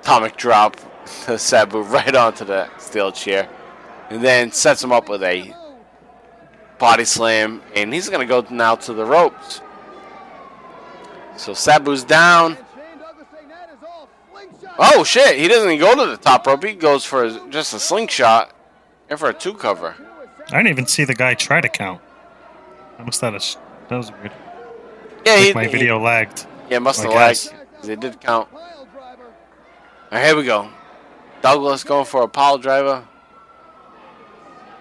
atomic 0.00 0.36
drop 0.36 0.76
to 1.24 1.38
Sabu 1.38 1.82
right 1.82 2.14
onto 2.14 2.44
the 2.44 2.68
steel 2.78 3.10
chair. 3.10 3.48
And 4.10 4.22
then 4.22 4.52
sets 4.52 4.82
him 4.82 4.92
up 4.92 5.08
with 5.08 5.24
a 5.24 5.52
body 6.78 7.04
slam 7.04 7.62
and 7.74 7.92
he's 7.92 8.08
gonna 8.08 8.26
go 8.26 8.46
now 8.48 8.76
to 8.76 8.92
the 8.92 9.04
ropes. 9.04 9.60
So 11.36 11.52
Sabu's 11.52 12.04
down. 12.04 12.56
Oh 14.78 15.04
shit, 15.04 15.38
he 15.38 15.48
doesn't 15.48 15.78
go 15.78 15.96
to 15.96 16.10
the 16.10 16.16
top 16.16 16.46
rope, 16.46 16.62
he 16.62 16.74
goes 16.74 17.04
for 17.04 17.28
just 17.48 17.74
a 17.74 17.80
slingshot 17.80 18.55
and 19.08 19.18
for 19.18 19.28
a 19.28 19.34
two 19.34 19.54
cover. 19.54 19.94
I 20.48 20.56
didn't 20.58 20.68
even 20.68 20.86
see 20.86 21.04
the 21.04 21.14
guy 21.14 21.34
try 21.34 21.60
to 21.60 21.68
count. 21.68 22.00
I 22.98 23.02
must 23.02 23.20
have. 23.20 23.40
sh- 23.42 23.56
That 23.88 23.96
was 23.96 24.10
weird. 24.12 24.32
Yeah, 25.24 25.38
he, 25.38 25.52
my 25.52 25.64
he- 25.64 25.72
video 25.72 25.98
lagged. 25.98 26.46
yeah, 26.70 26.78
must 26.78 27.02
have 27.02 27.12
lagged. 27.12 27.18
guess. 27.44 27.52
lagged. 27.52 27.72
'cause 27.76 27.86
They 27.86 27.96
did 27.96 28.20
count. 28.20 28.48
Here 30.12 30.36
we 30.36 30.44
go. 30.44 30.68
Douglas 31.42 31.84
going 31.84 32.04
for 32.06 32.22
a 32.22 32.28
pile 32.28 32.58
driver. 32.58 33.04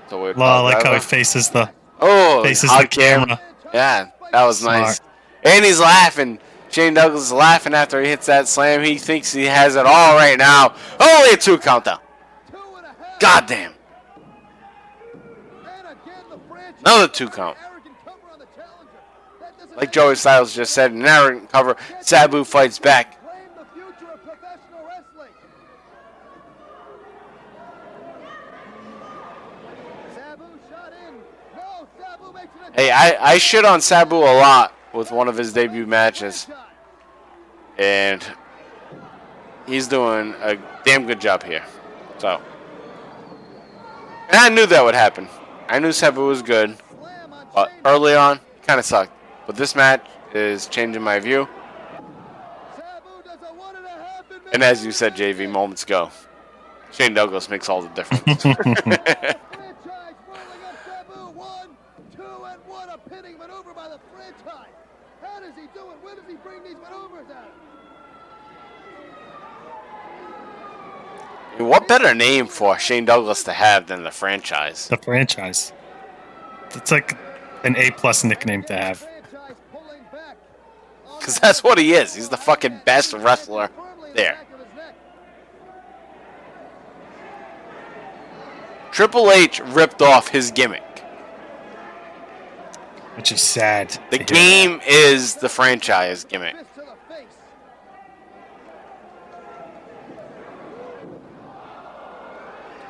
So 0.10 0.22
weird 0.22 0.36
pile 0.38 0.64
like 0.64 0.84
how 0.84 0.94
he 0.94 1.00
faces 1.00 1.50
the 1.50 1.70
Oh, 2.00 2.44
faces 2.44 2.70
the 2.70 2.88
camera. 2.88 3.40
Yeah, 3.74 4.08
that 4.32 4.44
was 4.46 4.60
Smart. 4.60 4.82
nice. 4.82 5.02
And 5.44 5.66
he's 5.66 5.80
laughing. 5.80 6.40
Shane 6.70 6.94
Douglas 6.94 7.24
is 7.24 7.32
laughing 7.32 7.74
after 7.74 8.02
he 8.02 8.10
hits 8.10 8.26
that 8.28 8.48
slam. 8.48 8.84
He 8.84 8.98
thinks 8.98 9.32
he 9.34 9.46
has 9.46 9.76
it 9.76 9.86
all 9.86 10.16
right 10.16 10.38
now. 10.38 10.76
Only 11.00 11.32
a 11.34 11.38
two 11.38 11.58
count 11.58 11.86
though. 11.86 11.98
Two 12.52 12.58
and 12.78 12.86
a 12.86 12.90
half. 12.90 13.20
Goddamn. 13.20 13.74
Another 16.86 17.08
two 17.08 17.30
count. 17.30 17.58
Like 19.76 19.92
Joey 19.92 20.16
Styles 20.16 20.56
just 20.56 20.74
said, 20.74 20.92
an 20.92 21.06
arrogant 21.06 21.52
cover. 21.52 21.76
Sabu 22.02 22.44
fights 22.44 22.80
back. 22.80 23.20
Hey, 32.76 32.92
I, 32.92 33.34
I 33.34 33.38
shit 33.38 33.64
on 33.66 33.82
Sabu 33.82 34.18
a 34.18 34.36
lot 34.38 34.74
with 34.94 35.10
one 35.10 35.28
of 35.28 35.38
his 35.38 35.54
debut 35.54 35.86
matches. 35.86 36.48
And 37.78 38.24
he's 39.66 39.88
doing 39.88 40.36
a 40.42 40.58
damn 40.84 41.08
good 41.08 41.20
job 41.20 41.44
here. 41.44 41.64
So. 42.20 42.42
And 44.30 44.38
I 44.38 44.50
knew 44.50 44.66
that 44.66 44.84
would 44.84 44.96
happen. 44.96 45.28
I 45.68 45.80
knew 45.80 45.92
Sabu 45.92 46.28
was 46.28 46.42
good. 46.42 46.78
But 47.54 47.72
early 47.86 48.14
on, 48.16 48.40
kind 48.64 48.80
of 48.80 48.86
sucked. 48.86 49.12
But 49.48 49.56
this 49.56 49.76
match 49.76 50.06
is 50.34 50.68
changing 50.68 51.02
my 51.02 51.20
view. 51.20 51.48
And 54.54 54.64
as 54.64 54.86
you 54.86 54.92
said, 54.92 55.16
JV, 55.16 55.50
moments 55.50 55.84
ago, 55.84 56.12
Shane 56.92 57.14
Douglas 57.14 57.50
makes 57.50 57.68
all 57.68 57.82
the 57.82 57.90
difference. 57.90 58.42
Franchise 58.44 58.64
rolling 60.28 60.64
up 60.64 60.78
Sabu. 60.86 61.32
One, 61.38 61.70
two, 62.16 62.24
and 62.24 62.62
one. 62.68 62.90
A 62.90 62.98
pinning 62.98 63.38
maneuver 63.38 63.74
by 63.74 63.90
the 63.90 64.00
franchise. 64.14 64.72
How 65.22 65.40
does 65.40 65.56
he 65.56 65.68
do 65.74 65.90
it? 65.92 65.98
Where 66.02 66.16
does 66.16 66.24
he 66.28 66.36
bring 66.36 66.64
these 66.64 66.78
maneuvers 66.82 67.30
out? 67.32 67.52
What 71.58 71.88
better 71.88 72.14
name 72.14 72.48
for 72.48 72.78
Shane 72.78 73.06
Douglas 73.06 73.44
to 73.44 73.54
have 73.54 73.88
than 73.88 74.04
the 74.04 74.12
franchise? 74.12 74.88
The 74.88 74.98
franchise. 74.98 75.74
It's 76.76 76.92
like 76.92 77.18
an 77.64 77.76
A 77.78 77.92
plus 77.92 78.24
nickname 78.24 78.64
to 78.64 78.76
have. 78.76 79.00
Franchise 79.32 79.56
pulling 79.72 80.02
back. 80.12 80.38
on 81.08 81.20
Because 81.20 81.40
that's 81.40 81.64
what 81.64 81.78
he 81.78 81.94
is. 81.94 82.14
He's 82.14 82.30
the 82.30 82.38
fucking 82.38 82.82
best 82.86 83.14
wrestler 83.14 83.70
firmly 83.70 84.10
in 84.10 84.16
the 84.16 84.22
there. 84.22 84.34
back 84.34 84.54
of 84.54 84.60
his 84.60 84.76
neck. 84.76 84.96
Triple 88.92 89.32
H 89.32 89.60
ripped 89.62 90.02
off 90.02 90.28
his 90.28 90.52
gimmick. 90.52 90.82
Which 93.16 93.32
is 93.32 93.42
sad. 93.42 93.98
The 94.12 94.20
game 94.20 94.82
is 94.86 95.36
the 95.36 95.48
franchise 95.48 96.26
gimmick. 96.26 96.56
Fist 96.56 96.74
to 96.76 96.82
the 96.82 97.16
face. 97.16 97.26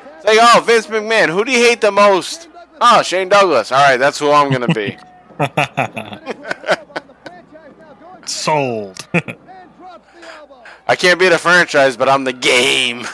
It's 0.02 0.10
like, 0.26 0.38
oh, 0.40 0.62
Vince 0.66 0.86
McMahon, 0.86 1.28
who 1.28 1.44
do 1.44 1.52
you 1.52 1.58
hate 1.58 1.80
the 1.80 1.92
most? 1.92 2.48
Oh, 2.80 3.02
Shane 3.02 3.28
Douglas. 3.28 3.72
All 3.72 3.78
right, 3.78 3.96
that's 3.96 4.18
who 4.18 4.30
I'm 4.30 4.50
going 4.50 4.66
to 4.66 4.74
be. 4.74 4.98
On 5.38 5.48
the 5.48 7.16
franchise 7.24 7.74
now 7.78 7.94
going 7.94 8.26
Sold. 8.26 9.08
and 9.12 9.36
drops 9.78 10.08
the 10.12 10.28
elbow. 10.36 10.64
I 10.88 10.96
can't 10.96 11.18
be 11.18 11.28
the 11.28 11.38
franchise, 11.38 11.96
but 11.96 12.08
I'm 12.08 12.24
the 12.24 12.32
game. 12.32 13.04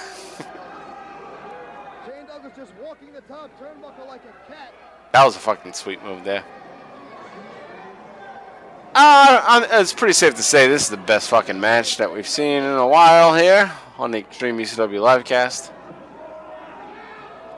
Shane 2.07 2.27
Douglas 2.27 2.53
just 2.57 2.73
walking 2.83 3.13
the 3.13 3.21
top 3.23 3.51
turnbuckle 3.61 4.07
like 4.07 4.23
a 4.23 4.53
cat. 4.53 4.73
That 5.13 5.25
was 5.25 5.37
a 5.37 5.41
fucking 5.41 5.73
sweet 5.75 6.03
move 6.03 6.25
there. 6.25 6.45
Uh, 8.95 9.43
uh, 9.47 9.81
it's 9.81 9.93
pretty 9.95 10.13
safe 10.13 10.35
to 10.35 10.43
say 10.43 10.69
this 10.69 10.83
is 10.83 10.91
the 10.91 10.99
best 10.99 11.31
fucking 11.31 11.59
match 11.59 11.97
that 11.97 12.13
we've 12.13 12.29
seen 12.29 12.63
in 12.63 12.77
a 12.77 12.87
while 12.87 13.35
here 13.35 13.73
on 13.97 14.11
the 14.11 14.19
Extreme 14.19 14.59
ECW 14.59 15.01
livecast. 15.01 15.72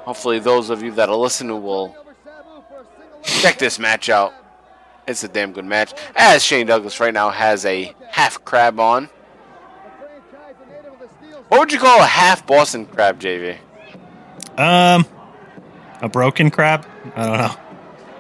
Hopefully, 0.05 0.39
those 0.39 0.71
of 0.71 0.83
you 0.83 0.93
that 0.93 1.09
are 1.09 1.17
listening 1.17 1.63
will 1.63 1.97
Over 1.99 2.15
Sabu 2.25 2.63
for 2.69 2.81
a 2.81 2.85
single 2.85 3.41
check 3.41 3.59
this 3.59 3.79
match 3.79 4.09
out. 4.09 4.33
It's 5.07 5.23
a 5.25 5.29
damn 5.29 5.53
good 5.53 5.65
match. 5.65 5.93
As 6.17 6.43
Shane 6.43 6.67
Douglas 6.67 6.99
right 7.01 7.13
now 7.13 7.31
has 7.31 7.65
a 7.67 7.95
half 8.11 8.43
crab 8.45 8.81
on. 8.81 9.05
The 9.05 9.09
franchise, 10.31 10.55
a 10.63 10.71
native 10.71 10.93
of 10.93 10.99
the 11.01 11.09
Steel 11.27 11.45
What 11.49 11.61
would 11.61 11.73
you 11.73 11.79
call 11.79 12.01
a 12.01 12.07
half 12.07 12.47
Boston 12.47 12.87
crab, 12.87 13.21
JV? 13.21 13.57
um, 14.59 15.05
a 16.01 16.09
broken 16.09 16.51
crab? 16.51 16.87
I 17.17 17.27
don't 17.27 17.39
know. 17.39 17.55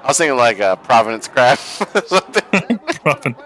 I 0.03 0.09
was 0.09 0.19
thinking 0.19 0.37
like 0.37 0.59
a 0.61 0.77
Providence 0.83 1.29
crab. 1.29 1.59
Something. 2.07 3.37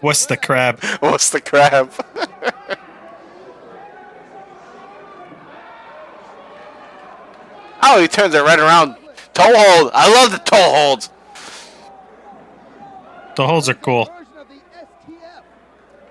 What's 0.00 0.26
the 0.26 0.36
crab? 0.36 0.82
What's 1.00 1.30
the 1.30 1.40
crab? 1.40 1.92
oh, 7.82 8.00
he 8.00 8.08
turns 8.08 8.34
it 8.34 8.42
right 8.42 8.58
around. 8.58 8.96
Toe 9.34 9.52
hold. 9.54 9.90
I 9.94 10.12
love 10.12 10.30
the 10.32 10.38
toe 10.38 10.56
holds. 10.56 11.10
The 13.36 13.46
holes 13.46 13.68
are 13.68 13.74
cool. 13.74 14.10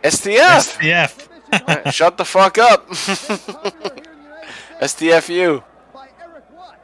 STF. 0.03 0.77
STF. 0.79 1.91
Shut 1.93 2.17
the 2.17 2.25
fuck 2.25 2.57
up. 2.57 2.87
Popular 2.87 3.93
here 3.95 4.11
in 4.13 4.17
the 4.17 4.23
United 4.23 4.87
States 4.89 5.27
STFU. 5.27 5.63
by 5.93 6.07
Erik 6.19 6.43
Watts. 6.55 6.79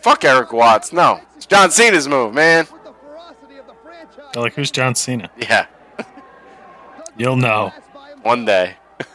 Fuck 0.00 0.24
Erik 0.24 0.52
Watts. 0.52 0.92
No. 0.92 1.20
It's 1.36 1.46
John 1.46 1.70
Cena's 1.70 2.06
move, 2.08 2.34
man. 2.34 2.66
with 2.70 2.84
the 2.84 2.92
ferocity 2.92 3.56
of 3.58 3.66
the 3.66 3.74
franchise. 3.82 4.36
Like, 4.36 4.54
who's 4.54 4.70
John 4.70 4.94
Cena? 4.94 5.30
Yeah. 5.38 5.66
You'll 7.16 7.36
know. 7.36 7.70
passed 7.70 7.92
by 7.94 8.10
him. 8.12 8.18
One 8.22 8.44
day. 8.44 8.76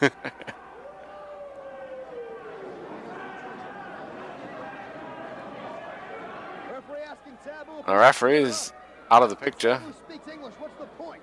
Referee 6.72 7.00
asking 7.06 7.38
Sabu 7.44 7.75
if 7.75 7.75
The 7.86 7.96
referee 7.96 8.42
is 8.42 8.72
out 9.10 9.22
of 9.22 9.30
the 9.30 9.36
picture. 9.36 9.80
Sabu 9.80 9.92
speaks 10.08 10.28
English. 10.28 10.54
What's 10.58 10.74
the 10.78 10.86
point? 10.98 11.22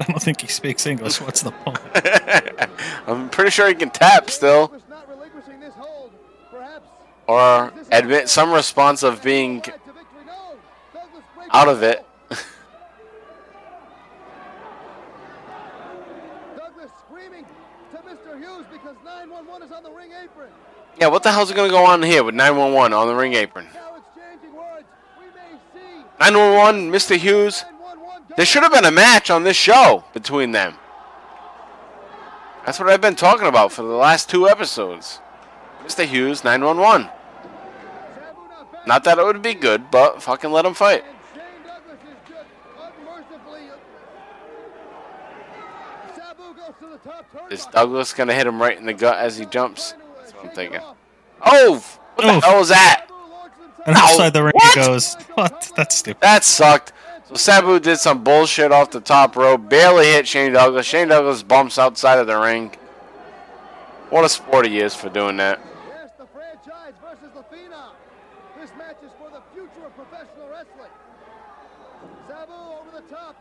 I 0.00 0.04
don't 0.04 0.22
think 0.22 0.40
he 0.40 0.48
speaks 0.48 0.86
English. 0.86 1.20
What's 1.20 1.42
the 1.42 1.52
point? 1.52 1.78
I'm 3.06 3.28
pretty 3.30 3.50
sure 3.50 3.68
he 3.68 3.74
can 3.74 3.90
tap 3.90 4.30
still. 4.30 4.66
Douglas 4.66 4.82
not 4.90 5.08
relinquishing 5.08 5.60
this 5.60 5.74
hold. 5.74 6.10
Perhaps 6.50 6.86
Or 7.28 7.72
admit 7.92 8.28
some 8.28 8.52
response 8.52 9.02
of 9.02 9.22
being 9.22 9.60
back 9.60 9.84
to 9.84 9.92
victory. 9.92 10.24
No. 10.26 10.56
Douglas 10.92 11.22
breaks 11.36 11.50
out 11.52 11.68
of 11.68 11.82
it. 11.82 12.04
hold. 12.30 12.30
Douglas 16.56 16.90
screaming 17.06 17.44
to 17.92 17.96
Mr. 17.98 18.38
Hughes 18.38 18.64
because 18.72 18.96
911 19.04 19.66
is 19.66 19.72
on 19.72 19.82
the 19.82 19.90
ring 19.90 20.10
apron. 20.22 20.48
Yeah, 21.00 21.08
what 21.08 21.22
the 21.22 21.30
hell's 21.30 21.52
going 21.52 21.68
to 21.68 21.72
go 21.72 21.84
on 21.84 22.02
here 22.02 22.24
with 22.24 22.34
911 22.34 22.92
on 22.92 23.06
the 23.06 23.14
ring 23.14 23.34
apron? 23.34 23.66
Now 23.74 23.96
exchanging 23.96 24.54
words. 24.56 24.86
We 25.18 25.26
may 25.26 25.58
see 25.74 26.04
911, 26.20 26.90
Mr. 26.90 27.16
Hughes. 27.16 27.64
There 28.36 28.46
should 28.46 28.62
have 28.62 28.72
been 28.72 28.84
a 28.84 28.90
match 28.90 29.30
on 29.30 29.44
this 29.44 29.56
show 29.56 30.04
between 30.12 30.52
them. 30.52 30.74
That's 32.64 32.80
what 32.80 32.88
I've 32.88 33.00
been 33.00 33.14
talking 33.14 33.46
about 33.46 33.72
for 33.72 33.82
the 33.82 33.88
last 33.94 34.28
two 34.28 34.48
episodes. 34.48 35.20
Mr. 35.84 36.04
Hughes, 36.04 36.42
911. 36.42 37.08
Not 38.86 39.04
that 39.04 39.18
it 39.18 39.24
would 39.24 39.42
be 39.42 39.54
good, 39.54 39.90
but 39.90 40.22
fucking 40.22 40.50
let 40.50 40.64
him 40.64 40.74
fight. 40.74 41.04
And 41.04 41.14
Shane 41.34 41.44
Douglas 41.64 41.98
is 42.04 42.28
just 42.28 42.46
unmercifully. 43.00 43.60
Sabu 46.14 46.54
goes 46.54 46.74
to 46.80 46.86
the 46.88 46.98
top 46.98 47.26
turnbuckle. 47.32 47.52
Is 47.52 47.66
Douglas 47.66 48.12
going 48.12 48.28
to 48.28 48.34
hit 48.34 48.46
him 48.46 48.60
right 48.60 48.78
in 48.78 48.86
the 48.86 48.94
gut 48.94 49.18
as 49.18 49.38
he 49.38 49.46
jumps? 49.46 49.94
That's 50.18 50.32
what 50.34 50.46
I'm 50.46 50.50
thinking. 50.50 50.80
Oh! 51.44 51.84
What 52.14 52.26
the 52.26 52.36
Oof. 52.36 52.44
hell 52.44 52.58
was 52.58 52.68
that? 52.70 53.06
Sabu 53.86 53.94
launches 53.94 53.94
himself 53.94 53.96
And 53.96 53.96
outside 53.96 54.32
the 54.32 54.42
ring 54.44 54.52
What? 54.54 54.74
he 54.74 54.80
goes. 54.80 55.14
What? 55.34 55.72
That's 55.76 55.94
stupid. 55.96 56.20
That 56.20 56.44
sucked. 56.44 56.92
So 57.28 57.34
Sabu 57.34 57.80
did 57.80 57.98
some 57.98 58.22
bullshit 58.22 58.70
off 58.72 58.90
the 58.92 59.00
top 59.00 59.34
rope, 59.36 59.68
barely 59.68 60.06
hit 60.06 60.28
Shane 60.28 60.52
Douglas. 60.52 60.86
Shane 60.86 61.08
Douglas 61.08 61.42
bumps 61.42 61.78
outside 61.78 62.18
of 62.18 62.26
the 62.26 62.38
ring. 62.38 62.70
What 64.10 64.24
a 64.24 64.28
sport 64.28 64.66
he 64.66 64.78
is 64.78 64.94
for 64.94 65.08
doing 65.08 65.36
that. 65.38 65.58
Yes, 65.88 66.10
the 66.18 66.26
franchise 66.26 66.94
versus 67.02 67.32
the 67.34 67.42
Phenom. 67.42 67.90
This 68.60 68.70
match 68.78 68.96
is 69.04 69.10
for 69.18 69.28
the 69.30 69.42
future 69.52 69.84
of 69.86 69.94
professional 69.96 70.48
wrestling. 70.48 70.90
Sabu 72.28 72.52
over 72.52 72.90
the 73.00 73.14
top. 73.14 73.34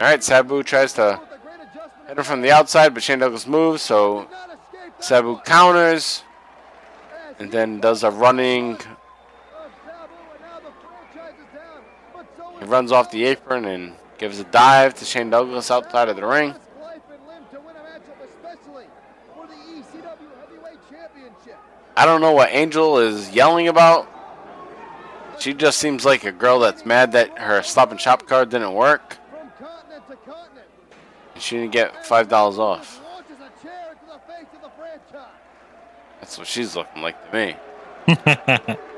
All 0.00 0.06
right, 0.06 0.22
Sabu 0.22 0.62
tries 0.62 0.92
to 0.94 1.18
With 1.20 1.40
a 1.40 1.42
great 1.42 1.54
adjustment. 1.62 2.08
hit 2.08 2.18
him 2.18 2.24
from 2.24 2.42
the 2.42 2.50
outside, 2.52 2.92
but 2.92 3.02
Shane 3.02 3.20
Douglas 3.20 3.46
moves, 3.46 3.80
so 3.80 4.20
Did 4.22 4.30
not 4.30 4.48
escape 4.50 4.92
that 4.98 5.04
Sabu 5.04 5.38
counters 5.46 6.22
and 7.38 7.50
then 7.50 7.80
does 7.80 8.02
a 8.04 8.10
running. 8.10 8.74
of 8.74 8.80
Sabu, 8.82 8.92
and 10.34 10.42
now 10.42 10.58
the 10.60 10.72
franchise 10.84 11.34
is 11.40 11.58
down. 11.58 11.80
But 12.14 12.26
so 12.36 12.51
He 12.62 12.68
runs 12.68 12.92
off 12.92 13.10
the 13.10 13.24
apron 13.24 13.64
and 13.64 13.94
gives 14.18 14.38
a 14.38 14.44
dive 14.44 14.94
to 14.94 15.04
Shane 15.04 15.30
Douglas 15.30 15.68
outside 15.70 16.08
of 16.08 16.14
the 16.14 16.24
ring. 16.24 16.50
Risk 16.50 16.60
life 16.80 17.00
and 17.12 17.26
limb 17.26 17.44
to 17.50 17.60
win 17.60 17.74
a 17.74 17.80
matchup, 17.80 18.24
especially 18.24 18.84
for 19.34 19.46
the 19.48 19.52
ECW 19.52 20.28
Heavyweight 20.40 20.78
Championship. 20.88 21.58
I 21.96 22.06
don't 22.06 22.20
know 22.20 22.30
what 22.30 22.50
Angel 22.52 22.98
is 22.98 23.32
yelling 23.32 23.66
about. 23.66 24.08
She 25.40 25.54
just 25.54 25.78
seems 25.78 26.04
like 26.04 26.22
a 26.22 26.30
girl 26.30 26.60
that's 26.60 26.86
mad 26.86 27.10
that 27.12 27.36
her 27.36 27.62
stop 27.62 27.90
and 27.90 28.00
shop 28.00 28.28
card 28.28 28.50
didn't 28.50 28.74
work. 28.74 29.16
From 29.30 29.50
continent 29.58 30.06
to 30.08 30.16
continent. 30.16 30.66
and 31.34 31.42
She 31.42 31.56
didn't 31.56 31.72
get 31.72 32.06
five 32.06 32.28
dollars 32.28 32.60
off. 32.60 33.02
Launches 33.02 33.38
a 33.38 33.62
chair 33.66 33.90
into 33.90 34.06
the 34.06 34.32
face 34.32 34.46
of 34.54 34.62
the 34.62 34.70
franchise. 34.78 35.30
That's 36.20 36.38
what 36.38 36.46
she's 36.46 36.76
looking 36.76 37.02
like 37.02 37.28
to 37.28 37.36
me. 38.76 38.76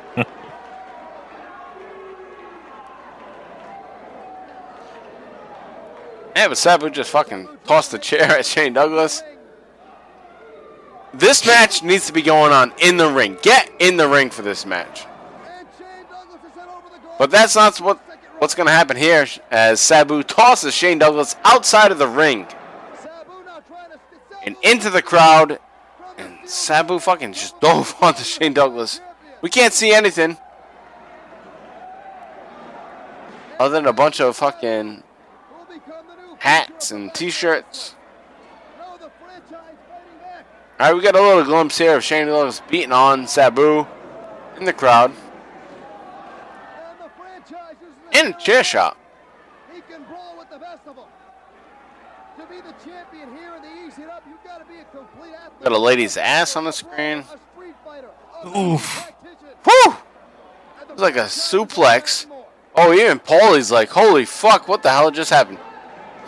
Yeah, 6.35 6.49
but 6.49 6.59
Sabu 6.59 6.91
just 6.91 7.11
fucking 7.11 7.49
tossed 7.65 7.93
the 7.93 7.99
chair 7.99 8.23
at 8.25 8.47
Shane 8.47 8.73
Douglas. 8.73 9.23
This 11.13 11.47
match 11.47 11.83
needs 11.83 12.07
to 12.09 12.13
be 12.13 12.23
going 12.23 12.53
on 12.53 12.73
in 12.79 12.97
the 12.97 13.09
ring. 13.09 13.39
Get 13.43 13.71
in 13.79 13.97
the 13.97 14.09
ring 14.09 14.31
for 14.31 14.43
this 14.43 14.67
match. 14.67 15.07
But 17.19 17.31
that's 17.31 17.55
not 17.55 17.81
what 17.81 17.99
what's 18.39 18.55
going 18.55 18.67
to 18.67 18.73
happen 18.73 18.97
here 18.97 19.27
as 19.51 19.81
Sabu 19.81 20.23
tosses 20.25 20.75
Shane 20.75 20.99
Douglas 20.99 21.37
outside 21.45 21.93
of 21.93 21.99
the 21.99 22.09
ring 22.09 22.47
and 24.43 24.57
into 24.63 24.91
the 24.91 25.03
crowd. 25.03 25.59
And. 26.19 26.39
Sabu 26.49 26.99
fucking 26.99 27.33
just 27.33 27.61
dove 27.63 27.95
onto 28.03 28.25
Shane 28.25 28.53
Douglas. 28.53 29.01
We 29.41 29.51
can't 29.51 29.73
see 29.73 29.93
anything 29.93 30.37
other 33.59 33.75
than 33.75 33.87
a 33.87 33.93
bunch 33.93 34.21
of 34.21 34.37
fucking 34.37 35.03
Who'll 35.49 35.65
become 35.67 36.07
the 36.07 36.17
new 36.17 36.33
hats 36.45 36.91
and 36.91 37.13
t-shirts. 37.15 37.95
No, 38.79 38.99
the 38.99 39.11
franchise 39.19 39.49
fighting 39.89 40.19
back. 40.21 40.45
All 40.79 40.87
right, 40.89 40.95
we 40.95 41.01
got 41.01 41.17
a 41.17 41.21
little 41.21 41.43
glimpse 41.43 41.79
here 41.79 41.97
of 41.97 42.05
Shane 42.05 42.27
Douglas 42.27 42.61
beating 42.69 42.93
on 42.93 43.27
Sabu 43.27 43.87
in 44.59 44.67
the 44.67 44.73
crowd 44.75 45.11
And 45.11 46.99
the 47.01 47.11
franchise 47.17 47.77
is 47.81 48.21
in 48.21 48.35
a 48.35 48.39
chair 48.39 48.63
shot. 48.63 48.99
He 49.73 49.81
can 49.91 50.03
brawl 50.03 50.37
with 50.39 50.51
the 50.51 50.59
best 50.59 50.87
of 50.87 50.97
them. 50.97 51.07
To 52.39 52.47
be 52.47 52.61
the 52.61 52.75
champion 52.85 53.35
here 53.35 53.55
in 53.57 53.63
the 53.63 53.69
ECW, 53.69 54.21
you've 54.29 54.45
got 54.45 54.59
to 54.59 54.67
be 54.67 54.81
a 54.81 54.85
complete 54.95 55.33
athlete. 55.35 55.63
Got 55.63 55.73
a 55.73 55.79
lady's 55.79 56.19
ass 56.19 56.57
on 56.57 56.65
the 56.65 56.73
screen. 56.73 57.21
A 57.21 57.25
street 57.55 57.75
fighter, 57.83 58.11
a 58.45 58.59
Oof. 58.59 59.13
Whew! 59.65 59.97
It's 60.91 61.01
like 61.01 61.17
a 61.17 61.25
suplex. 61.25 62.27
Oh, 62.77 62.93
even 62.93 63.19
Paulie's 63.19 63.71
like, 63.71 63.89
holy 63.89 64.27
fuck, 64.27 64.69
what 64.69 64.83
the 64.83 64.91
hell 64.91 65.11
just 65.11 65.31
happened? 65.31 65.59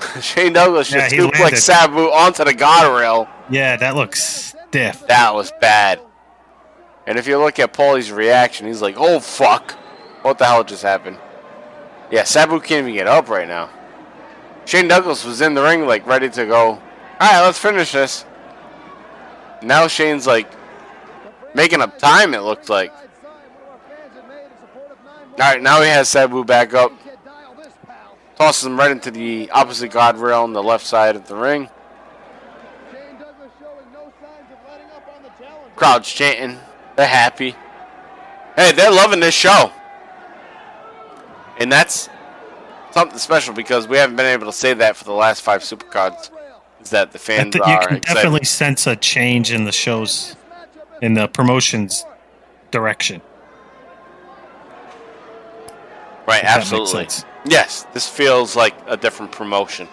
Shane 0.20 0.52
Douglas 0.52 0.88
just 0.88 1.12
he 1.12 1.18
suplexed 1.18 1.40
landed. 1.40 1.58
Sabu 1.58 2.00
onto 2.10 2.44
the 2.44 2.52
guardrail. 2.52 3.28
Yeah, 3.50 3.76
that 3.76 3.94
looks 3.94 4.22
stiff. 4.22 5.06
That 5.06 5.34
was 5.34 5.52
bad. 5.60 6.00
And 7.06 7.18
if 7.18 7.26
you 7.26 7.38
look 7.38 7.58
at 7.58 7.72
Paulie's 7.72 8.10
reaction, 8.10 8.66
he's 8.66 8.82
like, 8.82 8.96
oh 8.98 9.20
fuck, 9.20 9.72
what 10.22 10.38
the 10.38 10.44
hell 10.46 10.64
just 10.64 10.82
happened? 10.82 11.18
Yeah, 12.10 12.24
Sabu 12.24 12.60
can't 12.60 12.82
even 12.86 12.94
get 12.94 13.06
up 13.06 13.28
right 13.28 13.48
now. 13.48 13.70
Shane 14.64 14.88
Douglas 14.88 15.24
was 15.24 15.40
in 15.40 15.54
the 15.54 15.62
ring, 15.62 15.86
like, 15.86 16.06
ready 16.06 16.28
to 16.30 16.44
go. 16.44 16.64
All 16.68 16.82
right, 17.20 17.40
let's 17.42 17.58
finish 17.58 17.92
this. 17.92 18.24
Now 19.62 19.86
Shane's 19.86 20.26
like 20.26 20.50
making 21.54 21.80
up 21.80 21.98
time. 21.98 22.34
It 22.34 22.40
looked 22.40 22.68
like. 22.68 22.92
Sign 22.92 23.02
one 23.02 23.62
of 23.62 23.68
our 23.68 23.78
fans 23.88 24.14
had 24.14 24.28
made 24.28 24.44
in 24.44 24.50
support 24.60 24.90
of 24.90 25.04
911. 25.04 25.32
All 25.32 25.52
right, 25.52 25.62
now 25.62 25.80
he 25.80 25.88
has 25.88 26.08
Sabu 26.08 26.44
back 26.44 26.74
up. 26.74 26.90
You 26.90 26.96
can't 27.04 27.24
dial 27.24 27.54
this, 27.54 27.72
pal. 27.86 28.16
Tosses 28.36 28.66
him 28.66 28.78
right 28.78 28.90
into 28.90 29.10
the 29.10 29.50
opposite 29.50 29.90
guardrail 29.90 30.42
on 30.42 30.52
the 30.52 30.62
left 30.62 30.86
side 30.86 31.16
of 31.16 31.26
the 31.26 31.34
ring. 31.36 31.68
Shane 32.92 33.18
Douglas 33.18 33.50
showing 33.58 33.92
no 33.92 34.12
signs 34.20 34.50
of 34.52 34.58
letting 34.70 34.86
up 34.90 35.08
on 35.16 35.22
the 35.22 35.44
challenge. 35.44 35.74
Crowd's 35.76 36.12
chanting. 36.12 36.58
They're 36.96 37.06
happy. 37.06 37.54
Hey, 38.56 38.72
they're 38.72 38.90
loving 38.90 39.20
this 39.20 39.34
show. 39.34 39.70
And 41.58 41.70
that's 41.72 42.08
something 42.92 43.18
special 43.18 43.54
because 43.54 43.88
we 43.88 43.96
haven't 43.96 44.16
been 44.16 44.26
able 44.26 44.46
to 44.46 44.52
say 44.52 44.74
that 44.74 44.96
for 44.96 45.04
the 45.04 45.12
last 45.12 45.42
five 45.42 45.62
supercards. 45.62 46.30
Is 46.80 46.90
that 46.90 47.10
the 47.12 47.18
I 47.18 47.22
fans 47.22 47.52
think 47.52 47.66
you 47.66 47.72
are 47.72 47.86
can 47.88 47.96
excited. 47.96 48.14
definitely 48.14 48.44
sense 48.44 48.86
a 48.86 48.94
change 48.96 49.50
in 49.50 49.64
the 49.64 49.72
show's, 49.72 50.36
in 51.02 51.14
the 51.14 51.26
promotion's 51.28 52.04
direction. 52.70 53.22
right, 56.26 56.42
if 56.42 56.42
that 56.42 56.70
makes 56.70 56.72
absolutely. 56.72 57.30
Yes, 57.48 57.86
this 57.94 58.08
feels 58.08 58.56
like 58.56 58.74
a 58.86 58.96
different 58.96 59.30
promotion. 59.32 59.88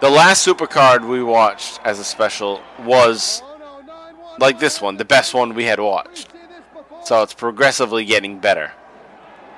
The 0.00 0.10
last 0.10 0.46
supercard 0.46 1.08
we 1.08 1.22
watched 1.22 1.80
as 1.84 1.98
a 1.98 2.04
special 2.04 2.60
was 2.80 3.42
no, 3.42 3.56
911. 3.80 4.40
like 4.40 4.58
this 4.58 4.80
one, 4.80 4.96
the 4.96 5.04
best 5.04 5.34
one 5.34 5.54
we 5.54 5.64
had 5.64 5.80
watched. 5.80 6.28
So 7.04 7.22
it's 7.22 7.34
progressively 7.34 8.04
getting 8.04 8.38
better. 8.38 8.72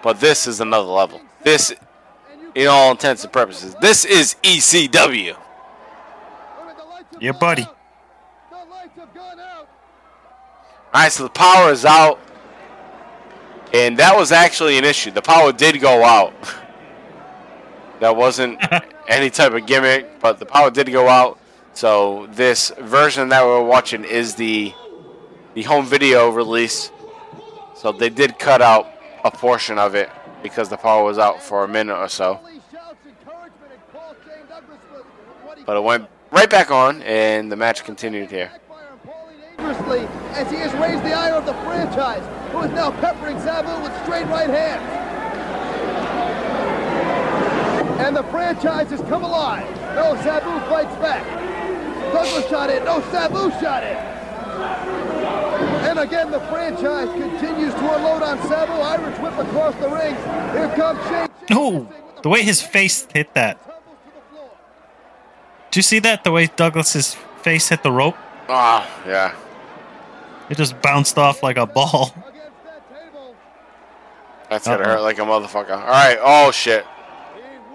But 0.03 0.21
this 0.21 0.47
is 0.47 0.61
another 0.61 0.89
level. 0.89 1.21
This, 1.43 1.75
in 2.55 2.67
all 2.69 2.91
intents 2.93 3.25
and 3.25 3.33
purposes, 3.33 3.75
this 3.81 4.05
is 4.05 4.37
ECW. 4.43 5.37
Yeah, 7.21 7.33
buddy. 7.33 7.63
out. 7.63 7.77
The 8.51 8.57
lights 8.71 8.97
have 8.97 9.15
gone 9.15 9.41
out. 9.41 9.69
Alright, 10.95 11.13
so 11.13 11.25
the 11.25 11.31
power 11.31 11.71
is 11.71 11.85
out. 11.85 12.19
And 13.75 13.99
that 13.99 14.17
was 14.17 14.33
actually 14.33 14.79
an 14.79 14.85
issue. 14.85 15.11
The 15.11 15.23
power 15.23 15.53
did 15.53 15.81
go 15.81 16.03
out. 16.03 16.33
that 18.01 18.17
wasn't 18.17 18.59
any 19.09 19.29
type 19.29 19.53
of 19.53 19.67
gimmick, 19.67 20.21
but 20.21 20.39
the 20.39 20.47
power 20.47 20.71
did 20.71 20.91
go 20.91 21.09
out. 21.09 21.39
So 21.75 22.27
this 22.33 22.73
version 22.81 23.29
that 23.29 23.45
we're 23.45 23.63
watching 23.63 24.05
is 24.05 24.35
the 24.35 24.73
the 25.55 25.63
home 25.63 25.87
video 25.87 26.31
release. 26.31 26.91
So 27.75 27.93
they 27.93 28.09
did 28.11 28.39
cut 28.39 28.63
out 28.63 28.91
a 29.25 29.31
portion 29.31 29.79
of 29.79 29.95
it 29.95 30.11
because 30.43 30.69
the 30.69 30.77
power 30.77 31.05
was 31.05 31.19
out 31.19 31.43
for 31.43 31.65
a 31.65 31.69
minute 31.69 31.97
or 31.97 32.09
so. 32.09 32.41
Lee 32.45 32.61
shouts 32.73 32.97
encouragement 33.07 33.73
and 33.73 33.93
calls 33.93 34.17
Shane 34.25 34.47
Douglas 34.49 34.79
for 34.89 35.03
what 35.47 35.59
he 35.59 35.65
But 35.65 35.77
it 35.77 35.83
went 35.83 36.09
right 36.31 36.49
back 36.49 36.71
on 36.71 37.03
and 37.03 37.51
the 37.51 37.57
match 37.57 37.85
continued 37.85 38.31
here. 38.31 38.51
Backfire 39.89 40.07
on 40.07 40.09
Paulie 40.09 40.09
Dangerously 40.09 40.09
as 40.35 40.51
he 40.51 40.57
has 40.59 40.73
raised 40.75 41.05
the 41.05 41.13
ire 41.13 41.35
of 41.35 41.47
the 41.47 41.55
franchise, 41.65 42.23
who 42.53 42.63
is 42.63 42.71
now 42.73 42.91
peppering 43.01 43.39
Sabu 43.41 43.83
with 43.83 43.93
straight 44.03 44.27
right 44.27 44.51
hands. 44.51 44.83
And 48.01 48.17
the 48.17 48.23
franchise 48.25 48.91
has 48.91 49.01
come 49.03 49.25
alive. 49.25 49.69
No, 49.95 50.17
Sabu 50.23 50.61
fights 50.69 50.95
back. 50.97 51.25
Douglas 52.13 52.49
shot 52.49 52.71
in. 52.71 52.85
No, 52.85 53.01
Sabu 53.11 53.51
shot 53.61 53.83
in. 53.83 53.97
And 55.89 55.99
again, 55.99 56.31
the 56.31 56.41
franchise 56.41 57.09
continues 57.11 57.75
to 57.75 57.95
unload 57.95 58.23
on 58.23 58.39
Sabu. 58.49 58.73
Irish 58.73 59.19
whip 59.19 59.39
across 59.39 59.75
the 59.77 59.89
ring. 59.89 60.15
Here 60.53 60.73
comes 60.77 61.01
Shane. 61.09 61.29
No, 61.51 61.89
the 62.23 62.29
way 62.29 62.43
his 62.43 62.63
face 62.63 63.07
hit 63.13 63.35
that. 63.35 63.59
Tumbles 63.65 63.99
to 64.05 64.11
the 64.15 64.21
floor. 64.31 64.51
Did 65.71 65.77
you 65.77 65.83
see 65.83 65.99
that? 66.01 66.25
The 66.25 66.31
way 66.31 66.47
Douglas's 66.47 67.17
face 67.43 67.69
hit 67.69 67.83
the 67.83 67.93
rope? 67.93 68.17
Ah, 68.49 68.89
yeah. 69.07 69.35
It 70.51 70.57
just 70.57 70.81
bounced 70.81 71.19
off 71.19 71.43
like 71.43 71.57
a 71.57 71.67
ball. 71.67 72.13
Against 72.17 72.65
that 72.65 72.89
table. 73.13 73.35
That's 74.49 74.67
gonna 74.67 74.83
Uh-oh. 74.83 74.89
hurt 74.91 75.03
like 75.03 75.19
a 75.19 75.23
motherfucker. 75.23 75.71
Alright, 75.79 76.19
oh 76.23 76.51
shit. 76.51 76.87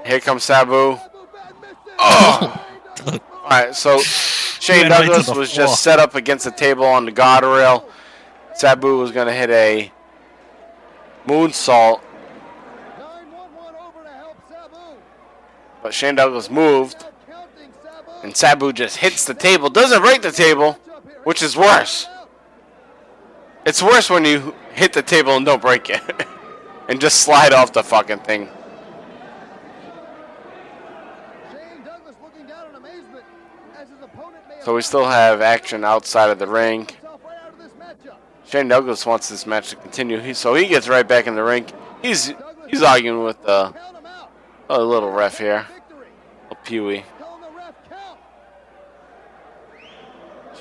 Here 0.05 0.19
comes 0.19 0.43
Sabu. 0.43 0.95
Sabu 0.97 1.27
bad 1.31 1.53
misses. 1.61 1.77
Oh! 1.99 2.65
oh! 3.07 3.19
Alright, 3.43 3.75
so 3.75 3.99
Shane 3.99 4.83
Went 4.89 4.91
right 4.91 4.99
Douglas 5.07 5.27
was 5.29 5.51
floor. 5.53 5.67
just 5.67 5.83
set 5.83 5.99
up 5.99 6.15
against 6.15 6.45
the 6.45 6.51
table 6.51 6.85
on 6.85 7.05
the 7.05 7.11
guardrail. 7.11 7.83
Sabu 8.55 8.97
was 8.97 9.11
gonna 9.11 9.33
hit 9.33 9.49
a 9.49 9.91
moonsault, 11.27 12.01
911 12.97 13.75
over 13.79 14.03
to 14.03 14.09
help 14.09 14.37
Sabu. 14.49 14.77
but 15.81 15.93
Shane 15.93 16.15
Douglas 16.15 16.49
moved, 16.49 17.05
and 18.23 18.35
Sabu 18.35 18.71
just 18.73 18.97
hits 18.97 19.25
the 19.25 19.33
table. 19.33 19.69
Doesn't 19.69 20.01
break 20.01 20.21
the 20.21 20.31
table, 20.31 20.73
which 21.23 21.41
is 21.43 21.55
worse. 21.57 22.07
It's 23.65 23.81
worse 23.81 24.09
when 24.09 24.25
you 24.25 24.55
hit 24.73 24.93
the 24.93 25.01
table 25.01 25.35
and 25.35 25.45
don't 25.45 25.61
break 25.61 25.89
it, 25.89 26.01
and 26.89 26.99
just 26.99 27.21
slide 27.21 27.53
off 27.53 27.71
the 27.71 27.83
fucking 27.83 28.19
thing. 28.19 28.49
Shane 31.51 31.83
Douglas 31.85 32.15
looking 32.21 32.45
down 32.45 32.69
in 32.69 32.75
amazement 32.75 33.23
as 33.77 33.89
his 33.89 34.01
opponent 34.01 34.43
may 34.49 34.61
So 34.63 34.75
we 34.75 34.81
still 34.81 35.05
have 35.05 35.41
action 35.41 35.83
outside 35.85 36.29
of 36.29 36.39
the 36.39 36.47
ring. 36.47 36.87
himself 36.87 37.21
right 37.23 37.37
out 37.37 37.53
of 37.53 37.57
this 37.57 37.71
matchup. 37.73 38.17
Shane 38.45 38.67
Douglas 38.67 39.05
wants 39.05 39.29
this 39.29 39.45
match 39.45 39.69
to 39.69 39.75
continue, 39.77 40.19
he, 40.19 40.33
so 40.33 40.53
he 40.55 40.67
gets 40.67 40.89
right 40.89 41.07
back 41.07 41.27
in 41.27 41.35
the 41.35 41.43
ring. 41.43 41.65
He's 42.01 42.33
he's 42.67 42.83
arguing 42.83 43.23
with 43.23 43.41
the 43.43 43.71
Count 43.71 43.93
a 44.69 44.81
little 44.81 45.11
ref 45.11 45.37
here, 45.37 45.65
little 46.49 46.63
Pewee 46.63 47.03
the 47.41 47.51
ref 47.51 47.75
count. 47.89 48.19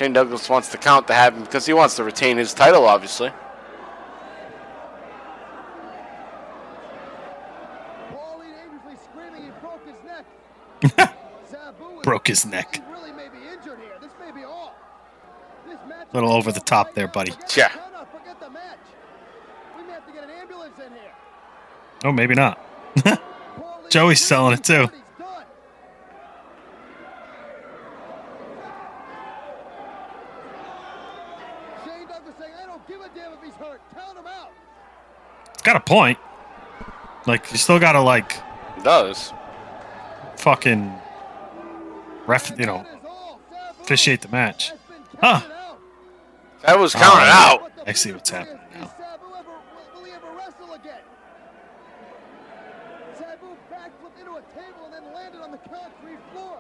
Shane 0.03 0.13
Douglas 0.13 0.49
wants 0.49 0.69
the 0.71 0.79
count 0.79 1.07
to 1.07 1.15
happen 1.15 1.43
because 1.45 1.65
he 1.65 1.73
wants 1.73 1.95
to 1.95 2.03
retain 2.03 2.37
his 2.37 2.53
title, 2.53 2.87
obviously. 2.87 3.29
Paulie 8.11 8.51
Dangerously 8.53 8.97
screaming 9.05 9.45
he 9.45 9.51
broke 9.61 9.87
his 9.87 9.95
neck. 10.05 10.25
Sabu 11.49 11.99
is- 11.99 12.03
Broke 12.03 12.27
his 12.27 12.45
neck. 12.45 12.75
He 12.75 12.93
really 12.93 13.13
may 13.13 13.29
be 13.29 13.39
injured 13.47 13.79
here. 13.79 13.97
This 14.01 14.11
may 14.19 14.33
be 14.33 14.43
all. 14.43 14.75
This 15.69 15.79
match 15.89 16.09
Little 16.13 16.33
over 16.33 16.51
the 16.51 16.59
top 16.59 16.95
there, 16.95 17.07
buddy. 17.07 17.33
Yeah. 17.57 17.71
No, 17.77 18.01
no, 18.01 18.05
forget 18.07 18.41
the 18.41 18.51
match. 18.51 18.79
We 19.79 19.85
may 19.85 19.93
have 19.93 20.05
to 20.05 20.13
get 20.13 20.25
an 20.25 20.31
ambulance 20.31 20.81
in 20.85 20.91
here. 20.95 21.13
Oh, 22.05 22.11
maybe 22.11 22.35
not. 22.35 22.59
Joey's 23.91 24.21
selling 24.21 24.55
it, 24.55 24.65
too. 24.65 24.81
He's 24.89 24.91
done. 25.17 25.45
Shane 31.85 32.07
Douglas 32.07 32.35
saying, 32.39 32.53
I 32.63 32.67
don't 32.67 32.87
give 32.87 33.01
a 33.01 33.09
damn 33.15 33.33
if 33.33 33.43
he's 33.43 33.55
hurt. 33.55 33.81
Count 33.95 34.19
him 34.19 34.27
out. 34.27 34.53
It's 35.63 35.67
got 35.69 35.77
a 35.77 35.81
point. 35.81 36.19
Like, 37.25 37.53
you 37.53 37.57
still 37.57 37.79
gotta, 37.79 38.01
like, 38.01 38.33
He 38.75 38.83
does. 38.83 39.33
fucking 40.35 40.93
ref, 42.27 42.51
you 42.59 42.67
know, 42.67 42.79
That 42.79 42.99
is 42.99 43.05
all. 43.07 43.41
Sabu 43.49 43.83
officiate 43.85 44.23
the 44.23 44.29
match. 44.31 44.73
Huh. 45.21 45.41
That 46.63 46.81
was 46.81 46.95
counted 46.95 47.29
Oh, 47.29 47.31
out. 47.31 47.73
I 47.87 47.93
see 47.93 48.11
what's 48.11 48.29
happening 48.31 48.59
now. 48.75 48.87
Sabu 48.89 49.27
ever, 49.39 49.51
will, 49.95 50.01
will 50.01 50.05
he 50.05 50.11
ever 50.11 50.27
wrestle 50.37 50.75
again? 50.75 50.99
Sabu 53.17 53.47
backflipped 53.73 54.19
into 54.19 54.33
a 54.33 54.43
table 54.61 54.85
and 54.87 54.95
then 54.95 55.15
landed 55.15 55.43
on 55.43 55.53
the 55.53 55.59
concrete 55.59 56.19
floor. 56.33 56.59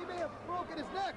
He 0.00 0.06
may 0.06 0.16
have 0.16 0.30
broken 0.48 0.78
his 0.78 0.86
neck. 0.92 1.14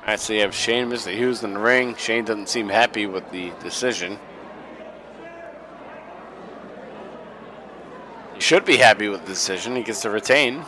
All 0.00 0.08
right, 0.08 0.18
so 0.18 0.32
you 0.32 0.40
have 0.40 0.52
Shane, 0.56 0.90
Mr. 0.90 1.14
Hughes 1.16 1.44
in 1.44 1.54
the 1.54 1.60
ring. 1.60 1.94
Shane 1.94 2.24
doesn't 2.24 2.48
seem 2.48 2.68
happy 2.68 3.06
with 3.06 3.30
the 3.30 3.52
decision. 3.62 4.18
He's 8.36 8.44
should 8.44 8.64
be 8.64 8.76
happy 8.76 9.08
with 9.08 9.22
the 9.22 9.28
decision. 9.28 9.76
He 9.76 9.82
gets 9.82 10.02
to 10.02 10.10
retain. 10.10 10.64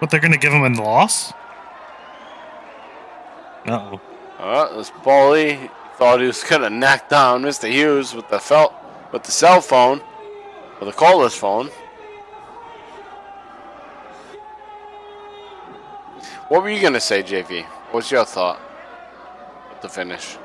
But 0.00 0.10
they're 0.10 0.20
gonna 0.20 0.38
give 0.38 0.52
him 0.52 0.62
a 0.62 0.82
loss. 0.82 1.32
Uh 3.66 3.90
oh. 3.92 4.00
Uh, 4.38 4.76
this 4.76 4.90
Paulie 4.90 5.70
thought 5.96 6.20
he 6.20 6.26
was 6.26 6.42
gonna 6.44 6.70
knock 6.70 7.08
down 7.08 7.42
Mr. 7.42 7.70
Hughes 7.70 8.14
with 8.14 8.28
the 8.28 8.38
felt 8.38 8.72
with 9.12 9.24
the 9.24 9.32
cell 9.32 9.60
phone, 9.60 10.00
or 10.80 10.84
the 10.84 10.92
cordless 10.92 11.36
phone. 11.36 11.68
What 16.48 16.62
were 16.62 16.70
you 16.70 16.80
gonna 16.80 17.00
say, 17.00 17.22
JV? 17.22 17.64
What's 17.90 18.10
your 18.10 18.24
thought 18.24 18.60
with 19.70 19.80
the 19.80 19.88
finish? 19.88 20.36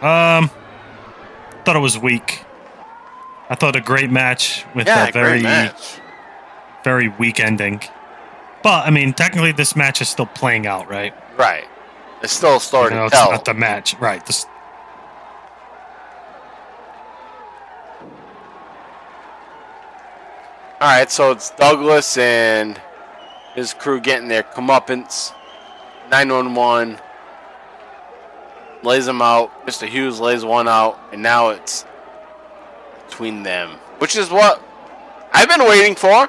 Um, 0.00 0.50
thought 1.64 1.76
it 1.76 1.80
was 1.80 1.98
weak. 1.98 2.45
I 3.48 3.54
thought 3.54 3.76
a 3.76 3.80
great 3.80 4.10
match 4.10 4.64
with 4.74 4.86
Yeah, 4.86 5.08
a 5.08 5.12
very 5.12 5.42
very 6.84 7.08
weak 7.08 7.40
ending. 7.40 7.80
But 8.62 8.86
I 8.86 8.90
mean, 8.90 9.12
technically, 9.12 9.52
this 9.52 9.76
match 9.76 10.00
is 10.00 10.08
still 10.08 10.26
playing 10.26 10.66
out, 10.66 10.88
right? 10.88 11.14
Right. 11.38 11.64
It's 12.22 12.32
still 12.32 12.56
a 12.56 12.60
story 12.60 12.86
Even 12.86 12.98
though 12.98 13.06
it's 13.06 13.14
tell. 13.14 13.30
not 13.30 13.44
the 13.44 13.54
match, 13.54 13.94
right? 14.00 14.24
This, 14.24 14.46
All 20.78 20.88
right, 20.88 21.10
so 21.10 21.30
it's 21.32 21.50
Douglas 21.50 22.18
and 22.18 22.78
his 23.54 23.72
crew 23.72 23.98
getting 24.00 24.28
their 24.28 24.42
comeuppance. 24.42 25.32
911 26.10 26.98
lays 28.82 29.06
them 29.06 29.22
out. 29.22 29.66
Mr. 29.66 29.88
Hughes 29.88 30.20
lays 30.20 30.44
one 30.44 30.68
out, 30.68 30.98
and 31.12 31.22
now 31.22 31.48
it's 31.48 31.84
between 33.08 33.42
them, 33.42 33.70
which 33.98 34.16
is 34.16 34.30
what 34.30 34.62
I've 35.32 35.48
been 35.48 35.60
waiting 35.66 35.94
for. 35.94 36.28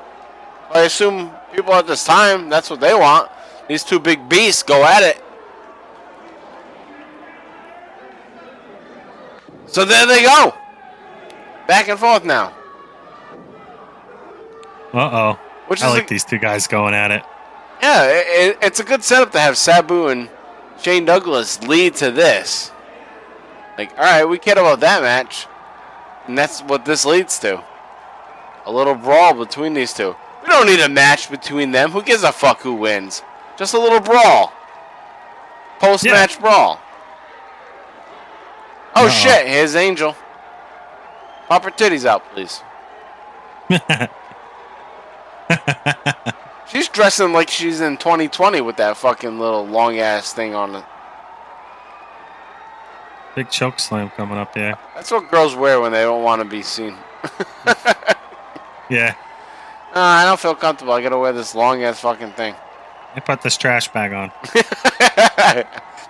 I 0.73 0.81
assume 0.81 1.31
people 1.53 1.73
at 1.73 1.87
this 1.87 2.03
time, 2.05 2.49
that's 2.49 2.69
what 2.69 2.79
they 2.79 2.93
want. 2.93 3.29
These 3.67 3.83
two 3.83 3.99
big 3.99 4.27
beasts 4.29 4.63
go 4.63 4.83
at 4.83 5.03
it. 5.03 5.21
So 9.67 9.85
there 9.85 10.05
they 10.05 10.23
go. 10.23 10.53
Back 11.67 11.89
and 11.89 11.99
forth 11.99 12.23
now. 12.23 12.53
uh 14.93 14.97
oh. 15.11 15.39
Which 15.67 15.83
I 15.83 15.87
is 15.89 15.93
like 15.93 16.05
a- 16.05 16.07
these 16.07 16.23
two 16.23 16.37
guys 16.37 16.67
going 16.67 16.93
at 16.93 17.11
it. 17.11 17.23
Yeah, 17.81 18.05
it, 18.07 18.25
it, 18.27 18.57
it's 18.61 18.79
a 18.79 18.83
good 18.83 19.03
setup 19.03 19.31
to 19.33 19.39
have 19.39 19.55
Sabu 19.57 20.07
and 20.07 20.29
Shane 20.81 21.05
Douglas 21.05 21.61
lead 21.63 21.93
to 21.95 22.09
this. 22.09 22.71
Like, 23.77 23.91
all 23.91 23.97
right, 24.03 24.25
we 24.25 24.39
cared 24.39 24.57
about 24.57 24.79
that 24.79 25.03
match, 25.03 25.45
and 26.27 26.37
that's 26.37 26.61
what 26.61 26.85
this 26.85 27.05
leads 27.05 27.39
to. 27.39 27.63
A 28.65 28.71
little 28.71 28.95
brawl 28.95 29.33
between 29.33 29.73
these 29.73 29.93
two. 29.93 30.15
We 30.41 30.47
don't 30.49 30.67
need 30.67 30.79
a 30.79 30.89
match 30.89 31.29
between 31.31 31.71
them. 31.71 31.91
Who 31.91 32.01
gives 32.03 32.23
a 32.23 32.31
fuck 32.31 32.61
who 32.61 32.73
wins? 32.73 33.21
Just 33.57 33.73
a 33.73 33.79
little 33.79 33.99
brawl. 33.99 34.53
Post-match 35.79 36.39
brawl. 36.39 36.79
Oh 38.95 39.05
Uh-oh. 39.05 39.09
shit! 39.09 39.47
Here's 39.47 39.75
Angel. 39.75 40.15
Pop 41.47 41.63
her 41.63 41.71
titties 41.71 42.05
out, 42.05 42.23
please. 42.33 42.61
She's 46.67 46.89
dressing 46.89 47.31
like 47.31 47.49
she's 47.49 47.79
in 47.79 47.97
2020 47.97 48.59
with 48.61 48.77
that 48.77 48.97
fucking 48.97 49.39
little 49.39 49.65
long 49.65 49.99
ass 49.99 50.33
thing 50.33 50.53
on. 50.53 50.83
Big 53.38 53.51
choke 53.51 53.80
slam 53.80 54.09
coming 54.09 54.38
up 54.38 54.53
there. 54.53 54.80
That's 54.95 55.11
what 55.11 55.30
girls 55.30 55.55
wear 55.55 55.80
when 55.80 55.91
they 55.91 56.01
don't 56.01 56.23
want 56.23 56.41
to 56.41 56.47
be 56.47 56.64
seen. 56.64 56.95
Yeah. 58.89 59.15
Uh, 59.93 59.99
I 59.99 60.26
don't 60.26 60.39
feel 60.39 60.55
comfortable. 60.55 60.93
I 60.93 61.01
gotta 61.01 61.18
wear 61.18 61.34
this 61.34 61.53
long 61.53 61.84
ass 61.84 61.99
fucking 61.99 62.31
thing. 62.31 62.55
I 63.15 63.19
put 63.19 63.41
this 63.41 63.57
trash 63.57 63.89
bag 63.89 64.14
on. 64.14 64.31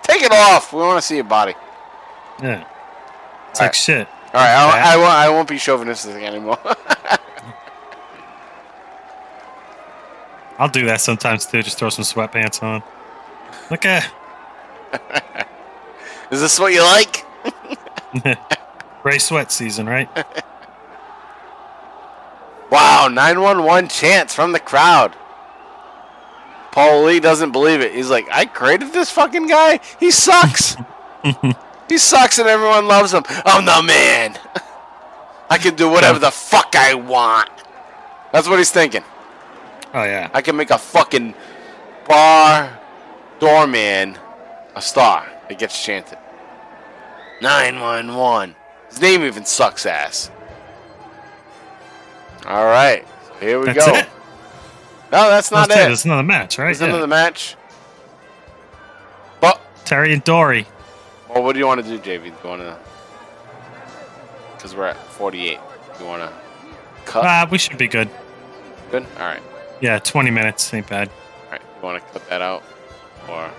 Take 0.02 0.22
it 0.22 0.30
off. 0.32 0.72
We 0.72 0.78
want 0.80 0.98
to 0.98 1.02
see 1.02 1.16
your 1.16 1.24
body. 1.24 1.54
Yeah. 2.42 2.64
It's 3.50 3.60
All 3.60 3.64
like 3.64 3.70
right. 3.70 3.74
shit. 3.74 4.06
All 4.34 4.34
right, 4.34 4.54
I, 4.54 4.94
I, 4.94 4.96
won't, 4.96 5.10
I 5.10 5.28
won't 5.30 5.48
be 5.48 5.58
chauvinistic 5.58 6.22
anymore. 6.22 6.58
I'll 10.58 10.68
do 10.68 10.86
that 10.86 11.00
sometimes 11.00 11.46
too. 11.46 11.62
Just 11.62 11.78
throw 11.78 11.88
some 11.88 12.04
sweatpants 12.04 12.62
on. 12.62 12.82
Look 13.70 13.84
at 13.86 14.08
Is 16.30 16.40
this 16.40 16.58
what 16.58 16.72
you 16.72 16.82
like? 16.82 17.24
gray 19.02 19.18
sweat 19.18 19.50
season, 19.50 19.86
right? 19.86 20.08
Wow, 22.70 23.08
911 23.08 23.88
chants 23.88 24.34
from 24.34 24.52
the 24.52 24.60
crowd. 24.60 25.16
Paulie 26.72 27.20
doesn't 27.20 27.52
believe 27.52 27.80
it. 27.80 27.94
He's 27.94 28.10
like, 28.10 28.28
I 28.30 28.44
created 28.44 28.92
this 28.92 29.10
fucking 29.10 29.46
guy? 29.46 29.80
He 29.98 30.10
sucks. 30.10 30.76
he 31.88 31.98
sucks 31.98 32.38
and 32.38 32.46
everyone 32.46 32.86
loves 32.86 33.12
him. 33.12 33.22
I'm 33.26 33.64
the 33.64 33.82
man. 33.82 34.38
I 35.50 35.56
can 35.56 35.76
do 35.76 35.88
whatever 35.88 36.18
the 36.18 36.30
fuck 36.30 36.74
I 36.76 36.94
want. 36.94 37.50
That's 38.32 38.48
what 38.48 38.58
he's 38.58 38.70
thinking. 38.70 39.02
Oh 39.94 40.04
yeah. 40.04 40.28
I 40.34 40.42
can 40.42 40.54
make 40.54 40.70
a 40.70 40.78
fucking 40.78 41.34
bar 42.06 42.78
doorman 43.40 44.18
a 44.76 44.82
star. 44.82 45.26
It 45.48 45.58
gets 45.58 45.82
chanted. 45.82 46.18
911. 47.40 48.54
His 48.88 49.00
name 49.00 49.22
even 49.22 49.44
sucks 49.44 49.86
ass. 49.86 50.30
All 52.46 52.64
right. 52.64 53.06
So 53.26 53.34
here 53.40 53.58
we 53.60 53.66
That's 53.66 53.86
go. 53.86 53.94
it. 53.94 54.08
No, 55.12 55.28
that's 55.30 55.50
not 55.50 55.66
it. 55.66 55.74
That's 55.74 55.88
it. 55.88 55.92
It's 55.92 56.04
another 56.04 56.22
match, 56.22 56.58
right? 56.58 56.66
There's 56.66 56.80
Yeah. 56.80 56.88
another 56.88 57.06
match. 57.06 57.56
But, 59.40 59.60
Terry 59.84 60.12
and 60.12 60.22
Dory. 60.24 60.66
well, 61.28 61.42
what 61.42 61.52
do 61.54 61.58
you 61.58 61.66
want 61.66 61.82
to 61.82 61.88
do, 61.88 61.98
JV? 61.98 62.24
Do 62.30 62.36
you 62.42 62.48
want 62.48 62.62
to. 62.62 62.76
Because 64.56 64.74
we're 64.74 64.86
at 64.86 64.96
48. 64.96 65.58
You 66.00 66.06
want 66.06 66.22
to 66.22 66.32
cut? 67.04 67.24
Ah, 67.24 67.46
we 67.50 67.58
should 67.58 67.78
be 67.78 67.88
good. 67.88 68.08
Good? 68.90 69.06
All 69.18 69.26
right. 69.26 69.42
Yeah, 69.80 69.98
20 69.98 70.30
minutes 70.30 70.72
ain't 70.74 70.88
bad. 70.88 71.08
All 71.46 71.52
right. 71.52 71.60
You 71.62 71.82
want 71.82 72.04
to 72.04 72.12
cut 72.12 72.28
that 72.28 72.42
out? 72.42 72.62
Or. 73.28 73.50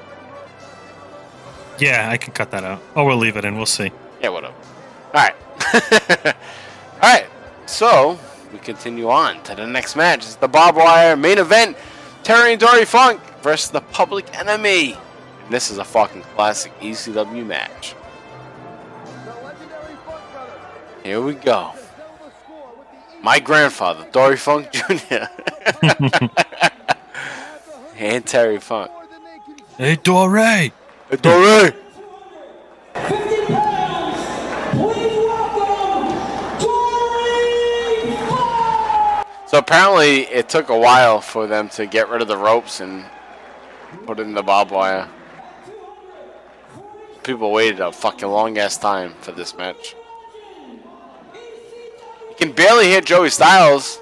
Yeah, 1.80 2.10
I 2.10 2.18
can 2.18 2.34
cut 2.34 2.52
that 2.52 2.64
out. 2.64 2.82
Oh, 2.96 3.06
we'll 3.06 3.18
leave 3.18 3.38
it 3.38 3.46
in. 3.46 3.56
We'll 3.56 3.66
see. 3.66 3.92
Yeah, 4.22 4.30
whatever. 4.30 4.54
All 5.14 5.22
right. 5.22 5.36
All 6.26 6.34
right. 7.02 7.26
So 7.66 8.20
we 8.52 8.60
continue 8.60 9.10
on 9.10 9.42
to 9.44 9.56
the 9.56 9.66
next 9.66 9.96
match. 9.96 10.20
It's 10.20 10.36
the 10.36 10.48
barbed 10.48 10.78
wire 10.78 11.16
main 11.16 11.38
event. 11.38 11.78
Terry 12.24 12.52
and 12.52 12.60
Dory 12.60 12.86
Funk 12.86 13.22
versus 13.42 13.72
the 13.72 13.82
Public 13.82 14.38
Enemy. 14.38 14.94
And 15.46 15.54
this 15.54 15.72
is 15.72 15.78
a 15.78 15.86
fucking 15.86 16.24
classic 16.36 16.78
ECW 16.80 17.46
match. 17.46 17.96
Here 21.04 21.22
we 21.22 21.34
go. 21.34 21.74
My 23.22 23.40
grandfather, 23.40 24.06
Dory 24.12 24.38
Funk 24.38 24.72
Jr. 24.74 25.26
and 27.98 28.26
Terry 28.26 28.60
Funk. 28.60 28.92
Hey, 29.78 29.96
Dory. 29.96 30.74
Hey, 31.10 31.16
Dory! 31.16 31.72
50 32.94 33.46
pounds, 33.48 34.18
please 34.74 35.18
welcome 35.26 36.06
Dory 36.60 38.12
Funk! 38.28 39.26
So 39.48 39.58
apparently, 39.58 40.28
it 40.28 40.50
took 40.50 40.70
a 40.70 40.78
while 40.78 41.20
for 41.20 41.48
them 41.48 41.68
to 41.70 41.88
get 41.88 42.10
rid 42.10 42.22
of 42.22 42.28
the 42.28 42.38
ropes 42.38 42.80
and 42.80 43.06
put 44.06 44.20
in 44.20 44.36
the 44.36 44.44
barbed 44.44 44.70
wire. 44.70 45.08
People 47.24 47.52
waited 47.52 47.80
a 47.80 47.92
fucking 47.92 48.30
long 48.30 48.60
ass 48.60 48.78
time 48.78 49.16
for 49.22 49.32
this 49.32 49.58
match. 49.58 49.96
You 51.34 52.36
can 52.38 52.52
barely 52.52 52.86
hear 52.86 53.02
Joey 53.02 53.32
Styles 53.32 54.00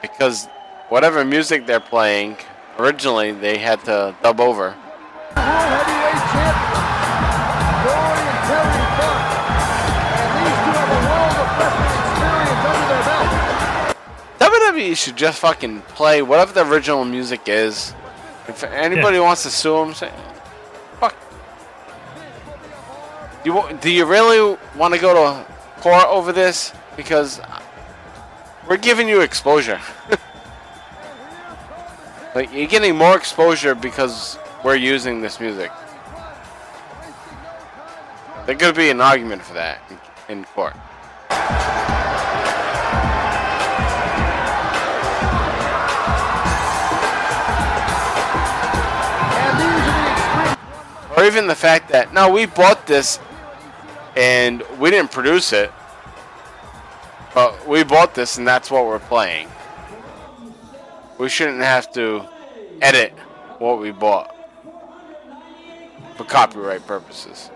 because 0.00 0.48
whatever 0.88 1.22
music 1.22 1.66
they're 1.66 1.80
playing, 1.80 2.38
originally 2.78 3.32
they 3.32 3.58
had 3.58 3.80
to 3.84 4.14
dub 4.22 4.40
over. 4.40 4.62
World 4.64 4.78
Heavyweight 5.36 6.20
Champions, 6.32 6.84
Dory 7.84 8.20
and 8.24 8.40
Terry 8.48 8.80
Funk. 8.98 9.20
And 10.14 10.32
these 10.40 10.58
two 10.64 10.72
have 10.74 10.90
a 10.90 11.00
world 11.08 11.36
of 11.42 11.48
wrestling 11.58 12.04
experience 12.04 12.62
under 12.64 12.88
their 12.90 13.04
belt. 13.04 14.74
WWE 14.74 14.96
should 14.96 15.16
just 15.16 15.38
fucking 15.40 15.82
play 15.82 16.22
whatever 16.22 16.52
the 16.52 16.66
original 16.66 17.04
music 17.04 17.48
is. 17.48 17.94
If 18.48 18.62
anybody 18.64 19.18
wants 19.18 19.42
to 19.44 19.50
sue 19.50 19.74
them, 19.76 19.94
say, 19.94 20.12
fuck. 21.00 21.16
Do 23.42 23.52
you, 23.52 23.78
do 23.80 23.90
you 23.90 24.04
really 24.04 24.58
want 24.76 24.94
to 24.94 25.00
go 25.00 25.14
to 25.14 25.46
court 25.80 26.06
over 26.08 26.32
this? 26.32 26.72
Because 26.96 27.40
we're 28.68 28.76
giving 28.76 29.08
you 29.08 29.20
exposure. 29.20 29.80
Like 32.34 32.52
you're 32.52 32.66
getting 32.66 32.96
more 32.96 33.16
exposure 33.16 33.76
because 33.76 34.38
we're 34.64 34.74
using 34.74 35.20
this 35.20 35.38
music. 35.38 35.70
There 38.44 38.56
could 38.56 38.74
be 38.74 38.90
an 38.90 39.00
argument 39.00 39.40
for 39.42 39.54
that 39.54 39.80
in, 40.28 40.38
in 40.38 40.44
court. 40.44 40.74
Or 51.16 51.24
even 51.24 51.46
the 51.46 51.54
fact 51.54 51.88
that, 51.90 52.12
no, 52.12 52.28
we 52.28 52.46
bought 52.46 52.88
this 52.88 53.20
and 54.16 54.64
we 54.80 54.90
didn't 54.90 55.12
produce 55.12 55.52
it, 55.52 55.72
but 57.32 57.66
we 57.68 57.84
bought 57.84 58.14
this 58.14 58.38
and 58.38 58.46
that's 58.46 58.72
what 58.72 58.86
we're 58.86 58.98
playing. 58.98 59.48
We 61.18 61.28
shouldn't 61.28 61.62
have 61.62 61.92
to 61.92 62.26
edit 62.82 63.12
what 63.58 63.78
we 63.80 63.92
bought 63.92 64.34
for 66.16 66.24
copyright 66.24 66.86
purposes. 66.86 67.50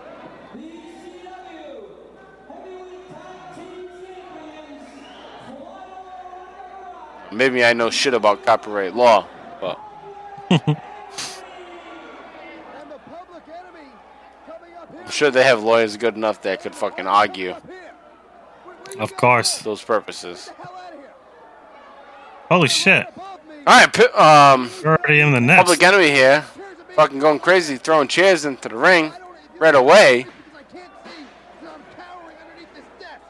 Maybe 7.31 7.63
I 7.63 7.73
know 7.73 7.89
shit 7.89 8.13
about 8.13 8.43
copyright 8.45 8.95
law, 8.95 9.27
but 9.61 9.79
And 10.49 10.59
the 10.59 10.65
public 13.07 13.43
enemy 13.47 13.89
coming 14.47 14.73
up 14.75 14.91
here. 14.91 15.01
I'm 15.03 15.11
sure 15.11 15.29
they 15.29 15.43
have 15.43 15.61
lawyers 15.63 15.95
good 15.97 16.15
enough 16.15 16.41
that 16.41 16.61
could 16.61 16.73
fucking 16.73 17.05
argue 17.05 17.55
Of 18.97 19.15
course. 19.15 19.59
those 19.59 19.83
purposes. 19.83 20.47
Hell 20.57 20.73
out 20.75 20.93
of 20.93 20.99
here. 20.99 21.11
Holy 22.49 22.67
shit. 22.67 23.05
Above 23.69 23.97
me. 23.97 24.05
All 24.05 24.17
right, 24.17 24.53
um, 24.53 24.69
You're 24.83 24.97
already 24.97 25.19
in 25.21 25.31
the 25.31 25.39
nest. 25.41 25.57
public 25.57 25.83
enemy 25.83 26.09
here, 26.09 26.41
fucking 26.95 27.19
going 27.19 27.39
crazy, 27.39 27.77
throwing 27.77 28.07
chairs 28.07 28.45
into 28.45 28.67
the 28.69 28.75
ring 28.75 29.13
right 29.59 29.75
away. 29.75 30.23
Because 30.23 30.33
I 30.55 30.63
can't 30.73 30.91
see. 31.05 31.23
Because 31.59 31.75
I'm 31.75 31.83
cowering 31.95 32.37
underneath 32.41 32.73
this 32.73 32.83
desk. 32.99 33.21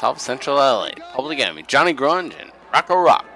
South 0.00 0.18
Central 0.20 0.56
LA, 0.56 0.90
public 1.14 1.40
enemy, 1.40 1.62
Johnny 1.66 1.92
Grunge 1.92 2.40
and 2.40 2.50
Rocco 2.72 2.96
Rock. 2.96 3.26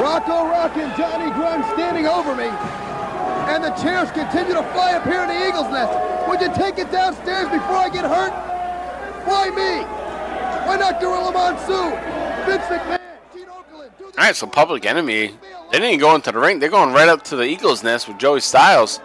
Rocco 0.00 0.46
Rock 0.48 0.76
and 0.76 0.96
Johnny 0.96 1.30
Grunge 1.30 1.64
standing 1.74 2.06
over 2.06 2.34
me. 2.34 2.48
And 3.48 3.62
the 3.62 3.70
chairs 3.82 4.10
continue 4.10 4.54
to 4.54 4.62
fly 4.72 4.94
up 4.94 5.04
here 5.04 5.22
in 5.22 5.28
the 5.28 5.48
Eagles 5.48 5.68
Nest. 5.68 5.92
Would 6.28 6.40
you 6.40 6.52
take 6.54 6.78
it 6.78 6.90
downstairs 6.90 7.48
before 7.48 7.76
I 7.76 7.88
get 7.88 8.04
hurt? 8.04 8.51
Why 9.24 9.50
me? 9.50 9.84
Why 10.66 10.76
not 10.76 11.00
Gorilla 11.00 11.32
Monsoon? 11.32 11.90
Vince 12.46 12.64
McMahon? 12.64 12.98
Gene 13.34 13.46
Okerlund? 13.46 13.98
do 13.98 14.04
All 14.04 14.12
right, 14.16 14.36
so 14.36 14.46
public 14.46 14.86
enemy, 14.86 15.34
they 15.70 15.78
didn't 15.78 16.00
go 16.00 16.14
into 16.14 16.32
the 16.32 16.38
ring. 16.38 16.58
They're 16.58 16.70
going 16.70 16.92
right 16.92 17.08
up 17.08 17.22
to 17.24 17.36
the 17.36 17.44
Eagles' 17.44 17.82
nest 17.82 18.08
with 18.08 18.18
Joey 18.18 18.40
Styles. 18.40 19.00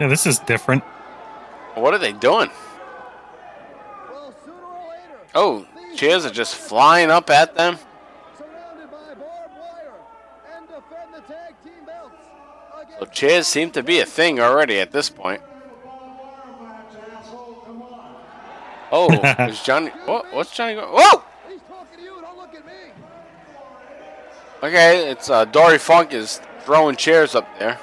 Yeah, 0.00 0.08
this 0.08 0.26
is 0.26 0.38
different. 0.40 0.82
What 1.74 1.94
are 1.94 1.98
they 1.98 2.12
doing? 2.12 2.50
Well, 4.10 4.34
later, 4.46 5.18
Oh, 5.34 5.66
chairs 5.94 6.24
are 6.24 6.30
just 6.30 6.54
flying 6.54 7.10
up 7.10 7.30
at 7.30 7.54
them. 7.54 7.78
surrounded 8.36 8.90
by 8.90 9.14
barbed 9.14 9.54
wire 9.58 9.94
and 10.56 10.66
defend 10.66 11.14
the 11.14 11.20
tag 11.32 11.54
So 12.98 13.06
chairs 13.06 13.46
seem 13.46 13.70
to 13.72 13.82
be 13.82 14.00
a 14.00 14.06
thing 14.06 14.40
already 14.40 14.80
at 14.80 14.90
this 14.92 15.08
point. 15.10 15.40
Oh, 18.90 19.12
is 19.46 19.62
Johnny? 19.62 19.90
What? 20.06 20.32
What's 20.32 20.50
Johnny? 20.50 20.74
Go- 20.74 20.88
Whoa! 20.90 21.22
He's 21.48 21.60
talking 21.62 21.98
to 21.98 22.02
you, 22.02 22.20
don't 22.20 22.36
look 22.36 22.54
at 22.54 22.64
me. 22.66 22.72
Okay, 24.62 25.10
it's 25.10 25.28
uh, 25.30 25.44
Dory 25.44 25.78
Funk 25.78 26.12
is 26.12 26.40
throwing 26.64 26.96
chairs 26.96 27.34
up 27.34 27.46
there. 27.58 27.78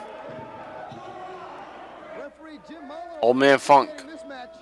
Referee 2.20 2.60
Jim 2.68 2.88
Muller 2.88 3.00
Old 3.22 3.38
man 3.38 3.60
Funk. 3.60 3.90
in 4.02 4.08
this 4.08 4.24
match. 4.28 4.54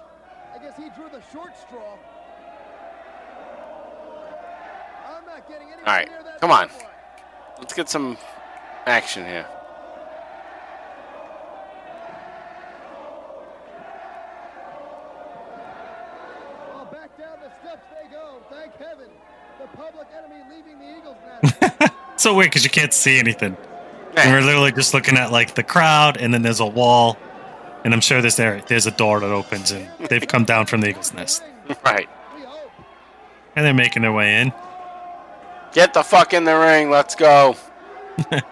I 0.53 0.57
guess 0.59 0.75
he 0.77 0.89
drew 0.95 1.09
the 1.11 1.21
short 1.31 1.51
straw. 1.57 1.97
I'm 5.07 5.25
not 5.25 5.47
getting 5.47 5.67
anywhere 5.67 5.87
All 5.87 5.93
right, 5.93 6.09
come 6.41 6.51
on. 6.51 6.69
Let's 7.59 7.73
get 7.73 7.89
some 7.89 8.17
action 8.85 9.25
here. 9.25 9.47
Well, 16.73 16.85
back 16.91 17.17
down 17.17 17.37
the 17.41 17.51
steps 17.61 17.85
they 17.93 18.09
go. 18.09 18.41
Thank 18.49 18.75
heaven. 18.77 19.09
The 19.59 19.67
public 19.77 20.07
enemy 20.17 20.41
leaving 20.49 20.79
the 20.79 20.97
Eagles 20.97 21.17
nest. 21.25 21.32
It's 21.32 21.32
so 22.17 22.35
weird 22.35 22.49
because 22.49 22.63
you 22.63 22.69
can't 22.69 22.93
see 22.93 23.19
anything. 23.19 23.57
And 24.15 24.31
we're 24.31 24.41
literally 24.41 24.71
just 24.71 24.93
looking 24.93 25.17
at 25.17 25.31
like 25.31 25.55
the 25.55 25.63
crowd, 25.63 26.17
and 26.17 26.33
then 26.33 26.43
there's 26.43 26.59
a 26.59 26.65
wall, 26.65 27.17
and 27.83 27.93
I'm 27.93 28.01
sure 28.01 28.21
there's 28.21 28.35
there 28.35 28.61
there's 28.67 28.85
a 28.85 28.91
door 28.91 29.19
that 29.19 29.31
opens, 29.31 29.71
and 29.71 29.89
they've 30.07 30.27
come 30.27 30.45
down 30.45 30.67
from 30.67 30.81
the 30.81 30.89
Eagles 30.89 31.13
Nest, 31.13 31.43
right. 31.83 32.07
and 33.55 33.65
they're 33.65 33.73
making 33.73 34.03
their 34.03 34.13
way 34.13 34.41
in. 34.41 34.53
Get 35.73 35.95
the 35.95 36.03
fuck 36.03 36.33
in 36.33 36.43
the 36.43 36.55
ring. 36.55 36.91
Let's 36.91 37.15
go. 37.15 37.55
Rock 38.29 38.43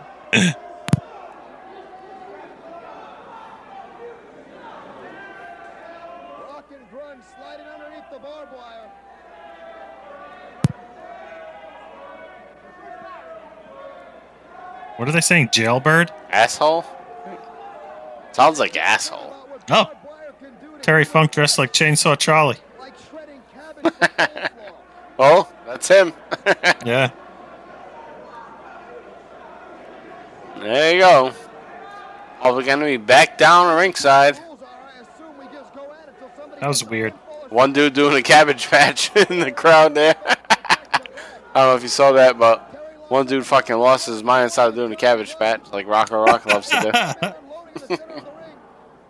and 6.72 6.90
grunge 6.92 7.24
sliding 7.38 7.68
underneath 7.68 8.10
the 8.12 8.20
barbed 8.20 8.54
wire. 8.54 8.90
What 15.02 15.10
are 15.10 15.14
they 15.14 15.22
saying? 15.22 15.50
Jailbird? 15.52 16.12
Asshole. 16.30 16.86
Sounds 18.34 18.60
like 18.60 18.78
asshole. 18.78 19.34
Oh. 19.34 19.66
barbed 19.68 19.98
wire 20.06 20.32
can 20.40 20.52
do 20.62 20.78
to 20.78 20.84
Terry 20.84 21.06
Funk 21.06 21.32
dressed 21.32 21.58
like 21.58 21.74
Chainsaw 21.74 22.16
Charlie. 22.16 22.58
like 22.80 22.94
shredding 23.10 23.42
cabbage 23.52 23.84
with 23.84 24.00
coleslaw. 24.00 24.50
Oh, 25.18 25.52
that's 25.66 25.88
him. 25.88 26.14
Yeah. 26.86 27.10
there 30.60 30.94
you 30.94 31.00
go. 31.00 31.34
Public 32.42 32.68
enemy 32.68 32.98
back 32.98 33.40
down 33.40 33.76
ringside. 33.76 34.38
Rules 34.38 34.62
are, 34.62 34.68
I 34.68 35.02
assume 35.02 35.36
we 35.40 35.46
just 35.46 35.74
go 35.74 35.82
at 35.94 36.10
it 36.10 36.60
That 36.60 36.68
was 36.68 36.84
weird. 36.86 37.14
One 37.50 37.74
dude 37.74 37.96
doing 37.96 38.16
a 38.18 38.22
cabbage 38.22 38.68
patch 38.68 39.10
in 39.32 39.40
the 39.40 39.52
crowd 39.52 39.96
there. 39.96 40.14
I 40.28 41.00
don't 41.56 41.56
know 41.56 41.76
if 41.76 41.82
you 41.82 41.90
saw 41.90 42.12
that, 42.12 42.38
but 42.38 42.71
one 43.12 43.26
dude 43.26 43.46
fucking 43.46 43.76
lost 43.76 44.06
his 44.06 44.24
mind 44.24 44.44
and 44.44 44.52
started 44.54 44.74
doing 44.74 44.94
a 44.94 44.96
cabbage 44.96 45.38
patch 45.38 45.62
like 45.74 45.86
Rocco 45.86 46.24
Rock 46.24 46.46
loves 46.46 46.70
to 46.70 46.80
do. 46.80 46.88
Loading 46.88 47.74
the 47.74 47.80
center 47.80 48.04
of 48.04 48.24
the 48.24 48.32
ring. 48.32 48.56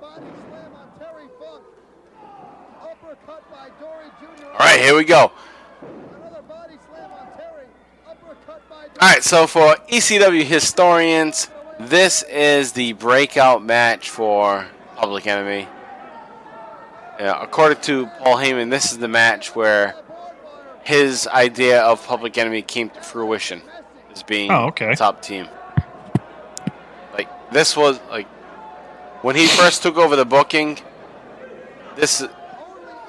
Body 0.01 0.25
slam 0.49 0.73
on 0.73 0.99
Terry 0.99 1.27
Funk. 1.39 1.63
Uppercut 2.81 3.51
by 3.51 3.69
Dory 3.79 4.07
Jr. 4.19 4.45
All 4.47 4.57
right, 4.57 4.79
here 4.79 4.95
we 4.95 5.03
go. 5.03 5.31
Another 5.81 6.41
body 6.41 6.73
slam 6.89 7.11
on 7.11 7.27
Terry. 7.37 7.65
Uppercut 8.07 8.67
by 8.67 8.75
Dory. 8.75 8.89
All 8.99 9.07
right, 9.07 9.23
so 9.23 9.45
for 9.45 9.75
ECW 9.87 10.45
historians, 10.45 11.51
this 11.79 12.23
is 12.23 12.71
the 12.71 12.93
breakout 12.93 13.63
match 13.63 14.09
for 14.09 14.65
Public 14.95 15.27
Enemy. 15.27 15.67
Yeah, 17.19 17.39
according 17.39 17.83
to 17.83 18.07
Paul 18.07 18.37
Heyman, 18.37 18.71
this 18.71 18.91
is 18.91 18.97
the 18.97 19.07
match 19.07 19.55
where 19.55 19.93
his 20.83 21.27
idea 21.27 21.83
of 21.83 22.03
Public 22.07 22.35
Enemy 22.39 22.63
came 22.63 22.89
to 22.89 23.01
fruition 23.01 23.61
as 24.13 24.23
being 24.23 24.51
Oh, 24.51 24.67
okay. 24.67 24.89
the 24.89 24.95
top 24.95 25.21
team. 25.21 25.47
Like 27.13 27.27
this 27.51 27.75
was 27.77 27.99
like 28.09 28.27
when 29.23 29.35
he 29.35 29.47
first 29.47 29.81
took 29.83 29.97
over 29.97 30.15
the 30.15 30.25
booking. 30.25 30.79
This 31.95 32.25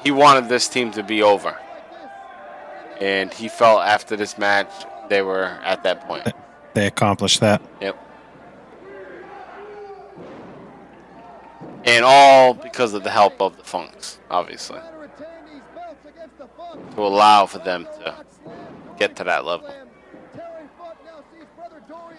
he 0.02 0.10
wanted 0.10 0.48
this 0.48 0.68
team 0.68 0.90
to 0.92 1.02
be 1.02 1.22
over, 1.22 1.56
and 3.00 3.32
he 3.32 3.48
felt 3.48 3.82
after 3.82 4.16
this 4.16 4.36
match 4.38 4.70
they 5.08 5.22
were 5.22 5.44
at 5.62 5.82
that 5.84 6.06
point. 6.08 6.26
They 6.74 6.86
accomplished 6.86 7.40
that. 7.40 7.62
Yep. 7.80 7.96
And 11.84 12.04
all 12.04 12.54
because 12.54 12.94
of 12.94 13.02
the 13.02 13.10
help 13.10 13.40
of 13.42 13.56
the 13.56 13.64
Funks, 13.64 14.18
obviously, 14.30 14.78
Trying 14.78 14.92
to 14.92 14.98
retain 14.98 15.26
these 15.52 15.62
belts 15.74 15.96
against 16.08 16.38
the 16.38 16.46
Funk. 16.56 16.94
to 16.94 17.00
allow 17.02 17.46
for 17.46 17.58
them 17.58 17.84
to 18.04 18.24
get 18.98 19.16
to 19.16 19.24
that 19.24 19.44
level. 19.44 19.66
Terry 20.34 20.66
Funk 20.78 20.96
now 21.04 21.22
sees 21.32 21.46
brother 21.56 21.82
Dory 21.88 22.16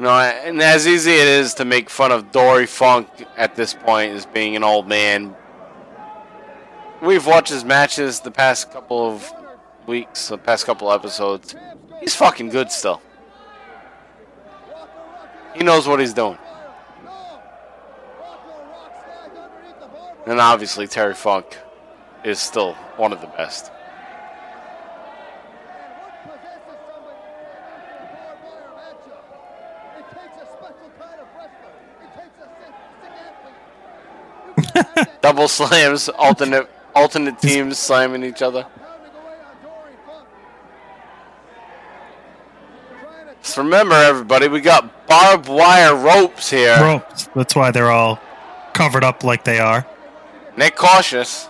know, 0.00 0.10
and 0.10 0.60
as 0.62 0.86
easy 0.86 1.12
it 1.12 1.26
is 1.26 1.54
to 1.54 1.64
make 1.64 1.90
fun 1.90 2.12
of 2.12 2.30
Dory 2.32 2.66
Funk 2.66 3.08
at 3.36 3.56
this 3.56 3.74
point 3.74 4.12
as 4.12 4.26
being 4.26 4.56
an 4.56 4.64
old 4.64 4.88
man. 4.88 5.34
We've 7.02 7.26
watched 7.26 7.50
his 7.50 7.64
matches 7.64 8.20
the 8.20 8.30
past 8.30 8.70
couple 8.72 9.06
of 9.06 9.32
weeks, 9.86 10.28
the 10.28 10.38
past 10.38 10.66
couple 10.66 10.92
episodes. 10.92 11.54
He's 12.00 12.14
fucking 12.14 12.50
good 12.50 12.70
still. 12.70 13.00
He 15.54 15.64
knows 15.64 15.88
what 15.88 15.98
he's 15.98 16.14
doing. 16.14 16.38
No. 17.04 17.40
And 20.26 20.40
obviously 20.40 20.86
Terry 20.86 21.14
Funk 21.14 21.58
is 22.22 22.38
still 22.38 22.74
one 22.96 23.12
of 23.12 23.20
the 23.20 23.26
best. 23.26 23.72
And 26.16 26.26
what 26.26 26.40
possesses 26.40 26.78
somebody 26.86 27.16
to 27.16 27.32
stand 27.32 27.80
in 27.80 28.00
for 28.06 28.12
a 28.12 28.12
barbed 28.14 28.42
wire 28.44 28.70
matchup? 28.76 29.24
It 29.98 30.04
takes 30.14 30.36
a 30.36 30.46
special 30.46 30.90
kind 31.00 31.18
of 31.20 31.26
wrestler. 31.34 31.74
It 32.02 32.10
takes 32.14 32.38
a 32.38 32.48
sick, 32.60 32.74
sick 33.00 33.14
athlete. 33.16 33.60
You 34.56 34.59
can't 34.59 34.59
have 34.59 34.59
that 34.59 34.59
Double 35.22 35.48
slams, 35.48 36.08
alternate 36.08 36.68
alternate 36.94 37.38
teams 37.40 37.78
slamming 37.78 38.24
each 38.24 38.42
other. 38.42 38.64
pounding 38.64 39.10
away 39.14 39.34
on 39.34 39.62
Dory 39.62 39.92
Funk. 40.06 40.26
Trying 43.00 43.26
to 43.26 43.32
Let's 43.32 43.56
remember, 43.58 43.94
everybody, 43.94 44.48
we 44.48 44.60
got 44.60 45.06
barbed 45.06 45.48
wire 45.48 45.94
ropes 45.94 46.50
here. 46.50 46.76
Ropes. 46.80 47.28
That's 47.34 47.54
why 47.54 47.70
they're 47.70 47.90
all 47.90 48.20
covered 48.72 49.04
up 49.04 49.22
like 49.24 49.44
they 49.44 49.58
are. 49.58 49.86
Nick 50.56 50.76
cautious. 50.76 51.48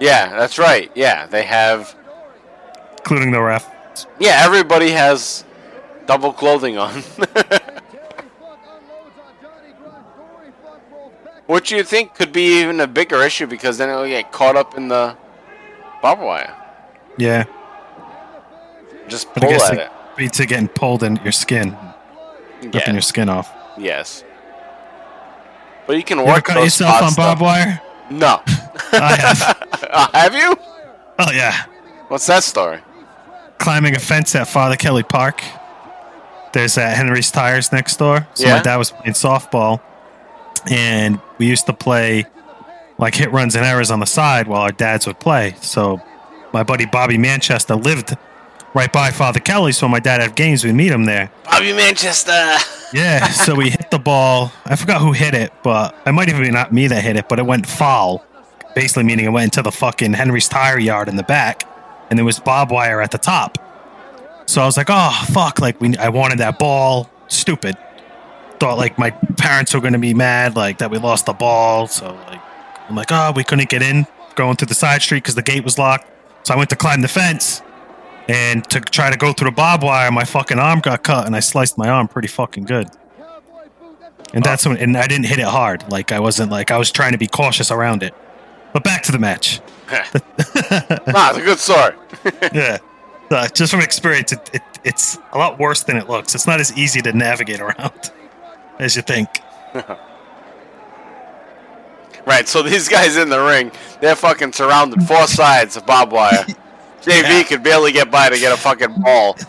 Yeah, 0.00 0.36
that's 0.36 0.58
right. 0.58 0.90
Yeah, 0.94 1.26
they 1.26 1.44
have. 1.44 1.94
including 2.98 3.30
the 3.30 3.40
ref. 3.40 3.70
Yeah, 4.18 4.40
everybody 4.44 4.90
has 4.90 5.44
double 6.06 6.32
clothing 6.32 6.78
on. 6.78 7.02
Which 11.46 11.70
you 11.70 11.82
think 11.84 12.14
could 12.14 12.32
be 12.32 12.60
even 12.60 12.80
a 12.80 12.86
bigger 12.86 13.22
issue 13.22 13.46
because 13.46 13.76
then 13.78 13.90
it'll 13.90 14.06
get 14.06 14.32
caught 14.32 14.56
up 14.56 14.76
in 14.76 14.88
the 14.88 15.16
barbed 16.00 16.22
wire. 16.22 16.54
Yeah. 17.18 17.44
Just 19.08 19.32
But 19.34 19.44
I 19.44 19.48
guess 19.48 19.70
at 19.70 19.78
it 19.78 19.90
beats 20.16 20.40
it 20.40 20.46
getting 20.46 20.68
pulled 20.68 21.02
in 21.02 21.16
your 21.22 21.32
skin, 21.32 21.76
ripping 22.62 22.72
Yeah. 22.80 22.92
your 22.92 23.02
skin 23.02 23.28
off. 23.28 23.52
Yes. 23.76 24.24
But 25.86 25.96
you 25.96 26.02
can 26.02 26.18
You 26.18 26.24
work 26.24 26.46
those 26.46 26.80
yourself 26.80 27.02
on 27.02 27.14
barbed 27.14 27.42
wire? 27.42 27.82
No. 28.10 28.40
I 28.92 29.16
have. 29.16 29.68
Uh, 29.90 30.08
have 30.14 30.34
you? 30.34 30.56
Oh 31.18 31.30
yeah. 31.32 31.64
What's 32.08 32.26
that 32.26 32.42
story? 32.42 32.80
Climbing 33.58 33.94
a 33.96 33.98
fence 33.98 34.34
at 34.34 34.48
Father 34.48 34.76
Kelly 34.76 35.02
Park. 35.02 35.42
There's 36.52 36.78
uh, 36.78 36.88
Henry's 36.88 37.30
Tires 37.30 37.70
next 37.72 37.96
door. 37.98 38.26
So 38.34 38.46
Yeah. 38.46 38.56
my 38.56 38.62
dad 38.62 38.76
was 38.76 38.90
playing 38.90 39.12
softball, 39.14 39.80
and 40.70 41.20
we 41.38 41.46
used 41.46 41.66
to 41.66 41.72
play 41.72 42.26
like 42.98 43.14
hit 43.14 43.32
runs 43.32 43.54
and 43.54 43.64
errors 43.64 43.90
on 43.90 44.00
the 44.00 44.06
side 44.06 44.46
while 44.46 44.62
our 44.62 44.72
dads 44.72 45.06
would 45.06 45.18
play. 45.18 45.54
So 45.60 46.00
my 46.52 46.62
buddy 46.62 46.86
Bobby 46.86 47.18
Manchester 47.18 47.74
lived 47.74 48.16
right 48.74 48.92
by 48.92 49.10
Father 49.10 49.40
Kelly, 49.40 49.72
so 49.72 49.88
my 49.88 50.00
dad 50.00 50.20
had 50.20 50.36
games, 50.36 50.64
we'd 50.64 50.72
meet 50.72 50.92
him 50.92 51.04
there. 51.04 51.30
Bobby 51.44 51.72
Manchester. 51.72 52.56
Yeah, 52.92 53.26
so 53.30 53.56
we 53.56 53.70
hit 53.70 53.90
the 53.90 53.98
ball. 53.98 54.52
I 54.66 54.76
forgot 54.76 55.00
who 55.00 55.10
hit 55.10 55.34
it, 55.34 55.52
but 55.64 55.96
it 56.06 56.12
might 56.12 56.28
even 56.28 56.42
be 56.42 56.50
not 56.52 56.72
me 56.72 56.86
that 56.86 57.02
hit 57.02 57.16
it, 57.16 57.28
but 57.28 57.40
it 57.40 57.44
went 57.44 57.66
foul. 57.66 58.24
Basically, 58.76 59.02
meaning 59.02 59.24
it 59.24 59.30
went 59.30 59.46
into 59.46 59.62
the 59.62 59.72
fucking 59.72 60.12
Henry's 60.12 60.48
tire 60.48 60.78
yard 60.78 61.08
in 61.08 61.16
the 61.16 61.24
back, 61.24 61.64
and 62.08 62.16
there 62.16 62.24
was 62.24 62.38
barbed 62.38 62.70
wire 62.70 63.00
at 63.00 63.10
the 63.10 63.18
top. 63.18 63.58
So 64.46 64.62
I 64.62 64.66
was 64.66 64.76
like, 64.76 64.86
oh 64.90 65.24
fuck! 65.32 65.58
Like 65.58 65.80
we, 65.80 65.96
I 65.96 66.08
wanted 66.10 66.38
that 66.38 66.60
ball. 66.60 67.10
Stupid. 67.26 67.76
Thought 68.64 68.78
like 68.78 68.98
my 68.98 69.10
parents 69.10 69.74
were 69.74 69.82
gonna 69.82 69.98
be 69.98 70.14
mad, 70.14 70.56
like 70.56 70.78
that 70.78 70.90
we 70.90 70.96
lost 70.96 71.26
the 71.26 71.34
ball. 71.34 71.86
So 71.86 72.14
like, 72.14 72.40
I'm 72.88 72.96
like, 72.96 73.08
oh, 73.10 73.30
we 73.36 73.44
couldn't 73.44 73.68
get 73.68 73.82
in 73.82 74.06
going 74.36 74.56
through 74.56 74.68
the 74.68 74.74
side 74.74 75.02
street 75.02 75.18
because 75.18 75.34
the 75.34 75.42
gate 75.42 75.64
was 75.64 75.76
locked. 75.76 76.10
So 76.46 76.54
I 76.54 76.56
went 76.56 76.70
to 76.70 76.76
climb 76.76 77.02
the 77.02 77.08
fence. 77.08 77.60
And 78.26 78.64
to 78.70 78.80
try 78.80 79.10
to 79.10 79.18
go 79.18 79.34
through 79.34 79.50
the 79.50 79.54
barbed 79.54 79.84
wire, 79.84 80.10
my 80.10 80.24
fucking 80.24 80.58
arm 80.58 80.80
got 80.80 81.02
cut, 81.02 81.26
and 81.26 81.36
I 81.36 81.40
sliced 81.40 81.76
my 81.76 81.90
arm 81.90 82.08
pretty 82.08 82.28
fucking 82.28 82.64
good. 82.64 82.88
And 84.32 84.42
that's 84.42 84.64
when, 84.64 84.78
and 84.78 84.96
I 84.96 85.08
didn't 85.08 85.26
hit 85.26 85.40
it 85.40 85.44
hard. 85.44 85.84
Like 85.92 86.10
I 86.10 86.20
wasn't 86.20 86.50
like 86.50 86.70
I 86.70 86.78
was 86.78 86.90
trying 86.90 87.12
to 87.12 87.18
be 87.18 87.26
cautious 87.26 87.70
around 87.70 88.02
it. 88.02 88.14
But 88.72 88.82
back 88.82 89.02
to 89.02 89.12
the 89.12 89.18
match. 89.18 89.60
nah, 89.92 90.00
it's 90.08 91.36
a 91.36 91.42
good 91.42 91.58
story. 91.58 91.96
yeah, 92.54 92.78
Uh, 93.30 93.46
just 93.48 93.72
from 93.72 93.82
experience, 93.82 94.32
it, 94.32 94.50
it, 94.54 94.62
it's 94.84 95.18
a 95.34 95.36
lot 95.36 95.58
worse 95.58 95.82
than 95.82 95.98
it 95.98 96.08
looks. 96.08 96.34
It's 96.34 96.46
not 96.46 96.60
as 96.60 96.74
easy 96.78 97.02
to 97.02 97.12
navigate 97.12 97.60
around 97.60 98.10
as 98.78 98.96
you 98.96 99.02
think. 99.02 99.28
Right, 102.26 102.48
so 102.48 102.62
these 102.62 102.88
guys 102.88 103.16
in 103.16 103.28
the 103.28 103.38
ring, 103.38 103.70
they're 104.00 104.16
fucking 104.16 104.52
surrounded 104.54 105.02
four 105.02 105.26
sides 105.26 105.76
of 105.76 105.84
barbed 105.84 106.12
wire. 106.12 106.46
JV 107.02 107.46
could 107.46 107.62
barely 107.62 107.92
get 107.92 108.10
by 108.10 108.30
to 108.30 108.38
get 108.38 108.50
a 108.50 108.56
fucking 108.56 109.02
ball. 109.02 109.36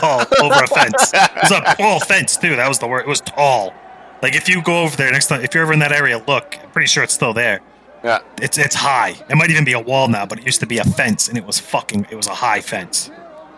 Ball 0.00 0.24
over 0.42 0.64
a 0.64 0.66
fence. 0.66 1.12
It 1.14 1.30
was 1.42 1.52
a 1.52 1.76
tall 1.76 2.00
fence 2.00 2.36
too. 2.36 2.56
That 2.56 2.66
was 2.68 2.80
the 2.80 2.88
word. 2.88 3.02
It 3.02 3.06
was 3.06 3.20
tall. 3.20 3.72
Like 4.20 4.34
if 4.34 4.48
you 4.48 4.62
go 4.62 4.82
over 4.82 4.96
there 4.96 5.10
next 5.12 5.28
time, 5.28 5.42
if 5.42 5.54
you're 5.54 5.62
ever 5.62 5.72
in 5.72 5.78
that 5.78 5.92
area, 5.92 6.18
look. 6.26 6.58
I'm 6.60 6.70
pretty 6.72 6.88
sure 6.88 7.04
it's 7.04 7.14
still 7.14 7.32
there. 7.32 7.60
Yeah. 8.02 8.18
It's 8.42 8.58
it's 8.58 8.74
high. 8.74 9.14
It 9.30 9.36
might 9.36 9.50
even 9.50 9.64
be 9.64 9.74
a 9.74 9.80
wall 9.80 10.08
now, 10.08 10.26
but 10.26 10.40
it 10.40 10.44
used 10.44 10.58
to 10.60 10.66
be 10.66 10.78
a 10.78 10.84
fence, 10.84 11.28
and 11.28 11.38
it 11.38 11.46
was 11.46 11.60
fucking. 11.60 12.08
It 12.10 12.16
was 12.16 12.26
a 12.26 12.34
high 12.34 12.60
fence, 12.60 13.12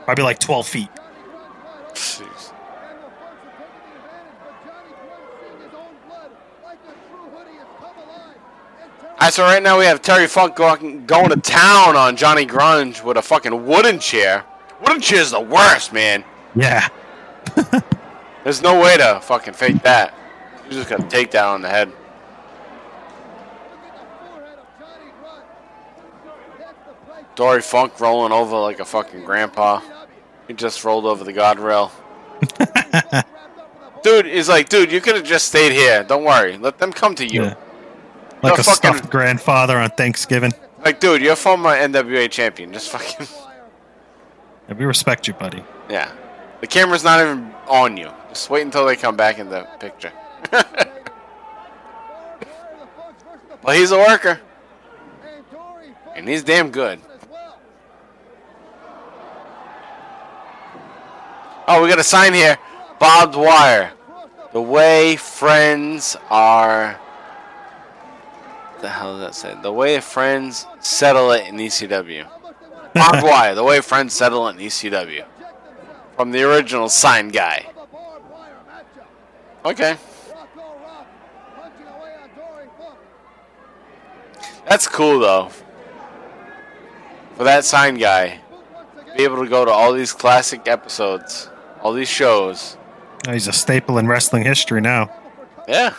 probably 0.04 0.24
like 0.24 0.38
twelve 0.38 0.66
feet. 0.66 0.90
Jeez. 1.94 2.29
Alright, 9.20 9.34
so 9.34 9.42
right 9.42 9.62
now 9.62 9.78
we 9.78 9.84
have 9.84 10.00
Terry 10.00 10.26
Funk 10.26 10.56
going, 10.56 11.04
going 11.04 11.28
to 11.28 11.36
town 11.36 11.94
on 11.94 12.16
Johnny 12.16 12.46
Grunge 12.46 13.04
with 13.04 13.18
a 13.18 13.22
fucking 13.22 13.66
wooden 13.66 13.98
chair. 13.98 14.46
Wooden 14.80 15.02
chair 15.02 15.20
is 15.20 15.32
the 15.32 15.40
worst, 15.40 15.92
man. 15.92 16.24
Yeah. 16.54 16.88
There's 18.44 18.62
no 18.62 18.80
way 18.80 18.96
to 18.96 19.20
fucking 19.22 19.52
fake 19.52 19.82
that. 19.82 20.14
You 20.64 20.70
just 20.70 20.88
gotta 20.88 21.06
take 21.06 21.32
that 21.32 21.44
on 21.44 21.60
the 21.60 21.68
head. 21.68 21.92
Dory 27.34 27.60
Funk 27.60 28.00
rolling 28.00 28.32
over 28.32 28.56
like 28.56 28.80
a 28.80 28.86
fucking 28.86 29.26
grandpa. 29.26 29.82
He 30.48 30.54
just 30.54 30.82
rolled 30.82 31.04
over 31.04 31.24
the 31.24 31.34
guardrail. 31.34 31.90
dude, 34.02 34.24
he's 34.24 34.48
like, 34.48 34.70
dude, 34.70 34.90
you 34.90 35.02
could 35.02 35.14
have 35.14 35.24
just 35.24 35.48
stayed 35.48 35.72
here. 35.72 36.04
Don't 36.04 36.24
worry. 36.24 36.56
Let 36.56 36.78
them 36.78 36.90
come 36.90 37.14
to 37.16 37.26
you. 37.26 37.42
Yeah. 37.42 37.54
Like 38.42 38.58
a 38.58 38.62
fucking- 38.62 38.74
stuffed 38.74 39.10
grandfather 39.10 39.76
on 39.76 39.90
Thanksgiving. 39.90 40.52
Like, 40.84 40.98
dude, 41.00 41.20
you're 41.20 41.36
former 41.36 41.70
NWA 41.70 42.30
champion. 42.30 42.72
Just 42.72 42.88
fucking. 42.90 43.26
Yeah, 44.68 44.74
we 44.74 44.84
respect 44.86 45.28
you, 45.28 45.34
buddy. 45.34 45.62
Yeah. 45.90 46.10
The 46.60 46.66
camera's 46.66 47.04
not 47.04 47.20
even 47.20 47.52
on 47.68 47.96
you. 47.96 48.10
Just 48.30 48.48
wait 48.50 48.62
until 48.62 48.86
they 48.86 48.96
come 48.96 49.16
back 49.16 49.38
in 49.38 49.50
the 49.50 49.66
picture. 49.78 50.12
well, 53.62 53.76
he's 53.76 53.90
a 53.90 53.98
worker. 53.98 54.40
And 56.14 56.28
he's 56.28 56.42
damn 56.42 56.70
good. 56.70 57.00
Oh, 61.66 61.82
we 61.82 61.88
got 61.88 61.98
a 61.98 62.04
sign 62.04 62.34
here. 62.34 62.58
Barbed 62.98 63.36
wire. 63.36 63.92
The 64.52 64.60
way 64.60 65.16
friends 65.16 66.16
are. 66.28 66.98
The 68.80 68.88
hell 68.88 69.18
does 69.18 69.20
that 69.20 69.34
say? 69.34 69.56
The 69.60 69.72
way 69.72 70.00
friends 70.00 70.66
settle 70.80 71.32
it 71.32 71.46
in 71.46 71.56
ECW. 71.56 72.26
Barbed 72.94 73.22
wire. 73.22 73.54
The 73.54 73.64
way 73.64 73.80
friends 73.80 74.14
settle 74.14 74.48
it 74.48 74.56
in 74.56 74.66
ECW. 74.66 75.24
From 76.16 76.30
the 76.32 76.42
original 76.42 76.88
sign 76.88 77.28
guy. 77.28 77.66
Okay. 79.64 79.96
That's 84.66 84.86
cool 84.86 85.18
though. 85.20 85.50
For 87.36 87.44
that 87.44 87.64
sign 87.64 87.96
guy, 87.96 88.40
be 89.16 89.24
able 89.24 89.42
to 89.42 89.48
go 89.48 89.64
to 89.64 89.70
all 89.70 89.92
these 89.92 90.12
classic 90.12 90.68
episodes, 90.68 91.48
all 91.82 91.92
these 91.92 92.08
shows. 92.08 92.76
He's 93.28 93.48
a 93.48 93.52
staple 93.52 93.98
in 93.98 94.06
wrestling 94.06 94.44
history 94.44 94.80
now. 94.80 95.10
Yeah. 95.68 95.94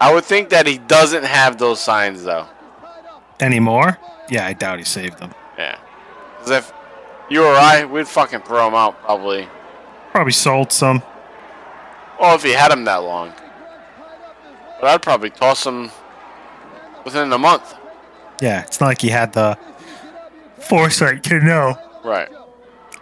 I 0.00 0.12
would 0.12 0.24
think 0.24 0.50
that 0.50 0.66
he 0.66 0.78
doesn't 0.78 1.24
have 1.24 1.58
those 1.58 1.80
signs 1.80 2.22
though. 2.24 2.46
Anymore? 3.40 3.98
Yeah, 4.28 4.46
I 4.46 4.52
doubt 4.52 4.78
he 4.78 4.84
saved 4.84 5.18
them. 5.18 5.32
Yeah. 5.56 5.78
Because 6.38 6.50
if 6.50 6.72
you 7.28 7.44
or 7.44 7.54
I, 7.54 7.84
we'd 7.84 8.08
fucking 8.08 8.40
throw 8.40 8.66
them 8.66 8.74
out 8.74 9.00
probably. 9.02 9.48
Probably 10.12 10.32
sold 10.32 10.72
some. 10.72 11.02
Well, 12.20 12.34
if 12.34 12.42
he 12.42 12.52
had 12.52 12.70
them 12.70 12.84
that 12.84 12.96
long. 12.96 13.32
But 14.80 14.90
I'd 14.90 15.02
probably 15.02 15.30
toss 15.30 15.64
them 15.64 15.90
within 17.04 17.32
a 17.32 17.38
month. 17.38 17.74
Yeah, 18.40 18.62
it's 18.62 18.80
not 18.80 18.86
like 18.86 19.00
he 19.00 19.08
had 19.08 19.32
the 19.32 19.58
foresight 20.58 21.24
to 21.24 21.40
know. 21.40 21.76
Right. 22.04 22.28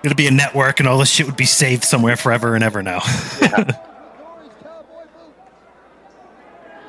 It'll 0.03 0.17
be 0.17 0.27
a 0.27 0.31
network 0.31 0.81
and 0.81 0.89
all 0.89 0.99
this 0.99 1.11
shit 1.11 1.27
would 1.27 1.37
be 1.37 1.47
saved 1.47 1.85
somewhere 1.85 2.17
forever 2.17 2.55
and 2.55 2.63
ever 2.65 2.83
now. 2.83 3.01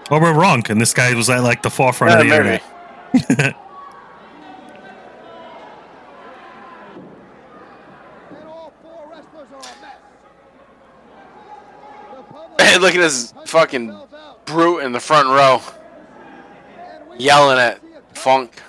or 0.10 0.22
we're 0.22 0.34
wrong, 0.34 0.64
and 0.70 0.80
this 0.80 0.94
guy 0.94 1.14
was 1.14 1.30
at 1.30 1.44
like 1.44 1.62
the 1.62 1.70
forefront 1.70 2.20
of 2.20 2.28
the 2.28 2.34
internet. 2.34 2.64
Hey, 12.60 12.78
look 12.80 12.96
at 12.96 13.02
this 13.02 13.34
fucking 13.46 13.98
brute 14.46 14.80
in 14.80 14.92
the 14.92 15.00
front 15.00 15.30
row. 15.30 15.62
Yelling 17.18 17.58
at 17.58 17.82
Funk. 18.14 18.62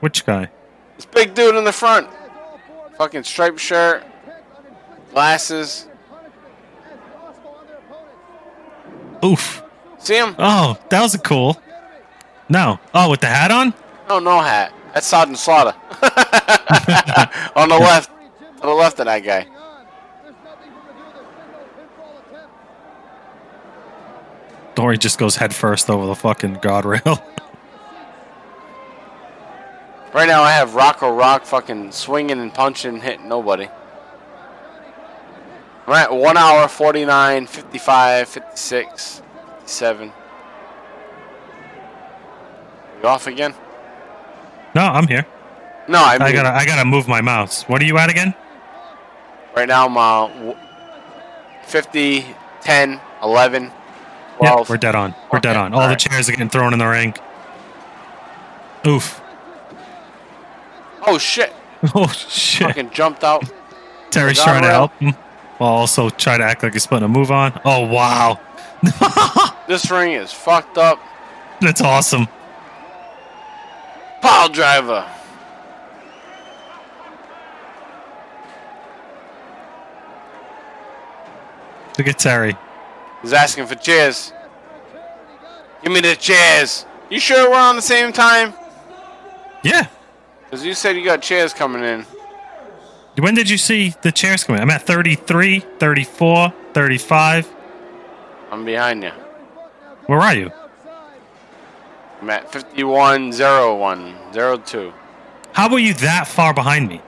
Which 0.00 0.24
guy? 0.24 0.50
This 0.96 1.06
big 1.06 1.34
dude 1.34 1.56
in 1.56 1.64
the 1.64 1.72
front. 1.72 2.08
Fucking 2.98 3.24
striped 3.24 3.60
shirt. 3.60 4.04
Glasses. 5.12 5.88
Oof. 9.24 9.62
See 10.00 10.16
him? 10.16 10.34
Oh, 10.38 10.78
that 10.88 11.02
was 11.02 11.14
a 11.14 11.18
cool. 11.18 11.60
No. 12.48 12.80
Oh, 12.92 13.10
with 13.10 13.20
the 13.20 13.28
hat 13.28 13.50
on? 13.50 13.72
No, 14.08 14.18
no 14.18 14.40
hat. 14.40 14.72
That's 14.92 15.06
Sergeant 15.06 15.38
Slaughter. 15.38 15.74
On 17.54 17.68
the 17.68 17.78
left. 17.78 18.10
To 18.56 18.66
the 18.66 18.74
left 18.74 18.98
of 18.98 19.06
that 19.06 19.20
guy. 19.20 19.44
There's 19.44 20.34
nothing 20.44 20.72
for 20.72 20.90
him 20.90 20.96
to 20.96 21.12
do. 21.12 21.26
There's 21.54 21.70
been 21.76 21.92
no 21.94 22.00
pinfall 22.00 22.18
attempt. 22.28 22.54
Dory 24.74 24.98
just 24.98 25.18
goes 25.18 25.36
head 25.36 25.54
first 25.54 25.88
over 25.88 26.06
the 26.06 26.16
fucking 26.16 26.56
guardrail. 26.56 27.22
Right 30.12 30.26
now 30.26 30.42
I 30.42 30.50
have 30.50 30.74
Rocco 30.74 31.08
Rock 31.14 31.44
fucking 31.44 31.92
swinging 31.92 32.40
and 32.40 32.52
punching, 32.52 33.00
hitting 33.00 33.28
nobody. 33.28 33.68
At 35.86 36.12
1 36.12 36.36
hour, 36.36 36.66
49, 36.66 37.46
55, 37.46 38.28
56, 38.28 39.22
57. 39.70 40.12
You 43.02 43.08
off 43.08 43.28
again? 43.28 43.54
no, 44.74 44.82
I'm 44.82 45.06
here. 45.06 45.24
No, 45.86 46.02
I 46.02 46.14
mean, 46.14 46.22
I 46.22 46.32
gotta 46.32 46.50
I 46.50 46.64
gotta 46.66 46.84
move 46.84 47.06
my 47.06 47.20
mouse. 47.20 47.62
What 47.68 47.80
are 47.80 47.84
you 47.84 47.96
at 47.98 48.10
again? 48.10 48.34
right 49.56 49.68
now 49.68 49.86
I'm 49.86 49.96
uh, 49.96 50.54
50, 51.64 52.24
10, 52.60 53.00
11, 53.22 53.72
12. 54.38 54.58
Yeah, 54.58 54.64
we're 54.68 54.76
dead 54.76 54.94
on. 54.94 55.14
We're 55.32 55.40
dead 55.40 55.56
on. 55.56 55.72
All 55.72 55.88
the 55.88 55.96
chairs 55.96 56.28
are 56.28 56.32
getting 56.32 56.48
thrown 56.48 56.72
in 56.72 56.78
the 56.78 56.86
ring. 56.86 57.14
Oof. 58.86 59.20
Oh 61.06 61.16
shit! 61.18 61.52
Oh 61.94 62.08
shit. 62.08 62.66
Fucking 62.66 62.90
jumped 62.90 63.24
out. 63.24 63.44
Terry's 64.10 64.42
trying 64.42 64.62
to 64.62 64.68
help 64.68 64.92
him. 64.98 65.14
While 65.58 65.72
also 65.72 66.10
try 66.10 66.36
to 66.36 66.44
act 66.44 66.62
like 66.62 66.72
he's 66.72 66.86
putting 66.86 67.04
a 67.04 67.08
move 67.08 67.30
on. 67.30 67.58
Oh 67.64 67.86
wow. 67.86 68.38
This 69.70 69.88
ring 69.88 70.14
is 70.14 70.32
fucked 70.32 70.78
up. 70.78 70.98
That's 71.60 71.80
awesome. 71.80 72.26
Pile 74.20 74.48
driver. 74.48 75.08
Look 81.96 82.08
at 82.08 82.18
Terry. 82.18 82.56
He's 83.22 83.32
asking 83.32 83.66
for 83.66 83.76
chairs. 83.76 84.32
Give 85.84 85.92
me 85.92 86.00
the 86.00 86.16
chairs. 86.16 86.84
You 87.08 87.20
sure 87.20 87.48
we're 87.48 87.56
on 87.56 87.76
the 87.76 87.82
same 87.82 88.12
time? 88.12 88.52
Yeah. 89.62 89.86
Because 90.46 90.66
you 90.66 90.74
said 90.74 90.96
you 90.96 91.04
got 91.04 91.22
chairs 91.22 91.54
coming 91.54 91.84
in. 91.84 92.04
When 93.20 93.36
did 93.36 93.48
you 93.48 93.56
see 93.56 93.94
the 94.02 94.10
chairs 94.10 94.42
coming? 94.42 94.62
in? 94.62 94.68
I'm 94.68 94.74
at 94.74 94.82
33, 94.82 95.60
34, 95.60 96.52
35. 96.74 97.52
I'm 98.50 98.64
behind 98.64 99.04
you. 99.04 99.12
Where 100.10 100.18
are 100.18 100.34
you? 100.34 100.50
I'm 102.20 102.30
at 102.30 102.50
5101, 102.52 104.16
02. 104.64 104.92
How 105.52 105.70
were 105.70 105.78
you 105.78 105.94
that 105.94 106.26
far 106.26 106.52
behind 106.52 106.88
me? 106.88 107.00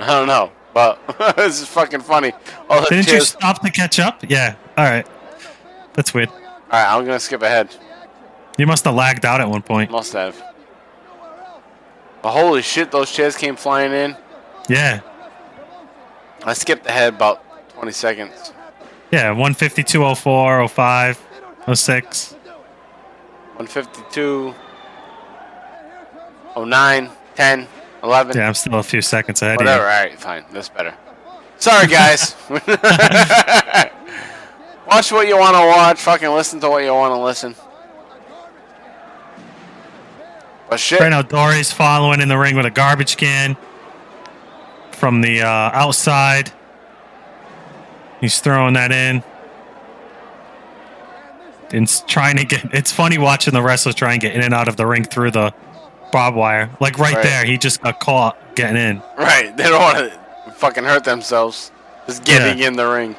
I 0.00 0.06
don't 0.06 0.26
know, 0.26 0.50
but 0.72 0.98
this 1.36 1.60
is 1.60 1.68
fucking 1.68 2.00
funny. 2.00 2.32
All 2.70 2.80
the 2.80 2.86
Didn't 2.88 3.12
you 3.12 3.20
stop 3.20 3.60
to 3.60 3.70
catch 3.70 4.00
up? 4.00 4.24
Yeah. 4.26 4.56
All 4.78 4.86
right. 4.86 5.06
That's 5.92 6.14
weird. 6.14 6.30
Alright, 6.30 6.88
I'm 6.88 7.04
gonna 7.04 7.20
skip 7.20 7.42
ahead. 7.42 7.76
You 8.56 8.66
must 8.66 8.86
have 8.86 8.94
lagged 8.94 9.26
out 9.26 9.42
at 9.42 9.50
one 9.50 9.60
point. 9.60 9.90
Must 9.90 10.14
have. 10.14 10.42
But 12.22 12.30
holy 12.30 12.62
shit, 12.62 12.90
those 12.90 13.12
chairs 13.12 13.36
came 13.36 13.54
flying 13.54 13.92
in. 13.92 14.16
Yeah. 14.66 15.00
I 16.42 16.54
skipped 16.54 16.86
ahead 16.86 17.12
about 17.12 17.44
20 17.74 17.92
seconds. 17.92 18.54
Yeah. 19.10 19.28
152, 19.28 20.14
04, 20.14 20.68
05, 20.68 21.27
06. 21.74 22.32
152, 23.56 24.54
09, 26.56 27.10
10, 27.34 27.66
11. 28.02 28.36
Yeah, 28.36 28.46
I'm 28.46 28.54
still 28.54 28.74
a 28.78 28.82
few 28.82 29.02
seconds 29.02 29.42
ahead 29.42 29.56
Whatever. 29.58 29.82
All 29.82 29.88
right, 29.88 30.18
fine. 30.18 30.44
That's 30.52 30.68
better. 30.68 30.94
Sorry, 31.58 31.88
guys. 31.88 32.36
watch 34.88 35.10
what 35.10 35.26
you 35.26 35.36
want 35.36 35.56
to 35.56 35.66
watch. 35.66 36.00
Fucking 36.00 36.28
listen 36.28 36.60
to 36.60 36.70
what 36.70 36.84
you 36.84 36.94
want 36.94 37.12
to 37.12 37.20
listen. 37.20 37.54
But 40.70 40.78
shit. 40.78 41.00
Right 41.00 41.08
now, 41.08 41.22
Dory's 41.22 41.72
following 41.72 42.20
in 42.20 42.28
the 42.28 42.38
ring 42.38 42.54
with 42.54 42.66
a 42.66 42.70
garbage 42.70 43.16
can 43.16 43.56
from 44.92 45.20
the 45.20 45.42
uh, 45.42 45.70
outside. 45.72 46.52
He's 48.20 48.40
throwing 48.40 48.74
that 48.74 48.92
in. 48.92 49.22
And 51.72 51.88
trying 52.06 52.36
to 52.38 52.44
get. 52.44 52.64
It's 52.74 52.90
funny 52.92 53.18
watching 53.18 53.52
the 53.54 53.62
wrestlers 53.62 53.94
try 53.94 54.12
and 54.12 54.20
get 54.20 54.34
in 54.34 54.40
and 54.42 54.54
out 54.54 54.68
of 54.68 54.76
the 54.76 54.86
ring 54.86 55.04
through 55.04 55.32
the 55.32 55.52
barbed 56.12 56.36
wire. 56.36 56.70
Like 56.80 56.98
right, 56.98 57.14
Right. 57.14 57.22
there, 57.22 57.44
he 57.44 57.58
just 57.58 57.82
got 57.82 58.00
caught 58.00 58.36
getting 58.54 58.76
in. 58.76 59.02
Right. 59.18 59.52
They 59.56 59.64
don't 59.64 59.80
want 59.80 59.98
to 59.98 60.52
fucking 60.52 60.84
hurt 60.84 61.04
themselves. 61.04 61.70
Just 62.06 62.24
getting 62.24 62.58
in 62.62 62.74
the 62.74 62.88
ring. 62.88 63.16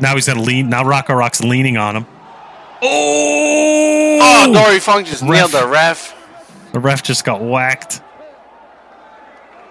Now 0.00 0.14
he's 0.14 0.26
gonna 0.26 0.42
lean. 0.42 0.68
Now 0.68 0.84
Rocco 0.84 1.14
Rock's 1.14 1.42
leaning 1.42 1.76
on 1.76 1.96
him. 1.96 2.06
Oh, 2.82 4.18
Oh! 4.22 4.52
Dory 4.52 4.78
Funk 4.78 5.06
just 5.06 5.22
nailed 5.22 5.50
the 5.52 5.66
ref. 5.66 6.14
The 6.72 6.80
ref 6.80 7.02
just 7.02 7.24
got 7.24 7.40
whacked. 7.42 8.00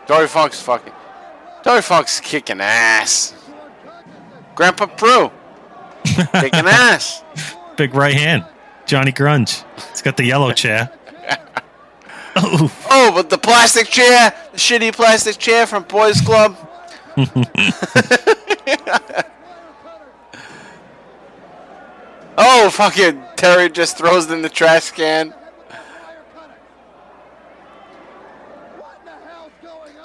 Dory 0.07 0.27
Funk's 0.27 0.61
fucking. 0.61 0.93
Dory 1.63 1.81
Funk's 1.81 2.19
kicking 2.19 2.59
ass. 2.59 3.33
Grandpa 4.55 4.87
Prue. 4.87 5.31
kicking 6.03 6.67
ass. 6.67 7.22
Big 7.77 7.93
right 7.95 8.13
hand. 8.13 8.45
Johnny 8.85 9.11
Grunge. 9.11 9.63
He's 9.89 10.01
got 10.01 10.17
the 10.17 10.25
yellow 10.25 10.51
chair. 10.51 10.91
Oh, 12.35 12.71
Oh, 12.89 13.11
but 13.13 13.29
the 13.29 13.37
plastic 13.37 13.87
chair, 13.87 14.33
the 14.51 14.57
shitty 14.57 14.93
plastic 14.93 15.37
chair 15.37 15.65
from 15.65 15.83
Boys 15.83 16.21
Club. 16.21 16.55
oh, 22.37 22.69
fucking 22.71 23.23
Terry 23.35 23.69
just 23.69 23.97
throws 23.97 24.29
it 24.29 24.33
in 24.33 24.41
the 24.41 24.49
trash 24.49 24.91
can. 24.91 25.33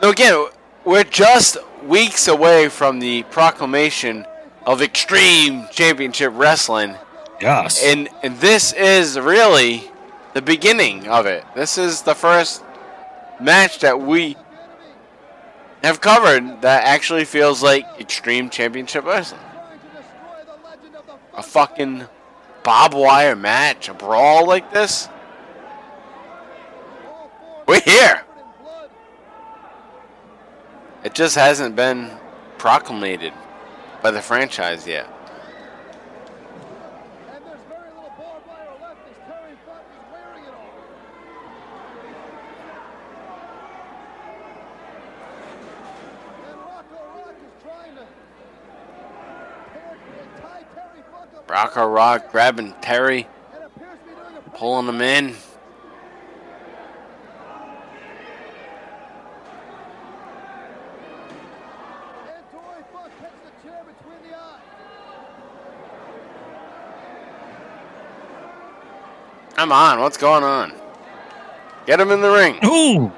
No, 0.02 0.10
again, 0.10 0.46
we're 0.84 1.04
just 1.04 1.56
weeks 1.84 2.28
away 2.28 2.68
from 2.68 3.00
the 3.00 3.24
proclamation 3.24 4.24
of 4.64 4.80
Extreme 4.80 5.68
Championship 5.70 6.32
Wrestling. 6.34 6.94
Yes. 7.40 7.82
And, 7.82 8.08
and 8.22 8.36
this 8.38 8.72
is 8.72 9.18
really 9.18 9.90
the 10.34 10.42
beginning 10.42 11.08
of 11.08 11.26
it. 11.26 11.44
This 11.54 11.78
is 11.78 12.02
the 12.02 12.14
first 12.14 12.62
match 13.40 13.80
that 13.80 14.00
we 14.00 14.36
have 15.82 16.00
covered 16.00 16.62
that 16.62 16.84
actually 16.84 17.24
feels 17.24 17.62
like 17.62 17.84
Extreme 18.00 18.50
Championship 18.50 19.04
Wrestling. 19.04 19.40
A 21.34 21.42
fucking 21.42 22.04
barbed 22.64 22.94
wire 22.94 23.36
match, 23.36 23.88
a 23.88 23.94
brawl 23.94 24.46
like 24.46 24.72
this. 24.72 25.08
We're 27.66 27.80
here. 27.80 28.24
It 31.04 31.14
just 31.14 31.36
hasn't 31.36 31.76
been 31.76 32.10
proclamated 32.58 33.32
by 34.02 34.10
the 34.10 34.20
franchise 34.20 34.86
yet. 34.86 35.06
And 37.32 37.44
there's 37.44 37.60
very 37.68 37.88
little 37.90 38.12
barbed 38.18 38.48
wire 38.48 38.74
left 38.80 39.00
as 39.08 39.16
Terry 39.26 39.54
Funk 39.64 39.84
is 39.94 40.12
wearing 40.12 40.44
it 40.44 40.54
all. 40.54 40.74
And 46.48 46.58
Rocco 46.58 46.98
Rock 47.16 47.36
is 47.36 47.62
trying 47.62 47.94
to 47.94 48.06
tear- 49.72 50.42
tie 50.42 50.64
Funk 51.48 51.74
Rock 51.76 52.30
grabbing 52.30 52.74
Terry, 52.80 53.26
pulling 54.54 54.86
him 54.86 55.00
in. 55.00 55.34
Come 69.56 69.72
on, 69.72 70.00
what's 70.00 70.16
going 70.16 70.44
on? 70.44 70.72
Get 71.86 71.98
him 71.98 72.10
in 72.10 72.20
the 72.20 72.30
ring. 72.30 72.58
Ooh, 72.64 73.10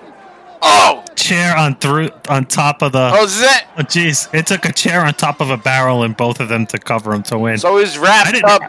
Oh, 0.62 1.04
chair 1.16 1.56
on 1.56 1.76
through 1.76 2.10
on 2.28 2.44
top 2.46 2.82
of 2.82 2.92
the. 2.92 3.10
oh, 3.14 3.26
zit. 3.26 3.64
Oh, 3.78 3.82
jeez! 3.82 4.32
It 4.34 4.46
took 4.46 4.64
a 4.64 4.72
chair 4.72 5.04
on 5.04 5.14
top 5.14 5.40
of 5.40 5.50
a 5.50 5.56
barrel 5.56 6.02
and 6.02 6.16
both 6.16 6.40
of 6.40 6.48
them 6.48 6.66
to 6.66 6.78
cover 6.78 7.12
him 7.12 7.22
to 7.24 7.38
win. 7.38 7.58
So 7.58 7.78
he's 7.78 7.98
wrapped 7.98 8.42
up. 8.44 8.62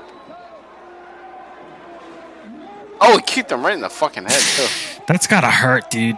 Oh, 3.04 3.18
he 3.18 3.24
kicked 3.24 3.52
him 3.52 3.64
right 3.64 3.74
in 3.74 3.82
the 3.82 3.90
fucking 3.90 4.24
head 4.24 4.40
too. 4.40 5.02
That's 5.08 5.28
gotta 5.28 5.50
hurt, 5.50 5.90
dude. 5.90 6.18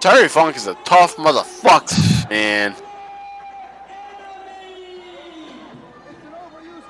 Terry 0.00 0.28
Funk 0.28 0.56
is 0.56 0.66
a 0.66 0.74
tough 0.84 1.16
motherfucker, 1.16 2.30
man. 2.30 2.74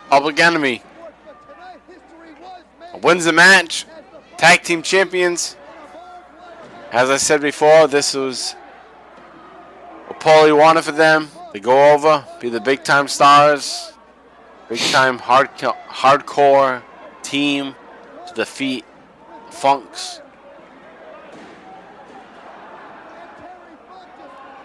Public 0.09 0.41
enemy 0.41 0.83
But 1.27 1.45
tonight 1.47 1.81
history 1.87 2.33
was 2.41 2.63
made 2.95 3.05
wins 3.05 3.25
the 3.27 3.33
match. 3.33 3.85
Tag 4.39 4.63
team 4.63 4.83
champions. 4.83 5.57
As 6.91 7.11
I 7.11 7.19
said 7.19 7.43
before, 7.43 7.87
this 7.87 8.15
was 8.15 8.53
what 10.07 10.21
Paulie 10.21 10.57
wanted 10.57 10.85
for 10.85 10.93
them 10.93 11.29
to 11.53 11.61
go 11.61 11.93
over, 11.93 12.25
be 12.41 12.49
the 12.49 12.61
big 12.61 12.83
time 12.83 13.09
stars, 13.09 13.93
big 14.71 14.79
time 14.79 15.19
hard 15.19 15.51
hardcore 15.59 16.83
team 17.23 17.75
to 18.27 18.35
defeat 18.35 18.85
Funks. 19.51 20.21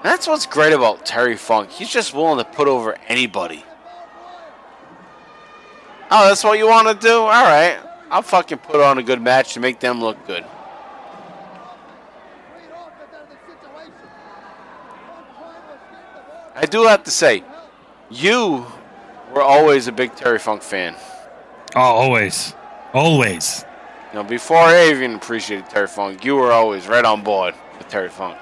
That's 0.01 0.27
what's 0.27 0.45
great 0.45 0.73
about 0.73 1.05
Terry 1.05 1.35
Funk. 1.35 1.71
He's 1.71 1.89
just 1.89 2.13
willing 2.13 2.37
to 2.37 2.45
put 2.45 2.67
over 2.67 2.95
anybody. 3.07 3.65
Oh, 6.11 6.27
that's 6.27 6.43
what 6.43 6.57
you 6.57 6.67
want 6.67 6.87
to 6.87 7.07
do? 7.07 7.19
All 7.19 7.27
right. 7.27 7.79
I'll 8.11 8.21
fucking 8.21 8.59
put 8.59 8.81
on 8.81 8.97
a 8.97 9.03
good 9.03 9.21
match 9.21 9.55
to 9.55 9.59
make 9.59 9.79
them 9.79 9.99
look 9.99 10.27
good. 10.27 10.45
I 16.55 16.65
do 16.65 16.83
have 16.83 17.03
to 17.03 17.11
say, 17.11 17.43
you 18.09 18.65
were 19.33 19.41
always 19.41 19.87
a 19.87 19.91
big 19.91 20.15
Terry 20.15 20.39
Funk 20.39 20.61
fan. 20.61 20.95
Oh, 21.75 21.81
always. 21.81 22.53
Always. 22.93 23.65
You 24.11 24.19
know, 24.19 24.23
before 24.23 24.57
I 24.57 24.89
even 24.89 25.15
appreciated 25.15 25.69
Terry 25.69 25.87
Funk, 25.87 26.23
you 26.23 26.35
were 26.35 26.51
always 26.51 26.87
right 26.87 27.03
on 27.03 27.23
board 27.23 27.55
with 27.77 27.87
Terry 27.87 28.09
Funk. 28.09 28.37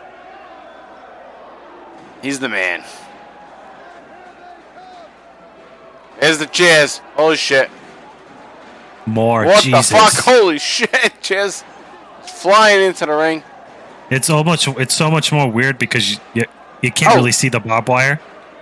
He's 2.21 2.39
the 2.39 2.49
man. 2.49 2.83
There's 6.19 6.37
the 6.37 6.45
chairs. 6.45 6.97
Holy 7.15 7.37
shit. 7.37 7.69
More. 9.05 9.45
What 9.45 9.63
Jesus. 9.63 9.89
the 9.89 9.95
fuck? 9.95 10.13
Holy 10.25 10.59
shit. 10.59 11.13
Chairs 11.21 11.63
flying 12.21 12.81
into 12.81 13.05
the 13.07 13.13
ring. 13.13 13.43
It's 14.11 14.27
so 14.27 14.43
much. 14.43 14.67
It's 14.67 14.93
so 14.93 15.09
much 15.09 15.31
more 15.31 15.49
weird 15.49 15.79
because 15.79 16.11
you 16.11 16.17
you, 16.35 16.45
you 16.81 16.91
can't 16.91 17.13
Oh. 17.13 17.15
really 17.17 17.31
see 17.31 17.49
the 17.49 17.59
barbed 17.59 17.87
wire 17.89 18.19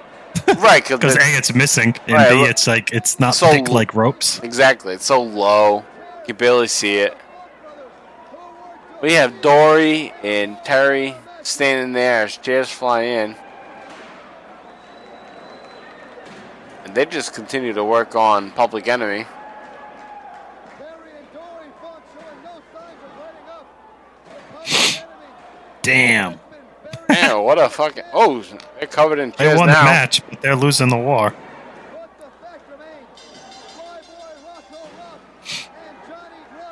Right, 0.58 0.84
because 0.84 1.00
because 1.00 1.16
a 1.16 1.38
it's 1.38 1.54
missing 1.54 1.96
and 2.08 2.14
Right, 2.14 2.30
b 2.30 2.44
it's 2.44 2.68
like 2.68 2.91
it's 2.94 3.20
not 3.20 3.36
So 3.36 3.50
thick 3.50 3.70
like 3.70 3.94
ropes. 3.96 4.40
exactly. 4.44 4.94
It's 4.94 5.06
so 5.06 5.22
low. 5.22 5.78
You 5.80 6.26
can 6.28 6.36
barely 6.36 6.68
see 6.68 6.98
it. 6.98 7.18
We 9.02 9.14
have 9.14 9.41
Dory 9.41 10.14
and 10.24 10.58
Terry 10.64 11.16
standing 11.41 11.94
there 11.94 12.24
as 12.26 12.38
chairs 12.38 12.70
fly 12.70 13.02
in. 13.04 13.36
And 16.86 16.94
they 16.96 17.06
just 17.06 17.34
continue 17.34 17.74
to 17.74 17.84
work 17.84 18.16
on 18.16 18.52
Public 18.52 18.88
Enemy. 18.88 19.26
Damn. 25.82 26.40
Man, 27.10 27.44
what 27.44 27.57
a 27.60 27.69
fucking. 27.69 28.03
Oh, 28.14 28.44
they're 28.77 28.88
covered 28.88 29.19
in 29.19 29.31
They 29.31 29.38
chairs 29.45 29.60
won 29.60 29.68
now. 29.68 29.80
the 29.80 29.86
match, 29.86 30.22
but 30.30 30.41
they're 30.41 30.56
losing 30.56 30.90
the 30.90 30.98
war. 30.98 31.34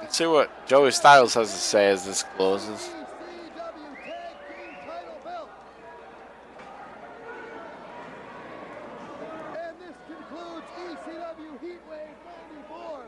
Let's 0.02 0.18
see 0.18 0.26
what 0.26 0.68
Joey 0.68 0.92
Styles 0.92 1.34
has 1.34 1.52
to 1.52 1.58
say 1.58 1.88
as 1.90 2.06
this 2.06 2.24
closes. 2.36 2.90
And 9.58 9.74
this 9.82 9.98
concludes 10.08 10.68
ECW 10.78 11.52
Heatwave 11.60 12.18
94. 12.70 13.00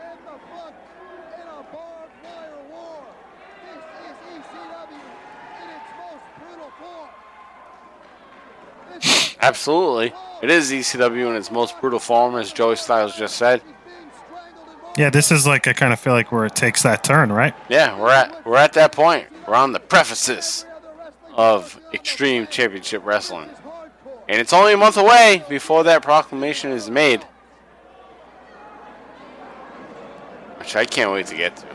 and 0.01 0.19
the 0.25 0.37
funk 0.51 0.75
in 1.35 1.47
a 1.47 1.63
barbed 1.71 2.11
wire 2.23 2.59
war. 2.69 3.05
This 3.63 3.79
is 4.03 4.43
ECW 4.43 5.07
in 5.63 5.69
its 5.69 5.89
most 5.97 6.25
brutal 6.39 6.71
form. 6.79 7.09
This 8.93 9.37
Absolutely. 9.41 10.13
It 10.41 10.49
is 10.49 10.71
ECW 10.71 11.29
in 11.29 11.35
its 11.37 11.51
most 11.51 11.79
brutal 11.79 11.99
form, 11.99 12.35
as 12.35 12.51
Joey 12.51 12.75
Styles 12.75 13.15
just 13.15 13.37
said. 13.37 13.61
being 13.63 13.95
strangled 14.11 14.67
in 14.97 15.01
Yeah, 15.01 15.09
this 15.09 15.31
is 15.31 15.47
like 15.47 15.65
I 15.67 15.73
kind 15.73 15.93
of 15.93 15.99
feel 15.99 16.13
like 16.13 16.33
where 16.33 16.45
it 16.45 16.55
takes 16.55 16.83
that 16.83 17.05
turn, 17.05 17.31
right? 17.31 17.53
Yeah, 17.69 17.97
we're 17.97 18.11
at 18.11 18.45
we're 18.45 18.57
at 18.57 18.73
that 18.73 18.91
point. 18.91 19.27
We're 19.47 19.55
on 19.55 19.71
the 19.71 19.79
prefaces 19.79 20.65
of 21.39 21.79
Extreme 21.93 22.47
Championship 22.47 23.05
Wrestling. 23.05 23.49
And 24.27 24.41
it's 24.41 24.51
only 24.51 24.73
a 24.73 24.77
month 24.77 24.97
away 24.97 25.41
before 25.47 25.85
that 25.85 26.03
proclamation 26.03 26.71
is 26.71 26.89
made. 26.89 27.23
Which 30.57 30.75
I 30.75 30.83
can't 30.83 31.13
wait 31.13 31.27
to 31.27 31.37
get 31.37 31.55
to. 31.55 31.65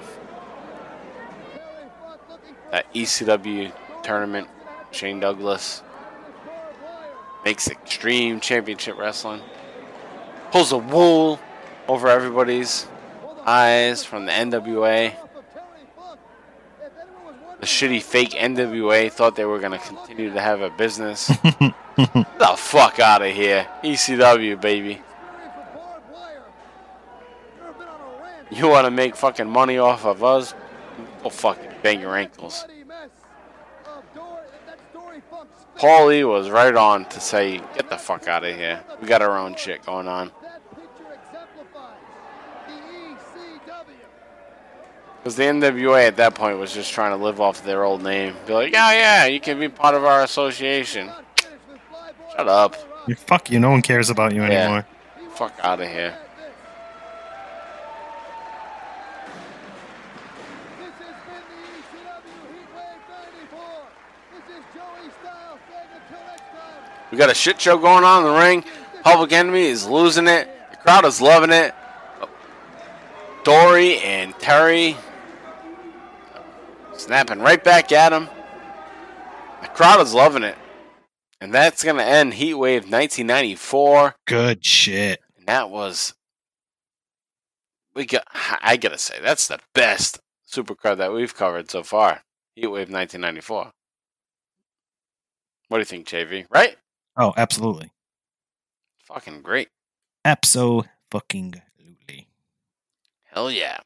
That 2.72 2.92
ECW 2.92 3.72
tournament, 4.02 4.48
Shane 4.90 5.18
Douglas 5.18 5.82
makes 7.46 7.66
Extreme 7.66 8.40
Championship 8.40 8.98
Wrestling. 8.98 9.40
Pulls 10.50 10.72
a 10.72 10.78
wool 10.78 11.40
over 11.88 12.08
everybody's 12.08 12.86
eyes 13.46 14.04
from 14.04 14.26
the 14.26 14.32
NWA. 14.32 15.14
The 17.64 17.68
shitty 17.70 18.02
fake 18.02 18.32
NWA 18.32 19.10
thought 19.10 19.36
they 19.36 19.46
were 19.46 19.58
going 19.58 19.72
to 19.72 19.78
continue 19.78 20.30
to 20.30 20.38
have 20.38 20.60
a 20.60 20.68
business. 20.68 21.32
The 21.96 22.54
fuck 22.58 22.98
out 22.98 23.22
of 23.22 23.32
here. 23.32 23.66
ECW, 23.82 24.60
baby. 24.60 25.00
You 28.50 28.68
want 28.68 28.84
to 28.84 28.90
make 28.90 29.16
fucking 29.16 29.48
money 29.48 29.78
off 29.78 30.04
of 30.04 30.22
us? 30.22 30.52
Go 31.22 31.30
fucking 31.30 31.70
bang 31.82 32.00
your 32.00 32.16
ankles. 32.16 32.66
Paulie 35.78 36.28
was 36.28 36.50
right 36.50 36.74
on 36.74 37.06
to 37.06 37.20
say, 37.20 37.58
get 37.76 37.88
the 37.88 37.96
fuck 37.96 38.28
out 38.28 38.44
of 38.44 38.54
here. 38.54 38.82
We 39.00 39.06
got 39.06 39.22
our 39.22 39.38
own 39.38 39.54
shit 39.54 39.86
going 39.86 40.08
on. 40.08 40.32
That 40.42 40.60
picture 40.70 41.14
exemplifies 41.14 41.96
the 42.66 42.74
ECW. 43.70 44.04
Because 45.24 45.36
the 45.36 45.44
NWA 45.44 46.06
at 46.06 46.16
that 46.16 46.34
point 46.34 46.58
was 46.58 46.74
just 46.74 46.92
trying 46.92 47.16
to 47.18 47.24
live 47.24 47.40
off 47.40 47.64
their 47.64 47.82
old 47.82 48.02
name. 48.02 48.34
Be 48.46 48.52
like, 48.52 48.72
yeah, 48.74 48.92
yeah, 48.92 49.24
you 49.24 49.40
can 49.40 49.58
be 49.58 49.70
part 49.70 49.94
of 49.94 50.04
our 50.04 50.22
association. 50.22 51.06
Not 51.06 51.24
finished 51.40 51.60
with 51.66 51.80
Flyboy 51.90 52.36
Shut 52.36 52.46
up. 52.48 52.76
You 53.08 53.14
fuck 53.14 53.50
you. 53.50 53.58
No 53.58 53.70
one 53.70 53.80
cares 53.80 54.10
about 54.10 54.34
you 54.34 54.42
Yeah. 54.42 54.50
anymore. 54.50 54.86
Fuck 55.34 55.54
out 55.62 55.80
of 55.80 55.88
here. 55.88 56.14
This 60.78 60.88
has 60.88 61.16
been 61.24 61.44
the 61.48 61.60
ECW 61.72 62.44
Heatwave 62.52 63.00
94. 63.08 63.60
This 64.34 64.58
is 64.58 64.64
Joey 64.74 65.10
Styles 65.22 65.58
saying 65.70 65.88
until 65.94 66.26
next 66.26 66.40
time. 66.52 66.82
We 67.10 67.16
got 67.16 67.30
a 67.30 67.34
shit 67.34 67.58
show 67.58 67.78
going 67.78 68.04
on 68.04 68.26
in 68.26 68.30
the 68.30 68.38
ring. 68.38 68.64
Public 69.02 69.32
Enemy 69.32 69.68
is 69.68 69.86
losing 69.86 70.28
it. 70.28 70.48
The 70.70 70.76
crowd 70.76 71.06
is 71.06 71.22
loving 71.22 71.50
it. 71.50 71.74
Dory 73.42 74.00
and 74.00 74.38
Terry 74.38 74.98
snapping 77.04 77.40
right 77.40 77.62
back 77.62 77.92
at 77.92 78.12
him. 78.12 78.28
The 79.62 79.68
crowd 79.68 80.00
is 80.00 80.14
loving 80.14 80.42
it. 80.42 80.56
And 81.40 81.52
that's 81.52 81.84
going 81.84 81.96
to 81.96 82.04
end 82.04 82.34
Heatwave 82.34 82.90
1994. 82.90 84.14
Good 84.26 84.64
shit. 84.64 85.20
And 85.36 85.46
that 85.46 85.70
was. 85.70 86.14
We 87.94 88.06
got. 88.06 88.24
I 88.32 88.76
gotta 88.76 88.98
say, 88.98 89.18
that's 89.22 89.46
the 89.46 89.60
best 89.74 90.18
supercard 90.50 90.96
that 90.96 91.12
we've 91.12 91.34
covered 91.34 91.70
so 91.70 91.82
far. 91.82 92.22
Heatwave 92.58 92.90
1994. 92.90 93.72
What 95.68 95.78
do 95.78 95.80
you 95.80 95.84
think, 95.84 96.06
JV? 96.06 96.46
Right? 96.50 96.76
Oh, 97.16 97.32
absolutely. 97.36 97.92
Fucking 99.04 99.42
great. 99.42 99.68
Abso 100.24 100.86
fucking. 101.10 101.62
Hell 103.34 103.50
yeah. 103.50 103.78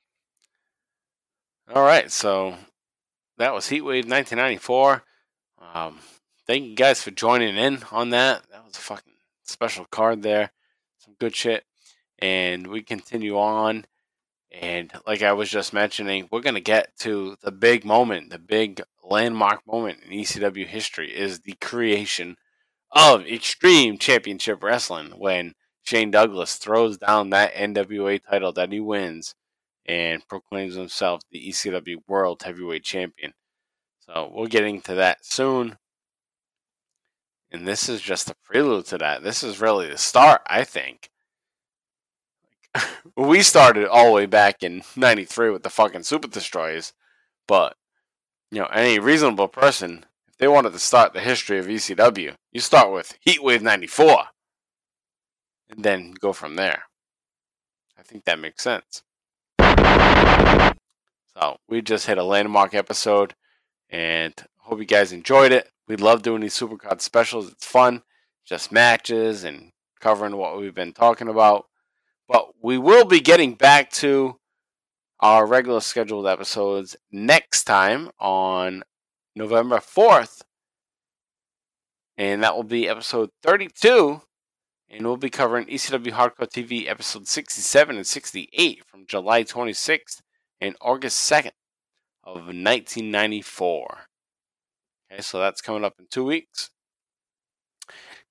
All 1.75 1.83
right, 1.83 2.11
so 2.11 2.55
that 3.39 3.55
was 3.55 3.67
Heatwave 3.67 4.08
1994. 4.08 5.02
Um, 5.75 5.99
thank 6.47 6.65
you 6.65 6.75
guys 6.75 7.02
for 7.02 7.10
joining 7.10 7.57
in 7.57 7.81
on 7.91 8.10
that. 8.10 8.42
That 8.50 8.65
was 8.65 8.76
a 8.76 8.81
fucking 8.81 9.15
special 9.44 9.84
card 9.86 10.23
there. 10.23 10.50
Some 10.99 11.15
good 11.18 11.34
shit. 11.34 11.65
And 12.18 12.67
we 12.67 12.83
continue 12.83 13.39
on. 13.39 13.86
And 14.50 14.92
like 15.07 15.23
I 15.23 15.33
was 15.33 15.50
just 15.50 15.73
mentioning, 15.73 16.28
we're 16.31 16.41
going 16.41 16.55
to 16.55 16.60
get 16.60 16.97
to 17.00 17.36
the 17.42 17.52
big 17.52 17.84
moment, 17.84 18.31
the 18.31 18.39
big 18.39 18.83
landmark 19.05 19.67
moment 19.67 20.00
in 20.05 20.18
ECW 20.18 20.67
history 20.67 21.17
is 21.17 21.41
the 21.41 21.55
creation 21.60 22.36
of 22.91 23.26
Extreme 23.26 23.99
Championship 23.99 24.62
Wrestling 24.62 25.12
when 25.17 25.55
Shane 25.83 26.10
Douglas 26.10 26.57
throws 26.57 26.99
down 26.99 27.31
that 27.31 27.55
NWA 27.55 28.20
title 28.28 28.52
that 28.55 28.73
he 28.73 28.81
wins 28.81 29.34
and 29.89 30.28
proclaims 30.28 30.75
himself 30.75 31.23
the 31.33 31.49
ECW 31.49 31.97
World 32.07 32.42
Heavyweight 32.42 32.84
Champion. 32.84 33.33
So 34.00 34.31
we'll 34.33 34.47
get 34.47 34.65
into 34.65 34.94
that 34.94 35.25
soon. 35.25 35.78
And 37.50 37.67
this 37.67 37.89
is 37.89 38.02
just 38.02 38.28
a 38.28 38.36
prelude 38.44 38.84
to 38.86 38.99
that. 38.99 39.23
This 39.23 39.42
is 39.42 39.60
really 39.60 39.89
the 39.89 39.97
start, 39.97 40.42
I 40.47 40.65
think. 40.65 41.08
we 43.17 43.42
started 43.42 43.89
all 43.89 44.08
the 44.08 44.12
way 44.12 44.26
back 44.26 44.62
in 44.62 44.83
93 44.94 45.50
with 45.50 45.62
the 45.62 45.70
fucking 45.70 46.02
Super 46.02 46.28
Destroyers. 46.28 46.92
But, 47.47 47.75
you 48.50 48.60
know, 48.60 48.67
any 48.67 48.99
reasonable 48.99 49.49
person, 49.49 50.05
if 50.26 50.36
they 50.36 50.49
wanted 50.49 50.75
to 50.75 50.78
start 50.78 51.15
the 51.15 51.20
history 51.20 51.58
of 51.58 51.67
ECW, 51.67 52.34
you 52.52 52.60
start 52.60 52.92
with 52.92 53.18
Heatwave 53.26 53.62
94. 53.62 54.25
And 55.70 55.83
then 55.83 56.12
go 56.12 56.34
from 56.34 56.57
there. 56.57 56.83
I 57.99 58.02
think 58.02 58.25
that 58.25 58.39
makes 58.39 58.62
sense. 58.62 59.02
So, 61.35 61.59
we 61.69 61.83
just 61.83 62.07
hit 62.07 62.19
a 62.19 62.25
landmark 62.25 62.75
episode. 62.75 63.35
And 63.91 64.35
hope 64.59 64.79
you 64.81 64.85
guys 64.85 65.13
enjoyed 65.13 65.53
it. 65.53 65.71
We 65.87 65.97
love 65.97 66.23
doing 66.23 66.43
these 66.43 66.59
Supercard 66.59 67.01
specials. 67.01 67.51
It's 67.51 67.65
fun. 67.65 68.03
Just 68.45 68.71
matches 68.71 69.45
and 69.45 69.73
covering 70.01 70.37
what 70.37 70.59
we've 70.59 70.75
been 70.75 70.93
talking 70.93 71.29
about. 71.29 71.67
But 72.29 72.49
we 72.63 72.77
will 72.77 73.07
be 73.07 73.21
getting 73.21 73.55
back 73.55 73.91
to 73.93 74.39
our 75.21 75.47
regular 75.47 75.81
scheduled 75.81 76.27
episodes 76.27 76.97
next 77.11 77.65
time 77.65 78.11
on 78.19 78.83
November 79.35 79.79
4th. 79.79 80.43
And 82.17 82.43
that 82.43 82.55
will 82.55 82.65
be 82.65 82.89
episode 82.89 83.31
32. 83.43 84.21
And 84.91 85.07
we'll 85.07 85.18
be 85.18 85.28
covering 85.28 85.67
ECW 85.67 86.12
Hardcore 86.12 86.49
TV 86.49 86.89
episode 86.89 87.28
67 87.28 87.97
and 87.97 88.07
68 88.07 88.84
from 88.86 89.05
July 89.07 89.44
26th 89.44 90.23
and 90.60 90.76
August 90.81 91.31
2nd 91.31 91.50
of 92.25 92.36
1994. 92.36 93.99
Okay, 95.12 95.20
so 95.20 95.39
that's 95.39 95.60
coming 95.60 95.84
up 95.84 95.94
in 95.99 96.07
two 96.10 96.25
weeks. 96.25 96.70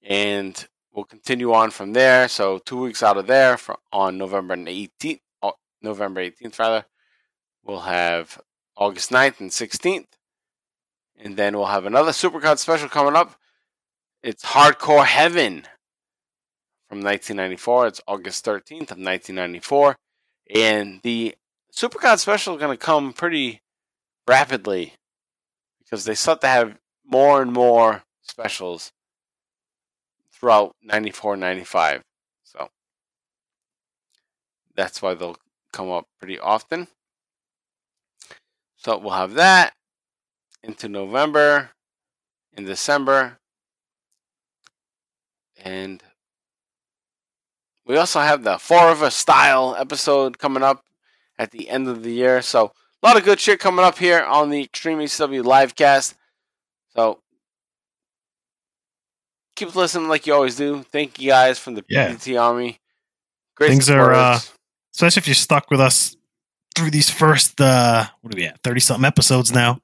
And 0.03 0.67
we'll 0.91 1.05
continue 1.05 1.53
on 1.53 1.69
from 1.69 1.93
there. 1.93 2.27
So 2.27 2.57
two 2.57 2.79
weeks 2.79 3.03
out 3.03 3.17
of 3.17 3.27
there 3.27 3.57
for, 3.57 3.77
on 3.93 4.17
November 4.17 4.55
18th, 4.55 5.19
uh, 5.43 5.51
November 5.81 6.21
18th 6.21 6.57
rather, 6.57 6.85
we'll 7.63 7.81
have 7.81 8.41
August 8.75 9.11
9th 9.11 9.39
and 9.39 9.51
16th. 9.51 10.07
And 11.19 11.37
then 11.37 11.55
we'll 11.55 11.67
have 11.67 11.85
another 11.85 12.11
Supercard 12.11 12.57
special 12.57 12.89
coming 12.89 13.15
up. 13.15 13.35
It's 14.23 14.43
Hardcore 14.43 15.05
Heaven 15.05 15.65
from 16.89 16.99
1994. 16.99 17.87
It's 17.87 18.01
August 18.07 18.45
13th 18.45 18.91
of 18.91 18.99
1994. 18.99 19.95
And 20.55 21.01
the 21.03 21.35
Supercard 21.73 22.19
special 22.19 22.55
is 22.55 22.59
going 22.59 22.77
to 22.77 22.83
come 22.83 23.13
pretty 23.13 23.61
rapidly 24.27 24.93
because 25.79 26.05
they 26.05 26.15
start 26.15 26.41
to 26.41 26.47
have 26.47 26.77
more 27.05 27.41
and 27.41 27.51
more 27.51 28.03
specials 28.21 28.91
throughout 30.31 30.75
94 30.81 31.37
95. 31.37 32.01
So 32.43 32.69
that's 34.75 35.01
why 35.01 35.13
they'll 35.13 35.37
come 35.73 35.91
up 35.91 36.05
pretty 36.19 36.39
often. 36.39 36.87
So 38.77 38.97
we'll 38.97 39.11
have 39.11 39.33
that 39.33 39.73
into 40.63 40.87
November, 40.87 41.71
in 42.55 42.65
December, 42.65 43.37
and 45.63 46.03
we 47.87 47.97
also 47.97 48.19
have 48.19 48.43
the 48.43 48.57
Forever 48.57 49.09
Style 49.09 49.75
episode 49.77 50.37
coming 50.37 50.63
up 50.63 50.83
at 51.39 51.51
the 51.51 51.69
end 51.69 51.87
of 51.87 52.03
the 52.03 52.11
year. 52.11 52.41
So 52.41 52.71
a 53.01 53.07
lot 53.07 53.17
of 53.17 53.23
good 53.23 53.39
shit 53.39 53.59
coming 53.59 53.85
up 53.85 53.97
here 53.97 54.21
on 54.23 54.49
the 54.49 54.63
Extreme 54.63 54.99
ECW 54.99 55.43
livecast. 55.43 56.15
So 56.95 57.19
keep 59.55 59.75
listening 59.75 60.07
like 60.09 60.27
you 60.27 60.33
always 60.33 60.55
do. 60.55 60.83
Thank 60.83 61.19
you 61.19 61.29
guys 61.29 61.59
from 61.59 61.75
the 61.75 61.83
Yeah. 61.89 62.09
PDT 62.09 62.39
Army. 62.41 62.79
Great 63.55 63.69
Things 63.69 63.89
are, 63.89 64.13
uh, 64.13 64.39
especially 64.93 65.21
if 65.21 65.27
you're 65.27 65.35
stuck 65.35 65.71
with 65.71 65.79
us 65.81 66.15
through 66.75 66.91
these 66.91 67.09
first 67.09 67.59
uh 67.59 68.05
what 68.21 68.31
are 68.31 68.37
we 68.37 68.45
at 68.45 68.61
30 68.61 68.79
something 68.81 69.05
episodes 69.05 69.51
now 69.51 69.79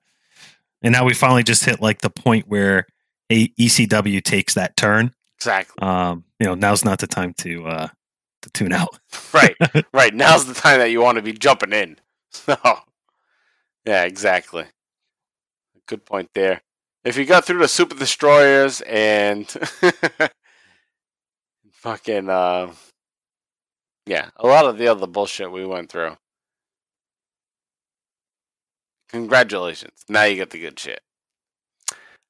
and 0.83 0.91
now 0.91 1.03
we 1.03 1.11
finally 1.15 1.41
just 1.41 1.65
hit 1.65 1.82
like 1.82 2.01
the 2.01 2.09
point 2.11 2.48
where 2.48 2.85
a 3.32 3.48
ecw 3.59 4.23
takes 4.23 4.53
that 4.53 4.77
turn 4.77 5.11
exactly 5.43 5.75
um 5.81 6.23
you 6.39 6.47
know 6.47 6.55
now's 6.55 6.85
not 6.85 6.99
the 6.99 7.07
time 7.07 7.33
to 7.33 7.67
uh 7.67 7.88
to 8.41 8.49
tune 8.49 8.73
out 8.73 8.99
right, 9.33 9.55
right. 9.93 10.13
Now's 10.13 10.45
the 10.45 10.53
time 10.53 10.80
that 10.80 10.91
you 10.91 11.01
want 11.01 11.17
to 11.17 11.22
be 11.22 11.33
jumping 11.33 11.73
in. 11.73 11.97
So, 12.35 12.57
yeah, 13.85 14.05
exactly. 14.05 14.65
Good 15.88 16.03
point 16.03 16.31
there. 16.33 16.63
If 17.03 17.15
you 17.15 17.25
got 17.25 17.45
through 17.45 17.59
the 17.59 17.67
Super 17.67 17.95
Destroyers 17.95 18.81
and 18.81 19.47
fucking, 21.72 22.27
uh, 22.27 22.72
yeah, 24.07 24.31
a 24.35 24.47
lot 24.47 24.65
of 24.65 24.80
the 24.80 24.88
other 24.88 25.05
bullshit 25.05 25.51
we 25.51 25.63
went 25.63 25.91
through. 25.91 26.17
Congratulations. 29.09 30.03
Now 30.09 30.23
you 30.23 30.38
get 30.38 30.49
the 30.49 30.59
good 30.59 30.80
shit. 30.80 31.01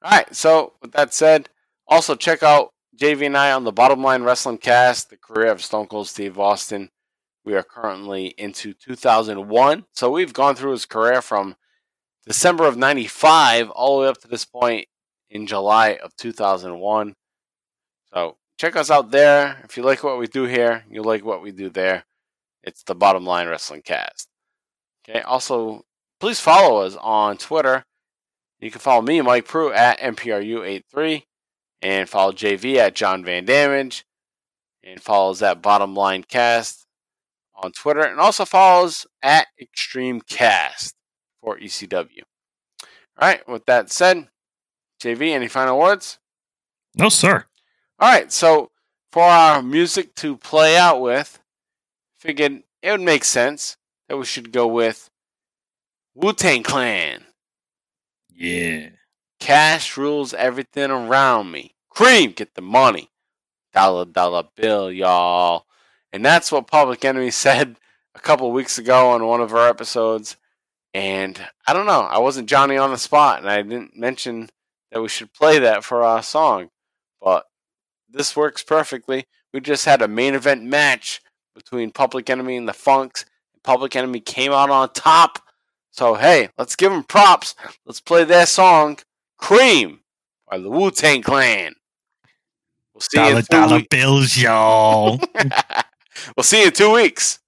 All 0.02 0.12
right. 0.12 0.36
So, 0.36 0.74
with 0.82 0.92
that 0.92 1.14
said, 1.14 1.48
also 1.88 2.16
check 2.16 2.44
out 2.44 2.73
JV 2.96 3.26
and 3.26 3.36
I 3.36 3.52
on 3.52 3.64
the 3.64 3.72
Bottom 3.72 4.04
Line 4.04 4.22
Wrestling 4.22 4.60
Cast, 4.60 5.10
the 5.10 5.18
career 5.18 5.52
of 5.52 5.64
Stone 5.64 5.88
Cold 5.88 6.08
Steve 6.08 6.38
Austin. 6.38 6.90
We 7.44 7.56
are 7.56 7.64
currently 7.64 8.36
into 8.38 8.74
2001. 8.74 9.86
So 9.94 10.12
we've 10.12 10.32
gone 10.32 10.54
through 10.54 10.72
his 10.74 10.86
career 10.86 11.24
from 11.24 11.56
December 12.28 12.66
of 12.66 12.78
95 12.78 13.72
all 13.72 13.98
the 13.98 14.04
way 14.04 14.10
up 14.10 14.22
to 14.22 14.28
this 14.28 14.46
point 14.46 14.88
in 15.32 15.48
July 15.48 15.98
of 16.04 16.16
2001. 16.18 17.16
So 18.14 18.38
check 18.60 18.76
us 18.76 18.92
out 18.92 19.10
there. 19.10 19.60
If 19.64 19.76
you 19.76 19.82
like 19.82 20.04
what 20.04 20.20
we 20.20 20.28
do 20.28 20.44
here, 20.44 20.86
you 20.88 21.02
like 21.02 21.26
what 21.26 21.42
we 21.42 21.52
do 21.52 21.72
there. 21.72 22.06
It's 22.62 22.84
the 22.84 22.94
Bottom 22.94 23.26
Line 23.26 23.48
Wrestling 23.48 23.82
Cast. 23.82 24.30
Okay. 25.10 25.22
Also, 25.22 25.84
please 26.20 26.40
follow 26.40 26.82
us 26.82 26.96
on 27.02 27.38
Twitter. 27.38 27.86
You 28.60 28.70
can 28.70 28.80
follow 28.80 29.02
me, 29.02 29.20
Mike 29.22 29.48
Pru, 29.48 29.76
at 29.76 30.00
MPRU83 30.00 31.24
and 31.84 32.08
follow 32.10 32.32
JV 32.32 32.78
at 32.78 32.96
John 32.96 33.24
Van 33.24 33.46
Damage, 33.46 34.06
and 34.84 35.02
follows 35.02 35.40
that 35.40 35.62
Bottom 35.62 35.94
Line 35.94 36.24
Cast 36.24 36.88
on 37.56 37.72
Twitter, 37.72 38.02
and 38.02 38.20
also 38.20 38.46
follows 38.46 39.06
at 39.22 39.48
Extreme 39.60 40.22
Cast 40.22 40.96
for 41.42 41.60
ECW. 41.60 42.22
All 43.20 43.28
right, 43.28 43.48
with 43.48 43.66
that 43.66 43.92
said, 43.92 44.28
JV, 45.02 45.32
any 45.32 45.48
final 45.48 45.78
words? 45.78 46.20
no 46.96 47.10
sir 47.10 47.46
All 48.00 48.10
right, 48.12 48.32
so 48.32 48.70
for 49.12 49.24
our 49.24 49.62
music 49.62 50.16
to 50.16 50.38
play 50.38 50.78
out 50.78 51.02
with, 51.02 51.40
figured 52.18 52.64
it 52.82 52.92
would 52.92 53.02
make 53.02 53.24
sense 53.24 53.78
that 54.08 54.18
we 54.18 54.26
should 54.26 54.52
go 54.52 54.68
with 54.68 55.10
Wu 56.16 56.34
Tang 56.34 56.64
Clan. 56.64 57.26
yeah 58.34 58.90
Cash 59.40 59.98
rules 59.98 60.34
everything 60.34 60.90
around 60.90 61.52
me. 61.52 61.73
Cream, 61.94 62.32
get 62.32 62.56
the 62.56 62.62
money. 62.62 63.10
Dollar, 63.74 64.06
dollar 64.06 64.44
bill, 64.56 64.92
y'all. 64.92 65.66
And 66.12 66.24
that's 66.26 66.52
what 66.52 66.68
Public 66.68 67.06
Enemy 67.06 67.32
said 67.32 67.78
a 68.16 68.20
couple 68.20 68.52
weeks 68.52 68.78
ago 68.78 69.10
on 69.10 69.26
one 69.26 69.42
of 69.42 69.54
our 69.54 69.68
episodes. 69.70 70.38
And 70.94 71.40
I 71.68 71.74
don't 71.74 71.88
know, 71.88 72.02
I 72.02 72.20
wasn't 72.20 72.50
Johnny 72.50 72.78
on 72.78 72.92
the 72.92 72.98
spot, 72.98 73.40
and 73.40 73.50
I 73.50 73.64
didn't 73.64 73.98
mention 73.98 74.50
that 74.92 75.02
we 75.02 75.08
should 75.08 75.34
play 75.34 75.58
that 75.60 75.84
for 75.84 76.04
our 76.04 76.22
song. 76.22 76.70
But 77.20 77.46
this 78.08 78.36
works 78.36 78.62
perfectly. 78.62 79.26
We 79.54 79.60
just 79.60 79.86
had 79.86 80.04
a 80.04 80.08
main 80.08 80.36
event 80.36 80.64
match 80.64 81.22
between 81.56 81.92
Public 81.92 82.30
Enemy 82.30 82.58
and 82.58 82.68
the 82.68 82.74
Funks. 82.74 83.26
Public 83.64 83.96
Enemy 83.96 84.20
came 84.20 84.52
out 84.52 84.70
on 84.70 84.92
top. 84.94 85.40
So, 85.90 86.16
hey, 86.16 86.50
let's 86.58 86.76
give 86.76 86.92
them 86.92 87.04
props. 87.04 87.56
Let's 87.86 88.02
play 88.02 88.24
their 88.24 88.46
song, 88.46 89.00
Cream, 89.38 90.02
by 90.50 90.58
the 90.58 90.70
Wu 90.70 90.92
Tang 90.92 91.22
Clan. 91.22 91.76
See 93.12 93.18
dollar 93.18 93.42
dollar 93.44 93.82
bills 93.90 94.38
y'all 94.38 95.20
we'll 96.38 96.44
see 96.44 96.62
you 96.62 96.68
in 96.68 96.74
two 96.74 96.94
weeks. 96.94 97.40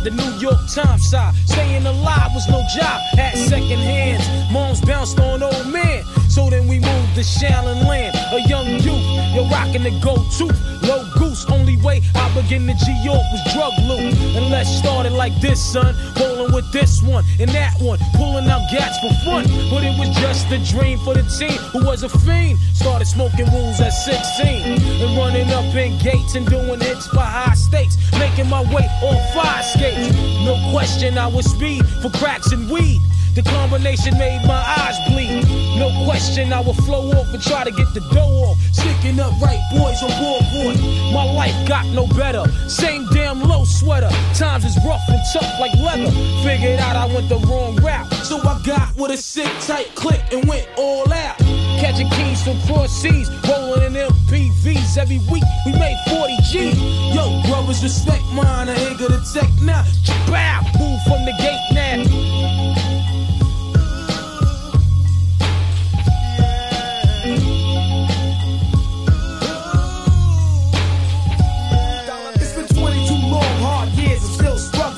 Side, 0.00 0.04
the 0.04 0.10
New 0.10 0.38
York 0.38 0.58
Times 0.68 1.08
side. 1.08 1.34
Staying 1.46 1.86
alive 1.86 2.30
was 2.34 2.48
no 2.48 2.62
job, 2.74 3.00
had 3.16 3.36
second 3.36 3.78
hands. 3.78 4.52
Moms 4.52 4.80
bounced 4.80 5.18
on 5.20 5.42
old 5.42 5.66
man. 5.66 6.04
So 6.40 6.48
then 6.48 6.66
we 6.66 6.80
moved 6.80 7.14
to 7.16 7.20
Shaolin 7.20 7.86
Land, 7.86 8.16
a 8.32 8.40
young 8.48 8.66
youth. 8.80 9.04
You're 9.34 9.44
rocking 9.52 9.82
the 9.82 9.92
go-to, 10.00 10.46
low 10.88 11.04
goose. 11.18 11.44
Only 11.50 11.76
way 11.76 12.00
I 12.14 12.32
begin 12.34 12.66
to 12.66 12.72
G 12.72 12.96
York 13.04 13.20
was 13.30 13.44
drug 13.52 13.74
loot. 13.84 14.14
And 14.36 14.48
let's 14.48 14.70
start 14.70 15.04
it 15.04 15.12
like 15.12 15.38
this, 15.42 15.60
son. 15.60 15.94
Rolling 16.18 16.54
with 16.54 16.72
this 16.72 17.02
one 17.02 17.26
and 17.38 17.50
that 17.50 17.78
one, 17.78 17.98
pulling 18.16 18.48
out 18.48 18.62
gats 18.72 18.96
for 19.00 19.12
fun. 19.22 19.44
But 19.68 19.84
it 19.84 19.92
was 20.00 20.08
just 20.16 20.50
a 20.50 20.56
dream 20.72 20.98
for 21.00 21.12
the 21.12 21.24
team 21.28 21.60
who 21.72 21.84
was 21.84 22.04
a 22.04 22.08
fiend. 22.08 22.58
Started 22.72 23.04
smoking 23.04 23.44
rules 23.52 23.78
at 23.78 23.90
16 23.90 24.80
and 25.04 25.18
running 25.18 25.50
up 25.52 25.74
in 25.74 25.98
gates 25.98 26.36
and 26.36 26.46
doing 26.46 26.80
hits 26.80 27.06
for 27.08 27.20
high 27.20 27.52
stakes. 27.52 27.98
Making 28.18 28.48
my 28.48 28.62
way 28.72 28.88
on 29.04 29.16
fire 29.36 29.62
skates. 29.62 30.08
No 30.48 30.56
question, 30.72 31.18
I 31.18 31.26
was 31.26 31.44
speed 31.44 31.84
for 32.00 32.08
cracks 32.08 32.50
and 32.52 32.70
weed. 32.70 32.98
The 33.34 33.42
combination 33.42 34.16
made 34.16 34.40
my 34.46 34.62
eyes 34.78 34.96
bleed. 35.06 35.59
No 35.80 35.88
question, 36.04 36.52
I 36.52 36.60
would 36.60 36.76
flow 36.84 37.08
off 37.12 37.32
and 37.32 37.42
try 37.42 37.64
to 37.64 37.70
get 37.70 37.94
the 37.94 38.00
dough 38.12 38.44
off. 38.44 38.58
Sticking 38.70 39.18
up 39.18 39.32
right 39.40 39.58
boys 39.72 40.02
on 40.02 40.12
board. 40.20 40.76
My 41.14 41.24
life 41.24 41.56
got 41.66 41.86
no 41.86 42.06
better. 42.06 42.44
Same 42.68 43.08
damn 43.14 43.40
low 43.40 43.64
sweater. 43.64 44.10
Times 44.34 44.66
is 44.66 44.76
rough 44.84 45.00
and 45.08 45.18
tough 45.32 45.58
like 45.58 45.72
leather. 45.80 46.12
Figured 46.44 46.78
out 46.78 46.96
I 46.96 47.06
went 47.06 47.30
the 47.30 47.38
wrong 47.48 47.76
route. 47.76 48.12
So 48.28 48.36
I 48.46 48.60
got 48.62 48.94
with 48.96 49.12
a 49.12 49.16
sick 49.16 49.48
tight 49.66 49.86
click 49.94 50.20
and 50.32 50.46
went 50.46 50.68
all 50.76 51.10
out. 51.10 51.38
Catching 51.80 52.10
keys 52.10 52.42
from 52.44 52.60
cross 52.68 52.92
seas, 52.92 53.30
rolling 53.48 53.82
in 53.82 53.94
MPVs 53.94 54.98
every 54.98 55.20
week. 55.32 55.44
We 55.64 55.72
made 55.72 55.96
40 56.10 56.36
G. 56.42 56.76
Yo, 57.14 57.40
brothers, 57.48 57.82
respect 57.82 58.24
mine. 58.34 58.68
I 58.68 58.74
ain't 58.74 58.98
gonna 58.98 59.22
tech 59.32 59.48
now. 59.62 59.84
Bow, 60.28 60.60
move 60.78 61.00
from 61.08 61.24
the 61.24 61.32
gate 61.40 61.64
now. 61.72 62.39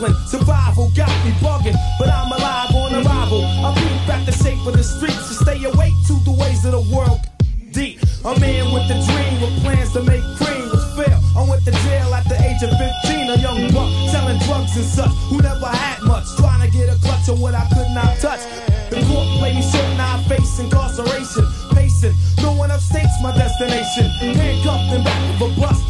Struggling. 0.03 0.27
Survival 0.27 0.91
got 0.95 1.25
me 1.25 1.33
bugging, 1.41 1.77
but 1.99 2.09
I'm 2.09 2.33
alive 2.33 2.75
on 2.75 2.95
arrival. 2.95 3.45
I 3.45 3.75
peep 3.75 4.09
back 4.09 4.27
the 4.27 4.33
shape 4.33 4.65
of 4.67 4.75
the 4.75 4.83
streets 4.83 5.29
to 5.29 5.35
stay 5.45 5.63
awake 5.65 5.95
to 6.07 6.15
the 6.25 6.33
ways 6.33 6.65
of 6.65 6.73
the 6.73 6.95
world. 6.95 7.21
Deep, 7.73 8.01
a 8.25 8.39
man 8.39 8.73
with 8.73 8.85
a 8.91 8.99
dream 9.07 9.41
with 9.41 9.63
plans 9.63 9.93
to 9.95 10.03
make 10.03 10.23
cream 10.37 10.69
was 10.69 10.85
fail. 10.93 11.21
I 11.37 11.49
went 11.49 11.65
to 11.65 11.73
jail 11.73 12.13
at 12.15 12.29
the 12.29 12.37
age 12.37 12.63
of 12.63 12.71
15, 12.77 13.31
a 13.31 13.37
young 13.41 13.73
buck 13.73 13.89
selling 14.11 14.39
drugs 14.45 14.77
and 14.77 14.85
such 14.85 15.11
who 15.31 15.41
never 15.41 15.67
had 15.67 16.03
much, 16.03 16.27
trying 16.37 16.61
to 16.61 16.71
get 16.71 16.93
a 16.93 16.97
clutch 17.01 17.29
on 17.29 17.41
what 17.41 17.55
I 17.55 17.65
could 17.73 17.89
not 17.95 18.19
touch. 18.19 18.45
The 18.91 19.01
court 19.09 19.27
played 19.41 19.57
me 19.57 19.63
short, 19.63 19.89
now 19.97 20.21
I 20.21 20.23
face 20.29 20.59
incarceration. 20.59 21.49
Pacing, 21.73 22.13
no 22.43 22.53
one 22.53 22.69
upstates 22.69 23.17
my 23.23 23.33
destination. 23.33 24.05
Handcuffed 24.37 24.93
in 24.93 25.03
back 25.03 25.41
of 25.41 25.49
a 25.49 25.61
bus, 25.61 25.81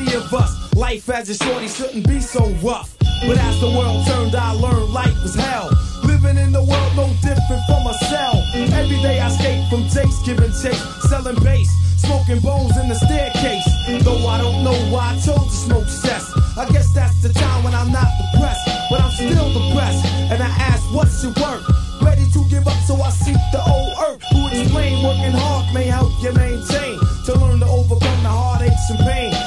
40 0.00 0.16
of 0.16 0.34
us. 0.34 0.74
Life 0.74 1.08
as 1.10 1.28
a 1.28 1.34
shorty 1.34 1.68
shouldn't 1.68 2.08
be 2.08 2.20
so 2.20 2.48
rough. 2.62 2.96
But 3.26 3.36
as 3.36 3.60
the 3.60 3.68
world 3.68 4.06
turned, 4.06 4.34
I 4.34 4.52
learned 4.52 4.92
life 4.92 5.14
was 5.22 5.34
hell. 5.34 5.70
Living 6.04 6.38
in 6.38 6.52
the 6.52 6.62
world 6.62 6.92
no 6.96 7.06
different 7.20 7.62
from 7.66 7.86
a 7.86 7.94
cell. 8.08 8.36
Every 8.54 8.96
day 9.02 9.20
I 9.20 9.28
skate 9.28 9.68
from 9.68 9.88
takes, 9.88 10.18
giving 10.24 10.52
chase, 10.52 10.80
selling 11.08 11.36
bass, 11.44 11.68
smoking 11.98 12.40
bones 12.40 12.76
in 12.78 12.88
the 12.88 12.94
staircase. 12.94 13.66
Though 14.04 14.26
I 14.26 14.40
don't 14.40 14.64
know 14.64 14.76
why 14.90 15.12
I 15.12 15.20
chose 15.20 15.48
to 15.50 15.56
smoke 15.68 15.88
cess. 15.88 16.32
I 16.56 16.66
guess 16.70 16.92
that's 16.94 17.20
the 17.22 17.32
time 17.32 17.64
when 17.64 17.74
I'm 17.74 17.92
not 17.92 18.08
depressed, 18.32 18.64
but 18.90 19.00
I'm 19.00 19.12
still 19.12 19.52
depressed. 19.52 20.04
And 20.32 20.42
I 20.42 20.48
ask, 20.48 20.82
what's 20.94 21.22
your 21.22 21.32
work? 21.40 21.62
Ready 22.00 22.24
to 22.32 22.40
give 22.48 22.66
up, 22.66 22.80
so 22.88 22.94
I 22.96 23.10
seek 23.10 23.36
the 23.52 23.60
old 23.68 23.92
earth. 24.08 24.22
Who 24.32 24.48
explain 24.48 25.04
working 25.04 25.36
hard 25.36 25.74
may 25.74 25.84
help 25.84 26.12
you 26.22 26.32
maintain. 26.32 26.98
To 27.26 27.38
learn 27.38 27.60
to 27.60 27.66
overcome 27.66 28.22
the 28.22 28.32
heartaches 28.32 28.90
and 28.90 28.98
pain 29.00 29.39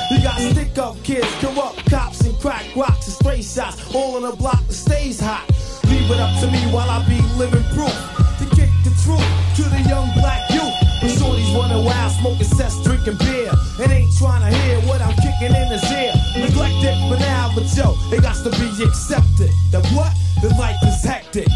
up 0.77 1.01
kids, 1.03 1.27
corrupt 1.39 1.89
cops, 1.89 2.21
and 2.21 2.37
crack 2.39 2.63
rocks 2.75 3.07
and 3.07 3.15
stray 3.15 3.41
shots. 3.41 3.93
All 3.93 4.17
in 4.17 4.23
a 4.23 4.35
block 4.35 4.65
that 4.67 4.73
stays 4.73 5.19
hot. 5.19 5.45
Leave 5.85 6.09
it 6.09 6.19
up 6.19 6.39
to 6.41 6.47
me 6.51 6.59
while 6.71 6.89
I 6.89 7.05
be 7.07 7.19
living 7.37 7.63
proof 7.75 7.93
to 8.39 8.45
kick 8.55 8.69
the 8.83 8.93
truth 9.03 9.23
to 9.57 9.63
the 9.63 9.81
young 9.89 10.09
black 10.15 10.49
youth. 10.51 10.73
But 11.01 11.11
shorties 11.11 11.53
running 11.55 11.85
wild, 11.85 12.11
smoking 12.13 12.47
cess, 12.47 12.81
drinking 12.83 13.17
beer, 13.17 13.51
and 13.81 13.91
ain't 13.91 14.15
trying 14.17 14.41
to 14.41 14.57
hear 14.57 14.79
what 14.87 15.01
I'm 15.01 15.15
kicking 15.17 15.55
in 15.55 15.67
his 15.67 15.83
ear. 15.91 16.13
Neglected 16.37 16.95
for 17.09 17.19
now, 17.19 17.51
but 17.53 17.65
yo, 17.75 17.95
it 18.11 18.21
got 18.21 18.37
to 18.43 18.51
be 18.51 18.69
accepted. 18.83 19.51
That 19.71 19.85
what? 19.93 20.13
The 20.41 20.49
life 20.55 20.81
is 20.83 21.03
hectic. 21.03 21.47